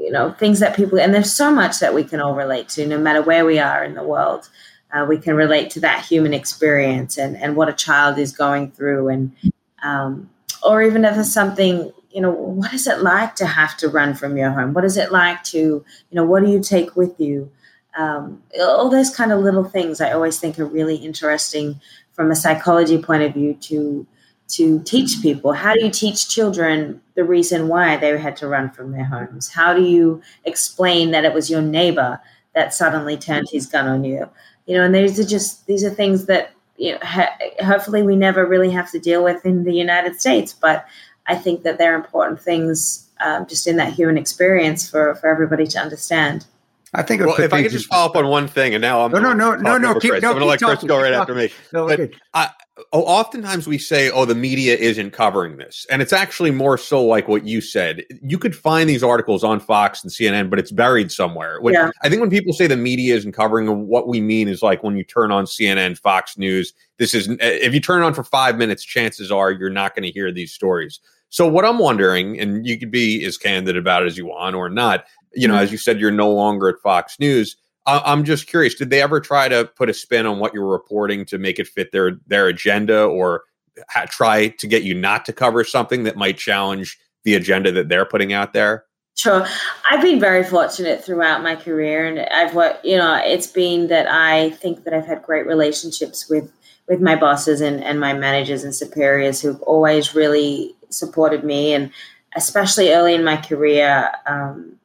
you 0.00 0.10
know 0.10 0.32
things 0.32 0.60
that 0.60 0.74
people 0.74 0.98
and 0.98 1.14
there's 1.14 1.32
so 1.32 1.50
much 1.50 1.78
that 1.80 1.94
we 1.94 2.04
can 2.04 2.20
all 2.20 2.34
relate 2.34 2.68
to, 2.70 2.86
no 2.86 2.98
matter 2.98 3.22
where 3.22 3.44
we 3.44 3.58
are 3.58 3.84
in 3.84 3.94
the 3.94 4.04
world. 4.04 4.48
Uh, 4.92 5.04
we 5.04 5.18
can 5.18 5.34
relate 5.34 5.68
to 5.68 5.80
that 5.80 6.04
human 6.04 6.32
experience 6.32 7.18
and 7.18 7.36
and 7.36 7.56
what 7.56 7.68
a 7.68 7.72
child 7.72 8.18
is 8.18 8.32
going 8.32 8.70
through, 8.70 9.08
and 9.08 9.36
um, 9.82 10.30
or 10.62 10.82
even 10.82 11.04
if 11.04 11.18
it's 11.18 11.32
something 11.32 11.92
you 12.16 12.22
know, 12.22 12.30
what 12.30 12.72
is 12.72 12.86
it 12.86 13.02
like 13.02 13.34
to 13.34 13.44
have 13.44 13.76
to 13.76 13.90
run 13.90 14.14
from 14.14 14.38
your 14.38 14.50
home? 14.50 14.72
What 14.72 14.86
is 14.86 14.96
it 14.96 15.12
like 15.12 15.44
to, 15.44 15.58
you 15.58 15.84
know, 16.12 16.24
what 16.24 16.42
do 16.42 16.50
you 16.50 16.60
take 16.60 16.96
with 16.96 17.20
you? 17.20 17.52
Um, 17.98 18.42
all 18.58 18.88
those 18.88 19.14
kind 19.14 19.32
of 19.32 19.40
little 19.40 19.64
things 19.64 20.00
I 20.00 20.12
always 20.12 20.40
think 20.40 20.58
are 20.58 20.64
really 20.64 20.96
interesting 20.96 21.78
from 22.12 22.30
a 22.30 22.34
psychology 22.34 22.96
point 22.96 23.22
of 23.22 23.34
view 23.34 23.52
to 23.68 24.06
to 24.48 24.80
teach 24.84 25.20
people. 25.20 25.52
How 25.52 25.74
do 25.74 25.84
you 25.84 25.90
teach 25.90 26.30
children 26.30 27.02
the 27.16 27.24
reason 27.24 27.68
why 27.68 27.98
they 27.98 28.16
had 28.18 28.36
to 28.38 28.48
run 28.48 28.70
from 28.70 28.92
their 28.92 29.04
homes? 29.04 29.52
How 29.52 29.74
do 29.74 29.82
you 29.82 30.22
explain 30.46 31.10
that 31.10 31.26
it 31.26 31.34
was 31.34 31.50
your 31.50 31.60
neighbor 31.60 32.18
that 32.54 32.72
suddenly 32.72 33.18
turned 33.18 33.48
his 33.50 33.66
gun 33.66 33.88
on 33.88 34.04
you? 34.04 34.26
You 34.64 34.78
know, 34.78 34.84
and 34.84 34.94
these 34.94 35.20
are 35.20 35.24
just 35.24 35.66
these 35.66 35.84
are 35.84 35.90
things 35.90 36.24
that 36.26 36.52
you 36.78 36.92
know, 36.92 36.98
ha- 37.02 37.36
hopefully 37.60 38.02
we 38.02 38.16
never 38.16 38.46
really 38.46 38.70
have 38.70 38.90
to 38.92 38.98
deal 38.98 39.24
with 39.24 39.44
in 39.44 39.64
the 39.64 39.74
United 39.74 40.20
States, 40.20 40.52
but 40.52 40.86
I 41.28 41.34
think 41.34 41.62
that 41.62 41.78
they're 41.78 41.94
important 41.94 42.40
things 42.40 43.08
um, 43.20 43.46
just 43.46 43.66
in 43.66 43.76
that 43.76 43.92
human 43.92 44.18
experience 44.18 44.88
for, 44.88 45.14
for 45.16 45.28
everybody 45.28 45.66
to 45.68 45.78
understand. 45.78 46.46
I 46.94 47.02
think 47.02 47.24
well, 47.24 47.38
if 47.38 47.52
I 47.52 47.62
could 47.62 47.72
just 47.72 47.86
follow 47.86 48.08
up 48.08 48.16
on 48.16 48.28
one 48.28 48.48
thing, 48.48 48.74
and 48.74 48.80
now 48.80 49.04
I'm 49.04 49.12
no, 49.12 49.18
no, 49.18 49.32
no, 49.32 49.54
no, 49.54 49.76
no. 49.76 49.98
Keep, 49.98 50.12
no, 50.12 50.16
I'm 50.16 50.20
going 50.22 50.38
to 50.38 50.44
let 50.46 50.60
Chris 50.60 50.82
go 50.84 51.00
right 51.00 51.12
after 51.12 51.34
me. 51.34 51.50
No, 51.72 51.86
but 51.86 52.10
I, 52.32 52.50
oh, 52.92 53.02
oftentimes 53.02 53.66
we 53.66 53.76
say, 53.76 54.10
"Oh, 54.10 54.24
the 54.24 54.36
media 54.36 54.76
isn't 54.76 55.10
covering 55.10 55.56
this," 55.56 55.84
and 55.90 56.00
it's 56.00 56.12
actually 56.12 56.52
more 56.52 56.78
so 56.78 57.04
like 57.04 57.28
what 57.28 57.44
you 57.44 57.60
said. 57.60 58.04
You 58.22 58.38
could 58.38 58.54
find 58.54 58.88
these 58.88 59.02
articles 59.02 59.44
on 59.44 59.60
Fox 59.60 60.02
and 60.02 60.12
CNN, 60.12 60.48
but 60.48 60.58
it's 60.58 60.70
buried 60.70 61.10
somewhere. 61.10 61.60
Which 61.60 61.74
yeah. 61.74 61.90
I 62.02 62.08
think 62.08 62.20
when 62.20 62.30
people 62.30 62.52
say 62.52 62.66
the 62.66 62.76
media 62.76 63.16
isn't 63.16 63.32
covering, 63.32 63.88
what 63.88 64.08
we 64.08 64.20
mean 64.20 64.48
is 64.48 64.62
like 64.62 64.82
when 64.82 64.96
you 64.96 65.04
turn 65.04 65.30
on 65.30 65.44
CNN, 65.44 65.98
Fox 65.98 66.38
News. 66.38 66.72
This 66.98 67.12
is 67.12 67.28
if 67.40 67.74
you 67.74 67.80
turn 67.80 68.02
on 68.02 68.14
for 68.14 68.24
five 68.24 68.56
minutes, 68.56 68.82
chances 68.82 69.30
are 69.30 69.50
you're 69.50 69.68
not 69.68 69.94
going 69.94 70.04
to 70.04 70.10
hear 70.10 70.32
these 70.32 70.52
stories. 70.52 71.00
So 71.28 71.46
what 71.46 71.64
I'm 71.64 71.78
wondering, 71.78 72.40
and 72.40 72.66
you 72.66 72.78
could 72.78 72.90
be 72.90 73.24
as 73.24 73.36
candid 73.36 73.76
about 73.76 74.02
it 74.02 74.06
as 74.06 74.16
you 74.16 74.26
want 74.26 74.56
or 74.56 74.68
not, 74.68 75.04
you 75.34 75.46
know, 75.46 75.54
mm-hmm. 75.54 75.64
as 75.64 75.72
you 75.72 75.78
said, 75.78 76.00
you're 76.00 76.10
no 76.10 76.30
longer 76.30 76.68
at 76.68 76.80
Fox 76.82 77.18
News. 77.18 77.56
I'm 77.88 78.24
just 78.24 78.48
curious, 78.48 78.74
did 78.74 78.90
they 78.90 79.00
ever 79.00 79.20
try 79.20 79.48
to 79.48 79.64
put 79.76 79.88
a 79.88 79.94
spin 79.94 80.26
on 80.26 80.40
what 80.40 80.52
you're 80.52 80.66
reporting 80.66 81.24
to 81.26 81.38
make 81.38 81.60
it 81.60 81.68
fit 81.68 81.92
their 81.92 82.18
their 82.26 82.48
agenda, 82.48 83.04
or 83.04 83.44
ha- 83.90 84.06
try 84.08 84.48
to 84.48 84.66
get 84.66 84.82
you 84.82 84.92
not 84.92 85.24
to 85.26 85.32
cover 85.32 85.62
something 85.62 86.02
that 86.02 86.16
might 86.16 86.36
challenge 86.36 86.98
the 87.22 87.36
agenda 87.36 87.70
that 87.70 87.88
they're 87.88 88.04
putting 88.04 88.32
out 88.32 88.52
there? 88.52 88.86
Sure. 89.16 89.46
I've 89.88 90.02
been 90.02 90.18
very 90.18 90.42
fortunate 90.42 91.04
throughout 91.04 91.44
my 91.44 91.54
career, 91.54 92.06
and 92.06 92.20
I've 92.20 92.56
what 92.56 92.84
you 92.84 92.96
know. 92.96 93.20
It's 93.24 93.46
been 93.46 93.86
that 93.86 94.08
I 94.08 94.50
think 94.50 94.82
that 94.82 94.92
I've 94.92 95.06
had 95.06 95.22
great 95.22 95.46
relationships 95.46 96.28
with 96.28 96.52
with 96.88 97.00
my 97.00 97.14
bosses 97.14 97.60
and, 97.60 97.84
and 97.84 98.00
my 98.00 98.12
managers 98.14 98.64
and 98.64 98.74
superiors 98.74 99.40
who've 99.40 99.62
always 99.62 100.14
really 100.14 100.74
supported 100.88 101.44
me 101.44 101.72
and 101.72 101.90
especially 102.36 102.92
early 102.92 103.14
in 103.14 103.24
my 103.24 103.36
career 103.36 104.10
um, 104.26 104.76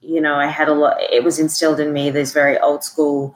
you 0.00 0.20
know 0.20 0.34
i 0.36 0.46
had 0.46 0.68
a 0.68 0.74
lot 0.74 0.96
it 1.00 1.24
was 1.24 1.38
instilled 1.38 1.80
in 1.80 1.92
me 1.92 2.10
these 2.10 2.32
very 2.32 2.58
old 2.58 2.82
school 2.82 3.34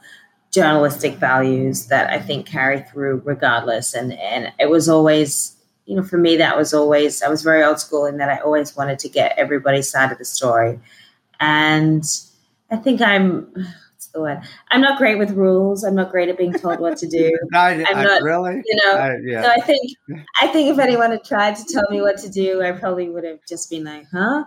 journalistic 0.50 1.16
values 1.16 1.86
that 1.86 2.10
i 2.10 2.18
think 2.18 2.46
carry 2.46 2.80
through 2.82 3.20
regardless 3.24 3.94
and 3.94 4.12
and 4.14 4.52
it 4.58 4.70
was 4.70 4.88
always 4.88 5.56
you 5.86 5.94
know 5.94 6.02
for 6.02 6.18
me 6.18 6.36
that 6.36 6.56
was 6.56 6.72
always 6.72 7.22
i 7.22 7.28
was 7.28 7.42
very 7.42 7.62
old 7.62 7.78
school 7.78 8.06
in 8.06 8.16
that 8.18 8.28
i 8.28 8.38
always 8.38 8.76
wanted 8.76 8.98
to 8.98 9.08
get 9.08 9.36
everybody's 9.36 9.90
side 9.90 10.12
of 10.12 10.18
the 10.18 10.24
story. 10.24 10.78
And 11.40 12.04
i 12.70 12.76
think 12.76 13.00
i'm 13.00 13.52
the 14.14 14.20
word. 14.20 14.40
I'm 14.70 14.80
not 14.80 14.98
great 14.98 15.18
with 15.18 15.32
rules. 15.32 15.84
I'm 15.84 15.94
not 15.94 16.10
great 16.10 16.28
at 16.28 16.38
being 16.38 16.52
told 16.52 16.80
what 16.80 16.96
to 16.98 17.06
do. 17.06 17.36
I, 17.54 17.72
am 17.72 18.04
not 18.04 18.22
really. 18.22 18.62
You 18.64 18.76
know. 18.84 18.92
I, 18.92 19.16
yeah. 19.22 19.42
So 19.42 19.50
I 19.50 19.60
think 19.60 19.92
I 20.40 20.46
think 20.46 20.70
if 20.70 20.78
anyone 20.78 21.10
had 21.10 21.24
tried 21.24 21.56
to 21.56 21.64
tell 21.64 21.84
me 21.90 22.00
what 22.00 22.16
to 22.18 22.30
do, 22.30 22.62
I 22.62 22.72
probably 22.72 23.10
would 23.10 23.24
have 23.24 23.40
just 23.48 23.68
been 23.68 23.84
like, 23.84 24.06
"Huh." 24.10 24.44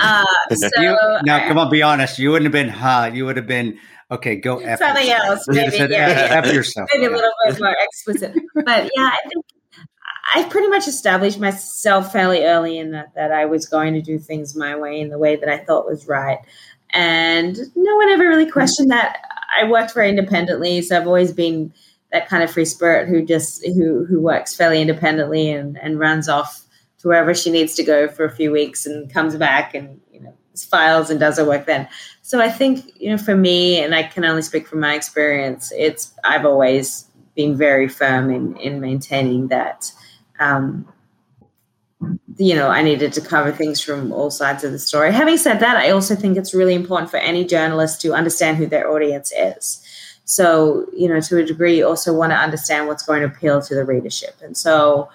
Uh, 0.00 0.24
so 0.54 0.68
you, 0.78 0.96
now, 1.22 1.46
come 1.46 1.58
on, 1.58 1.70
be 1.70 1.82
honest. 1.82 2.18
You 2.18 2.30
wouldn't 2.30 2.46
have 2.46 2.52
been, 2.52 2.68
"Huh." 2.68 3.10
You 3.12 3.26
would 3.26 3.36
have 3.36 3.46
been, 3.46 3.78
"Okay, 4.10 4.36
go 4.36 4.58
F 4.58 4.78
something 4.78 5.06
yourself. 5.06 5.28
else." 5.28 5.44
Maybe, 5.48 5.76
said, 5.76 5.90
yeah, 5.90 6.28
F, 6.30 6.46
F 6.46 6.54
yourself. 6.54 6.88
Maybe 6.92 7.04
yeah. 7.04 7.10
a 7.10 7.16
little 7.16 7.30
bit 7.46 7.60
more 7.60 7.76
explicit. 7.78 8.34
But 8.54 8.90
yeah, 8.96 9.10
I 9.12 9.18
think 9.28 9.44
I 10.34 10.44
pretty 10.44 10.68
much 10.68 10.86
established 10.86 11.40
myself 11.40 12.12
fairly 12.12 12.44
early 12.44 12.78
in 12.78 12.92
that 12.92 13.14
that 13.14 13.32
I 13.32 13.46
was 13.46 13.66
going 13.66 13.94
to 13.94 14.02
do 14.02 14.18
things 14.18 14.54
my 14.54 14.76
way 14.76 15.00
in 15.00 15.08
the 15.08 15.18
way 15.18 15.36
that 15.36 15.48
I 15.48 15.58
thought 15.58 15.86
was 15.86 16.06
right 16.06 16.38
and 16.92 17.56
no 17.74 17.96
one 17.96 18.08
ever 18.10 18.28
really 18.28 18.50
questioned 18.50 18.90
that. 18.90 19.22
I 19.60 19.68
worked 19.68 19.94
very 19.94 20.08
independently, 20.08 20.80
so 20.82 20.96
I've 20.96 21.06
always 21.06 21.32
been 21.32 21.72
that 22.12 22.28
kind 22.28 22.42
of 22.42 22.50
free 22.50 22.64
spirit 22.64 23.08
who 23.08 23.24
just 23.24 23.64
who 23.66 24.04
who 24.04 24.20
works 24.20 24.54
fairly 24.54 24.80
independently 24.80 25.50
and 25.50 25.78
and 25.80 25.98
runs 25.98 26.28
off 26.28 26.64
to 26.98 27.08
wherever 27.08 27.34
she 27.34 27.50
needs 27.50 27.74
to 27.76 27.82
go 27.82 28.08
for 28.08 28.24
a 28.24 28.30
few 28.30 28.50
weeks 28.50 28.86
and 28.86 29.12
comes 29.12 29.36
back 29.36 29.74
and 29.74 30.00
you 30.12 30.20
know 30.20 30.34
files 30.68 31.10
and 31.10 31.20
does 31.20 31.38
her 31.38 31.44
work 31.44 31.66
then. 31.66 31.88
So 32.22 32.40
I 32.40 32.48
think 32.48 32.84
you 32.98 33.10
know 33.10 33.18
for 33.18 33.36
me, 33.36 33.82
and 33.82 33.94
I 33.94 34.02
can 34.02 34.24
only 34.24 34.42
speak 34.42 34.66
from 34.66 34.80
my 34.80 34.94
experience, 34.94 35.72
it's 35.76 36.12
I've 36.24 36.44
always 36.44 37.06
been 37.34 37.56
very 37.56 37.88
firm 37.88 38.30
in 38.30 38.56
in 38.56 38.80
maintaining 38.80 39.48
that. 39.48 39.90
Um, 40.38 40.86
you 42.40 42.54
know, 42.54 42.68
I 42.68 42.80
needed 42.80 43.12
to 43.12 43.20
cover 43.20 43.52
things 43.52 43.82
from 43.82 44.12
all 44.12 44.30
sides 44.30 44.64
of 44.64 44.72
the 44.72 44.78
story. 44.78 45.12
Having 45.12 45.36
said 45.36 45.60
that, 45.60 45.76
I 45.76 45.90
also 45.90 46.14
think 46.14 46.38
it's 46.38 46.54
really 46.54 46.74
important 46.74 47.10
for 47.10 47.18
any 47.18 47.44
journalist 47.44 48.00
to 48.00 48.14
understand 48.14 48.56
who 48.56 48.66
their 48.66 48.90
audience 48.90 49.30
is. 49.36 49.84
So, 50.24 50.86
you 50.96 51.06
know, 51.06 51.20
to 51.20 51.38
a 51.38 51.44
degree, 51.44 51.76
you 51.76 51.86
also 51.86 52.14
want 52.14 52.32
to 52.32 52.36
understand 52.36 52.86
what's 52.86 53.02
going 53.02 53.20
to 53.20 53.26
appeal 53.26 53.60
to 53.60 53.74
the 53.74 53.84
readership. 53.84 54.36
And 54.42 54.56
so, 54.56 55.10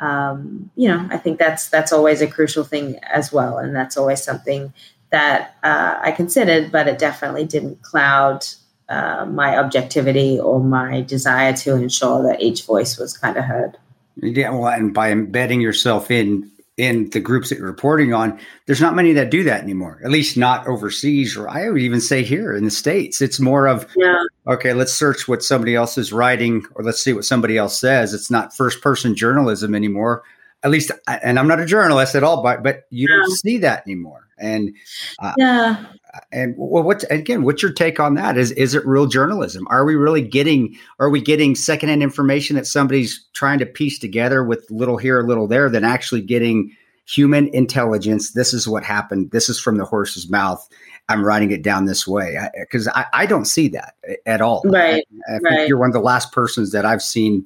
um, 0.00 0.70
you 0.74 0.88
know, 0.88 1.06
I 1.10 1.18
think 1.18 1.38
that's 1.38 1.68
that's 1.68 1.92
always 1.92 2.22
a 2.22 2.26
crucial 2.26 2.64
thing 2.64 2.98
as 3.02 3.30
well, 3.30 3.58
and 3.58 3.76
that's 3.76 3.98
always 3.98 4.22
something 4.24 4.72
that 5.10 5.56
uh, 5.62 5.98
I 6.00 6.12
considered, 6.12 6.72
but 6.72 6.88
it 6.88 6.98
definitely 6.98 7.44
didn't 7.44 7.82
cloud 7.82 8.46
uh, 8.88 9.26
my 9.26 9.58
objectivity 9.58 10.40
or 10.40 10.60
my 10.60 11.02
desire 11.02 11.52
to 11.52 11.74
ensure 11.74 12.22
that 12.22 12.40
each 12.40 12.64
voice 12.64 12.96
was 12.96 13.18
kind 13.18 13.36
of 13.36 13.44
heard. 13.44 13.76
Yeah, 14.16 14.50
well, 14.50 14.68
and 14.68 14.94
by 14.94 15.10
embedding 15.10 15.60
yourself 15.60 16.10
in 16.10 16.50
in 16.80 17.10
the 17.10 17.20
groups 17.20 17.50
that 17.50 17.58
you're 17.58 17.66
reporting 17.66 18.14
on, 18.14 18.40
there's 18.64 18.80
not 18.80 18.94
many 18.94 19.12
that 19.12 19.30
do 19.30 19.44
that 19.44 19.62
anymore. 19.62 20.00
At 20.02 20.10
least 20.10 20.38
not 20.38 20.66
overseas, 20.66 21.36
or 21.36 21.46
I 21.46 21.68
would 21.68 21.82
even 21.82 22.00
say 22.00 22.22
here 22.22 22.56
in 22.56 22.64
the 22.64 22.70
states. 22.70 23.20
It's 23.20 23.38
more 23.38 23.68
of 23.68 23.86
yeah. 23.96 24.24
okay, 24.46 24.72
let's 24.72 24.94
search 24.94 25.28
what 25.28 25.44
somebody 25.44 25.74
else 25.74 25.98
is 25.98 26.10
writing, 26.10 26.64
or 26.74 26.82
let's 26.82 27.02
see 27.02 27.12
what 27.12 27.26
somebody 27.26 27.58
else 27.58 27.78
says. 27.78 28.14
It's 28.14 28.30
not 28.30 28.56
first 28.56 28.80
person 28.80 29.14
journalism 29.14 29.74
anymore. 29.74 30.22
At 30.62 30.70
least, 30.70 30.90
and 31.06 31.38
I'm 31.38 31.48
not 31.48 31.60
a 31.60 31.66
journalist 31.66 32.14
at 32.14 32.24
all, 32.24 32.42
but 32.42 32.62
but 32.62 32.84
you 32.88 33.08
yeah. 33.10 33.16
don't 33.16 33.36
see 33.36 33.58
that 33.58 33.86
anymore. 33.86 34.28
And 34.38 34.74
uh, 35.18 35.34
yeah, 35.36 35.84
and 36.32 36.54
well, 36.56 36.82
what 36.82 37.04
again? 37.10 37.44
What's 37.44 37.62
your 37.62 37.72
take 37.72 38.00
on 38.00 38.14
that? 38.14 38.36
Is 38.36 38.52
is 38.52 38.74
it 38.74 38.86
real 38.86 39.06
journalism? 39.06 39.66
Are 39.70 39.84
we 39.84 39.94
really 39.94 40.22
getting? 40.22 40.76
Are 40.98 41.10
we 41.10 41.20
getting 41.20 41.54
secondhand 41.54 42.02
information 42.02 42.56
that 42.56 42.66
somebody's 42.66 43.24
trying 43.32 43.58
to 43.60 43.66
piece 43.66 43.98
together 43.98 44.44
with 44.44 44.70
little 44.70 44.96
here, 44.96 45.20
a 45.20 45.26
little 45.26 45.46
there, 45.46 45.68
than 45.68 45.84
actually 45.84 46.22
getting 46.22 46.74
human 47.06 47.48
intelligence? 47.48 48.32
This 48.32 48.52
is 48.52 48.66
what 48.66 48.84
happened. 48.84 49.30
This 49.30 49.48
is 49.48 49.60
from 49.60 49.76
the 49.76 49.84
horse's 49.84 50.30
mouth. 50.30 50.66
I'm 51.08 51.24
writing 51.24 51.50
it 51.50 51.62
down 51.62 51.86
this 51.86 52.06
way 52.06 52.38
because 52.58 52.86
I, 52.88 53.00
I, 53.00 53.06
I, 53.12 53.26
don't 53.26 53.46
see 53.46 53.66
that 53.68 53.94
at 54.26 54.40
all. 54.40 54.62
Right. 54.64 55.04
I, 55.28 55.34
I 55.34 55.38
right. 55.38 55.68
you're 55.68 55.78
one 55.78 55.90
of 55.90 55.94
the 55.94 56.00
last 56.00 56.30
persons 56.30 56.70
that 56.70 56.84
I've 56.84 57.02
seen 57.02 57.44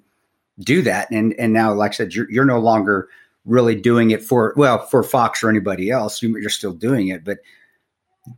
do 0.61 0.83
that, 0.83 1.11
and 1.11 1.35
and 1.35 1.53
now, 1.53 1.73
like 1.73 1.93
I 1.93 1.95
said, 1.95 2.15
you're 2.15 2.31
you're 2.31 2.45
no 2.45 2.61
longer 2.61 3.09
really 3.45 3.75
doing 3.75 4.11
it 4.11 4.23
for 4.23 4.55
well 4.57 4.87
for 4.87 5.03
Fox 5.03 5.43
or 5.43 5.51
anybody 5.51 5.91
else. 5.91 6.23
You're 6.23 6.49
still 6.51 6.73
doing 6.73 7.09
it, 7.09 7.25
but 7.25 7.39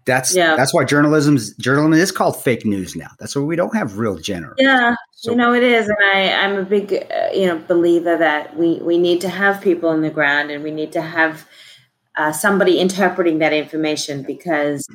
that's 0.04 0.34
yeah. 0.34 0.56
that's 0.56 0.74
why 0.74 0.84
journalism's 0.84 1.54
journalism 1.54 1.92
is 1.92 2.10
called 2.10 2.42
fake 2.42 2.64
news 2.64 2.96
now. 2.96 3.08
That's 3.18 3.36
why 3.36 3.42
we 3.42 3.54
don't 3.54 3.74
have 3.76 3.98
real 3.98 4.16
general. 4.16 4.54
Yeah, 4.58 4.96
so, 5.12 5.30
you 5.30 5.36
know 5.36 5.54
it 5.54 5.62
is, 5.62 5.88
and 5.88 5.98
I 6.12 6.32
I'm 6.32 6.56
a 6.56 6.64
big 6.64 6.92
uh, 6.92 7.28
you 7.32 7.46
know 7.46 7.58
believer 7.58 8.16
that 8.16 8.56
we 8.56 8.80
we 8.82 8.98
need 8.98 9.20
to 9.20 9.28
have 9.28 9.60
people 9.60 9.92
in 9.92 10.02
the 10.02 10.10
ground, 10.10 10.50
and 10.50 10.64
we 10.64 10.72
need 10.72 10.92
to 10.92 11.02
have 11.02 11.46
uh, 12.16 12.32
somebody 12.32 12.80
interpreting 12.80 13.38
that 13.38 13.52
information 13.52 14.22
because 14.22 14.86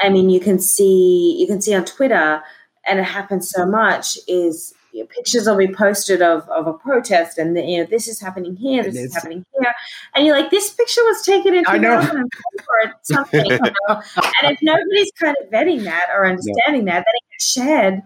I 0.00 0.08
mean 0.08 0.30
you 0.30 0.40
can 0.40 0.58
see 0.58 1.36
you 1.38 1.46
can 1.46 1.60
see 1.60 1.74
on 1.74 1.84
Twitter, 1.84 2.42
and 2.86 2.98
it 2.98 3.04
happens 3.04 3.50
so 3.50 3.66
much 3.66 4.18
is 4.26 4.72
you 4.94 5.00
know, 5.00 5.06
pictures 5.08 5.46
will 5.46 5.56
be 5.56 5.66
posted 5.66 6.22
of, 6.22 6.48
of 6.48 6.68
a 6.68 6.72
protest 6.72 7.36
and 7.36 7.56
the, 7.56 7.62
you 7.62 7.78
know 7.78 7.86
this 7.90 8.06
is 8.06 8.20
happening 8.20 8.54
here 8.54 8.84
this 8.84 8.94
is 8.94 9.12
happening 9.12 9.44
here. 9.58 9.74
And 10.14 10.24
you're 10.24 10.38
like 10.38 10.50
this 10.50 10.70
picture 10.70 11.02
was 11.02 11.22
taken 11.22 11.52
in 11.52 11.64
2004 11.64 12.30
or 12.84 12.94
something 13.02 13.44
you 13.44 13.58
know? 13.58 13.70
and 13.88 14.52
if 14.52 14.58
nobody's 14.62 15.10
kind 15.20 15.36
of 15.42 15.50
vetting 15.50 15.82
that 15.82 16.06
or 16.14 16.26
understanding 16.26 16.84
that 16.84 17.04
then 17.04 17.14
it 17.14 17.30
gets 17.32 17.50
shared 17.52 18.02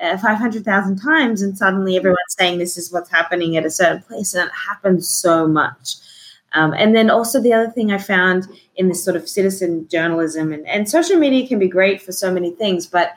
uh, 0.00 0.18
500,000 0.18 0.96
times 0.96 1.42
and 1.42 1.56
suddenly 1.56 1.96
everyone's 1.96 2.18
saying 2.36 2.58
this 2.58 2.76
is 2.76 2.92
what's 2.92 3.10
happening 3.10 3.56
at 3.56 3.64
a 3.64 3.70
certain 3.70 4.02
place 4.02 4.34
and 4.34 4.48
it 4.48 4.52
happens 4.68 5.08
so 5.08 5.46
much. 5.46 5.94
Um, 6.54 6.74
and 6.74 6.94
then 6.94 7.08
also 7.08 7.40
the 7.40 7.52
other 7.52 7.70
thing 7.70 7.92
I 7.92 7.98
found 7.98 8.48
in 8.74 8.88
this 8.88 9.04
sort 9.04 9.16
of 9.16 9.28
citizen 9.28 9.86
journalism 9.88 10.52
and, 10.52 10.66
and 10.66 10.90
social 10.90 11.16
media 11.16 11.46
can 11.46 11.60
be 11.60 11.68
great 11.68 12.02
for 12.02 12.10
so 12.10 12.32
many 12.32 12.50
things, 12.50 12.86
but 12.86 13.12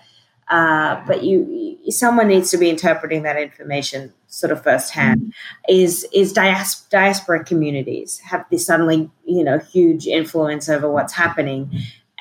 uh, 0.49 1.01
but 1.07 1.23
you, 1.23 1.77
someone 1.89 2.27
needs 2.27 2.51
to 2.51 2.57
be 2.57 2.69
interpreting 2.69 3.23
that 3.23 3.37
information 3.37 4.13
sort 4.27 4.51
of 4.51 4.61
firsthand. 4.63 5.33
Is 5.67 6.07
is 6.13 6.33
dias- 6.33 6.85
diaspora 6.91 7.43
communities 7.43 8.19
have 8.19 8.45
this 8.51 8.65
suddenly 8.65 9.09
you 9.25 9.43
know 9.43 9.59
huge 9.59 10.07
influence 10.07 10.69
over 10.69 10.89
what's 10.89 11.13
happening, 11.13 11.71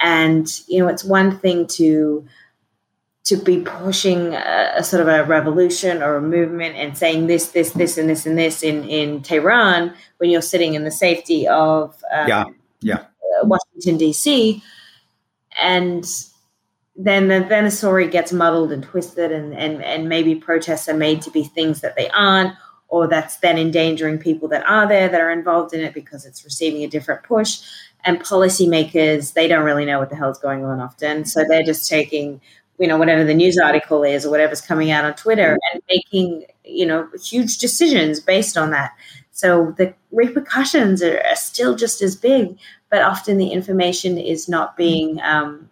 and 0.01 0.49
you 0.69 0.79
know 0.81 0.89
it's 0.89 1.05
one 1.05 1.39
thing 1.39 1.67
to 1.69 2.27
to 3.25 3.37
be 3.37 3.61
pushing 3.61 4.35
a, 4.35 4.73
a, 4.77 4.85
sort 4.85 5.01
of 5.01 5.09
a 5.09 5.25
revolution 5.25 6.03
or 6.03 6.17
a 6.17 6.21
movement 6.21 6.77
and 6.77 6.97
saying 6.97 7.27
this, 7.27 7.49
this, 7.53 7.71
this, 7.71 7.97
and 7.97 8.07
this, 8.07 8.27
and 8.27 8.37
this 8.37 8.63
in, 8.63 8.85
in 8.85 9.23
Tehran 9.23 9.95
when 10.19 10.29
you're 10.29 10.43
sitting 10.43 10.75
in 10.75 10.85
the 10.85 10.91
safety 10.91 11.49
of 11.49 11.95
um, 12.13 12.29
yeah, 12.29 12.45
yeah. 12.83 13.07
Washington 13.43 13.97
D.C. 13.97 14.63
and 15.61 16.05
then 16.97 17.29
the, 17.29 17.45
then 17.49 17.65
the 17.65 17.71
story 17.71 18.09
gets 18.09 18.33
muddled 18.33 18.71
and 18.71 18.83
twisted 18.83 19.33
and, 19.33 19.53
and, 19.55 19.83
and 19.83 20.09
maybe 20.09 20.35
protests 20.35 20.89
are 20.89 20.97
made 20.97 21.23
to 21.23 21.31
be 21.31 21.43
things 21.43 21.81
that 21.81 21.97
they 21.97 22.09
aren't 22.11 22.55
or 22.89 23.09
that's 23.09 23.39
then 23.39 23.59
endangering 23.59 24.19
people 24.19 24.47
that 24.49 24.65
are 24.69 24.87
there 24.87 25.09
that 25.09 25.21
are 25.21 25.31
involved 25.31 25.75
in 25.75 25.81
it 25.81 25.93
because 25.93 26.25
it's 26.25 26.45
receiving 26.45 26.85
a 26.85 26.87
different 26.87 27.25
push. 27.25 27.61
And 28.05 28.21
policymakers 28.21 29.33
they 29.33 29.49
don't 29.49 29.65
really 29.65 29.85
know 29.85 29.99
what 29.99 30.11
the 30.11 30.17
hell's 30.17 30.39
going 30.39 30.65
on 30.65 30.81
often. 30.81 31.25
So 31.25 31.45
they're 31.49 31.65
just 31.65 31.89
taking 31.89 32.41
you 32.79 32.87
know 32.87 32.97
whatever 32.99 33.25
the 33.25 33.35
news 33.35 33.59
article 33.59 34.03
is 34.03 34.27
or 34.27 34.31
whatever's 34.31 34.61
coming 34.61 34.91
out 34.91 35.05
on 35.05 35.15
twitter 35.15 35.57
and 35.73 35.83
making 35.89 36.45
you 36.65 36.85
know 36.85 37.09
huge 37.21 37.59
decisions 37.59 38.21
based 38.21 38.57
on 38.57 38.71
that. 38.71 38.93
So 39.33 39.75
the 39.77 39.95
repercussions 40.13 41.03
are, 41.03 41.19
are 41.19 41.37
still 41.37 41.75
just 41.75 42.03
as 42.03 42.15
big 42.15 42.57
but 42.95 43.03
often 43.03 43.39
the 43.39 43.49
information 43.49 44.19
is 44.19 44.49
not 44.49 44.77
being 44.77 45.21
um, 45.23 45.69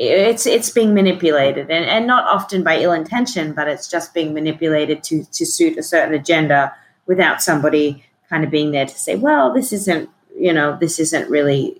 it's 0.00 0.46
it's 0.46 0.70
being 0.70 0.94
manipulated 0.94 1.70
and, 1.70 1.84
and 1.84 2.06
not 2.06 2.24
often 2.24 2.64
by 2.64 2.78
ill 2.78 2.92
intention 2.92 3.52
but 3.52 3.68
it's 3.68 3.86
just 3.86 4.14
being 4.14 4.32
manipulated 4.32 5.04
to 5.04 5.24
to 5.24 5.44
suit 5.44 5.76
a 5.76 5.82
certain 5.82 6.14
agenda 6.14 6.74
without 7.06 7.42
somebody 7.42 8.02
kind 8.30 8.42
of 8.42 8.50
being 8.50 8.70
there 8.70 8.86
to 8.86 8.98
say 8.98 9.14
well 9.14 9.52
this 9.52 9.72
isn't 9.72 10.08
you 10.34 10.52
know 10.52 10.76
this 10.80 10.98
isn't 10.98 11.28
really 11.28 11.78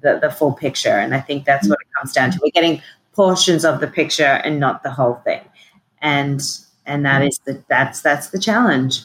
the, 0.00 0.18
the 0.22 0.30
full 0.30 0.52
picture 0.52 0.88
and 0.88 1.14
i 1.14 1.20
think 1.20 1.44
that's 1.44 1.68
what 1.68 1.78
it 1.82 1.88
comes 1.98 2.12
down 2.12 2.30
to 2.30 2.38
we're 2.42 2.50
getting 2.50 2.80
portions 3.12 3.62
of 3.64 3.80
the 3.80 3.86
picture 3.86 4.40
and 4.44 4.58
not 4.58 4.82
the 4.82 4.90
whole 4.90 5.16
thing 5.16 5.42
and 6.00 6.40
and 6.86 7.04
that 7.04 7.20
is 7.20 7.38
the 7.44 7.62
that's 7.68 8.00
that's 8.00 8.28
the 8.30 8.38
challenge 8.38 9.02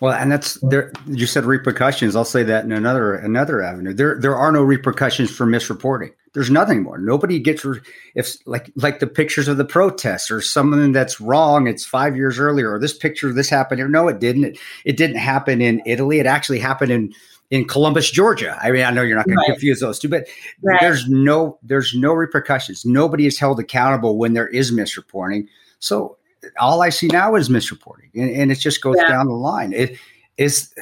well, 0.00 0.14
and 0.14 0.32
that's 0.32 0.54
there. 0.62 0.92
You 1.06 1.28
said 1.28 1.44
repercussions. 1.44 2.16
I'll 2.16 2.24
say 2.24 2.42
that 2.42 2.64
in 2.64 2.72
another 2.72 3.14
another 3.14 3.62
avenue. 3.62 3.92
There 3.92 4.18
there 4.18 4.34
are 4.34 4.50
no 4.50 4.60
repercussions 4.60 5.30
for 5.30 5.46
misreporting. 5.46 6.10
There's 6.34 6.50
nothing 6.50 6.82
more. 6.82 6.96
Nobody 6.96 7.38
gets 7.38 7.66
if 8.14 8.36
like 8.46 8.72
like 8.76 9.00
the 9.00 9.06
pictures 9.06 9.48
of 9.48 9.58
the 9.58 9.66
protests 9.66 10.30
or 10.30 10.40
something 10.40 10.92
that's 10.92 11.20
wrong. 11.20 11.66
It's 11.66 11.84
five 11.84 12.16
years 12.16 12.38
earlier, 12.38 12.72
or 12.72 12.78
this 12.78 12.96
picture 12.96 13.32
this 13.32 13.50
happened 13.50 13.80
here. 13.80 13.88
No, 13.88 14.08
it 14.08 14.18
didn't. 14.18 14.44
It, 14.44 14.58
it 14.86 14.96
didn't 14.96 15.16
happen 15.16 15.60
in 15.60 15.82
Italy. 15.84 16.20
It 16.20 16.26
actually 16.26 16.58
happened 16.58 16.90
in 16.90 17.12
in 17.50 17.66
Columbus, 17.66 18.10
Georgia. 18.10 18.58
I 18.62 18.70
mean, 18.70 18.82
I 18.82 18.90
know 18.90 19.02
you're 19.02 19.16
not 19.16 19.26
going 19.26 19.36
right. 19.36 19.46
to 19.46 19.52
confuse 19.52 19.80
those 19.80 19.98
two, 19.98 20.08
but 20.08 20.26
right. 20.62 20.80
there's 20.80 21.06
no 21.06 21.58
there's 21.62 21.94
no 21.94 22.14
repercussions. 22.14 22.86
Nobody 22.86 23.26
is 23.26 23.38
held 23.38 23.60
accountable 23.60 24.16
when 24.16 24.32
there 24.32 24.48
is 24.48 24.72
misreporting. 24.72 25.48
So 25.78 26.16
all 26.58 26.80
I 26.80 26.88
see 26.88 27.08
now 27.08 27.34
is 27.34 27.50
misreporting, 27.50 28.08
and, 28.14 28.30
and 28.30 28.52
it 28.52 28.58
just 28.58 28.80
goes 28.80 28.96
yeah. 28.96 29.08
down 29.08 29.26
the 29.26 29.34
line. 29.34 29.74
It 29.74 29.98
is 30.38 30.72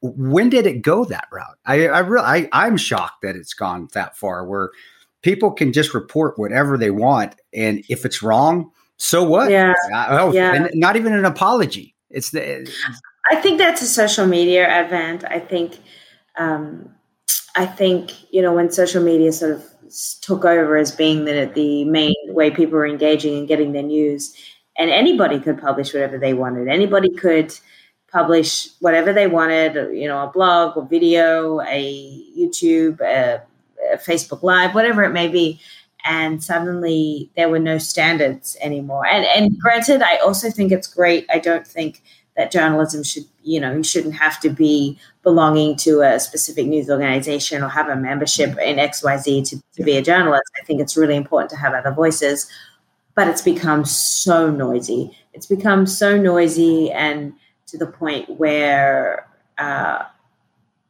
when 0.00 0.50
did 0.50 0.66
it 0.66 0.82
go 0.82 1.04
that 1.04 1.28
route? 1.32 1.58
I 1.64 1.88
I 1.88 2.00
really 2.00 2.24
I, 2.24 2.48
I'm 2.52 2.76
shocked 2.76 3.22
that 3.22 3.36
it's 3.36 3.54
gone 3.54 3.88
that 3.92 4.16
far 4.16 4.46
where 4.46 4.70
people 5.22 5.52
can 5.52 5.72
just 5.72 5.94
report 5.94 6.38
whatever 6.38 6.76
they 6.76 6.90
want, 6.90 7.34
and 7.52 7.84
if 7.88 8.04
it's 8.04 8.22
wrong, 8.22 8.70
so 8.96 9.24
what? 9.24 9.50
Yeah, 9.50 9.74
oh, 9.92 10.32
yeah. 10.32 10.68
not 10.74 10.96
even 10.96 11.12
an 11.12 11.24
apology. 11.24 11.94
It's 12.10 12.30
the. 12.30 12.70
I 13.30 13.36
think 13.36 13.58
that's 13.58 13.82
a 13.82 13.86
social 13.86 14.26
media 14.26 14.84
event. 14.84 15.24
I 15.24 15.40
think, 15.40 15.78
um, 16.38 16.90
I 17.56 17.66
think 17.66 18.32
you 18.32 18.42
know 18.42 18.52
when 18.52 18.70
social 18.70 19.02
media 19.02 19.32
sort 19.32 19.52
of 19.52 19.64
took 20.22 20.44
over 20.44 20.76
as 20.76 20.92
being 20.92 21.24
the 21.24 21.50
the 21.54 21.84
main 21.84 22.14
way 22.28 22.50
people 22.50 22.74
were 22.74 22.86
engaging 22.86 23.38
and 23.38 23.48
getting 23.48 23.72
their 23.72 23.82
news 23.82 24.34
and 24.76 24.90
anybody 24.90 25.38
could 25.38 25.60
publish 25.60 25.94
whatever 25.94 26.18
they 26.18 26.34
wanted. 26.34 26.68
Anybody 26.68 27.10
could 27.10 27.56
publish 28.14 28.68
whatever 28.80 29.12
they 29.12 29.26
wanted, 29.26 29.74
you 30.00 30.08
know, 30.08 30.20
a 30.22 30.30
blog, 30.32 30.78
a 30.78 30.82
video, 30.82 31.60
a 31.62 31.82
YouTube, 32.38 33.00
a, 33.00 33.42
a 33.92 33.98
Facebook 33.98 34.42
Live, 34.42 34.74
whatever 34.74 35.02
it 35.04 35.12
may 35.12 35.28
be. 35.28 35.60
and 36.04 36.42
suddenly 36.44 37.30
there 37.36 37.48
were 37.48 37.58
no 37.58 37.78
standards 37.78 38.56
anymore. 38.60 39.06
And 39.06 39.24
and 39.24 39.58
granted, 39.58 40.02
I 40.02 40.16
also 40.18 40.50
think 40.50 40.70
it's 40.72 40.86
great. 40.86 41.26
I 41.32 41.38
don't 41.38 41.66
think 41.66 42.02
that 42.36 42.50
journalism 42.50 43.02
should, 43.04 43.24
you 43.42 43.60
know, 43.60 43.72
you 43.76 43.84
shouldn't 43.84 44.14
have 44.14 44.40
to 44.40 44.50
be 44.50 44.98
belonging 45.22 45.76
to 45.76 46.02
a 46.02 46.18
specific 46.20 46.66
news 46.66 46.90
organization 46.90 47.62
or 47.62 47.68
have 47.68 47.88
a 47.88 47.96
membership 47.96 48.50
in 48.58 48.76
XYZ 48.76 49.48
to, 49.48 49.62
to 49.76 49.82
be 49.84 49.96
a 49.96 50.02
journalist. 50.02 50.50
I 50.60 50.64
think 50.66 50.80
it's 50.80 50.96
really 50.96 51.16
important 51.16 51.50
to 51.50 51.56
have 51.56 51.74
other 51.74 51.92
voices, 51.92 52.50
but 53.14 53.28
it's 53.28 53.42
become 53.42 53.84
so 53.84 54.50
noisy. 54.50 55.16
It's 55.32 55.46
become 55.46 55.86
so 55.86 56.16
noisy 56.20 56.90
and 56.92 57.32
to 57.66 57.78
the 57.78 57.86
point 57.86 58.28
where, 58.38 59.26
uh, 59.58 60.04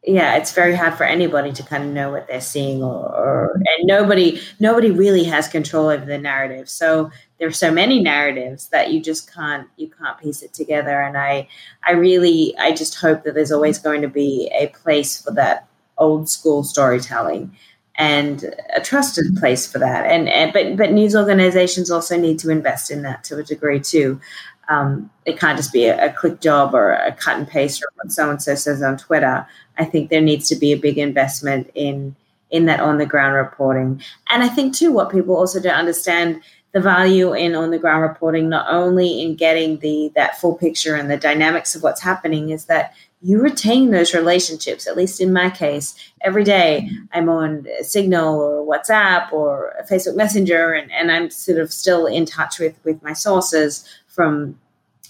yeah, 0.06 0.36
it's 0.36 0.52
very 0.52 0.74
hard 0.74 0.94
for 0.94 1.05
anybody 1.05 1.51
to 1.52 1.62
kind 1.62 1.82
of 1.84 1.90
know 1.90 2.10
what 2.10 2.28
they're 2.28 2.40
seeing, 2.40 2.82
or, 2.82 3.06
or 3.09 3.55
and 3.55 3.86
nobody 3.86 4.38
nobody 4.60 4.90
really 4.90 5.24
has 5.24 5.48
control 5.48 5.88
over 5.88 6.05
the 6.05 6.18
narrative. 6.18 6.68
So 6.68 7.10
there's 7.38 7.56
so 7.56 7.70
many 7.70 8.02
narratives 8.02 8.68
that 8.68 8.92
you 8.92 9.01
just 9.01 9.32
can't 9.32 9.66
you 9.76 9.88
can't 9.88 10.18
piece 10.18 10.42
it 10.42 10.52
together. 10.52 11.01
And 11.01 11.16
I 11.16 11.48
I 11.86 11.92
really 11.92 12.55
I 12.59 12.72
just 12.72 12.96
hope 12.96 13.24
that 13.24 13.34
there's 13.34 13.52
always 13.52 13.78
going 13.78 14.02
to 14.02 14.09
be 14.09 14.51
a 14.59 14.66
place 14.68 15.22
for 15.22 15.30
that 15.32 15.66
old 15.96 16.28
school 16.28 16.64
storytelling 16.64 17.56
and 17.96 18.55
a 18.76 18.80
trusted 18.80 19.24
place 19.36 19.70
for 19.70 19.78
that. 19.78 20.05
And, 20.05 20.28
and 20.28 20.52
but 20.52 20.76
but 20.76 20.92
news 20.92 21.14
organizations 21.14 21.90
also 21.90 22.18
need 22.18 22.38
to 22.40 22.51
invest 22.51 22.90
in 22.90 23.02
that 23.02 23.24
to 23.24 23.38
a 23.38 23.42
degree 23.42 23.80
too. 23.80 24.20
Um, 24.69 25.11
it 25.24 25.39
can't 25.39 25.57
just 25.57 25.73
be 25.73 25.86
a, 25.86 26.07
a, 26.07 26.12
quick 26.12 26.41
job 26.41 26.74
or 26.74 26.93
a 26.93 27.12
cut 27.12 27.36
and 27.36 27.47
paste 27.47 27.82
or 27.82 27.89
what 27.97 28.12
so 28.12 28.31
and 28.31 28.43
so 28.43 28.55
says 28.55 28.82
on 28.82 28.97
Twitter. 28.97 29.47
I 29.78 29.85
think 29.85 30.11
there 30.11 30.20
needs 30.20 30.49
to 30.49 30.57
be 30.57 30.73
a 30.73 30.78
big 30.78 30.99
investment 30.99 31.70
in 31.74 32.16
in 32.51 32.66
that 32.66 32.81
on 32.81 32.99
the 32.99 33.07
ground 33.07 33.35
reporting. 33.35 34.01
And 34.31 34.43
I 34.43 34.49
think 34.49 34.74
too, 34.74 34.93
what 34.93 35.11
people 35.11 35.36
also 35.36 35.61
don't 35.61 35.74
understand 35.74 36.41
the 36.73 36.81
value 36.81 37.32
in 37.32 37.55
on 37.55 37.70
the 37.70 37.78
ground 37.78 38.03
reporting, 38.03 38.49
not 38.49 38.66
only 38.69 39.23
in 39.23 39.36
getting 39.36 39.78
the 39.78 40.12
that 40.15 40.41
full 40.41 40.55
picture 40.55 40.95
and 40.95 41.11
the 41.11 41.16
dynamics 41.16 41.74
of 41.74 41.82
what's 41.82 42.01
happening, 42.01 42.51
is 42.51 42.66
that 42.66 42.95
you 43.23 43.41
retain 43.41 43.91
those 43.91 44.12
relationships. 44.12 44.86
At 44.86 44.97
least 44.97 45.20
in 45.20 45.32
my 45.32 45.51
case, 45.51 45.95
every 46.20 46.45
day 46.45 46.91
I'm 47.12 47.28
on 47.28 47.66
Signal 47.82 48.39
or 48.39 48.66
WhatsApp 48.66 49.32
or 49.32 49.73
Facebook 49.91 50.16
Messenger, 50.16 50.73
and, 50.73 50.93
and 50.93 51.11
I'm 51.11 51.31
sort 51.31 51.59
of 51.59 51.73
still 51.73 52.07
in 52.07 52.27
touch 52.27 52.59
with 52.59 52.77
with 52.85 53.03
my 53.03 53.15
sources 53.15 53.89
from 54.15 54.59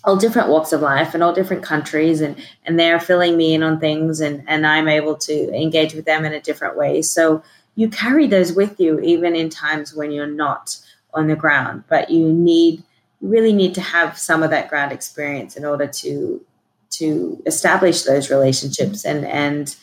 all 0.05 0.17
different 0.17 0.49
walks 0.49 0.73
of 0.73 0.81
life 0.81 1.15
and 1.15 1.23
all 1.23 1.33
different 1.33 1.63
countries 1.63 2.21
and 2.21 2.37
and 2.65 2.79
they're 2.79 3.01
filling 3.01 3.37
me 3.37 3.55
in 3.55 3.63
on 3.63 3.81
things 3.81 4.21
and 4.21 4.45
and 4.47 4.67
I'm 4.67 4.89
able 4.89 5.17
to 5.17 5.55
engage 5.55 5.95
with 5.95 6.05
them 6.05 6.25
in 6.25 6.33
a 6.33 6.41
different 6.41 6.77
way. 6.77 7.03
So 7.03 7.43
you 7.77 7.89
carry 7.89 8.27
those 8.27 8.53
with 8.53 8.79
you 8.79 9.01
even 9.01 9.35
in 9.35 9.49
times 9.51 9.95
when 9.95 10.11
you're 10.13 10.27
not 10.27 10.77
on 11.13 11.27
the 11.29 11.37
ground 11.37 11.85
but 11.89 12.11
you 12.11 12.33
need 12.33 12.83
you 13.21 13.29
really 13.29 13.53
need 13.53 13.75
to 13.75 13.81
have 13.81 14.19
some 14.19 14.43
of 14.43 14.51
that 14.51 14.69
ground 14.69 14.93
experience 14.93 15.57
in 15.57 15.65
order 15.65 15.87
to 15.87 16.45
to 16.91 17.43
establish 17.47 18.03
those 18.03 18.31
relationships 18.31 19.05
and 19.05 19.25
and 19.27 19.77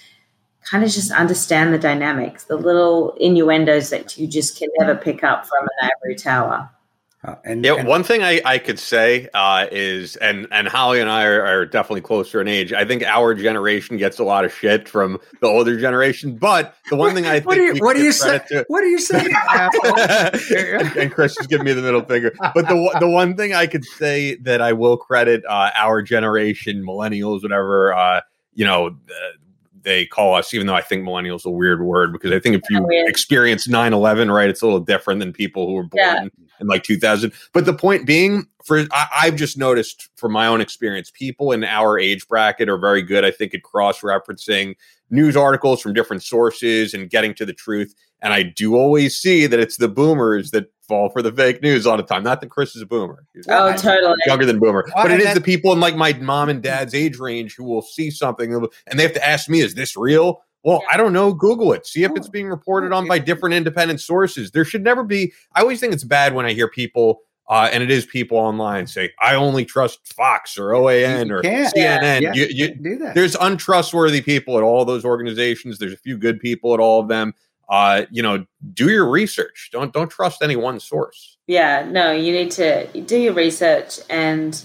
kind 0.70 0.84
of 0.84 0.92
just 0.92 1.12
understand 1.12 1.74
the 1.74 1.80
dynamics 1.80 2.44
the 2.46 2.56
little 2.56 3.14
innuendos 3.20 3.90
that 3.90 4.18
you 4.18 4.28
just 4.28 4.58
can 4.58 4.70
never 4.80 4.96
pick 4.96 5.24
up 5.24 5.46
from 5.48 5.68
an 5.80 5.90
ivory 5.90 6.16
tower 6.16 6.70
uh, 7.24 7.36
and 7.46 7.64
yeah, 7.64 7.76
and- 7.76 7.88
one 7.88 8.04
thing 8.04 8.24
I, 8.24 8.42
I 8.44 8.58
could 8.58 8.80
say 8.80 9.30
uh, 9.36 9.68
is, 9.72 10.16
and 10.16 10.48
and 10.52 10.68
Hollie 10.68 11.00
and 11.00 11.10
I 11.10 11.26
are, 11.26 11.46
are, 11.46 11.66
definitely 11.68 12.02
closer 12.02 12.42
in 12.42 12.48
age. 12.48 12.74
I 12.74 12.84
think 12.84 13.04
our 13.04 13.36
generation 13.36 13.98
gets 13.98 14.18
a 14.18 14.24
lot 14.24 14.44
of 14.44 14.52
shit 14.52 14.90
from 14.90 15.20
the 15.40 15.48
older 15.48 15.80
generation. 15.80 16.36
But 16.36 16.76
the 16.90 16.96
one 16.96 17.14
thing 17.14 17.28
I 17.28 17.34
think 17.34 17.46
what 17.46 17.56
do 17.56 17.62
you, 17.62 17.76
what 17.76 17.96
do 17.96 18.02
you 18.02 18.12
say? 18.12 18.42
To, 18.50 18.66
what 18.70 18.84
are 18.84 18.88
you 18.88 19.00
saying? 19.00 19.36
and, 19.54 20.98
and, 20.98 21.12
Chris 21.12 21.38
is 21.40 21.46
giving 21.46 21.66
me 21.66 21.74
the 21.74 21.84
middle 21.84 22.04
finger. 22.04 22.34
But 22.40 22.68
the 22.68 22.98
the 23.00 23.08
one 23.08 23.38
thing 23.38 23.54
I 23.54 23.68
could 23.68 23.86
say 23.86 24.36
that 24.38 24.60
I 24.60 24.74
will 24.74 24.98
credit 24.98 25.44
uh, 25.48 25.70
our 25.76 26.02
generation, 26.02 26.84
millennials, 26.84 27.44
whatever 27.44 27.94
uh, 27.94 28.22
you 28.54 28.66
know. 28.66 28.98
they 29.84 30.06
call 30.06 30.36
us, 30.36 30.54
even 30.54 30.68
though 30.68 30.76
I 30.76 30.82
think 30.82 31.04
millennials 31.04 31.38
is 31.38 31.46
a 31.46 31.50
weird 31.50 31.82
word 31.82 32.14
because 32.14 32.32
I 32.32 32.40
think 32.40 32.56
if 32.56 32.62
you 32.70 32.86
experience 33.08 33.68
9 33.68 33.94
11, 33.94 34.30
right, 34.30 34.48
it's 34.48 34.62
a 34.62 34.66
little 34.66 34.80
different 34.80 35.20
than 35.20 35.34
people 35.34 35.66
who 35.66 35.74
were 35.74 35.84
born 35.84 36.04
yeah 36.04 36.28
in 36.62 36.68
like 36.68 36.84
2000. 36.84 37.34
But 37.52 37.66
the 37.66 37.74
point 37.74 38.06
being, 38.06 38.46
for 38.64 38.86
I, 38.92 39.08
I've 39.24 39.36
just 39.36 39.58
noticed 39.58 40.10
from 40.16 40.32
my 40.32 40.48
own 40.48 40.62
experience, 40.62 41.12
people 41.12 41.52
in 41.52 41.66
our 41.66 42.00
age 42.00 42.28
bracket 42.28 42.70
are 42.70 42.78
very 42.78 43.02
good, 43.02 43.26
I 43.26 43.32
think, 43.32 43.54
at 43.54 43.64
cross 43.64 44.02
referencing 44.02 44.76
news 45.10 45.36
articles 45.36 45.82
from 45.82 45.94
different 45.94 46.24
sources 46.24 46.94
and 46.94 47.10
getting 47.10 47.34
to 47.36 47.46
the 47.46 47.54
truth. 47.54 47.94
And 48.22 48.34
I 48.34 48.44
do 48.44 48.76
always 48.76 49.18
see 49.18 49.48
that 49.48 49.60
it's 49.60 49.78
the 49.78 49.90
boomers 49.90 50.52
that 50.52 50.72
fall 50.88 51.10
for 51.10 51.22
the 51.22 51.32
fake 51.32 51.62
news 51.62 51.88
all 51.88 51.98
the 51.98 52.04
time. 52.04 52.24
Not 52.24 52.40
that 52.42 52.50
Chris 52.50 52.76
is 52.76 52.84
a 52.84 52.86
boomer. 52.86 53.26
He's 53.34 53.48
oh, 53.50 53.74
totally. 53.76 54.16
Younger 54.28 54.46
than 54.46 54.60
boomer. 54.60 54.86
Well, 54.94 55.06
but 55.06 55.12
it 55.12 55.20
is 55.20 55.34
the 55.34 55.42
people 55.42 55.74
in 55.74 55.80
like 55.80 55.96
my 55.96 56.14
mom 56.14 56.50
and 56.50 56.62
dad's 56.62 56.94
age 56.94 57.18
range 57.18 57.56
who 57.56 57.64
will 57.64 57.82
see 57.82 58.12
something 58.12 58.54
and 58.54 59.00
they 59.00 59.04
have 59.04 59.14
to 59.14 59.28
ask 59.28 59.50
me, 59.50 59.62
is 59.62 59.74
this 59.74 59.98
real? 59.98 60.44
Well, 60.64 60.84
I 60.92 60.98
don't 60.98 61.14
know. 61.14 61.34
Google 61.34 61.74
it. 61.74 61.88
See 61.88 62.04
if 62.04 62.12
it's 62.16 62.30
being 62.30 62.48
reported 62.48 62.92
on 62.92 63.08
by 63.08 63.20
different 63.20 63.56
independent 63.56 64.00
sources. 64.00 64.52
There 64.52 64.66
should 64.66 64.84
never 64.84 65.04
be. 65.04 65.34
I 65.56 65.62
always 65.62 65.80
think 65.80 65.94
it's 65.94 66.04
bad 66.04 66.36
when 66.36 66.46
I 66.46 66.54
hear 66.54 66.68
people, 66.68 67.22
uh, 67.50 67.70
and 67.74 67.82
it 67.82 67.90
is 67.90 68.06
people 68.06 68.38
online 68.38 68.86
say, 68.86 69.12
"I 69.20 69.36
only 69.36 69.66
trust 69.66 70.14
Fox 70.14 70.60
or 70.60 70.70
OAN 70.70 71.32
or 71.32 71.42
CNN." 71.42 72.22
Yeah. 72.22 72.34
You, 72.34 72.46
you, 72.50 72.76
do 72.76 72.98
that. 73.00 73.16
There's 73.16 73.36
untrustworthy 73.36 74.22
people 74.22 74.58
at 74.58 74.64
all 74.64 74.86
those 74.86 75.04
organizations. 75.04 75.80
There's 75.80 75.94
a 75.94 75.98
few 75.98 76.18
good 76.18 76.40
people 76.40 76.76
at 76.76 76.80
all 76.80 77.02
of 77.02 77.08
them. 77.08 77.34
Uh, 77.68 78.06
you 78.12 78.22
know, 78.22 78.46
do 78.74 78.90
your 78.90 79.10
research. 79.10 79.70
Don't 79.72 79.92
don't 79.94 80.10
trust 80.10 80.44
any 80.44 80.56
one 80.56 80.80
source. 80.80 81.38
Yeah, 81.48 81.88
no, 81.90 82.12
you 82.12 82.34
need 82.34 82.52
to 82.52 82.86
do 83.02 83.18
your 83.18 83.34
research 83.34 84.00
and 84.10 84.64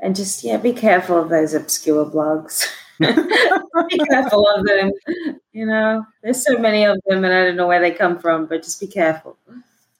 and 0.00 0.16
just 0.16 0.42
yeah, 0.42 0.56
be 0.56 0.72
careful 0.72 1.20
of 1.20 1.28
those 1.28 1.52
obscure 1.52 2.06
blogs. 2.06 2.64
be 3.88 3.98
careful 4.10 4.46
of 4.48 4.66
them. 4.66 4.90
You 5.52 5.66
know, 5.66 6.04
there's 6.22 6.44
so 6.44 6.58
many 6.58 6.84
of 6.84 6.98
them, 7.06 7.24
and 7.24 7.32
I 7.32 7.44
don't 7.44 7.56
know 7.56 7.66
where 7.68 7.80
they 7.80 7.90
come 7.90 8.18
from, 8.18 8.46
but 8.46 8.62
just 8.62 8.80
be 8.80 8.86
careful. 8.86 9.36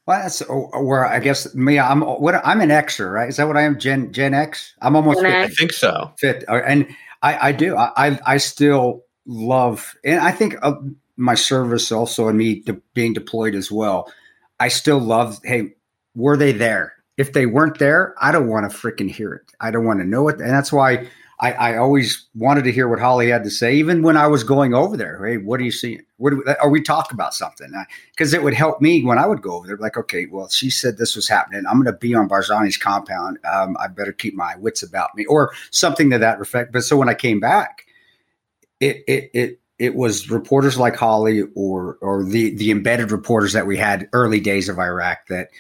Well, 0.09 0.23
that's 0.23 0.43
oh, 0.49 0.71
where 0.83 1.05
I 1.05 1.19
guess 1.19 1.55
me. 1.55 1.79
I'm 1.79 2.01
what 2.01 2.35
I'm 2.43 2.63
an 2.63 2.71
Xer, 2.71 3.13
right? 3.13 3.29
Is 3.29 3.37
that 3.37 3.47
what 3.47 3.59
I 3.59 3.63
am? 3.63 3.79
Gen 3.79 4.11
Gen 4.11 4.33
X. 4.33 4.75
I'm 4.81 4.97
almost. 4.97 5.21
Gen 5.21 5.31
I 5.31 5.49
think 5.49 5.73
so. 5.73 6.13
Fit, 6.19 6.45
uh, 6.49 6.63
and 6.65 6.89
I 7.23 7.49
I 7.49 7.53
do. 7.53 7.77
I 7.77 8.19
I 8.27 8.39
still 8.39 9.05
love, 9.27 9.95
and 10.05 10.19
I 10.19 10.31
think 10.31 10.57
uh, 10.63 10.77
my 11.19 11.35
service 11.35 11.93
also, 11.93 12.29
and 12.29 12.39
me 12.39 12.61
de- 12.61 12.81
being 12.95 13.13
deployed 13.13 13.55
as 13.55 13.71
well. 13.71 14.11
I 14.59 14.69
still 14.69 14.99
love. 14.99 15.41
Hey, 15.45 15.75
were 16.15 16.39
they 16.39 16.53
there? 16.53 16.95
If 17.19 17.35
they 17.35 17.45
weren't 17.45 17.79
there, 17.79 18.15
I 18.19 18.33
don't 18.33 18.49
want 18.49 18.71
to 18.71 18.75
freaking 18.75 19.11
hear 19.11 19.35
it. 19.35 19.53
I 19.61 19.71
don't 19.71 19.85
want 19.85 20.01
to 20.01 20.07
know 20.07 20.29
it, 20.29 20.41
and 20.41 20.51
that's 20.51 20.73
why 20.73 21.07
I, 21.41 21.53
I, 21.53 21.77
always 21.77 22.27
wanted 22.35 22.65
to 22.65 22.73
hear 22.73 22.89
what 22.89 22.99
Hollie 22.99 23.31
had 23.31 23.45
to 23.45 23.51
say, 23.51 23.75
even 23.77 24.03
when 24.03 24.17
I 24.17 24.27
was 24.27 24.43
going 24.43 24.75
over 24.75 24.97
there. 24.97 25.25
Hey, 25.25 25.37
what 25.37 25.61
are 25.61 25.65
you 25.65 25.71
seeing? 25.71 26.03
What 26.17 26.33
are 26.33 26.37
we, 26.37 26.43
are 26.61 26.69
we 26.69 26.83
talk 26.83 27.13
about 27.13 27.33
something? 27.33 27.73
Because 28.11 28.35
it 28.35 28.43
would 28.43 28.55
help 28.55 28.81
me 28.81 29.05
when 29.05 29.19
I 29.19 29.27
would 29.27 29.41
go 29.41 29.53
over 29.53 29.69
there. 29.69 29.77
Like, 29.77 29.97
okay, 29.97 30.27
well, 30.27 30.49
she 30.49 30.69
said 30.69 30.99
this 30.99 31.15
was 31.15 31.29
happening. 31.29 31.63
I'm 31.69 31.81
going 31.81 31.93
to 31.93 31.99
be 31.99 32.13
on 32.15 32.29
Barzani's 32.29 32.77
compound. 32.77 33.39
Um, 33.51 33.77
I 33.79 33.87
better 33.87 34.13
keep 34.13 34.35
my 34.35 34.57
wits 34.57 34.83
about 34.83 35.15
me, 35.15 35.27
or 35.27 35.53
something 35.71 36.11
to 36.11 36.19
that 36.19 36.41
effect. 36.41 36.73
But 36.73 36.83
so 36.83 36.97
when 36.97 37.09
I 37.09 37.15
came 37.15 37.39
back, 37.39 37.85
it 38.81 39.05
it 39.07 39.31
it 39.33 39.61
it 39.79 39.95
was 39.95 40.31
reporters 40.31 40.77
like 40.77 40.97
Hollie 40.97 41.45
or 41.55 41.99
or 42.01 42.25
the 42.25 42.57
the 42.57 42.73
embedded 42.73 43.13
reporters 43.13 43.53
that 43.53 43.67
we 43.67 43.77
had 43.77 44.09
early 44.13 44.41
days 44.41 44.69
of 44.69 44.81
Iraq 44.81 45.29
that 45.29 45.51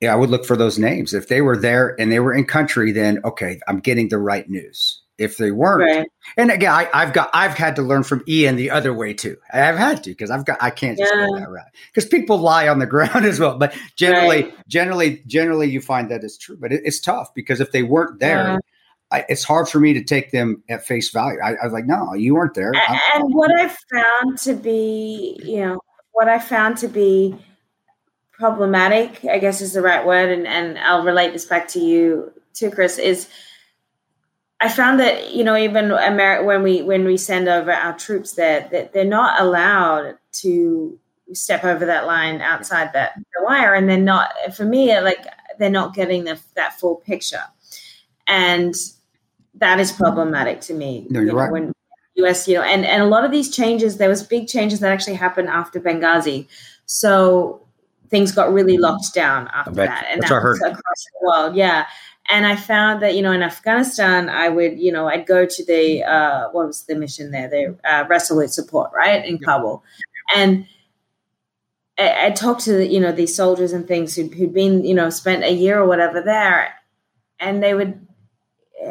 yeah, 0.00 0.12
I 0.12 0.16
would 0.16 0.30
look 0.30 0.44
for 0.44 0.56
those 0.56 0.76
names. 0.76 1.14
If 1.14 1.28
they 1.28 1.40
were 1.40 1.56
there 1.56 1.98
and 2.00 2.10
they 2.10 2.18
were 2.18 2.34
in 2.34 2.46
country, 2.46 2.90
then 2.90 3.20
okay, 3.24 3.60
I'm 3.68 3.78
getting 3.78 4.08
the 4.08 4.18
right 4.18 4.50
news 4.50 5.02
if 5.18 5.36
they 5.36 5.50
weren't. 5.50 5.82
Right. 5.82 6.08
And 6.36 6.50
again, 6.50 6.72
I, 6.72 7.04
have 7.04 7.12
got 7.12 7.30
I've 7.32 7.54
had 7.54 7.76
to 7.76 7.82
learn 7.82 8.02
from 8.02 8.22
Ian 8.26 8.56
the 8.56 8.70
other 8.70 8.92
way 8.92 9.14
too. 9.14 9.36
I've 9.52 9.76
had 9.76 10.02
to 10.04 10.10
because 10.10 10.30
I've 10.30 10.44
got 10.44 10.58
I 10.60 10.70
can't 10.70 10.98
just 10.98 11.12
yeah. 11.14 11.26
go 11.26 11.38
that 11.38 11.50
route 11.50 11.66
because 11.88 12.08
people 12.08 12.38
lie 12.38 12.68
on 12.68 12.78
the 12.78 12.86
ground 12.94 13.24
as 13.24 13.38
well. 13.38 13.56
But 13.58 13.76
generally, 13.96 14.44
right. 14.44 14.68
generally, 14.68 15.22
generally, 15.26 15.70
you 15.70 15.80
find 15.80 16.10
that 16.10 16.24
it's 16.24 16.38
true. 16.38 16.56
But 16.58 16.72
it, 16.72 16.82
it's 16.84 17.00
tough 17.00 17.32
because 17.34 17.60
if 17.60 17.72
they 17.72 17.82
weren't 17.82 18.20
there. 18.20 18.52
Yeah. 18.52 18.58
I, 19.10 19.24
it's 19.28 19.44
hard 19.44 19.68
for 19.68 19.78
me 19.78 19.92
to 19.92 20.02
take 20.02 20.32
them 20.32 20.64
at 20.68 20.84
face 20.84 21.10
value. 21.10 21.38
I, 21.38 21.54
I 21.54 21.64
was 21.64 21.74
like, 21.74 21.84
no, 21.84 22.14
you 22.14 22.34
weren't 22.34 22.54
there. 22.54 22.72
And, 22.88 23.00
and 23.14 23.34
what 23.34 23.50
I 23.54 23.68
found 23.68 24.38
to 24.38 24.54
be, 24.54 25.38
you 25.44 25.58
know, 25.58 25.80
what 26.12 26.26
I 26.26 26.38
found 26.38 26.78
to 26.78 26.88
be 26.88 27.36
problematic, 28.32 29.24
I 29.24 29.38
guess 29.38 29.60
is 29.60 29.74
the 29.74 29.82
right 29.82 30.04
word, 30.04 30.30
and, 30.30 30.46
and 30.46 30.78
I'll 30.78 31.04
relate 31.04 31.32
this 31.32 31.44
back 31.44 31.68
to 31.68 31.78
you 31.78 32.32
too, 32.54 32.70
Chris, 32.70 32.98
is 32.98 33.28
I 34.60 34.68
found 34.68 35.00
that 35.00 35.34
you 35.34 35.44
know 35.44 35.56
even 35.56 35.86
Ameri- 35.86 36.44
when 36.44 36.62
we 36.62 36.82
when 36.82 37.04
we 37.04 37.16
send 37.16 37.48
over 37.48 37.72
our 37.72 37.96
troops 37.96 38.32
there, 38.32 38.68
that 38.72 38.92
they're 38.92 39.04
not 39.04 39.40
allowed 39.40 40.16
to 40.40 40.98
step 41.32 41.64
over 41.64 41.86
that 41.86 42.06
line 42.06 42.40
outside 42.40 42.92
that 42.92 43.14
the 43.16 43.44
wire, 43.44 43.74
and 43.74 43.88
they're 43.88 43.98
not. 43.98 44.32
For 44.54 44.64
me, 44.64 44.98
like 45.00 45.26
they're 45.58 45.70
not 45.70 45.94
getting 45.94 46.24
the, 46.24 46.40
that 46.54 46.78
full 46.78 46.96
picture, 46.96 47.44
and 48.26 48.74
that 49.56 49.80
is 49.80 49.92
problematic 49.92 50.60
to 50.62 50.74
me. 50.74 51.06
No, 51.10 51.20
you're 51.20 51.26
you 51.28 51.32
know, 51.32 51.38
right. 51.38 51.52
When 51.52 51.72
U.S. 52.16 52.46
You 52.48 52.56
know, 52.56 52.62
and 52.62 52.84
and 52.84 53.02
a 53.02 53.06
lot 53.06 53.24
of 53.24 53.30
these 53.30 53.54
changes, 53.54 53.96
there 53.98 54.08
was 54.08 54.22
big 54.22 54.46
changes 54.46 54.80
that 54.80 54.92
actually 54.92 55.14
happened 55.14 55.48
after 55.48 55.80
Benghazi. 55.80 56.46
So 56.86 57.60
things 58.08 58.32
got 58.32 58.52
really 58.52 58.78
locked 58.78 59.12
down 59.14 59.48
after 59.52 59.72
that, 59.72 60.06
and 60.10 60.22
That's 60.22 60.30
that 60.30 60.36
I 60.36 60.40
heard. 60.40 60.56
across 60.58 61.04
the 61.20 61.26
world. 61.26 61.56
Yeah, 61.56 61.86
and 62.30 62.46
I 62.46 62.56
found 62.56 63.02
that 63.02 63.14
you 63.14 63.22
know 63.22 63.32
in 63.32 63.42
Afghanistan, 63.42 64.28
I 64.28 64.48
would 64.48 64.78
you 64.78 64.90
know 64.92 65.08
I'd 65.08 65.26
go 65.26 65.46
to 65.46 65.64
the 65.64 66.02
uh, 66.04 66.48
what 66.50 66.66
was 66.66 66.84
the 66.84 66.94
mission 66.94 67.30
there, 67.30 67.48
the 67.48 67.76
uh, 67.84 68.04
Resolute 68.08 68.50
Support, 68.50 68.92
right 68.94 69.24
in 69.24 69.38
Kabul, 69.38 69.82
and 70.34 70.66
I, 71.98 72.26
I 72.26 72.30
talked 72.30 72.62
to 72.62 72.86
you 72.86 73.00
know 73.00 73.12
these 73.12 73.36
soldiers 73.36 73.72
and 73.72 73.86
things 73.86 74.16
who'd, 74.16 74.34
who'd 74.34 74.54
been 74.54 74.84
you 74.84 74.94
know 74.94 75.10
spent 75.10 75.44
a 75.44 75.52
year 75.52 75.78
or 75.78 75.86
whatever 75.86 76.22
there, 76.22 76.74
and 77.38 77.62
they 77.62 77.74
would, 77.74 78.06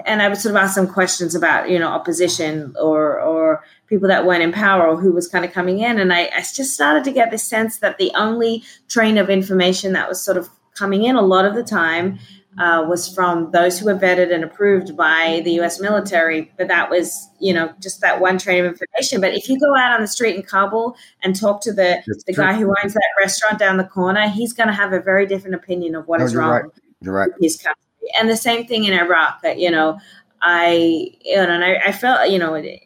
and 0.06 0.22
I 0.22 0.30
would 0.30 0.38
sort 0.38 0.56
of 0.56 0.62
ask 0.62 0.76
them 0.76 0.88
questions 0.88 1.34
about 1.34 1.70
you 1.72 1.80
know 1.80 1.88
opposition 1.90 2.76
or 2.80 3.20
or 3.20 3.64
people 3.88 4.08
that 4.10 4.26
weren't 4.26 4.44
in 4.44 4.52
power 4.52 4.88
or 4.88 4.96
who 4.96 5.12
was 5.12 5.28
kind 5.28 5.44
of 5.44 5.52
coming 5.52 5.80
in, 5.80 6.00
and 6.00 6.14
I, 6.14 6.30
I 6.36 6.42
just 6.42 6.76
started 6.76 7.04
to 7.06 7.12
get 7.12 7.32
this 7.32 7.44
sense 7.44 7.80
that 7.80 7.98
the 7.98 8.12
only 8.14 8.64
train 8.90 9.18
of 9.18 9.32
information 9.32 9.94
that 9.94 10.08
was 10.08 10.22
sort 10.22 10.38
of 10.38 10.50
coming 10.78 11.04
in 11.04 11.16
a 11.16 11.22
lot 11.22 11.46
of 11.46 11.56
the 11.56 11.64
time 11.64 12.20
uh, 12.60 12.86
was 12.88 13.14
from 13.14 13.52
those 13.52 13.80
who 13.80 13.86
were 13.86 13.96
vetted 13.96 14.34
and 14.34 14.44
approved 14.44 14.96
by 14.96 15.42
the 15.44 15.52
U.S. 15.54 15.80
military. 15.80 16.52
But 16.58 16.68
that 16.68 16.90
was, 16.90 17.28
you 17.40 17.54
know, 17.54 17.74
just 17.82 18.02
that 18.02 18.20
one 18.22 18.38
train 18.38 18.64
of 18.66 18.72
information. 18.72 19.22
But 19.22 19.34
if 19.34 19.50
you 19.50 19.60
go 19.60 19.76
out 19.76 19.94
on 19.94 20.02
the 20.02 20.08
street 20.08 20.36
in 20.36 20.44
Kabul 20.44 20.96
and 21.24 21.36
talk 21.36 21.62
to 21.62 21.72
the 21.74 22.02
That's 22.08 22.24
the 22.26 22.34
true. 22.34 22.44
guy 22.44 22.54
who 22.54 22.74
owns 22.84 22.94
that 22.94 23.04
restaurant 23.20 23.60
down 23.60 23.78
the 23.78 23.84
corner, 23.84 24.28
he's 24.30 24.54
going 24.54 24.68
to 24.68 24.74
have 24.74 24.94
a 24.94 25.00
very 25.00 25.26
different 25.26 25.56
opinion 25.56 25.96
of 25.96 26.08
what 26.08 26.20
No, 26.20 26.26
is 26.26 26.36
wrong 26.36 26.52
right. 26.52 26.64
You're 27.02 27.14
right. 27.14 27.32
his 27.42 27.58
country. 27.58 27.80
And 28.20 28.30
the 28.30 28.38
same 28.38 28.66
thing 28.68 28.84
in 28.84 28.94
Iraq. 28.94 29.42
That 29.42 29.60
you 29.60 29.72
know, 29.72 30.00
I 30.42 31.12
you 31.22 31.36
know, 31.38 31.50
and 31.50 31.64
I, 31.64 31.78
I 31.88 31.92
felt 31.92 32.30
you 32.30 32.38
know. 32.40 32.54
It, 32.54 32.82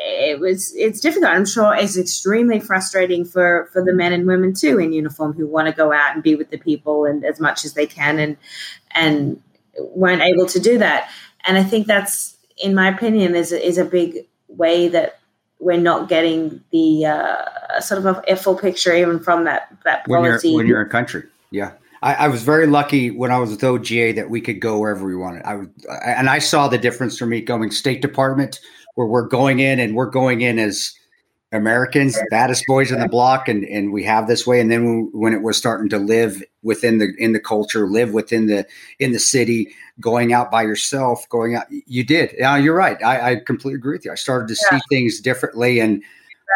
it 0.00 0.38
was 0.38 0.72
it's 0.76 1.00
difficult 1.00 1.32
i'm 1.32 1.44
sure 1.44 1.74
it's 1.74 1.98
extremely 1.98 2.60
frustrating 2.60 3.24
for 3.24 3.68
for 3.72 3.84
the 3.84 3.92
men 3.92 4.12
and 4.12 4.28
women 4.28 4.54
too 4.54 4.78
in 4.78 4.92
uniform 4.92 5.32
who 5.32 5.44
want 5.44 5.66
to 5.66 5.72
go 5.74 5.92
out 5.92 6.14
and 6.14 6.22
be 6.22 6.36
with 6.36 6.50
the 6.50 6.56
people 6.58 7.04
and 7.04 7.24
as 7.24 7.40
much 7.40 7.64
as 7.64 7.74
they 7.74 7.84
can 7.86 8.18
and 8.20 8.36
and 8.92 9.40
weren't 9.78 10.22
able 10.22 10.46
to 10.46 10.58
do 10.58 10.78
that 10.78 11.08
and 11.44 11.56
i 11.56 11.62
think 11.62 11.86
that's 11.86 12.36
in 12.62 12.74
my 12.74 12.88
opinion 12.88 13.34
is 13.34 13.52
a, 13.52 13.66
is 13.66 13.78
a 13.78 13.84
big 13.84 14.26
way 14.48 14.88
that 14.88 15.18
we're 15.60 15.76
not 15.76 16.08
getting 16.08 16.60
the 16.72 17.04
uh, 17.06 17.80
sort 17.80 17.98
of 17.98 18.06
a, 18.06 18.22
a 18.32 18.36
full 18.36 18.56
picture 18.56 18.94
even 18.94 19.18
from 19.18 19.44
that 19.44 19.76
that 19.84 20.06
when 20.06 20.22
you're 20.22 20.32
policy 20.34 20.54
when 20.54 20.66
you're 20.66 20.82
in 20.82 20.88
country. 20.88 21.24
Yeah, 21.50 21.72
I, 22.02 22.14
I 22.14 22.28
was 22.28 22.42
very 22.42 22.66
lucky 22.66 23.10
when 23.10 23.32
I 23.32 23.38
was 23.38 23.50
with 23.50 23.60
OGA 23.60 24.14
that 24.16 24.30
we 24.30 24.40
could 24.40 24.60
go 24.60 24.78
wherever 24.78 25.04
we 25.04 25.16
wanted. 25.16 25.42
I 25.44 25.54
was, 25.56 25.68
I- 25.90 26.10
and 26.12 26.28
I 26.30 26.38
saw 26.38 26.68
the 26.68 26.78
difference 26.78 27.18
for 27.18 27.26
me 27.26 27.40
going 27.40 27.70
State 27.70 28.02
Department, 28.02 28.60
where 28.94 29.06
we're 29.06 29.26
going 29.26 29.58
in 29.60 29.80
and 29.80 29.94
we're 29.96 30.10
going 30.10 30.42
in 30.42 30.58
as 30.58 30.92
Americans, 31.52 32.18
baddest 32.30 32.64
boys 32.68 32.92
in 32.92 33.00
the 33.00 33.08
block, 33.08 33.48
and 33.48 33.64
and 33.64 33.92
we 33.92 34.04
have 34.04 34.28
this 34.28 34.46
way. 34.46 34.60
And 34.60 34.70
then 34.70 35.08
when, 35.12 35.32
it 35.32 35.42
was 35.42 35.56
starting 35.56 35.88
to 35.88 35.98
live 35.98 36.42
within 36.62 36.98
the 36.98 37.14
in 37.18 37.32
the 37.32 37.40
culture, 37.40 37.86
live 37.88 38.12
within 38.12 38.46
the 38.46 38.66
in 38.98 39.12
the 39.12 39.18
city, 39.18 39.74
going 39.98 40.32
out 40.32 40.50
by 40.50 40.62
yourself, 40.62 41.26
going 41.30 41.54
out, 41.54 41.64
you 41.70 42.04
did. 42.04 42.34
Yeah, 42.36 42.56
you're 42.58 42.76
right. 42.76 43.02
I, 43.02 43.32
I 43.32 43.36
completely 43.36 43.76
agree 43.76 43.96
with 43.96 44.04
you. 44.04 44.12
I 44.12 44.16
started 44.16 44.48
to 44.48 44.56
see 44.56 44.78
things 44.90 45.20
differently, 45.20 45.80
and 45.80 46.02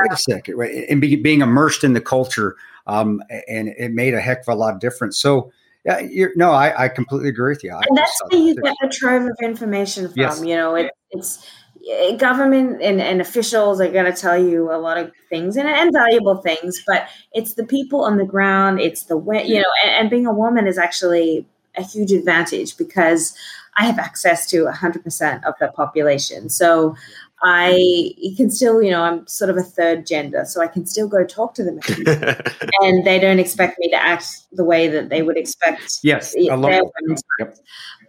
wait 0.01 0.13
a 0.13 0.17
second, 0.17 0.57
right? 0.57 0.85
And 0.91 1.01
be, 1.01 1.17
being 1.17 1.41
immersed 1.41 1.85
in 1.85 1.95
the 1.95 2.01
culture, 2.01 2.57
um, 2.87 3.23
and 3.49 3.69
it 3.69 3.93
made 3.93 4.13
a 4.13 4.21
heck 4.21 4.41
of 4.43 4.49
a 4.49 4.55
lot 4.55 4.75
of 4.75 4.81
difference. 4.81 5.17
So, 5.17 5.53
yeah, 5.87 6.01
you're, 6.01 6.33
no, 6.37 6.53
I, 6.53 6.85
I 6.85 6.89
completely 6.89 7.31
agree 7.31 7.53
with 7.53 7.65
you. 7.65 7.73
I 7.73 7.83
and 7.89 7.97
that's 7.97 8.23
where 8.29 8.41
you 8.41 8.55
that 8.57 8.63
get 8.63 8.77
the 8.83 8.89
trove 8.89 9.23
of 9.23 9.37
information 9.43 10.09
from. 10.09 10.21
Yes. 10.21 10.45
You 10.45 10.57
know, 10.57 10.75
it, 10.75 10.91
it's 11.13 11.47
Eh, 11.89 12.17
government 12.17 12.81
and, 12.83 13.01
and 13.01 13.21
officials 13.21 13.81
are 13.81 13.91
going 13.91 14.05
to 14.05 14.13
tell 14.13 14.41
you 14.41 14.71
a 14.73 14.79
lot 14.79 14.99
of 14.99 15.11
things 15.29 15.57
and, 15.57 15.69
and 15.69 15.93
valuable 15.93 16.37
things, 16.37 16.83
but 16.87 17.09
it's 17.33 17.55
the 17.55 17.65
people 17.65 18.05
on 18.05 18.19
the 18.19 18.25
ground. 18.25 18.81
It's 18.81 19.05
the 19.05 19.17
way 19.17 19.45
you 19.47 19.57
know, 19.57 19.71
and, 19.85 19.93
and 19.93 20.11
being 20.11 20.27
a 20.27 20.33
woman 20.33 20.67
is 20.67 20.79
actually 20.79 21.47
a 21.77 21.83
huge 21.83 22.13
advantage 22.13 22.77
because 22.77 23.35
I 23.77 23.87
have 23.87 23.99
access 23.99 24.47
to 24.51 24.67
100% 24.67 25.45
of 25.45 25.55
the 25.59 25.69
population. 25.69 26.51
So 26.51 26.95
I 27.43 28.13
can 28.37 28.51
still, 28.51 28.81
you 28.83 28.91
know, 28.91 29.03
I'm 29.03 29.27
sort 29.27 29.51
of 29.51 29.57
a 29.57 29.63
third 29.63 30.07
gender, 30.07 30.45
so 30.45 30.61
I 30.61 30.69
can 30.69 30.87
still 30.87 31.09
go 31.09 31.25
talk 31.25 31.55
to 31.55 31.65
them, 31.65 31.81
and 32.83 33.05
they 33.05 33.19
don't 33.19 33.41
expect 33.41 33.81
me 33.81 33.91
to 33.91 33.97
act 33.97 34.27
the 34.53 34.65
way 34.65 34.87
that 34.87 35.09
they 35.09 35.23
would 35.23 35.37
expect 35.37 35.99
Yes, 36.05 36.35
their 36.35 36.53
I 36.53 36.55
love 36.55 36.71
that. 36.71 36.93
women 37.01 37.17
to 37.17 37.23
Yep. 37.41 37.57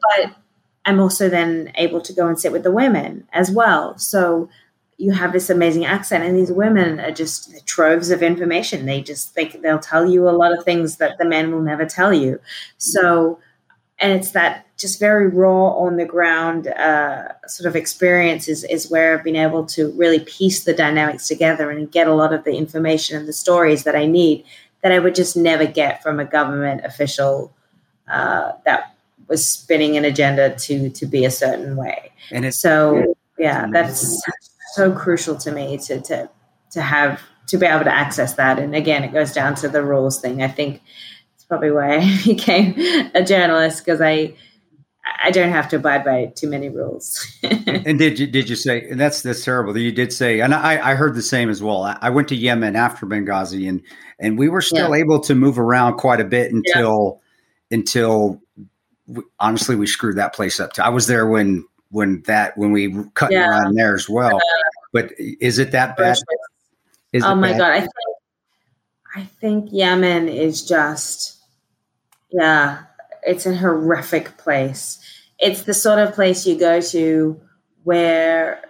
but 0.01 0.35
I'm 0.85 0.99
also 0.99 1.29
then 1.29 1.71
able 1.75 2.01
to 2.01 2.13
go 2.13 2.27
and 2.27 2.39
sit 2.39 2.51
with 2.51 2.63
the 2.63 2.71
women 2.71 3.27
as 3.31 3.49
well. 3.49 3.97
So 3.97 4.49
you 4.97 5.11
have 5.11 5.33
this 5.33 5.49
amazing 5.49 5.85
accent, 5.85 6.23
and 6.23 6.37
these 6.37 6.51
women 6.51 6.99
are 6.99 7.11
just 7.11 7.65
troves 7.65 8.11
of 8.11 8.21
information. 8.21 8.85
They 8.85 9.01
just 9.01 9.35
they 9.35 9.47
they'll 9.47 9.79
tell 9.79 10.09
you 10.09 10.29
a 10.29 10.31
lot 10.31 10.57
of 10.57 10.63
things 10.63 10.97
that 10.97 11.17
the 11.17 11.25
men 11.25 11.51
will 11.51 11.61
never 11.61 11.85
tell 11.85 12.13
you. 12.13 12.39
So, 12.77 13.39
and 13.99 14.13
it's 14.13 14.31
that 14.31 14.67
just 14.77 14.99
very 14.99 15.27
raw 15.27 15.69
on 15.69 15.97
the 15.97 16.05
ground 16.05 16.67
uh, 16.67 17.29
sort 17.47 17.67
of 17.67 17.75
experience 17.75 18.47
is, 18.47 18.63
is 18.65 18.89
where 18.89 19.17
I've 19.17 19.23
been 19.23 19.35
able 19.35 19.65
to 19.67 19.91
really 19.93 20.19
piece 20.19 20.63
the 20.63 20.73
dynamics 20.73 21.27
together 21.27 21.69
and 21.69 21.91
get 21.91 22.07
a 22.07 22.13
lot 22.13 22.33
of 22.33 22.43
the 22.43 22.55
information 22.55 23.17
and 23.17 23.27
the 23.27 23.33
stories 23.33 23.83
that 23.83 23.95
I 23.95 24.05
need 24.05 24.43
that 24.81 24.91
I 24.91 24.99
would 24.99 25.15
just 25.15 25.37
never 25.37 25.65
get 25.65 26.03
from 26.03 26.19
a 26.19 26.25
government 26.25 26.81
official 26.83 27.53
uh, 28.11 28.51
that 28.65 28.92
was 29.33 29.45
spinning 29.45 29.97
an 29.97 30.05
agenda 30.05 30.55
to 30.55 30.91
to 30.91 31.07
be 31.07 31.25
a 31.25 31.31
certain 31.31 31.75
way. 31.75 32.11
And 32.31 32.45
it's 32.45 32.59
So 32.59 33.15
yeah, 33.39 33.65
that's 33.71 34.21
so 34.75 34.91
crucial 34.91 35.35
to 35.37 35.51
me 35.51 35.79
to 35.79 35.99
to 36.01 36.29
to 36.71 36.81
have 36.81 37.19
to 37.47 37.57
be 37.57 37.65
able 37.65 37.83
to 37.83 37.93
access 37.93 38.35
that. 38.35 38.59
And 38.59 38.75
again, 38.75 39.03
it 39.03 39.11
goes 39.11 39.33
down 39.33 39.55
to 39.55 39.67
the 39.67 39.83
rules 39.83 40.21
thing. 40.21 40.43
I 40.43 40.47
think 40.49 40.81
it's 41.33 41.45
probably 41.45 41.71
why 41.71 41.97
I 41.97 42.21
became 42.25 42.75
a 43.15 43.23
journalist 43.23 43.83
because 43.83 44.01
I 44.01 44.35
I 45.23 45.31
don't 45.31 45.49
have 45.51 45.67
to 45.69 45.77
abide 45.77 46.05
by 46.05 46.31
too 46.35 46.47
many 46.47 46.69
rules. 46.69 47.25
and 47.43 47.97
did 47.97 48.19
you 48.19 48.27
did 48.27 48.49
you 48.49 48.55
say 48.55 48.87
and 48.87 48.99
that's 48.99 49.23
that's 49.23 49.43
terrible. 49.43 49.75
You 49.75 49.91
did 49.91 50.13
say, 50.13 50.41
and 50.41 50.53
I, 50.53 50.91
I 50.91 50.93
heard 50.93 51.15
the 51.15 51.23
same 51.23 51.49
as 51.49 51.63
well. 51.63 51.81
I, 51.81 51.97
I 52.03 52.11
went 52.11 52.27
to 52.27 52.35
Yemen 52.35 52.75
after 52.75 53.07
Benghazi, 53.07 53.67
and 53.67 53.81
and 54.19 54.37
we 54.37 54.47
were 54.47 54.61
still 54.61 54.93
able 54.93 55.21
to 55.21 55.33
move 55.33 55.57
around 55.57 55.97
quite 55.97 56.21
a 56.21 56.23
bit 56.23 56.51
until 56.51 57.19
until 57.71 58.42
we, 59.07 59.21
honestly 59.39 59.75
we 59.75 59.87
screwed 59.87 60.15
that 60.17 60.33
place 60.33 60.59
up. 60.59 60.73
too. 60.73 60.81
I 60.81 60.89
was 60.89 61.07
there 61.07 61.27
when 61.27 61.65
when 61.89 62.21
that 62.23 62.57
when 62.57 62.71
we 62.71 62.95
cut 63.13 63.31
Yeah. 63.31 63.47
around 63.49 63.75
there 63.75 63.93
as 63.95 64.09
well. 64.09 64.39
But 64.91 65.11
is 65.19 65.59
it 65.59 65.71
that 65.71 65.97
bad? 65.97 66.17
Is 67.11 67.23
oh 67.23 67.35
my 67.35 67.51
bad? 67.51 67.57
god, 67.59 67.71
I 67.71 67.79
think 67.81 67.91
I 69.15 69.23
think 69.39 69.69
Yemen 69.71 70.27
is 70.29 70.65
just 70.65 71.37
yeah, 72.31 72.83
it's 73.23 73.45
a 73.45 73.55
horrific 73.55 74.37
place. 74.37 74.99
It's 75.39 75.63
the 75.63 75.73
sort 75.73 75.99
of 75.99 76.13
place 76.13 76.47
you 76.47 76.57
go 76.57 76.81
to 76.81 77.39
where 77.83 78.63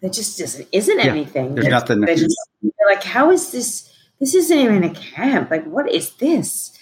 there 0.00 0.10
just 0.10 0.40
isn't, 0.40 0.68
isn't 0.72 0.98
Yeah, 0.98 1.04
anything. 1.06 1.54
there's 1.54 1.64
They're- 1.66 1.70
nothing. 1.70 2.00
they're 2.00 2.16
just- 2.16 2.36
they're 2.62 2.88
like, 2.88 3.04
how 3.04 3.30
is 3.30 3.52
this? 3.52 3.90
This 4.20 4.34
isn't 4.34 4.58
even 4.58 4.84
a 4.84 4.90
camp. 4.94 5.50
Like, 5.50 5.64
what 5.64 5.90
is 5.90 6.10
this? 6.16 6.76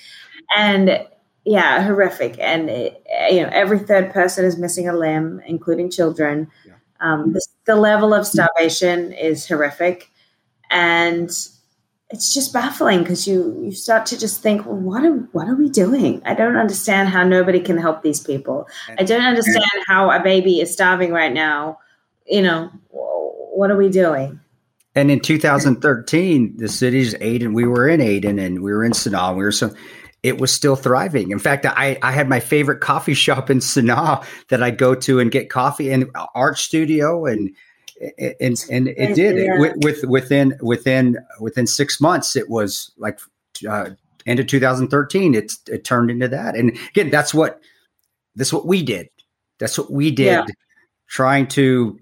And 0.56 1.04
yeah, 1.44 1.82
horrific. 1.82 2.38
And 2.38 2.70
it, 2.70 3.04
you 3.30 3.42
know, 3.42 3.50
every 3.52 3.78
third 3.78 4.12
person 4.12 4.44
is 4.44 4.56
missing 4.56 4.88
a 4.88 4.96
limb, 4.96 5.40
including 5.46 5.90
children. 5.90 6.50
Yeah. 6.66 6.74
Um, 7.00 7.32
the, 7.32 7.44
the 7.66 7.76
level 7.76 8.14
of 8.14 8.26
starvation 8.26 9.12
is 9.12 9.46
horrific, 9.46 10.10
and 10.70 11.30
it's 12.10 12.32
just 12.32 12.52
baffling 12.52 13.00
because 13.00 13.26
you 13.26 13.58
you 13.64 13.72
start 13.72 14.06
to 14.06 14.18
just 14.18 14.40
think, 14.40 14.64
well, 14.66 14.76
what 14.76 15.04
are 15.04 15.16
what 15.32 15.48
are 15.48 15.56
we 15.56 15.68
doing? 15.68 16.22
I 16.24 16.34
don't 16.34 16.56
understand 16.56 17.08
how 17.08 17.24
nobody 17.24 17.58
can 17.58 17.78
help 17.78 18.02
these 18.02 18.20
people. 18.20 18.68
I 18.98 19.02
don't 19.02 19.24
understand 19.24 19.64
how 19.86 20.10
a 20.10 20.22
baby 20.22 20.60
is 20.60 20.72
starving 20.72 21.10
right 21.10 21.32
now. 21.32 21.78
You 22.26 22.42
know, 22.42 22.70
what 22.90 23.70
are 23.70 23.76
we 23.76 23.88
doing? 23.88 24.38
And 24.94 25.10
in 25.10 25.20
2013, 25.20 26.56
the 26.58 26.68
city's 26.68 27.14
Aden, 27.20 27.54
we 27.54 27.66
were 27.66 27.88
in 27.88 28.00
Aden 28.02 28.38
and 28.38 28.62
we 28.62 28.72
were 28.72 28.84
in 28.84 28.92
Sanaa. 28.92 29.34
We 29.34 29.42
were 29.42 29.52
so 29.52 29.74
it 30.22 30.40
was 30.40 30.52
still 30.52 30.76
thriving. 30.76 31.30
In 31.30 31.38
fact, 31.38 31.66
I, 31.66 31.98
I 32.02 32.12
had 32.12 32.28
my 32.28 32.40
favorite 32.40 32.80
coffee 32.80 33.14
shop 33.14 33.50
in 33.50 33.58
Sanaa 33.58 34.24
that 34.48 34.62
I 34.62 34.70
go 34.70 34.94
to 34.94 35.18
and 35.18 35.30
get 35.30 35.50
coffee 35.50 35.90
and 35.90 36.08
art 36.34 36.58
studio 36.58 37.26
and 37.26 37.50
and 38.40 38.64
and 38.70 38.88
it 38.88 39.14
did. 39.14 39.36
Yeah. 39.36 39.58
with, 39.58 39.74
with 39.84 40.04
within 40.04 40.56
within 40.60 41.18
within 41.40 41.66
six 41.66 42.00
months 42.00 42.34
it 42.36 42.48
was 42.50 42.90
like 42.98 43.20
uh, 43.68 43.90
end 44.26 44.40
of 44.40 44.46
2013 44.46 45.34
it 45.34 45.52
it 45.68 45.84
turned 45.84 46.10
into 46.10 46.28
that. 46.28 46.54
And 46.56 46.76
again 46.90 47.10
that's 47.10 47.34
what 47.34 47.60
that's 48.36 48.52
what 48.52 48.66
we 48.66 48.82
did. 48.82 49.08
That's 49.58 49.78
what 49.78 49.90
we 49.90 50.10
did 50.10 50.26
Yeah. 50.26 50.46
trying 51.08 51.46
to 51.48 51.98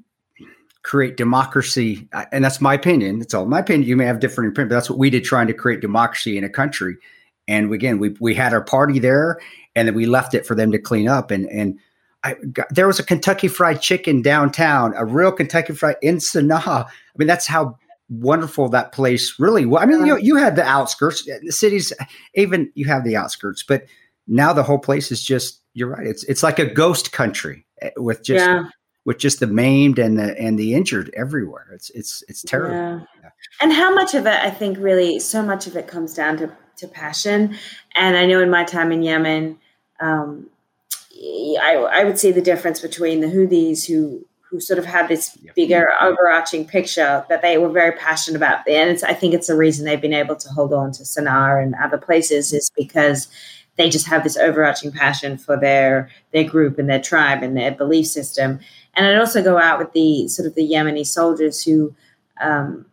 create 0.82 1.16
democracy. 1.16 2.08
And 2.32 2.42
that's 2.44 2.60
my 2.60 2.74
opinion. 2.74 3.20
It's 3.20 3.34
all 3.34 3.44
my 3.46 3.58
opinion. 3.60 3.88
You 3.88 3.96
may 3.96 4.06
have 4.06 4.20
different 4.20 4.52
opinion 4.52 4.68
but 4.68 4.74
that's 4.76 4.90
what 4.90 4.98
we 4.98 5.10
did 5.10 5.24
trying 5.24 5.46
to 5.48 5.54
create 5.54 5.80
democracy 5.80 6.36
in 6.38 6.44
a 6.44 6.50
country 6.50 6.96
and 7.50 7.72
again 7.72 7.98
we 7.98 8.16
we 8.20 8.34
had 8.34 8.52
our 8.52 8.62
party 8.62 8.98
there 8.98 9.38
and 9.74 9.88
then 9.88 9.94
we 9.94 10.06
left 10.06 10.34
it 10.34 10.46
for 10.46 10.54
them 10.54 10.72
to 10.72 10.78
clean 10.78 11.08
up 11.08 11.30
and 11.30 11.46
and 11.46 11.78
I 12.22 12.34
got, 12.52 12.66
there 12.74 12.86
was 12.86 12.98
a 12.98 13.02
Kentucky 13.02 13.48
Fried 13.48 13.80
Chicken 13.80 14.20
downtown, 14.20 14.92
a 14.94 15.06
real 15.06 15.32
Kentucky 15.32 15.72
Fried 15.72 15.96
in 16.02 16.16
Sanaa. 16.16 16.84
I 16.84 16.90
mean, 17.16 17.26
that's 17.26 17.46
how 17.46 17.78
wonderful 18.10 18.68
that 18.70 18.92
place 18.92 19.36
really 19.38 19.64
well. 19.64 19.82
I 19.82 19.86
mean, 19.86 20.04
you 20.04 20.18
you 20.18 20.36
had 20.36 20.56
the 20.56 20.64
outskirts, 20.64 21.24
the 21.24 21.52
cities, 21.52 21.92
even 22.34 22.70
you 22.74 22.86
have 22.86 23.04
the 23.04 23.16
outskirts, 23.16 23.62
but 23.62 23.86
now 24.26 24.52
the 24.52 24.62
whole 24.62 24.78
place 24.78 25.10
is 25.10 25.22
just. 25.22 25.58
You're 25.72 25.88
right. 25.88 26.04
It's 26.04 26.24
it's 26.24 26.42
like 26.42 26.58
a 26.58 26.66
ghost 26.66 27.12
country 27.12 27.64
eh, 27.80 27.90
with 27.96 28.24
just 28.24 28.44
yeah. 28.44 28.64
with 29.04 29.18
just 29.18 29.38
the 29.38 29.46
maimed 29.46 30.00
and 30.00 30.18
the 30.18 30.36
and 30.36 30.58
the 30.58 30.74
injured 30.74 31.14
everywhere. 31.16 31.68
It's 31.72 31.90
it's 31.90 32.24
it's 32.26 32.42
terrible. 32.42 32.74
Yeah. 32.74 33.30
And 33.62 33.72
how 33.72 33.94
much 33.94 34.14
of 34.14 34.26
it, 34.26 34.34
I 34.34 34.50
think, 34.50 34.78
really, 34.78 35.20
so 35.20 35.42
much 35.42 35.68
of 35.68 35.76
it 35.76 35.86
comes 35.86 36.12
down 36.12 36.38
to 36.38 36.50
to 36.80 36.88
passion. 36.88 37.56
And 37.94 38.16
I 38.16 38.26
know 38.26 38.40
in 38.40 38.50
my 38.50 38.64
time 38.64 38.92
in 38.92 39.02
Yemen, 39.02 39.58
um, 40.00 40.48
I, 41.60 41.76
I 41.92 42.04
would 42.04 42.18
see 42.18 42.32
the 42.32 42.40
difference 42.40 42.80
between 42.80 43.20
the 43.20 43.26
Houthis 43.26 43.86
who 43.86 44.24
who 44.50 44.58
sort 44.58 44.80
of 44.80 44.84
had 44.84 45.06
this 45.06 45.38
bigger 45.54 45.90
overarching 46.00 46.66
picture 46.66 47.24
that 47.28 47.40
they 47.40 47.56
were 47.56 47.68
very 47.68 47.92
passionate 47.92 48.36
about. 48.36 48.66
And 48.68 48.90
it's, 48.90 49.04
I 49.04 49.14
think 49.14 49.32
it's 49.32 49.46
the 49.46 49.56
reason 49.56 49.84
they've 49.84 50.00
been 50.00 50.12
able 50.12 50.34
to 50.34 50.48
hold 50.48 50.72
on 50.72 50.90
to 50.92 51.04
Sana'a 51.04 51.62
and 51.62 51.76
other 51.76 51.98
places 51.98 52.52
is 52.52 52.68
because 52.76 53.28
they 53.76 53.88
just 53.88 54.08
have 54.08 54.24
this 54.24 54.36
overarching 54.36 54.90
passion 54.90 55.38
for 55.38 55.56
their 55.56 56.10
their 56.32 56.42
group 56.42 56.78
and 56.78 56.88
their 56.88 57.00
tribe 57.00 57.44
and 57.44 57.56
their 57.56 57.70
belief 57.70 58.08
system. 58.08 58.58
And 58.94 59.06
I'd 59.06 59.20
also 59.20 59.42
go 59.42 59.56
out 59.56 59.78
with 59.78 59.92
the 59.92 60.26
sort 60.26 60.48
of 60.48 60.56
the 60.56 60.68
Yemeni 60.68 61.06
soldiers 61.06 61.62
who 61.62 61.94
um, 62.40 62.86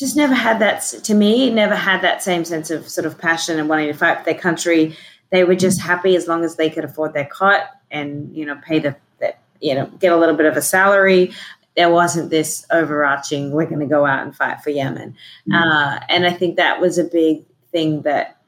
just 0.00 0.16
never 0.16 0.34
had 0.34 0.58
that. 0.58 0.80
To 0.80 1.14
me, 1.14 1.50
never 1.50 1.76
had 1.76 2.02
that 2.02 2.22
same 2.22 2.44
sense 2.44 2.70
of 2.70 2.88
sort 2.88 3.06
of 3.06 3.18
passion 3.18 3.58
and 3.58 3.68
wanting 3.68 3.86
to 3.86 3.94
fight 3.94 4.18
for 4.18 4.24
their 4.24 4.34
country. 4.34 4.96
They 5.30 5.44
were 5.44 5.54
just 5.54 5.80
happy 5.80 6.16
as 6.16 6.26
long 6.26 6.44
as 6.44 6.56
they 6.56 6.70
could 6.70 6.84
afford 6.84 7.12
their 7.12 7.26
cot 7.26 7.70
and 7.92 8.34
you 8.36 8.44
know 8.44 8.58
pay 8.64 8.80
the, 8.80 8.96
the 9.20 9.34
you 9.60 9.74
know 9.74 9.86
get 10.00 10.12
a 10.12 10.16
little 10.16 10.36
bit 10.36 10.46
of 10.46 10.56
a 10.56 10.62
salary 10.62 11.32
there 11.76 11.90
wasn't 11.90 12.30
this 12.30 12.66
overarching 12.70 13.50
we're 13.52 13.66
going 13.66 13.80
to 13.80 13.86
go 13.86 14.04
out 14.04 14.22
and 14.22 14.36
fight 14.36 14.60
for 14.60 14.70
yemen 14.70 15.10
mm-hmm. 15.48 15.54
uh, 15.54 15.98
and 16.08 16.24
i 16.24 16.32
think 16.32 16.56
that 16.56 16.80
was 16.80 16.98
a 16.98 17.04
big 17.04 17.44
thing 17.72 18.02
that 18.02 18.40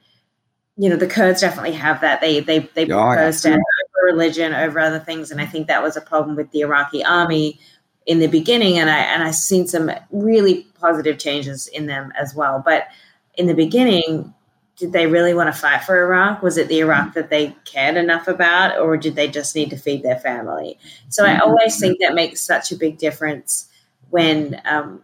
you 0.77 0.89
know 0.89 0.95
the 0.95 1.07
Kurds 1.07 1.41
definitely 1.41 1.73
have 1.73 2.01
that. 2.01 2.21
They 2.21 2.39
they 2.39 2.59
they 2.59 2.83
oh, 2.91 3.13
yeah. 3.13 3.27
over 3.27 3.61
religion 4.03 4.53
over 4.53 4.79
other 4.79 4.99
things, 4.99 5.31
and 5.31 5.39
I 5.39 5.45
think 5.45 5.67
that 5.67 5.83
was 5.83 5.95
a 5.95 6.01
problem 6.01 6.35
with 6.35 6.51
the 6.51 6.61
Iraqi 6.61 7.03
army 7.03 7.59
in 8.05 8.19
the 8.19 8.27
beginning. 8.27 8.77
And 8.77 8.89
I 8.89 8.99
and 8.99 9.23
I've 9.23 9.35
seen 9.35 9.67
some 9.67 9.91
really 10.11 10.67
positive 10.79 11.17
changes 11.17 11.67
in 11.67 11.85
them 11.85 12.11
as 12.19 12.35
well. 12.35 12.61
But 12.63 12.87
in 13.35 13.47
the 13.47 13.53
beginning, 13.53 14.33
did 14.77 14.91
they 14.91 15.07
really 15.07 15.33
want 15.33 15.53
to 15.53 15.59
fight 15.59 15.83
for 15.83 16.01
Iraq? 16.03 16.41
Was 16.41 16.57
it 16.57 16.67
the 16.67 16.79
Iraq 16.79 17.13
that 17.13 17.29
they 17.29 17.55
cared 17.65 17.95
enough 17.95 18.27
about, 18.27 18.77
or 18.79 18.97
did 18.97 19.15
they 19.15 19.27
just 19.27 19.55
need 19.55 19.69
to 19.69 19.77
feed 19.77 20.03
their 20.03 20.19
family? 20.19 20.77
So 21.09 21.25
I 21.25 21.39
always 21.39 21.79
think 21.79 21.99
that 21.99 22.13
makes 22.13 22.41
such 22.41 22.71
a 22.71 22.75
big 22.75 22.97
difference 22.97 23.69
when. 24.09 24.61
Um, 24.65 25.03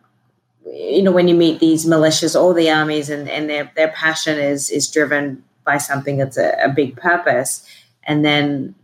you 0.72 1.02
know 1.02 1.12
when 1.12 1.28
you 1.28 1.34
meet 1.34 1.60
these 1.60 1.88
militias 1.88 2.40
or 2.40 2.54
the 2.54 2.70
armies 2.70 3.10
and, 3.10 3.28
and 3.28 3.50
their, 3.50 3.72
their 3.76 3.88
passion 3.88 4.38
is 4.38 4.70
is 4.70 4.92
driven 4.92 5.44
by 5.64 5.78
something 5.78 6.18
that's 6.18 6.38
a, 6.38 6.58
a 6.64 6.70
big 6.70 6.96
purpose. 6.96 7.66
And 8.04 8.26
then 8.26 8.76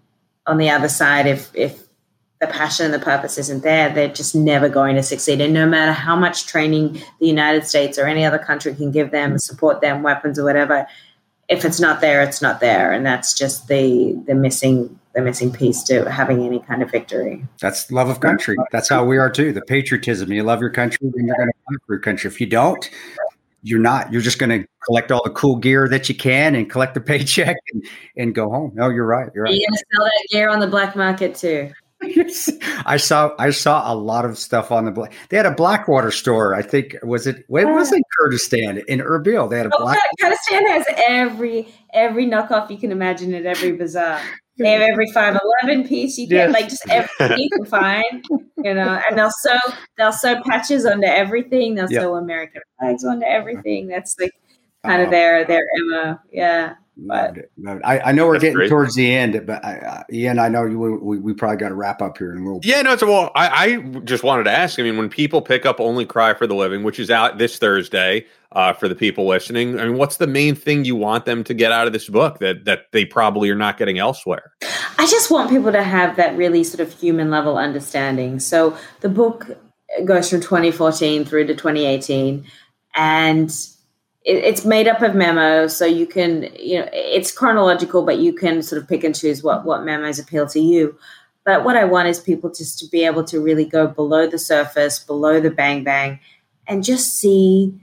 on 0.46 0.58
the 0.58 0.70
other 0.70 0.90
side, 0.90 1.26
if 1.26 1.52
if 1.56 1.85
the 2.45 2.53
passion 2.53 2.85
and 2.85 2.93
the 2.93 2.99
purpose 2.99 3.38
isn't 3.38 3.63
there, 3.63 3.93
they're 3.93 4.07
just 4.07 4.35
never 4.35 4.69
going 4.69 4.95
to 4.95 5.03
succeed. 5.03 5.41
And 5.41 5.53
no 5.53 5.65
matter 5.65 5.91
how 5.91 6.15
much 6.15 6.45
training 6.45 7.01
the 7.19 7.27
United 7.27 7.65
States 7.65 7.97
or 7.97 8.05
any 8.05 8.26
other 8.26 8.39
country 8.39 8.73
can 8.76 8.91
give 8.91 9.11
them, 9.11 9.38
support 9.38 9.81
them, 9.81 10.03
weapons 10.03 10.38
or 10.38 10.43
whatever, 10.43 10.88
if 11.47 11.63
it's 11.63 11.80
not 11.80 12.01
there, 12.01 12.22
it's 12.22 12.41
not 12.41 12.59
there. 12.59 12.91
And 12.91 13.05
that's 13.05 13.34
just 13.34 13.67
the 13.67 14.13
the 14.26 14.35
missing 14.35 14.99
the 15.13 15.22
missing 15.22 15.51
piece 15.51 15.81
to 15.84 16.09
having 16.11 16.43
any 16.43 16.59
kind 16.59 16.84
of 16.84 16.91
victory. 16.91 17.45
That's 17.61 17.89
love 17.91 18.09
of 18.09 18.19
country. 18.19 18.57
That's 18.72 18.89
how 18.89 19.05
we 19.05 19.17
are 19.17 19.30
too. 19.30 19.53
The 19.53 19.61
patriotism. 19.61 20.31
You 20.31 20.43
love 20.43 20.59
your 20.59 20.72
country, 20.72 21.09
then 21.15 21.26
you're 21.26 21.38
going 21.38 21.49
to 21.49 21.53
fight 21.67 21.77
for 21.85 21.93
your 21.93 22.01
country. 22.01 22.30
If 22.30 22.41
you 22.41 22.47
don't, 22.47 22.89
you're 23.63 23.80
not. 23.80 24.11
You're 24.11 24.22
just 24.22 24.39
going 24.39 24.61
to 24.61 24.67
collect 24.85 25.11
all 25.11 25.22
the 25.23 25.31
cool 25.31 25.55
gear 25.55 25.88
that 25.88 26.09
you 26.09 26.15
can 26.15 26.53
and 26.53 26.69
collect 26.69 26.95
the 26.95 27.01
paycheck 27.01 27.55
and, 27.73 27.85
and 28.17 28.35
go 28.35 28.49
home. 28.49 28.72
No, 28.76 28.89
you're 28.89 29.05
right. 29.05 29.30
You're 29.34 29.45
right. 29.45 29.53
You're 29.53 29.67
going 29.69 29.77
to 29.77 29.85
sell 29.95 30.05
that 30.05 30.27
gear 30.31 30.49
on 30.49 30.59
the 30.59 30.67
black 30.67 30.95
market 30.95 31.35
too. 31.35 31.72
I 32.86 32.98
saw 32.98 33.34
I 33.40 33.49
saw 33.52 33.91
a 33.91 33.95
lot 33.95 34.26
of 34.26 34.38
stuff 34.38 34.72
on 34.72 34.86
the 34.86 34.91
black. 34.91 35.14
They 35.30 35.38
had 35.38 35.45
a 35.45 35.53
Blackwater 35.53 36.11
store. 36.11 36.53
I 36.53 36.61
think 36.61 36.95
was 37.03 37.27
it. 37.27 37.45
Where 37.48 37.72
was 37.73 37.91
uh. 37.91 37.98
it? 37.98 38.03
Kurdistan 38.18 38.82
in 38.88 38.99
Erbil. 38.99 39.49
They 39.49 39.57
had 39.57 39.68
a 39.68 39.72
oh, 39.73 39.84
black. 39.84 39.99
Kurdistan 40.19 40.68
has 40.68 40.86
every 41.07 41.68
every 41.94 42.26
knockoff 42.26 42.69
you 42.69 42.77
can 42.77 42.91
imagine 42.91 43.34
at 43.34 43.45
every 43.45 43.73
bazaar. 43.73 44.22
They 44.57 44.72
have 44.72 44.82
every 44.82 45.11
five 45.11 45.38
eleven 45.64 45.86
piece 45.86 46.18
you 46.18 46.27
get, 46.27 46.49
yes. 46.49 46.53
like 46.53 46.69
just 46.69 46.88
everything 46.90 47.40
you 47.40 47.49
can 47.49 47.65
find, 47.65 48.26
you 48.30 48.73
know. 48.73 49.02
And 49.10 49.18
they'll 49.18 49.32
sew 49.41 49.57
they'll 49.98 50.14
sew 50.14 50.41
patches 50.44 50.86
onto 50.86 51.07
everything. 51.07 51.76
They'll 51.76 51.91
yep. 51.91 52.02
sew 52.02 52.15
American 52.15 52.61
flags 52.80 53.03
onto 53.03 53.26
everything. 53.26 53.88
That's 53.88 54.15
like 54.18 54.32
kind 54.86 55.02
of 55.02 55.10
their 55.10 55.44
their 55.45 55.64
Emma, 55.77 56.22
Yeah. 56.32 56.76
But 56.97 57.49
I, 57.84 57.99
I 57.99 58.11
know 58.13 58.26
we're 58.26 58.39
getting 58.39 58.55
great. 58.55 58.69
towards 58.69 58.95
the 58.95 59.13
end, 59.13 59.45
but 59.45 59.63
I, 59.65 59.77
uh, 59.77 60.03
Ian, 60.11 60.39
I 60.39 60.47
know 60.47 60.65
you, 60.65 60.80
we, 60.80 61.19
we 61.19 61.34
probably 61.34 61.57
got 61.57 61.69
to 61.69 61.76
wrap 61.76 62.01
up 62.01 62.17
here 62.17 62.31
in 62.31 62.39
a 62.39 62.43
little. 62.43 62.61
Yeah, 62.63 62.81
no, 62.81 62.93
it's 62.93 63.01
a, 63.01 63.05
well. 63.05 63.31
I, 63.35 63.47
I 63.47 63.77
just 64.05 64.23
wanted 64.23 64.45
to 64.45 64.51
ask. 64.51 64.80
I 64.80 64.84
mean, 64.84 64.97
when 64.97 65.09
people 65.09 65.41
pick 65.41 65.65
up 65.65 65.80
"Only 65.80 66.05
Cry 66.05 66.34
for 66.34 66.47
the 66.47 66.55
Living," 66.55 66.84
which 66.84 66.99
is 66.99 67.11
out 67.11 67.38
this 67.38 67.57
Thursday 67.57 68.26
uh, 68.53 68.72
for 68.73 68.88
the 68.88 68.95
people 68.95 69.27
listening, 69.27 69.77
I 69.77 69.85
mean, 69.85 69.97
what's 69.97 70.17
the 70.17 70.27
main 70.27 70.55
thing 70.55 70.85
you 70.85 70.95
want 70.95 71.26
them 71.26 71.43
to 71.43 71.53
get 71.53 71.72
out 71.72 71.85
of 71.85 71.93
this 71.93 72.07
book 72.07 72.39
that 72.39 72.63
that 72.63 72.85
they 72.93 73.03
probably 73.03 73.49
are 73.49 73.55
not 73.55 73.77
getting 73.77 73.99
elsewhere? 73.99 74.53
I 74.97 75.05
just 75.07 75.30
want 75.30 75.49
people 75.49 75.73
to 75.73 75.84
have 75.84 76.15
that 76.15 76.38
really 76.38 76.63
sort 76.63 76.80
of 76.80 76.97
human 76.97 77.30
level 77.30 77.57
understanding. 77.57 78.39
So 78.39 78.77
the 79.01 79.09
book 79.09 79.49
goes 80.05 80.30
from 80.30 80.39
2014 80.39 81.26
through 81.26 81.47
to 81.47 81.53
2018, 81.53 82.45
and 82.95 83.51
it, 84.26 84.38
it's 84.38 84.65
made 84.65 84.88
up 84.88 85.02
of 85.02 85.15
memos, 85.15 85.76
so 85.76 85.85
you 85.85 86.06
can, 86.06 86.49
you 86.60 86.80
know, 86.80 86.89
it's 86.91 87.31
chronological, 87.31 88.03
but 88.03 88.19
you 88.19 88.34
can 88.34 88.61
sort 88.61 88.81
of 88.81 88.88
pick 88.88 89.03
and 89.03 89.15
choose 89.15 89.43
what 89.43 89.65
what 89.65 89.84
memos 89.84 90.19
appeal 90.19 90.47
to 90.47 90.60
you. 90.60 90.97
But 91.45 91.64
what 91.64 91.77
I 91.77 91.85
want 91.85 92.07
is 92.07 92.19
people 92.19 92.49
just 92.49 92.80
to 92.80 92.88
be 92.88 93.06
able 93.06 93.23
to 93.26 93.39
really 93.39 93.65
go 93.65 93.88
below 93.88 94.27
the 94.27 94.39
surface, 94.39 94.99
below 94.99 95.39
the 95.39 95.52
bang 95.52 95.84
bang, 95.84 96.19
and 96.68 96.84
just 96.84 97.19
see 97.19 97.73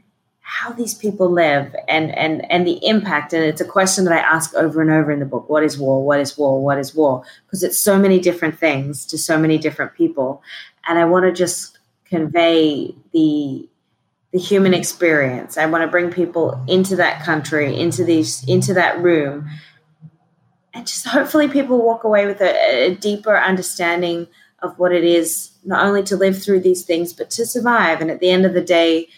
how 0.40 0.72
these 0.72 0.94
people 0.94 1.30
live 1.30 1.74
and 1.88 2.10
and 2.16 2.50
and 2.50 2.66
the 2.66 2.84
impact. 2.84 3.32
And 3.32 3.44
it's 3.44 3.60
a 3.60 3.64
question 3.64 4.04
that 4.04 4.12
i 4.12 4.18
ask 4.18 4.54
over 4.54 4.82
and 4.82 4.90
over 4.90 5.12
in 5.12 5.20
the 5.20 5.26
book. 5.26 5.48
What 5.48 5.62
is 5.62 5.78
war? 5.78 6.04
What 6.04 6.18
is 6.18 6.36
war? 6.36 6.62
What 6.62 6.78
is 6.78 6.94
war? 6.94 7.22
Because 7.46 7.62
it's 7.62 7.78
so 7.78 7.98
many 7.98 8.18
different 8.18 8.58
things 8.58 9.06
to 9.06 9.16
so 9.16 9.38
many 9.38 9.58
different 9.58 9.94
people. 9.94 10.42
And 10.88 10.98
i 10.98 11.04
want 11.04 11.24
to 11.24 11.32
just 11.32 11.78
convey 12.04 12.92
the 13.12 13.68
the 14.32 14.38
human 14.38 14.72
experience. 14.72 15.58
I 15.58 15.66
want 15.66 15.82
to 15.82 15.88
bring 15.88 16.10
people 16.10 16.62
into 16.66 16.96
that 16.96 17.22
country, 17.22 17.78
into 17.78 18.02
these, 18.04 18.42
into 18.48 18.74
that 18.74 19.00
room, 19.00 19.48
and 20.74 20.86
just 20.86 21.06
hopefully 21.06 21.48
people 21.48 21.84
walk 21.84 22.04
away 22.04 22.26
with 22.26 22.40
a, 22.40 22.86
a 22.86 22.94
deeper 22.94 23.36
understanding 23.36 24.26
of 24.62 24.78
what 24.78 24.92
it 24.92 25.04
is 25.04 25.50
not 25.64 25.84
only 25.84 26.02
to 26.04 26.16
live 26.16 26.42
through 26.42 26.60
these 26.60 26.84
things 26.84 27.12
but 27.12 27.30
to 27.30 27.44
survive. 27.44 28.00
And 28.00 28.10
at 28.10 28.20
the 28.20 28.30
end 28.30 28.46
of 28.46 28.54
the 28.54 28.62
day, 28.62 29.08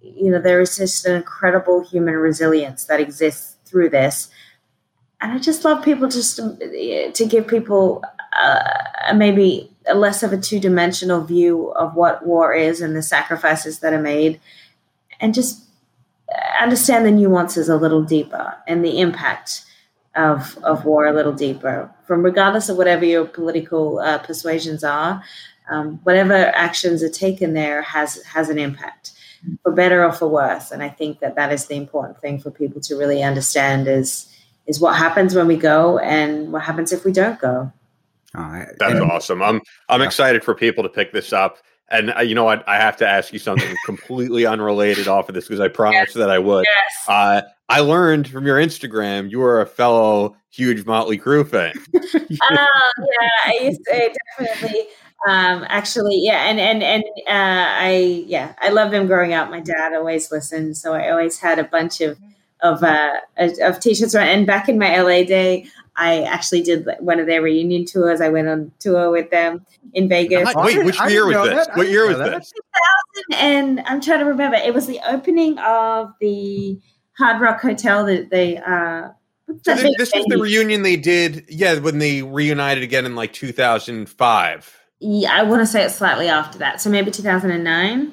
you 0.00 0.30
know, 0.30 0.40
there 0.40 0.60
is 0.60 0.76
just 0.76 1.04
an 1.04 1.16
incredible 1.16 1.84
human 1.84 2.14
resilience 2.14 2.84
that 2.84 3.00
exists 3.00 3.56
through 3.64 3.90
this. 3.90 4.28
And 5.20 5.32
I 5.32 5.38
just 5.38 5.64
love 5.64 5.84
people 5.84 6.08
just 6.08 6.36
to, 6.36 7.10
to 7.12 7.26
give 7.26 7.46
people 7.48 8.02
uh, 8.38 9.14
maybe 9.14 9.70
less 9.94 10.22
of 10.22 10.32
a 10.32 10.38
two 10.38 10.58
dimensional 10.58 11.22
view 11.22 11.70
of 11.72 11.94
what 11.94 12.26
war 12.26 12.52
is 12.52 12.80
and 12.80 12.96
the 12.96 13.02
sacrifices 13.02 13.80
that 13.80 13.92
are 13.92 14.02
made, 14.02 14.40
and 15.20 15.34
just 15.34 15.62
understand 16.60 17.06
the 17.06 17.10
nuances 17.10 17.68
a 17.68 17.76
little 17.76 18.02
deeper 18.02 18.56
and 18.66 18.84
the 18.84 19.00
impact 19.00 19.64
of 20.16 20.58
of 20.64 20.84
war 20.84 21.06
a 21.06 21.12
little 21.12 21.32
deeper. 21.32 21.90
From 22.06 22.22
regardless 22.22 22.68
of 22.68 22.76
whatever 22.76 23.04
your 23.04 23.26
political 23.26 23.98
uh, 23.98 24.18
persuasions 24.18 24.82
are, 24.82 25.22
um, 25.70 26.00
whatever 26.04 26.34
actions 26.34 27.02
are 27.02 27.08
taken 27.08 27.54
there 27.54 27.82
has 27.82 28.22
has 28.24 28.48
an 28.48 28.58
impact, 28.58 29.12
for 29.62 29.72
better 29.72 30.04
or 30.04 30.12
for 30.12 30.28
worse. 30.28 30.70
And 30.70 30.82
I 30.82 30.88
think 30.88 31.20
that 31.20 31.36
that 31.36 31.52
is 31.52 31.66
the 31.66 31.76
important 31.76 32.20
thing 32.20 32.40
for 32.40 32.50
people 32.50 32.80
to 32.82 32.96
really 32.96 33.22
understand 33.22 33.88
is 33.88 34.32
is 34.66 34.80
what 34.80 34.96
happens 34.96 35.34
when 35.34 35.46
we 35.46 35.56
go 35.56 35.98
and 35.98 36.52
what 36.52 36.62
happens 36.62 36.92
if 36.92 37.04
we 37.04 37.12
don't 37.12 37.38
go. 37.38 37.72
Uh, 38.36 38.66
That's 38.78 38.92
and, 38.92 39.10
awesome. 39.10 39.42
I'm 39.42 39.60
I'm 39.88 40.00
yeah. 40.00 40.06
excited 40.06 40.44
for 40.44 40.54
people 40.54 40.82
to 40.82 40.88
pick 40.88 41.12
this 41.12 41.32
up. 41.32 41.58
And 41.88 42.12
uh, 42.16 42.20
you 42.20 42.34
know 42.34 42.44
what? 42.44 42.68
I 42.68 42.76
have 42.76 42.96
to 42.98 43.08
ask 43.08 43.32
you 43.32 43.38
something 43.38 43.74
completely 43.86 44.44
unrelated 44.44 45.08
off 45.08 45.28
of 45.28 45.34
this 45.34 45.46
because 45.46 45.60
I 45.60 45.68
promised 45.68 46.08
yes. 46.08 46.14
that 46.14 46.30
I 46.30 46.38
would. 46.38 46.64
Yes. 46.64 47.08
Uh, 47.08 47.42
I 47.68 47.80
learned 47.80 48.28
from 48.28 48.46
your 48.46 48.58
Instagram 48.58 49.30
you 49.30 49.42
are 49.42 49.60
a 49.60 49.66
fellow 49.66 50.36
huge 50.50 50.84
Motley 50.86 51.18
Crue 51.18 51.48
fan. 51.48 51.74
yeah. 51.92 52.38
Um, 52.50 53.06
yeah, 53.20 53.28
I 53.44 53.58
used 53.62 53.80
to 53.84 54.14
definitely. 54.38 54.86
Um, 55.26 55.64
actually, 55.68 56.20
yeah, 56.22 56.48
and 56.48 56.60
and 56.60 56.82
and 56.82 57.04
uh, 57.26 57.66
I 57.82 58.24
yeah, 58.26 58.54
I 58.60 58.68
loved 58.68 58.92
them 58.92 59.06
growing 59.06 59.34
up. 59.34 59.50
My 59.50 59.60
dad 59.60 59.94
always 59.94 60.30
listened, 60.30 60.76
so 60.76 60.92
I 60.94 61.10
always 61.10 61.38
had 61.38 61.58
a 61.58 61.64
bunch 61.64 62.00
of 62.00 62.18
of 62.62 62.82
uh, 62.82 63.14
of 63.38 63.80
t-shirts. 63.80 64.14
Right? 64.14 64.28
And 64.28 64.46
back 64.46 64.68
in 64.68 64.78
my 64.78 65.00
LA 65.00 65.24
day, 65.24 65.66
I 65.96 66.22
actually 66.22 66.62
did 66.62 66.88
one 67.00 67.18
of 67.18 67.26
their 67.26 67.42
reunion 67.42 67.84
tours. 67.84 68.20
I 68.20 68.28
went 68.28 68.48
on 68.48 68.72
tour 68.78 69.10
with 69.10 69.30
them 69.30 69.64
in 69.94 70.08
Vegas. 70.08 70.54
Wait, 70.54 70.84
which 70.84 71.00
year 71.08 71.26
was 71.26 71.48
this? 71.48 71.68
What 71.74 71.88
year 71.88 72.06
was 72.06 72.18
this? 72.18 72.52
and 73.34 73.80
I'm 73.86 74.00
trying 74.00 74.20
to 74.20 74.26
remember. 74.26 74.56
It 74.56 74.74
was 74.74 74.86
the 74.86 75.00
opening 75.08 75.58
of 75.58 76.12
the 76.20 76.78
Hard 77.18 77.40
Rock 77.40 77.60
Hotel 77.60 78.04
that 78.06 78.30
they. 78.30 78.58
Uh, 78.58 79.10
so 79.62 79.74
this, 79.74 79.94
this 79.96 80.12
was 80.12 80.24
the 80.28 80.38
reunion 80.38 80.82
they 80.82 80.96
did, 80.96 81.44
yeah, 81.48 81.78
when 81.78 81.98
they 81.98 82.22
reunited 82.22 82.82
again 82.82 83.06
in 83.06 83.14
like 83.14 83.32
2005. 83.32 84.80
Yeah, 84.98 85.30
I 85.32 85.44
want 85.44 85.60
to 85.60 85.66
say 85.66 85.84
it's 85.84 85.94
slightly 85.94 86.28
after 86.28 86.58
that, 86.58 86.80
so 86.80 86.90
maybe 86.90 87.10
2009. 87.10 88.12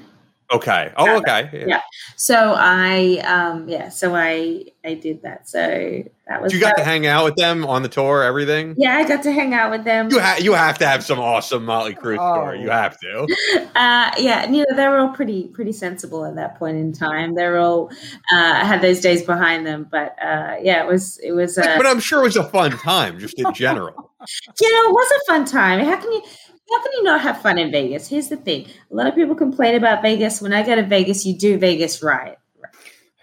Okay. 0.54 0.92
Oh, 0.96 1.18
okay. 1.18 1.50
Yeah. 1.52 1.66
yeah. 1.68 1.82
So 2.16 2.54
I, 2.56 3.18
um, 3.26 3.68
yeah, 3.68 3.90
so 3.90 4.16
I, 4.16 4.66
I 4.86 4.94
did 4.94 5.24
that. 5.24 5.50
So 5.50 6.04
that 6.28 6.42
was. 6.42 6.54
You 6.54 6.60
got 6.60 6.78
to 6.78 6.84
hang 6.84 7.08
out 7.08 7.26
with 7.26 7.36
them 7.36 7.66
on 7.66 7.82
the 7.82 7.90
tour, 7.90 8.24
everything. 8.24 8.76
Yeah, 8.78 8.96
I 8.96 9.08
got 9.08 9.24
to 9.24 9.32
hang 9.32 9.54
out 9.54 9.72
with 9.72 9.84
them. 9.84 10.10
You 10.12 10.20
have, 10.20 10.42
you 10.42 10.54
have 10.54 10.78
to 10.78 10.88
have 10.88 11.04
some 11.04 11.20
awesome 11.20 11.66
Motley 11.66 11.96
Crue 11.96 12.18
oh. 12.20 12.34
story. 12.34 12.62
You 12.62 12.70
have 12.70 13.00
to. 13.00 13.28
Uh, 13.76 14.12
yeah, 14.20 14.50
you 14.50 14.60
know, 14.60 14.76
they 14.76 14.88
were 14.88 15.00
all 15.00 15.10
pretty, 15.10 15.48
pretty 15.48 15.72
sensible 15.72 16.26
at 16.26 16.36
that 16.36 16.60
point 16.60 16.78
in 16.78 16.94
time. 16.94 17.34
They're 17.34 17.58
all 17.58 17.90
uh, 18.32 18.66
had 18.66 18.82
those 18.82 19.02
days 19.02 19.24
behind 19.24 19.66
them, 19.66 19.88
but 19.90 20.16
uh, 20.22 20.58
yeah, 20.62 20.84
it 20.84 20.88
was, 20.88 21.18
it 21.24 21.32
was. 21.32 21.58
Uh, 21.58 21.76
but 21.76 21.88
I'm 21.88 22.00
sure 22.00 22.20
it 22.20 22.24
was 22.24 22.38
a 22.38 22.44
fun 22.44 22.72
time, 22.72 23.20
just 23.20 23.40
in 23.40 23.52
general. 23.54 24.12
you 24.62 24.72
know, 24.72 24.90
it 24.90 24.94
was 24.94 25.12
a 25.12 25.32
fun 25.32 25.46
time. 25.46 25.84
How 25.84 25.98
can 25.98 26.12
you? 26.12 26.22
How 26.70 26.82
can 26.82 26.92
you 26.94 27.04
not 27.04 27.22
have 27.22 27.42
fun 27.42 27.58
in 27.58 27.72
Vegas? 27.72 28.08
Here's 28.08 28.30
the 28.30 28.38
thing: 28.38 28.68
a 28.92 28.96
lot 28.96 29.08
of 29.08 29.16
people 29.16 29.36
complain 29.36 29.76
about 29.76 30.02
Vegas. 30.02 30.42
When 30.42 30.54
I 30.54 30.64
go 30.66 30.76
to 30.76 30.84
Vegas, 30.84 31.26
you 31.26 31.38
do 31.38 31.58
Vegas 31.58 32.02
right. 32.02 32.38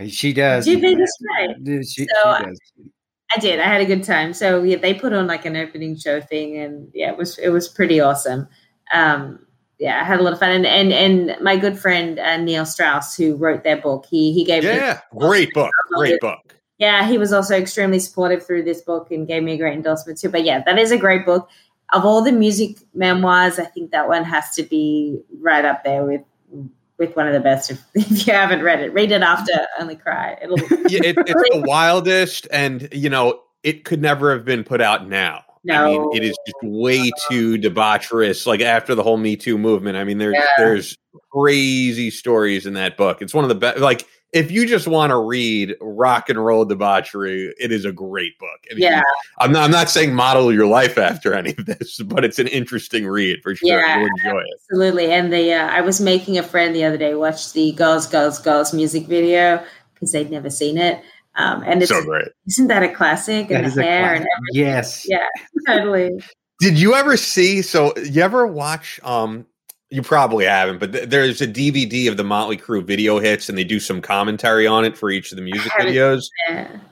She 0.08 0.32
does. 0.32 0.66
You 0.66 0.76
do 0.76 0.82
Vegas 0.82 1.10
right. 1.36 1.56
She, 1.64 1.82
so 1.82 1.84
she 1.86 2.06
does. 2.06 2.60
I 3.34 3.38
did. 3.38 3.60
I 3.60 3.64
had 3.64 3.80
a 3.80 3.86
good 3.86 4.02
time. 4.02 4.32
So 4.32 4.62
yeah, 4.62 4.76
they 4.76 4.94
put 4.94 5.12
on 5.12 5.26
like 5.26 5.44
an 5.44 5.56
opening 5.56 5.96
show 5.96 6.20
thing, 6.20 6.56
and 6.56 6.90
yeah, 6.94 7.10
it 7.10 7.16
was 7.16 7.38
it 7.38 7.50
was 7.50 7.68
pretty 7.68 8.00
awesome. 8.00 8.48
Um, 8.92 9.46
yeah, 9.78 10.00
I 10.00 10.04
had 10.04 10.20
a 10.20 10.22
lot 10.22 10.32
of 10.32 10.38
fun, 10.38 10.50
and 10.50 10.66
and 10.66 10.92
and 10.92 11.40
my 11.42 11.56
good 11.56 11.78
friend 11.78 12.18
uh, 12.18 12.36
Neil 12.38 12.66
Strauss, 12.66 13.16
who 13.16 13.36
wrote 13.36 13.62
their 13.62 13.80
book, 13.80 14.06
he 14.10 14.32
he 14.32 14.44
gave 14.44 14.64
yeah, 14.64 15.00
me, 15.12 15.20
great 15.20 15.52
book, 15.54 15.70
great 15.92 16.20
book. 16.20 16.56
Yeah, 16.78 17.06
he 17.06 17.18
was 17.18 17.32
also 17.32 17.56
extremely 17.56 17.98
supportive 17.98 18.44
through 18.44 18.64
this 18.64 18.80
book 18.80 19.10
and 19.10 19.28
gave 19.28 19.42
me 19.42 19.52
a 19.52 19.58
great 19.58 19.74
endorsement 19.74 20.18
too. 20.18 20.30
But 20.30 20.44
yeah, 20.44 20.62
that 20.64 20.78
is 20.78 20.90
a 20.90 20.98
great 20.98 21.26
book 21.26 21.48
of 21.92 22.04
all 22.04 22.22
the 22.22 22.32
music 22.32 22.78
memoirs, 22.94 23.58
I 23.58 23.64
think 23.64 23.90
that 23.90 24.08
one 24.08 24.24
has 24.24 24.54
to 24.56 24.62
be 24.62 25.20
right 25.40 25.64
up 25.64 25.84
there 25.84 26.04
with 26.04 26.22
with 26.98 27.16
one 27.16 27.26
of 27.26 27.32
the 27.32 27.40
best. 27.40 27.70
If, 27.70 27.82
if 27.94 28.26
you 28.26 28.32
haven't 28.32 28.62
read 28.62 28.80
it, 28.80 28.92
read 28.92 29.10
it 29.10 29.22
after 29.22 29.52
Only 29.80 29.96
Cry. 29.96 30.38
It'll 30.42 30.58
yeah, 30.88 31.00
it, 31.02 31.16
it's 31.18 31.50
the 31.50 31.62
wildest, 31.66 32.46
and 32.52 32.88
you 32.92 33.10
know 33.10 33.40
it 33.62 33.84
could 33.84 34.00
never 34.00 34.32
have 34.32 34.44
been 34.44 34.62
put 34.62 34.80
out 34.80 35.08
now. 35.08 35.44
No. 35.62 35.84
I 35.84 35.88
mean, 35.88 36.16
it 36.16 36.24
is 36.24 36.36
just 36.46 36.56
way 36.62 37.10
too 37.28 37.58
debaucherous. 37.58 38.46
Like 38.46 38.60
after 38.60 38.94
the 38.94 39.02
whole 39.02 39.18
Me 39.18 39.36
Too 39.36 39.58
movement, 39.58 39.96
I 39.96 40.04
mean, 40.04 40.18
there's 40.18 40.34
yeah. 40.34 40.46
there's 40.56 40.96
crazy 41.32 42.10
stories 42.10 42.66
in 42.66 42.74
that 42.74 42.96
book. 42.96 43.20
It's 43.20 43.34
one 43.34 43.44
of 43.44 43.48
the 43.48 43.56
best. 43.56 43.78
Like 43.78 44.06
if 44.32 44.50
you 44.50 44.66
just 44.66 44.86
want 44.86 45.10
to 45.10 45.18
read 45.18 45.74
rock 45.80 46.28
and 46.28 46.44
roll 46.44 46.64
debauchery, 46.64 47.52
it 47.58 47.72
is 47.72 47.84
a 47.84 47.92
great 47.92 48.38
book. 48.38 48.60
yeah, 48.76 48.98
you, 48.98 49.02
I'm 49.38 49.52
not. 49.52 49.64
I'm 49.64 49.70
not 49.70 49.90
saying 49.90 50.14
model 50.14 50.52
your 50.52 50.66
life 50.66 50.98
after 50.98 51.34
any 51.34 51.50
of 51.50 51.66
this, 51.66 51.98
but 52.00 52.24
it's 52.24 52.38
an 52.38 52.46
interesting 52.48 53.06
read 53.06 53.42
for 53.42 53.54
sure. 53.54 53.68
Yeah, 53.68 53.98
You'll 53.98 54.08
enjoy 54.24 54.40
it. 54.40 54.60
Absolutely. 54.70 55.12
And 55.12 55.32
the 55.32 55.52
uh, 55.52 55.66
I 55.68 55.80
was 55.80 56.00
making 56.00 56.38
a 56.38 56.42
friend 56.42 56.74
the 56.74 56.84
other 56.84 56.98
day 56.98 57.14
watch 57.14 57.52
the 57.52 57.72
"Girls, 57.72 58.06
Girls, 58.06 58.38
Girls" 58.38 58.72
music 58.72 59.06
video 59.06 59.62
because 59.94 60.12
they'd 60.12 60.30
never 60.30 60.50
seen 60.50 60.78
it. 60.78 61.02
Um, 61.36 61.62
and 61.64 61.82
it's 61.82 61.90
so 61.90 62.04
great. 62.04 62.28
Isn't 62.46 62.68
that 62.68 62.82
a 62.82 62.88
classic? 62.88 63.48
That 63.48 63.64
and 63.64 63.72
the 63.72 63.82
hair 63.82 64.14
and 64.14 64.26
everything. 64.26 64.64
Yes. 64.66 65.06
Yeah. 65.08 65.26
Totally. 65.66 66.10
Did 66.60 66.78
you 66.78 66.94
ever 66.94 67.16
see? 67.16 67.62
So 67.62 67.94
you 67.96 68.22
ever 68.22 68.46
watch? 68.46 69.00
Um, 69.02 69.46
you 69.90 70.02
probably 70.02 70.44
haven't, 70.44 70.78
but 70.78 70.92
th- 70.92 71.08
there's 71.08 71.40
a 71.40 71.48
DVD 71.48 72.08
of 72.08 72.16
the 72.16 72.22
Motley 72.22 72.56
Crue 72.56 72.84
video 72.84 73.18
hits, 73.18 73.48
and 73.48 73.58
they 73.58 73.64
do 73.64 73.80
some 73.80 74.00
commentary 74.00 74.66
on 74.66 74.84
it 74.84 74.96
for 74.96 75.10
each 75.10 75.32
of 75.32 75.36
the 75.36 75.42
music 75.42 75.72
videos. 75.72 76.30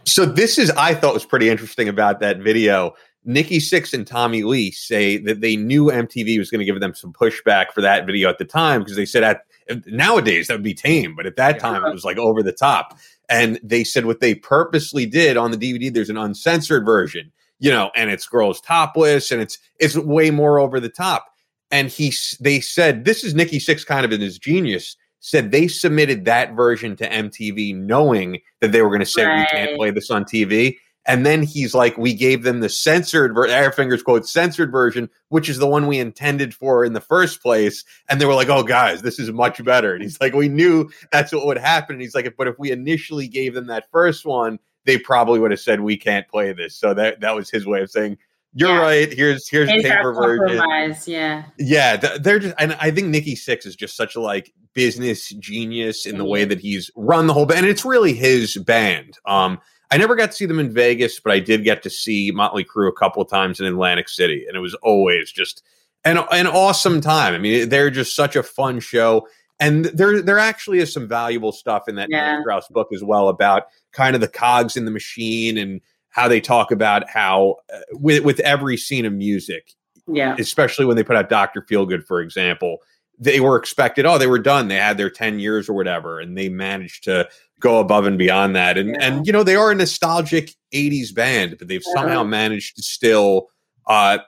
So 0.04 0.26
this 0.26 0.58
is, 0.58 0.70
I 0.72 0.94
thought, 0.94 1.14
was 1.14 1.24
pretty 1.24 1.48
interesting 1.48 1.88
about 1.88 2.18
that 2.20 2.38
video. 2.38 2.94
Nikki 3.24 3.58
Sixx 3.58 3.94
and 3.94 4.06
Tommy 4.06 4.42
Lee 4.42 4.72
say 4.72 5.18
that 5.18 5.40
they 5.40 5.54
knew 5.54 5.86
MTV 5.86 6.38
was 6.38 6.50
going 6.50 6.58
to 6.60 6.64
give 6.64 6.80
them 6.80 6.94
some 6.94 7.12
pushback 7.12 7.72
for 7.72 7.82
that 7.82 8.04
video 8.04 8.28
at 8.28 8.38
the 8.38 8.44
time 8.44 8.80
because 8.80 8.96
they 8.96 9.06
said 9.06 9.22
at 9.22 9.42
nowadays 9.86 10.48
that 10.48 10.54
would 10.54 10.62
be 10.62 10.74
tame, 10.74 11.14
but 11.14 11.26
at 11.26 11.36
that 11.36 11.56
yeah. 11.56 11.60
time 11.60 11.84
it 11.84 11.92
was 11.92 12.04
like 12.04 12.18
over 12.18 12.42
the 12.42 12.52
top. 12.52 12.98
And 13.28 13.60
they 13.62 13.84
said 13.84 14.06
what 14.06 14.20
they 14.20 14.34
purposely 14.34 15.06
did 15.06 15.36
on 15.36 15.50
the 15.50 15.58
DVD. 15.58 15.92
There's 15.92 16.10
an 16.10 16.16
uncensored 16.16 16.84
version, 16.84 17.30
you 17.58 17.70
know, 17.70 17.90
and 17.94 18.10
it's 18.10 18.26
girls 18.26 18.60
topless, 18.60 19.30
and 19.30 19.42
it's 19.42 19.58
it's 19.78 19.96
way 19.96 20.30
more 20.30 20.58
over 20.58 20.80
the 20.80 20.88
top 20.88 21.26
and 21.70 21.88
he 21.88 22.12
they 22.40 22.60
said 22.60 23.04
this 23.04 23.24
is 23.24 23.34
Nikki 23.34 23.58
Sixx 23.58 23.84
kind 23.84 24.04
of 24.04 24.12
in 24.12 24.20
his 24.20 24.38
genius 24.38 24.96
said 25.20 25.50
they 25.50 25.68
submitted 25.68 26.24
that 26.24 26.54
version 26.54 26.96
to 26.96 27.08
MTV 27.08 27.74
knowing 27.74 28.40
that 28.60 28.72
they 28.72 28.82
were 28.82 28.88
going 28.88 29.00
to 29.00 29.06
say 29.06 29.24
right. 29.24 29.40
we 29.40 29.46
can't 29.46 29.76
play 29.76 29.90
this 29.90 30.10
on 30.10 30.24
TV. 30.24 30.76
And 31.06 31.24
then 31.24 31.42
he's 31.42 31.74
like, 31.74 31.96
we 31.96 32.12
gave 32.12 32.42
them 32.42 32.60
the 32.60 32.68
censored, 32.68 33.34
ver- 33.34 33.72
fingers 33.72 34.02
quote, 34.02 34.28
censored 34.28 34.70
version, 34.70 35.08
which 35.30 35.48
is 35.48 35.56
the 35.56 35.66
one 35.66 35.86
we 35.86 35.98
intended 35.98 36.54
for 36.54 36.84
in 36.84 36.92
the 36.92 37.00
first 37.00 37.40
place. 37.40 37.82
And 38.10 38.20
they 38.20 38.26
were 38.26 38.34
like, 38.34 38.50
oh, 38.50 38.62
guys, 38.62 39.00
this 39.00 39.18
is 39.18 39.32
much 39.32 39.64
better. 39.64 39.94
And 39.94 40.02
he's 40.02 40.20
like, 40.20 40.34
we 40.34 40.50
knew 40.50 40.90
that's 41.10 41.32
what 41.32 41.46
would 41.46 41.56
happen. 41.56 41.94
And 41.94 42.02
he's 42.02 42.14
like, 42.14 42.34
but 42.36 42.46
if 42.46 42.58
we 42.58 42.70
initially 42.70 43.26
gave 43.26 43.54
them 43.54 43.68
that 43.68 43.90
first 43.90 44.26
one, 44.26 44.58
they 44.84 44.98
probably 44.98 45.40
would 45.40 45.50
have 45.50 45.60
said, 45.60 45.80
we 45.80 45.96
can't 45.96 46.28
play 46.28 46.52
this. 46.52 46.74
So 46.76 46.92
that, 46.92 47.20
that 47.20 47.34
was 47.34 47.48
his 47.48 47.66
way 47.66 47.80
of 47.80 47.90
saying, 47.90 48.18
you're 48.54 48.70
yeah. 48.70 48.80
right. 48.80 49.12
Here's 49.12 49.48
here's 49.48 49.68
a 49.68 49.82
paper 49.82 50.12
version. 50.12 50.62
Yeah, 51.06 51.44
yeah. 51.58 51.96
They're 52.18 52.38
just, 52.38 52.54
and 52.58 52.74
I 52.74 52.90
think 52.90 53.08
Nikki 53.08 53.34
Sixx 53.34 53.66
is 53.66 53.76
just 53.76 53.96
such 53.96 54.16
a 54.16 54.20
like 54.20 54.52
business 54.74 55.28
genius 55.30 56.06
in 56.06 56.18
the 56.18 56.24
way 56.24 56.44
that 56.44 56.60
he's 56.60 56.90
run 56.96 57.26
the 57.26 57.34
whole 57.34 57.46
band. 57.46 57.60
And 57.60 57.68
it's 57.68 57.84
really 57.84 58.14
his 58.14 58.56
band. 58.56 59.18
Um, 59.26 59.58
I 59.90 59.96
never 59.96 60.14
got 60.14 60.30
to 60.30 60.36
see 60.36 60.46
them 60.46 60.58
in 60.58 60.72
Vegas, 60.72 61.20
but 61.20 61.32
I 61.32 61.40
did 61.40 61.64
get 61.64 61.82
to 61.82 61.90
see 61.90 62.30
Motley 62.32 62.64
Crue 62.64 62.88
a 62.88 62.92
couple 62.92 63.22
of 63.22 63.30
times 63.30 63.60
in 63.60 63.66
Atlantic 63.66 64.08
City, 64.08 64.44
and 64.46 64.56
it 64.56 64.60
was 64.60 64.74
always 64.82 65.32
just 65.32 65.62
an 66.04 66.18
an 66.30 66.46
awesome 66.46 67.00
time. 67.00 67.34
I 67.34 67.38
mean, 67.38 67.68
they're 67.68 67.90
just 67.90 68.14
such 68.14 68.36
a 68.36 68.42
fun 68.42 68.80
show. 68.80 69.26
And 69.60 69.86
there, 69.86 70.22
there 70.22 70.38
actually 70.38 70.78
is 70.78 70.92
some 70.92 71.08
valuable 71.08 71.50
stuff 71.50 71.88
in 71.88 71.96
that 71.96 72.08
yeah. 72.10 72.40
Strauss 72.42 72.68
book 72.68 72.88
as 72.94 73.02
well 73.02 73.28
about 73.28 73.64
kind 73.92 74.14
of 74.14 74.20
the 74.20 74.28
cogs 74.28 74.76
in 74.76 74.84
the 74.84 74.92
machine 74.92 75.58
and 75.58 75.80
how 76.10 76.28
they 76.28 76.40
talk 76.40 76.70
about 76.70 77.08
how 77.08 77.56
uh, 77.72 77.80
with 77.92 78.24
with 78.24 78.40
every 78.40 78.76
scene 78.76 79.04
of 79.04 79.12
music, 79.12 79.74
yeah, 80.06 80.36
especially 80.38 80.84
when 80.84 80.96
they 80.96 81.04
put 81.04 81.16
out 81.16 81.28
Doctor 81.28 81.62
Feelgood, 81.62 82.04
for 82.04 82.20
example, 82.20 82.78
they 83.18 83.40
were 83.40 83.56
expected. 83.56 84.06
Oh, 84.06 84.18
they 84.18 84.26
were 84.26 84.38
done. 84.38 84.68
They 84.68 84.76
had 84.76 84.98
their 84.98 85.10
ten 85.10 85.38
years 85.38 85.68
or 85.68 85.74
whatever, 85.74 86.20
and 86.20 86.36
they 86.36 86.48
managed 86.48 87.04
to 87.04 87.28
go 87.60 87.80
above 87.80 88.06
and 88.06 88.18
beyond 88.18 88.56
that. 88.56 88.78
And 88.78 88.90
yeah. 88.90 88.96
and 89.00 89.26
you 89.26 89.32
know 89.32 89.42
they 89.42 89.56
are 89.56 89.70
a 89.70 89.74
nostalgic 89.74 90.54
'80s 90.72 91.14
band, 91.14 91.56
but 91.58 91.68
they've 91.68 91.82
somehow 91.82 92.24
managed 92.24 92.76
to 92.76 92.82
still 92.82 93.48
uh, 93.86 94.18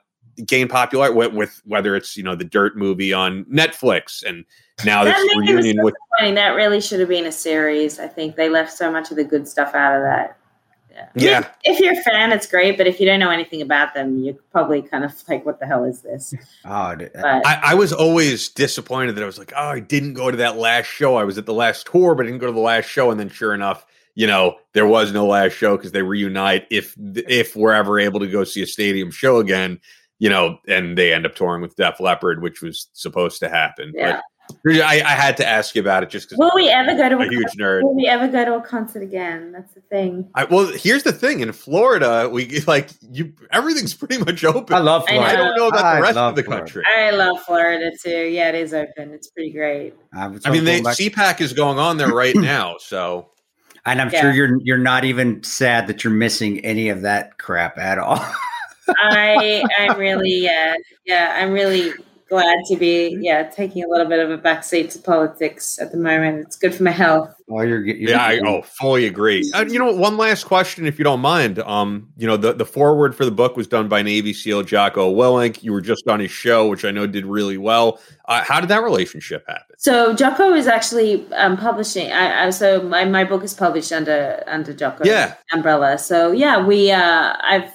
gain 0.45 0.67
popularity 0.67 1.15
with, 1.15 1.33
with, 1.33 1.61
whether 1.65 1.95
it's 1.95 2.17
you 2.17 2.23
know 2.23 2.35
the 2.35 2.43
Dirt 2.43 2.77
movie 2.77 3.13
on 3.13 3.45
Netflix 3.45 4.23
and 4.23 4.45
now 4.85 5.03
this 5.03 5.17
reunion 5.37 5.83
with. 5.83 5.95
That 6.19 6.49
really 6.49 6.81
should 6.81 6.99
have 6.99 7.09
been 7.09 7.25
a 7.25 7.31
series. 7.31 7.99
I 7.99 8.07
think 8.07 8.35
they 8.35 8.49
left 8.49 8.71
so 8.71 8.91
much 8.91 9.11
of 9.11 9.17
the 9.17 9.23
good 9.23 9.47
stuff 9.47 9.73
out 9.73 9.95
of 9.95 10.03
that. 10.03 10.37
Yeah. 10.93 11.09
yeah. 11.15 11.47
If, 11.63 11.79
you're 11.79 11.93
a 11.93 12.03
fan, 12.03 12.31
it's 12.31 12.47
great. 12.47 12.77
But 12.77 12.87
if 12.87 12.99
you 12.99 13.05
don't 13.05 13.19
know 13.19 13.29
anything 13.29 13.61
about 13.61 13.93
them, 13.93 14.19
you're 14.19 14.35
probably 14.51 14.81
kind 14.81 15.03
of 15.03 15.13
like, 15.27 15.45
what 15.45 15.59
the 15.59 15.65
hell 15.65 15.83
is 15.83 16.01
this? 16.01 16.33
Oh, 16.65 16.71
uh, 16.71 16.95
but, 16.95 17.47
I, 17.47 17.59
I, 17.63 17.73
was 17.73 17.91
always 17.91 18.49
disappointed 18.49 19.15
that 19.15 19.23
I 19.23 19.25
was 19.25 19.39
like, 19.39 19.51
oh, 19.55 19.69
I 19.69 19.79
didn't 19.79 20.13
go 20.13 20.29
to 20.29 20.37
that 20.37 20.57
last 20.57 20.87
show. 20.87 21.15
I 21.15 21.23
was 21.23 21.37
at 21.37 21.45
the 21.45 21.53
last 21.53 21.87
tour, 21.87 22.13
but 22.13 22.25
I 22.25 22.29
didn't 22.29 22.41
go 22.41 22.47
to 22.47 22.53
the 22.53 22.59
last 22.59 22.85
show. 22.85 23.09
And 23.09 23.19
then 23.19 23.29
sure 23.29 23.53
enough, 23.53 23.85
you 24.15 24.27
know, 24.27 24.57
there 24.73 24.85
was 24.85 25.11
no 25.11 25.25
last 25.25 25.53
show 25.53 25.75
because 25.77 25.91
they 25.91 26.03
reunite 26.03 26.67
if 26.69 26.95
if 26.99 27.55
we're 27.55 27.73
ever 27.73 27.99
able 27.99 28.19
to 28.19 28.27
go 28.27 28.43
see 28.43 28.61
a 28.61 28.67
stadium 28.67 29.09
show 29.09 29.37
again, 29.37 29.79
you 30.19 30.29
know, 30.29 30.59
and 30.67 30.97
they 30.97 31.13
end 31.13 31.25
up 31.25 31.35
touring 31.35 31.61
with 31.61 31.75
Def 31.75 31.99
Leppard, 31.99 32.41
which 32.41 32.61
was 32.61 32.89
supposed 32.93 33.39
to 33.39 33.49
happen. 33.49 33.91
Yeah. 33.95 34.13
But 34.13 34.23
I, 34.65 35.01
I, 35.05 35.15
had 35.15 35.37
to 35.37 35.47
ask 35.47 35.75
you 35.75 35.81
about 35.81 36.03
it 36.03 36.09
just 36.09 36.29
because. 36.29 36.39
Will 36.39 36.51
we 36.55 36.69
ever 36.69 36.95
go 36.95 37.09
to 37.09 37.17
a, 37.17 37.27
a 37.27 37.29
huge 37.29 37.51
nerd? 37.57 37.83
Will 37.83 37.95
we 37.95 38.07
ever 38.07 38.27
go 38.27 38.45
to 38.45 38.55
a 38.55 38.61
concert 38.61 39.03
again? 39.03 39.51
That's 39.51 39.73
the 39.73 39.81
thing. 39.81 40.29
I, 40.35 40.45
well, 40.45 40.67
here's 40.67 41.03
the 41.03 41.11
thing: 41.11 41.39
in 41.41 41.51
Florida, 41.51 42.29
we 42.31 42.59
like 42.67 42.89
you. 43.11 43.33
Everything's 43.51 43.93
pretty 43.93 44.17
much 44.17 44.43
open. 44.43 44.75
I 44.75 44.79
love 44.79 45.07
Florida. 45.07 45.27
I, 45.27 45.33
I 45.33 45.35
don't 45.35 45.57
know 45.57 45.67
about 45.67 45.85
I 45.85 45.95
the 45.95 46.01
rest 46.01 46.17
of 46.17 46.35
the 46.35 46.43
Florida. 46.43 46.65
country. 46.65 46.83
I 46.97 47.11
love 47.11 47.39
Florida 47.41 47.91
too. 48.03 48.25
Yeah, 48.27 48.49
it 48.49 48.55
is 48.55 48.73
open. 48.73 49.13
It's 49.13 49.29
pretty 49.29 49.51
great. 49.51 49.93
I, 50.13 50.27
mean, 50.27 50.65
they, 50.65 50.81
CPAC 50.81 51.41
is 51.41 51.53
going 51.53 51.79
on 51.79 51.97
there 51.97 52.09
right 52.09 52.35
now, 52.35 52.77
so. 52.79 53.27
And 53.83 53.99
I'm 53.99 54.11
yeah. 54.11 54.21
sure 54.21 54.31
you're 54.31 54.59
you're 54.61 54.77
not 54.77 55.05
even 55.05 55.41
sad 55.41 55.87
that 55.87 56.03
you're 56.03 56.13
missing 56.13 56.59
any 56.59 56.89
of 56.89 57.01
that 57.01 57.39
crap 57.39 57.79
at 57.79 57.97
all. 57.97 58.23
I 58.97 59.63
I'm 59.79 59.97
really 59.97 60.43
yeah 60.43 60.75
yeah 61.05 61.35
I'm 61.39 61.51
really 61.51 61.93
glad 62.31 62.63
to 62.65 62.77
be 62.77 63.17
yeah 63.19 63.43
taking 63.43 63.83
a 63.83 63.87
little 63.87 64.07
bit 64.07 64.19
of 64.19 64.31
a 64.31 64.37
backseat 64.37 64.89
to 64.89 64.99
politics 64.99 65.77
at 65.79 65.91
the 65.91 65.97
moment. 65.97 66.39
It's 66.47 66.55
good 66.55 66.73
for 66.73 66.83
my 66.83 66.91
health. 66.91 67.35
Oh, 67.49 67.59
you're, 67.59 67.85
you're 67.85 68.11
yeah, 68.11 68.23
I 68.23 68.39
oh, 68.45 68.61
fully 68.61 69.05
agree. 69.05 69.51
Uh, 69.53 69.65
you 69.67 69.77
know, 69.77 69.93
one 69.93 70.15
last 70.15 70.45
question, 70.45 70.85
if 70.85 70.97
you 70.97 71.03
don't 71.03 71.19
mind. 71.19 71.59
Um, 71.59 72.07
you 72.15 72.25
know, 72.25 72.37
the 72.37 72.53
the 72.53 72.65
foreword 72.65 73.15
for 73.15 73.25
the 73.25 73.31
book 73.31 73.57
was 73.57 73.67
done 73.67 73.89
by 73.89 74.01
Navy 74.01 74.31
SEAL 74.33 74.63
Jocko 74.63 75.13
Willink. 75.13 75.61
You 75.61 75.73
were 75.73 75.81
just 75.81 76.07
on 76.07 76.21
his 76.21 76.31
show, 76.31 76.69
which 76.69 76.85
I 76.85 76.91
know 76.91 77.05
did 77.05 77.25
really 77.25 77.57
well. 77.57 77.99
Uh, 78.25 78.41
how 78.41 78.61
did 78.61 78.69
that 78.69 78.81
relationship 78.81 79.43
happen? 79.45 79.75
So 79.77 80.15
Jocko 80.15 80.53
is 80.53 80.67
actually 80.67 81.29
um, 81.33 81.57
publishing. 81.57 82.13
I, 82.13 82.45
I, 82.45 82.49
so 82.51 82.81
my, 82.81 83.03
my 83.03 83.25
book 83.25 83.43
is 83.43 83.53
published 83.53 83.91
under 83.91 84.41
under 84.47 84.73
Jocko 84.73 85.03
yeah. 85.03 85.35
umbrella. 85.51 85.97
So 85.97 86.31
yeah, 86.31 86.65
we 86.65 86.91
uh, 86.91 87.35
I've 87.41 87.69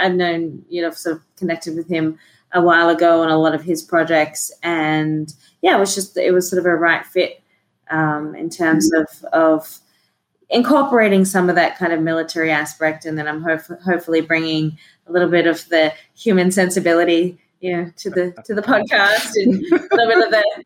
I've 0.00 0.14
known 0.14 0.64
you 0.70 0.80
know 0.80 0.90
sort 0.92 1.16
of 1.16 1.36
connected 1.36 1.76
with 1.76 1.88
him 1.88 2.18
a 2.52 2.62
while 2.62 2.88
ago 2.88 3.22
on 3.22 3.30
a 3.30 3.38
lot 3.38 3.54
of 3.54 3.62
his 3.62 3.82
projects, 3.82 4.52
and 4.62 5.32
yeah, 5.62 5.76
it 5.76 5.80
was 5.80 5.94
just 5.94 6.16
it 6.16 6.32
was 6.32 6.48
sort 6.48 6.58
of 6.58 6.66
a 6.66 6.74
right 6.74 7.04
fit 7.04 7.42
um, 7.90 8.34
in 8.34 8.50
terms 8.50 8.90
of 8.92 9.06
of 9.32 9.78
incorporating 10.50 11.24
some 11.24 11.50
of 11.50 11.56
that 11.56 11.76
kind 11.76 11.92
of 11.92 12.00
military 12.00 12.50
aspect, 12.50 13.04
and 13.04 13.18
then 13.18 13.28
I'm 13.28 13.42
ho- 13.42 13.76
hopefully 13.84 14.20
bringing 14.20 14.78
a 15.06 15.12
little 15.12 15.28
bit 15.28 15.46
of 15.46 15.68
the 15.68 15.92
human 16.14 16.50
sensibility, 16.50 17.38
you 17.60 17.76
know, 17.76 17.92
to 17.96 18.10
the 18.10 18.34
to 18.44 18.54
the 18.54 18.62
podcast 18.72 19.32
and 19.36 19.54
a 19.54 19.96
little 19.96 20.06
bit 20.06 20.24
of 20.24 20.30
the 20.30 20.64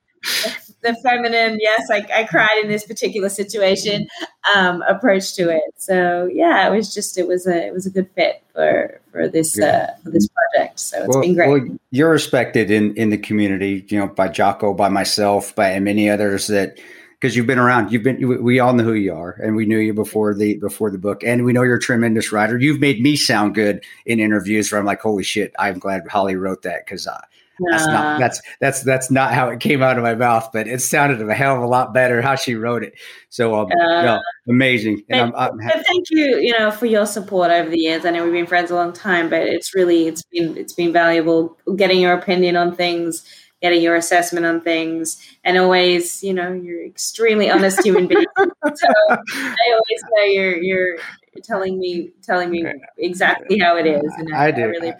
the 0.82 0.94
feminine, 1.02 1.58
yes, 1.60 1.88
I, 1.90 2.06
I 2.14 2.24
cried 2.24 2.60
in 2.62 2.68
this 2.68 2.84
particular 2.84 3.28
situation 3.28 4.08
um, 4.54 4.82
approach 4.82 5.34
to 5.34 5.48
it. 5.48 5.62
So 5.76 6.28
yeah, 6.32 6.66
it 6.66 6.76
was 6.76 6.92
just 6.94 7.16
it 7.18 7.26
was 7.26 7.46
a 7.46 7.66
it 7.66 7.72
was 7.72 7.86
a 7.86 7.90
good 7.90 8.08
fit 8.14 8.42
for 8.52 9.00
for 9.10 9.28
this 9.28 9.58
uh, 9.58 9.94
for 10.02 10.10
this 10.10 10.28
project. 10.28 10.80
So 10.80 11.04
it's 11.04 11.08
well, 11.08 11.20
been 11.20 11.34
great. 11.34 11.48
Well, 11.48 11.78
you're 11.90 12.10
respected 12.10 12.70
in 12.70 12.94
in 12.96 13.10
the 13.10 13.18
community, 13.18 13.84
you 13.88 13.98
know, 13.98 14.08
by 14.08 14.28
Jocko, 14.28 14.74
by 14.74 14.88
myself, 14.88 15.54
by 15.54 15.78
many 15.78 16.10
others 16.10 16.48
that 16.48 16.78
because 17.22 17.36
you've 17.36 17.46
been 17.46 17.58
around. 17.58 17.92
You've 17.92 18.02
been. 18.02 18.42
We 18.42 18.58
all 18.58 18.72
know 18.72 18.82
who 18.82 18.94
you 18.94 19.14
are, 19.14 19.38
and 19.40 19.54
we 19.54 19.64
knew 19.64 19.78
you 19.78 19.94
before 19.94 20.34
the 20.34 20.56
before 20.58 20.90
the 20.90 20.98
book, 20.98 21.22
and 21.22 21.44
we 21.44 21.52
know 21.52 21.62
you're 21.62 21.76
a 21.76 21.80
tremendous 21.80 22.32
writer. 22.32 22.58
You've 22.58 22.80
made 22.80 23.00
me 23.00 23.14
sound 23.14 23.54
good 23.54 23.84
in 24.06 24.18
interviews 24.18 24.72
where 24.72 24.80
I'm 24.80 24.86
like, 24.86 25.00
"Holy 25.00 25.22
shit!" 25.22 25.54
I'm 25.56 25.78
glad 25.78 26.02
Hollie 26.08 26.34
wrote 26.34 26.62
that 26.62 26.84
because 26.84 27.06
uh, 27.06 27.20
that's 27.70 27.86
not 27.86 28.20
that's 28.20 28.42
that's 28.60 28.82
that's 28.82 29.10
not 29.10 29.34
how 29.34 29.48
it 29.48 29.60
came 29.60 29.82
out 29.82 29.96
of 29.96 30.02
my 30.02 30.14
mouth, 30.14 30.50
but 30.52 30.66
it 30.66 30.80
sounded 30.80 31.26
a 31.26 31.34
hell 31.34 31.56
of 31.56 31.62
a 31.62 31.66
lot 31.66 31.92
better 31.92 32.22
how 32.22 32.34
she 32.34 32.54
wrote 32.54 32.82
it. 32.82 32.94
So 33.28 33.54
um, 33.54 33.66
uh, 33.66 34.02
no, 34.02 34.20
amazing. 34.48 35.02
And 35.08 35.34
I'm, 35.34 35.34
I'm 35.34 35.58
thank 35.58 36.10
you, 36.10 36.38
you 36.38 36.58
know, 36.58 36.70
for 36.70 36.86
your 36.86 37.06
support 37.06 37.50
over 37.50 37.68
the 37.68 37.78
years. 37.78 38.04
I 38.04 38.10
know 38.10 38.24
we've 38.24 38.32
been 38.32 38.46
friends 38.46 38.70
a 38.70 38.74
long 38.74 38.92
time, 38.92 39.28
but 39.28 39.42
it's 39.42 39.74
really 39.74 40.06
it's 40.08 40.22
been 40.22 40.56
it's 40.56 40.72
been 40.72 40.92
valuable 40.92 41.56
getting 41.76 42.00
your 42.00 42.14
opinion 42.14 42.56
on 42.56 42.74
things, 42.74 43.24
getting 43.60 43.82
your 43.82 43.96
assessment 43.96 44.46
on 44.46 44.60
things, 44.60 45.22
and 45.44 45.58
always, 45.58 46.22
you 46.22 46.32
know, 46.32 46.52
you're 46.52 46.84
extremely 46.84 47.50
honest 47.50 47.84
human 47.84 48.06
being. 48.06 48.26
so 48.36 48.88
I 49.10 49.56
always 49.70 50.02
know 50.16 50.24
you're 50.24 50.56
you're 50.56 50.98
telling 51.44 51.78
me 51.78 52.10
telling 52.22 52.50
me 52.50 52.64
exactly 52.98 53.58
how 53.58 53.76
it 53.76 53.86
is, 53.86 54.12
and 54.18 54.34
I, 54.34 54.46
I 54.46 54.50
do. 54.50 54.62
I 54.62 54.66
really 54.66 54.94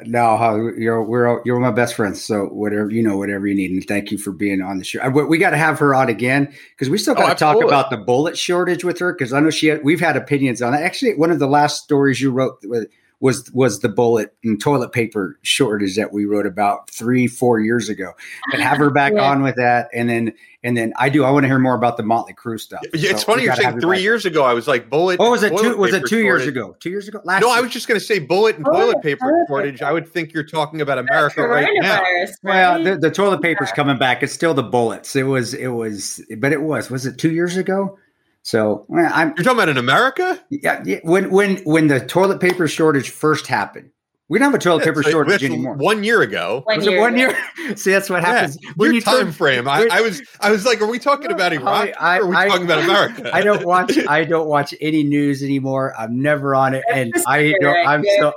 no, 0.00 0.36
uh, 0.36 0.72
you're 0.76 1.02
we're 1.02 1.42
you're 1.44 1.60
my 1.60 1.70
best 1.70 1.94
friends. 1.94 2.24
So 2.24 2.46
whatever 2.46 2.90
you 2.90 3.02
know, 3.02 3.16
whatever 3.16 3.46
you 3.46 3.54
need, 3.54 3.70
and 3.70 3.84
thank 3.86 4.10
you 4.10 4.18
for 4.18 4.32
being 4.32 4.62
on 4.62 4.78
the 4.78 4.84
show. 4.84 5.00
Uh, 5.00 5.10
we 5.10 5.38
got 5.38 5.50
to 5.50 5.56
have 5.56 5.78
her 5.78 5.94
on 5.94 6.08
again 6.08 6.52
because 6.70 6.88
we 6.88 6.98
still 6.98 7.14
got 7.14 7.26
to 7.38 7.44
oh, 7.44 7.52
talk 7.52 7.64
about 7.64 7.90
the 7.90 7.98
bullet 7.98 8.36
shortage 8.36 8.84
with 8.84 8.98
her 8.98 9.12
because 9.12 9.32
I 9.32 9.40
know 9.40 9.50
she 9.50 9.68
had, 9.68 9.84
we've 9.84 10.00
had 10.00 10.16
opinions 10.16 10.62
on 10.62 10.74
it. 10.74 10.78
Actually, 10.78 11.14
one 11.14 11.30
of 11.30 11.38
the 11.38 11.46
last 11.46 11.82
stories 11.82 12.20
you 12.20 12.30
wrote 12.30 12.64
uh, 12.74 12.80
was 13.22 13.48
was 13.52 13.78
the 13.80 13.88
bullet 13.88 14.34
and 14.42 14.60
toilet 14.60 14.90
paper 14.90 15.38
shortage 15.42 15.94
that 15.94 16.12
we 16.12 16.24
wrote 16.24 16.44
about 16.44 16.90
three 16.90 17.28
four 17.28 17.60
years 17.60 17.88
ago. 17.88 18.12
But 18.50 18.58
have 18.58 18.78
her 18.78 18.90
back 18.90 19.12
yeah. 19.14 19.30
on 19.30 19.44
with 19.44 19.54
that, 19.54 19.88
and 19.94 20.10
then 20.10 20.34
and 20.64 20.76
then 20.76 20.92
I 20.98 21.08
do. 21.08 21.22
I 21.22 21.30
want 21.30 21.44
to 21.44 21.48
hear 21.48 21.60
more 21.60 21.76
about 21.76 21.96
the 21.96 22.02
Motley 22.02 22.34
Crue 22.34 22.58
stuff. 22.58 22.80
Yeah, 22.92 23.10
it's 23.10 23.20
so 23.20 23.26
funny 23.26 23.44
you're 23.44 23.54
saying 23.54 23.80
three 23.80 24.02
years 24.02 24.26
ago. 24.26 24.42
I 24.42 24.54
was 24.54 24.66
like 24.66 24.90
bullet. 24.90 25.20
What 25.20 25.30
was 25.30 25.44
it? 25.44 25.56
Two, 25.56 25.76
was 25.76 25.94
it 25.94 26.04
two 26.06 26.18
years 26.18 26.48
ago? 26.48 26.76
Two 26.80 26.90
years 26.90 27.06
ago? 27.06 27.20
Last 27.24 27.42
no, 27.42 27.48
year. 27.48 27.58
I 27.58 27.60
was 27.60 27.70
just 27.70 27.86
going 27.86 27.98
to 27.98 28.04
say 28.04 28.18
bullet 28.18 28.56
and 28.56 28.66
toilet 28.66 29.00
paper 29.02 29.44
shortage. 29.48 29.82
I 29.82 29.92
would 29.92 30.08
think 30.08 30.32
you're 30.32 30.42
talking 30.42 30.80
about 30.80 30.98
America 30.98 31.46
right 31.46 31.68
now. 31.74 32.02
Right? 32.02 32.28
Well, 32.42 32.82
the, 32.82 32.96
the 32.96 33.10
toilet 33.10 33.40
paper's 33.40 33.68
yeah. 33.68 33.76
coming 33.76 33.98
back. 33.98 34.24
It's 34.24 34.32
still 34.32 34.52
the 34.52 34.64
bullets. 34.64 35.14
It 35.14 35.24
was. 35.24 35.54
It 35.54 35.68
was. 35.68 36.20
But 36.38 36.52
it 36.52 36.62
was. 36.62 36.90
Was 36.90 37.06
it 37.06 37.18
two 37.18 37.30
years 37.30 37.56
ago? 37.56 37.98
So 38.42 38.86
I'm. 38.92 39.28
You're 39.28 39.44
talking 39.44 39.52
about 39.52 39.68
in 39.68 39.76
America? 39.78 40.42
Yeah, 40.50 40.82
yeah. 40.84 40.98
When 41.02 41.30
when 41.30 41.58
when 41.58 41.86
the 41.88 42.00
toilet 42.00 42.40
paper 42.40 42.68
shortage 42.68 43.10
first 43.10 43.46
happened, 43.46 43.90
we 44.32 44.38
don't 44.38 44.50
have 44.50 44.58
a 44.58 44.62
toilet 44.62 44.82
paper 44.82 45.02
shortage 45.02 45.44
anymore. 45.44 45.74
One 45.74 46.02
year 46.02 46.22
ago. 46.22 46.62
One 46.64 46.82
year 46.82 46.96
it 46.96 47.00
one 47.00 47.18
year? 47.18 47.36
See, 47.76 47.90
that's 47.90 48.08
what 48.08 48.24
happens. 48.24 48.56
Yeah. 48.62 48.70
When 48.76 48.94
you 48.94 49.02
time 49.02 49.24
turn, 49.26 49.32
frame. 49.32 49.68
I, 49.68 49.86
I, 49.92 50.00
was 50.00 50.22
I 50.40 50.50
was 50.50 50.64
like, 50.64 50.80
are 50.80 50.86
we 50.86 50.98
talking 50.98 51.30
about 51.30 51.52
Iraq 51.52 51.90
I, 52.00 52.16
or 52.16 52.22
are 52.22 52.26
we 52.28 52.36
I, 52.36 52.48
talking 52.48 52.64
about 52.64 52.82
America? 52.82 53.30
I 53.30 53.42
don't 53.42 53.66
watch 53.66 53.92
I 54.08 54.24
don't 54.24 54.48
watch 54.48 54.74
any 54.80 55.02
news 55.02 55.42
anymore. 55.42 55.94
I'm 55.98 56.22
never 56.22 56.54
on 56.54 56.72
it. 56.72 56.82
And 56.90 57.12
I 57.26 57.52
don't 57.60 57.86
I'm 57.86 58.02
so 58.16 58.32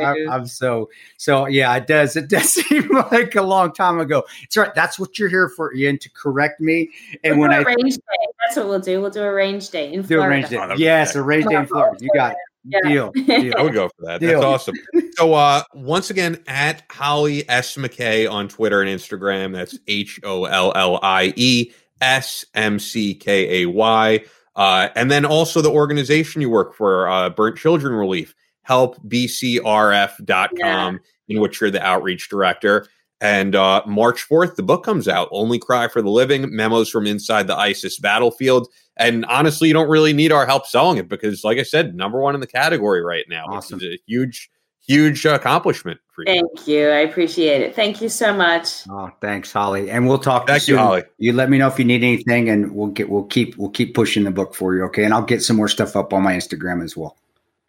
I'm, 0.00 0.30
I'm, 0.30 0.46
so 0.46 0.88
so 1.18 1.46
yeah, 1.46 1.76
it 1.76 1.86
does. 1.86 2.16
It 2.16 2.30
does 2.30 2.48
seem 2.54 2.88
like 3.12 3.34
a 3.34 3.42
long 3.42 3.74
time 3.74 4.00
ago. 4.00 4.24
It's 4.44 4.56
right. 4.56 4.74
That's 4.74 4.98
what 4.98 5.18
you're 5.18 5.28
here 5.28 5.50
for, 5.50 5.74
Ian, 5.74 5.98
to 5.98 6.10
correct 6.12 6.62
me. 6.62 6.88
And 7.22 7.38
we'll 7.38 7.50
when 7.50 7.52
I 7.52 7.60
range 7.64 7.96
day, 7.96 8.02
that's 8.46 8.56
what 8.56 8.66
we'll 8.68 8.80
do. 8.80 8.98
We'll 9.02 9.10
do 9.10 9.22
a 9.22 9.30
range 9.30 9.68
day 9.68 9.92
in 9.92 10.04
Florida. 10.04 10.48
Do 10.48 10.56
a 10.56 10.62
range 10.66 10.78
day. 10.78 10.82
Yes, 10.82 11.14
a 11.14 11.22
range 11.22 11.44
day 11.44 11.56
in 11.56 11.66
Florida. 11.66 12.02
You 12.02 12.08
got 12.14 12.32
it. 12.32 12.38
Yeah. 12.64 12.80
Deal, 12.84 13.10
deal. 13.12 13.54
I 13.56 13.62
would 13.62 13.74
go 13.74 13.88
for 13.88 14.06
that. 14.06 14.20
Deal. 14.20 14.40
That's 14.40 14.44
awesome. 14.44 14.74
So 15.16 15.34
uh 15.34 15.62
once 15.74 16.10
again 16.10 16.42
at 16.46 16.82
Hollie 16.90 17.48
S 17.48 17.76
McKay 17.76 18.30
on 18.30 18.48
Twitter 18.48 18.82
and 18.82 18.90
Instagram. 18.90 19.52
That's 19.52 19.78
H 19.86 20.18
O 20.24 20.44
L 20.44 20.72
L 20.74 20.98
I 21.02 21.32
E 21.36 21.72
S 22.00 22.44
M 22.54 22.78
C 22.78 23.14
K 23.14 23.62
A 23.62 23.66
Y. 23.66 24.24
Uh, 24.56 24.88
and 24.94 25.10
then 25.10 25.24
also 25.24 25.60
the 25.60 25.70
organization 25.70 26.40
you 26.40 26.48
work 26.50 26.74
for, 26.74 27.08
uh, 27.08 27.28
Burnt 27.30 27.56
Children 27.56 27.94
Relief, 27.94 28.34
helpbcrf.com, 28.68 30.20
yeah. 30.56 30.98
in 31.28 31.40
which 31.40 31.60
you're 31.60 31.70
the 31.72 31.82
outreach 31.84 32.28
director. 32.28 32.86
And 33.20 33.54
uh, 33.56 33.82
March 33.86 34.28
4th, 34.28 34.56
the 34.56 34.62
book 34.62 34.84
comes 34.84 35.08
out 35.08 35.28
Only 35.30 35.58
Cry 35.58 35.88
for 35.88 36.02
the 36.02 36.10
Living 36.10 36.54
Memos 36.54 36.90
from 36.90 37.06
Inside 37.06 37.46
the 37.46 37.56
ISIS 37.56 37.98
Battlefield. 37.98 38.68
And 38.96 39.24
honestly, 39.26 39.68
you 39.68 39.74
don't 39.74 39.88
really 39.88 40.12
need 40.12 40.32
our 40.32 40.46
help 40.46 40.66
selling 40.66 40.98
it 40.98 41.08
because, 41.08 41.42
like 41.44 41.58
I 41.58 41.62
said, 41.62 41.94
number 41.94 42.20
one 42.20 42.34
in 42.34 42.40
the 42.40 42.46
category 42.46 43.02
right 43.02 43.24
now, 43.28 43.44
awesome. 43.48 43.78
which 43.78 43.84
is 43.84 43.94
a 43.94 44.02
huge, 44.06 44.50
huge 44.86 45.24
accomplishment 45.26 45.98
for 46.12 46.22
you. 46.22 46.34
Thank 46.34 46.68
you. 46.68 46.88
I 46.88 46.98
appreciate 46.98 47.60
it. 47.60 47.74
Thank 47.74 48.00
you 48.00 48.08
so 48.08 48.32
much. 48.32 48.88
Oh, 48.88 49.10
thanks, 49.20 49.52
Hollie. 49.52 49.90
And 49.90 50.06
we'll 50.06 50.18
talk. 50.18 50.46
Thank 50.46 50.68
you, 50.68 50.78
Hollie. 50.78 51.02
You 51.18 51.32
let 51.32 51.50
me 51.50 51.58
know 51.58 51.66
if 51.66 51.78
you 51.78 51.84
need 51.84 52.04
anything, 52.04 52.48
and 52.48 52.72
we'll 52.72 52.88
get 52.88 53.10
we'll 53.10 53.24
keep 53.24 53.56
we'll 53.56 53.70
keep 53.70 53.94
pushing 53.94 54.24
the 54.24 54.30
book 54.30 54.54
for 54.54 54.74
you. 54.74 54.84
Okay, 54.84 55.04
and 55.04 55.12
I'll 55.12 55.22
get 55.22 55.42
some 55.42 55.56
more 55.56 55.68
stuff 55.68 55.96
up 55.96 56.12
on 56.12 56.22
my 56.22 56.34
Instagram 56.34 56.82
as 56.82 56.96
well. 56.96 57.16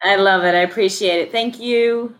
I 0.02 0.16
love 0.16 0.44
it. 0.44 0.54
I 0.54 0.60
appreciate 0.60 1.20
it. 1.20 1.32
Thank 1.32 1.58
you. 1.58 2.14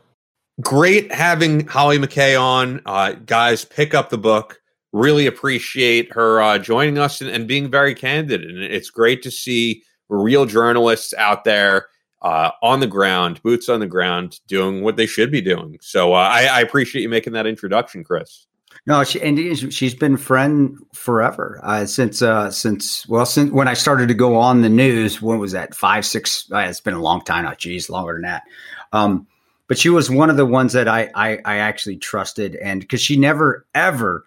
Great 0.63 1.13
having 1.13 1.67
Hollie 1.67 1.99
McKay 1.99 2.41
on. 2.41 2.81
Uh, 2.87 3.13
guys, 3.13 3.65
pick 3.65 3.95
up 3.95 4.09
the 4.09 4.19
book 4.19 4.61
really 4.97 5.27
appreciate 5.27 6.13
her 6.13 6.41
uh, 6.41 6.59
joining 6.59 6.99
us 6.99 7.21
and, 7.21 7.31
and, 7.31 7.47
being 7.47 7.71
very 7.71 7.95
candid. 7.95 8.43
And 8.43 8.63
it's 8.63 8.91
great 8.91 9.23
to 9.23 9.31
see 9.31 9.83
real 10.09 10.47
journalists 10.47 11.13
out 11.15 11.45
there 11.45 11.87
uh, 12.23 12.51
on 12.63 12.81
the 12.81 12.87
ground, 12.87 13.43
boots 13.43 13.69
on 13.69 13.81
the 13.81 13.87
ground, 13.87 14.41
doing 14.49 14.83
what 14.83 14.97
they 14.97 15.07
should 15.07 15.31
be 15.31 15.43
doing. 15.43 15.77
So 15.83 16.15
uh, 16.15 16.19
I, 16.19 16.47
I, 16.47 16.61
appreciate 16.61 17.03
you 17.03 17.09
making 17.09 17.35
that 17.35 17.47
introduction, 17.47 18.05
Chris. 18.05 18.47
No, 18.87 19.05
she, 19.05 19.21
and 19.21 19.39
she's 19.73 19.95
been 19.95 20.17
friend 20.17 20.79
forever 20.95 21.61
uh, 21.63 21.87
since 21.87 22.23
uh, 22.23 22.51
since 22.51 23.07
well 23.09 23.27
since 23.27 23.51
when 23.51 23.69
I 23.69 23.75
started 23.75 24.09
to 24.09 24.15
go 24.15 24.37
on 24.37 24.63
the 24.63 24.69
news. 24.69 25.21
When 25.21 25.39
was 25.39 25.53
that? 25.53 25.75
Five, 25.75 26.07
six? 26.07 26.51
Uh, 26.51 26.59
it's 26.59 26.81
been 26.81 26.95
a 26.95 27.03
long 27.03 27.21
time. 27.23 27.47
Oh, 27.47 27.55
geez, 27.55 27.91
longer 27.91 28.15
than 28.15 28.23
that. 28.23 28.45
Um, 28.93 29.27
but 29.69 29.79
she 29.79 29.89
was 29.89 30.09
one 30.09 30.31
of 30.31 30.37
the 30.37 30.47
ones 30.47 30.73
that 30.73 30.89
I 30.89 31.11
I, 31.15 31.39
I 31.45 31.57
actually 31.59 31.97
trusted, 31.97 32.57
and 32.57 32.81
because 32.81 33.01
she 33.01 33.17
never 33.17 33.67
ever 33.75 34.25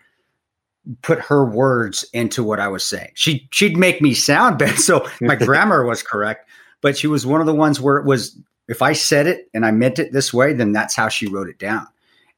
put 1.01 1.19
her 1.19 1.45
words 1.45 2.05
into 2.13 2.43
what 2.43 2.59
I 2.59 2.67
was 2.67 2.83
saying. 2.83 3.11
She 3.15 3.47
she'd 3.51 3.77
make 3.77 4.01
me 4.01 4.13
sound 4.13 4.57
bad, 4.57 4.79
so 4.79 5.07
my 5.21 5.35
grammar 5.47 5.85
was 5.85 6.03
correct. 6.03 6.49
But 6.81 6.97
she 6.97 7.07
was 7.07 7.25
one 7.25 7.41
of 7.41 7.47
the 7.47 7.53
ones 7.53 7.81
where 7.81 7.97
it 7.97 8.05
was 8.05 8.37
if 8.67 8.81
I 8.81 8.93
said 8.93 9.27
it 9.27 9.49
and 9.53 9.65
I 9.65 9.71
meant 9.71 9.99
it 9.99 10.13
this 10.13 10.33
way, 10.33 10.53
then 10.53 10.71
that's 10.71 10.95
how 10.95 11.09
she 11.09 11.27
wrote 11.27 11.49
it 11.49 11.59
down. 11.59 11.87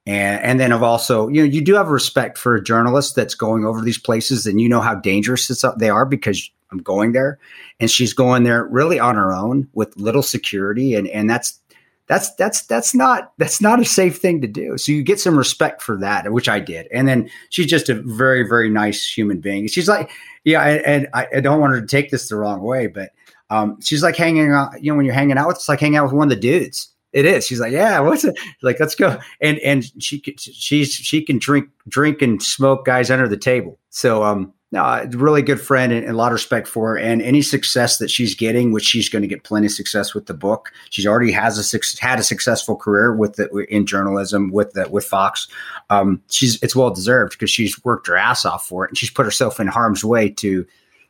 And 0.05 0.41
and 0.43 0.59
then 0.59 0.73
I've 0.73 0.83
also 0.83 1.27
you 1.27 1.41
know 1.41 1.47
you 1.47 1.61
do 1.61 1.75
have 1.75 1.89
respect 1.89 2.37
for 2.37 2.55
a 2.55 2.63
journalist 2.63 3.15
that's 3.15 3.35
going 3.35 3.65
over 3.65 3.81
these 3.81 3.99
places 3.99 4.45
and 4.45 4.59
you 4.59 4.67
know 4.67 4.81
how 4.81 4.95
dangerous 4.95 5.47
they 5.77 5.89
are 5.89 6.05
because 6.05 6.49
I'm 6.71 6.79
going 6.79 7.11
there, 7.11 7.37
and 7.79 7.91
she's 7.91 8.13
going 8.13 8.43
there 8.43 8.65
really 8.65 8.99
on 8.99 9.15
her 9.15 9.33
own 9.33 9.67
with 9.73 9.95
little 9.97 10.23
security, 10.23 10.95
and 10.95 11.07
and 11.07 11.29
that's 11.29 11.59
that's 12.07 12.33
that's 12.35 12.63
that's 12.63 12.93
not 12.93 13.31
that's 13.37 13.61
not 13.61 13.79
a 13.79 13.85
safe 13.85 14.17
thing 14.17 14.41
to 14.41 14.47
do. 14.47 14.77
So 14.77 14.91
you 14.91 15.03
get 15.03 15.19
some 15.19 15.37
respect 15.37 15.81
for 15.81 15.97
that, 15.99 16.31
which 16.31 16.49
I 16.49 16.59
did. 16.59 16.87
And 16.91 17.07
then 17.07 17.29
she's 17.49 17.67
just 17.67 17.89
a 17.89 18.01
very 18.01 18.47
very 18.47 18.69
nice 18.69 19.07
human 19.07 19.39
being. 19.39 19.67
She's 19.67 19.87
like, 19.87 20.11
yeah, 20.43 20.61
and, 20.63 21.07
I, 21.13 21.27
I, 21.37 21.39
don't 21.39 21.59
want 21.59 21.73
her 21.73 21.81
to 21.81 21.87
take 21.87 22.09
this 22.09 22.27
the 22.29 22.35
wrong 22.35 22.61
way, 22.61 22.87
but 22.87 23.11
um, 23.49 23.79
she's 23.81 24.01
like 24.03 24.15
hanging 24.15 24.51
out. 24.51 24.83
You 24.83 24.91
know, 24.91 24.97
when 24.97 25.05
you're 25.05 25.13
hanging 25.13 25.37
out 25.37 25.47
with, 25.47 25.57
it's 25.57 25.69
like 25.69 25.79
hanging 25.79 25.97
out 25.97 26.05
with 26.05 26.13
one 26.13 26.25
of 26.25 26.29
the 26.29 26.41
dudes. 26.41 26.89
It 27.13 27.25
is. 27.25 27.45
She's 27.45 27.59
like, 27.59 27.73
yeah, 27.73 27.99
what's 27.99 28.23
it? 28.23 28.37
Like, 28.61 28.79
let's 28.79 28.95
go. 28.95 29.17
And 29.41 29.59
and 29.59 29.83
she 30.01 30.21
she's 30.37 30.93
she 30.93 31.21
can 31.21 31.37
drink 31.37 31.69
drink 31.87 32.21
and 32.21 32.41
smoke 32.41 32.85
guys 32.85 33.11
under 33.11 33.27
the 33.27 33.37
table. 33.37 33.77
So 33.89 34.23
um, 34.23 34.53
no, 34.71 35.05
really 35.11 35.41
good 35.41 35.59
friend 35.59 35.91
and, 35.91 36.05
and, 36.05 36.13
a 36.13 36.17
lot 36.17 36.27
of 36.27 36.33
respect 36.33 36.65
for 36.65 36.89
her. 36.89 36.97
And 36.97 37.21
any 37.21 37.41
success 37.41 37.97
that 37.97 38.09
she's 38.09 38.33
getting, 38.35 38.71
which 38.71 38.85
she's 38.85 39.09
going 39.09 39.21
to 39.21 39.27
get 39.27 39.43
plenty 39.43 39.65
of 39.65 39.73
success 39.73 40.13
with 40.13 40.27
the 40.27 40.33
book. 40.33 40.71
She's 40.89 41.05
already 41.05 41.31
has 41.33 41.73
a 41.73 41.79
had 42.01 42.19
a 42.19 42.23
successful 42.23 42.77
career 42.77 43.13
with 43.13 43.35
the, 43.35 43.49
in 43.69 43.85
journalism 43.85 44.49
with 44.49 44.71
the, 44.71 44.87
with 44.89 45.03
Fox. 45.03 45.47
Um, 45.89 46.21
she's 46.29 46.61
it's 46.63 46.75
well 46.75 46.89
deserved 46.89 47.33
because 47.33 47.49
she's 47.49 47.83
worked 47.83 48.07
her 48.07 48.15
ass 48.15 48.45
off 48.45 48.65
for 48.65 48.85
it, 48.85 48.91
and 48.91 48.97
she's 48.97 49.09
put 49.09 49.25
herself 49.25 49.59
in 49.59 49.67
harm's 49.67 50.05
way 50.05 50.29
to 50.29 50.65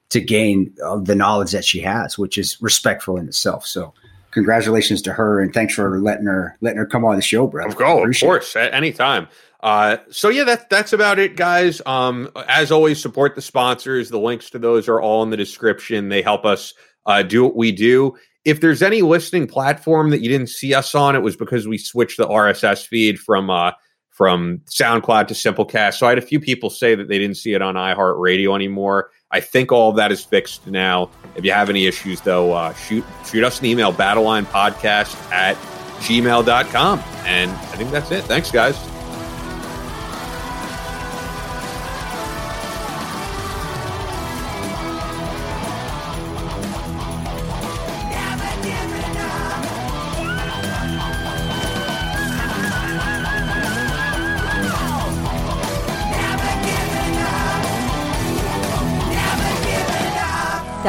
to 0.09 0.19
gain 0.19 0.73
uh, 0.83 0.97
the 0.97 1.15
knowledge 1.15 1.51
that 1.51 1.63
she 1.63 1.81
has, 1.81 2.17
which 2.17 2.37
is 2.37 2.61
respectful 2.61 3.15
in 3.15 3.27
itself. 3.27 3.65
So 3.65 3.93
congratulations 4.31 5.01
to 5.03 5.13
her 5.13 5.39
and 5.39 5.53
thanks 5.53 5.73
for 5.73 5.99
letting 5.99 6.25
her 6.25 6.57
letting 6.61 6.77
her 6.77 6.85
come 6.85 7.05
on 7.05 7.15
the 7.15 7.21
show, 7.21 7.47
bro. 7.47 7.65
Oh, 7.79 8.05
of 8.05 8.19
course, 8.19 8.55
at 8.55 8.73
any 8.73 8.91
time. 8.91 9.27
Uh, 9.61 9.97
so 10.09 10.29
yeah, 10.29 10.43
that 10.43 10.69
that's 10.69 10.93
about 10.93 11.19
it, 11.19 11.35
guys. 11.35 11.81
Um, 11.85 12.29
as 12.47 12.71
always, 12.71 13.01
support 13.01 13.35
the 13.35 13.41
sponsors. 13.41 14.09
The 14.09 14.19
links 14.19 14.49
to 14.51 14.59
those 14.59 14.87
are 14.87 14.99
all 14.99 15.23
in 15.23 15.29
the 15.29 15.37
description. 15.37 16.09
They 16.09 16.21
help 16.21 16.45
us 16.45 16.73
uh, 17.05 17.23
do 17.23 17.43
what 17.43 17.55
we 17.55 17.71
do. 17.71 18.15
If 18.43 18.59
there's 18.59 18.81
any 18.81 19.03
listening 19.03 19.47
platform 19.47 20.09
that 20.09 20.21
you 20.21 20.29
didn't 20.29 20.49
see 20.49 20.73
us 20.73 20.95
on, 20.95 21.15
it 21.15 21.19
was 21.19 21.35
because 21.35 21.67
we 21.67 21.77
switched 21.77 22.17
the 22.17 22.27
RSS 22.27 22.87
feed 22.87 23.19
from 23.19 23.51
uh, 23.51 23.71
from 24.09 24.61
SoundCloud 24.65 25.27
to 25.27 25.33
Simplecast. 25.33 25.95
So 25.95 26.07
I 26.07 26.09
had 26.09 26.17
a 26.17 26.23
few 26.23 26.39
people 26.39 26.69
say 26.69 26.95
that 26.95 27.07
they 27.07 27.19
didn't 27.19 27.37
see 27.37 27.53
it 27.53 27.61
on 27.61 27.75
iHeartRadio 27.75 28.55
anymore. 28.55 29.11
I 29.31 29.39
think 29.39 29.71
all 29.71 29.89
of 29.89 29.95
that 29.95 30.11
is 30.11 30.23
fixed 30.23 30.67
now. 30.67 31.09
If 31.35 31.45
you 31.45 31.51
have 31.51 31.69
any 31.69 31.85
issues, 31.85 32.19
though, 32.21 32.53
uh, 32.53 32.73
shoot 32.73 33.05
shoot 33.25 33.43
us 33.43 33.59
an 33.59 33.67
email, 33.67 33.93
battlelinepodcast 33.93 35.31
at 35.31 35.55
gmail.com. 36.01 36.99
And 37.25 37.51
I 37.51 37.75
think 37.77 37.91
that's 37.91 38.11
it. 38.11 38.23
Thanks, 38.23 38.51
guys. 38.51 39.00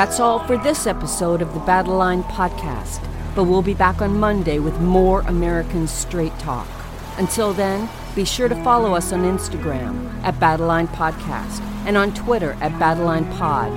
That's 0.02 0.18
all 0.18 0.42
for 0.48 0.58
this 0.58 0.88
episode 0.88 1.42
of 1.42 1.54
the 1.54 1.60
Battle 1.60 1.94
Line 1.94 2.24
Podcast, 2.24 3.00
but 3.36 3.44
we'll 3.44 3.62
be 3.62 3.72
back 3.72 4.02
on 4.02 4.18
Monday 4.18 4.58
with 4.58 4.80
more 4.80 5.20
American 5.28 5.86
Straight 5.86 6.36
Talk. 6.40 6.66
Until 7.18 7.52
then, 7.52 7.88
be 8.16 8.24
sure 8.24 8.48
to 8.48 8.64
follow 8.64 8.94
us 8.94 9.12
on 9.12 9.22
Instagram 9.22 10.12
at 10.24 10.40
Battleline 10.40 10.88
Podcast 10.88 11.60
and 11.86 11.96
on 11.96 12.12
Twitter 12.14 12.56
at 12.60 12.72
Battleline 12.80 13.30
Pod. 13.38 13.70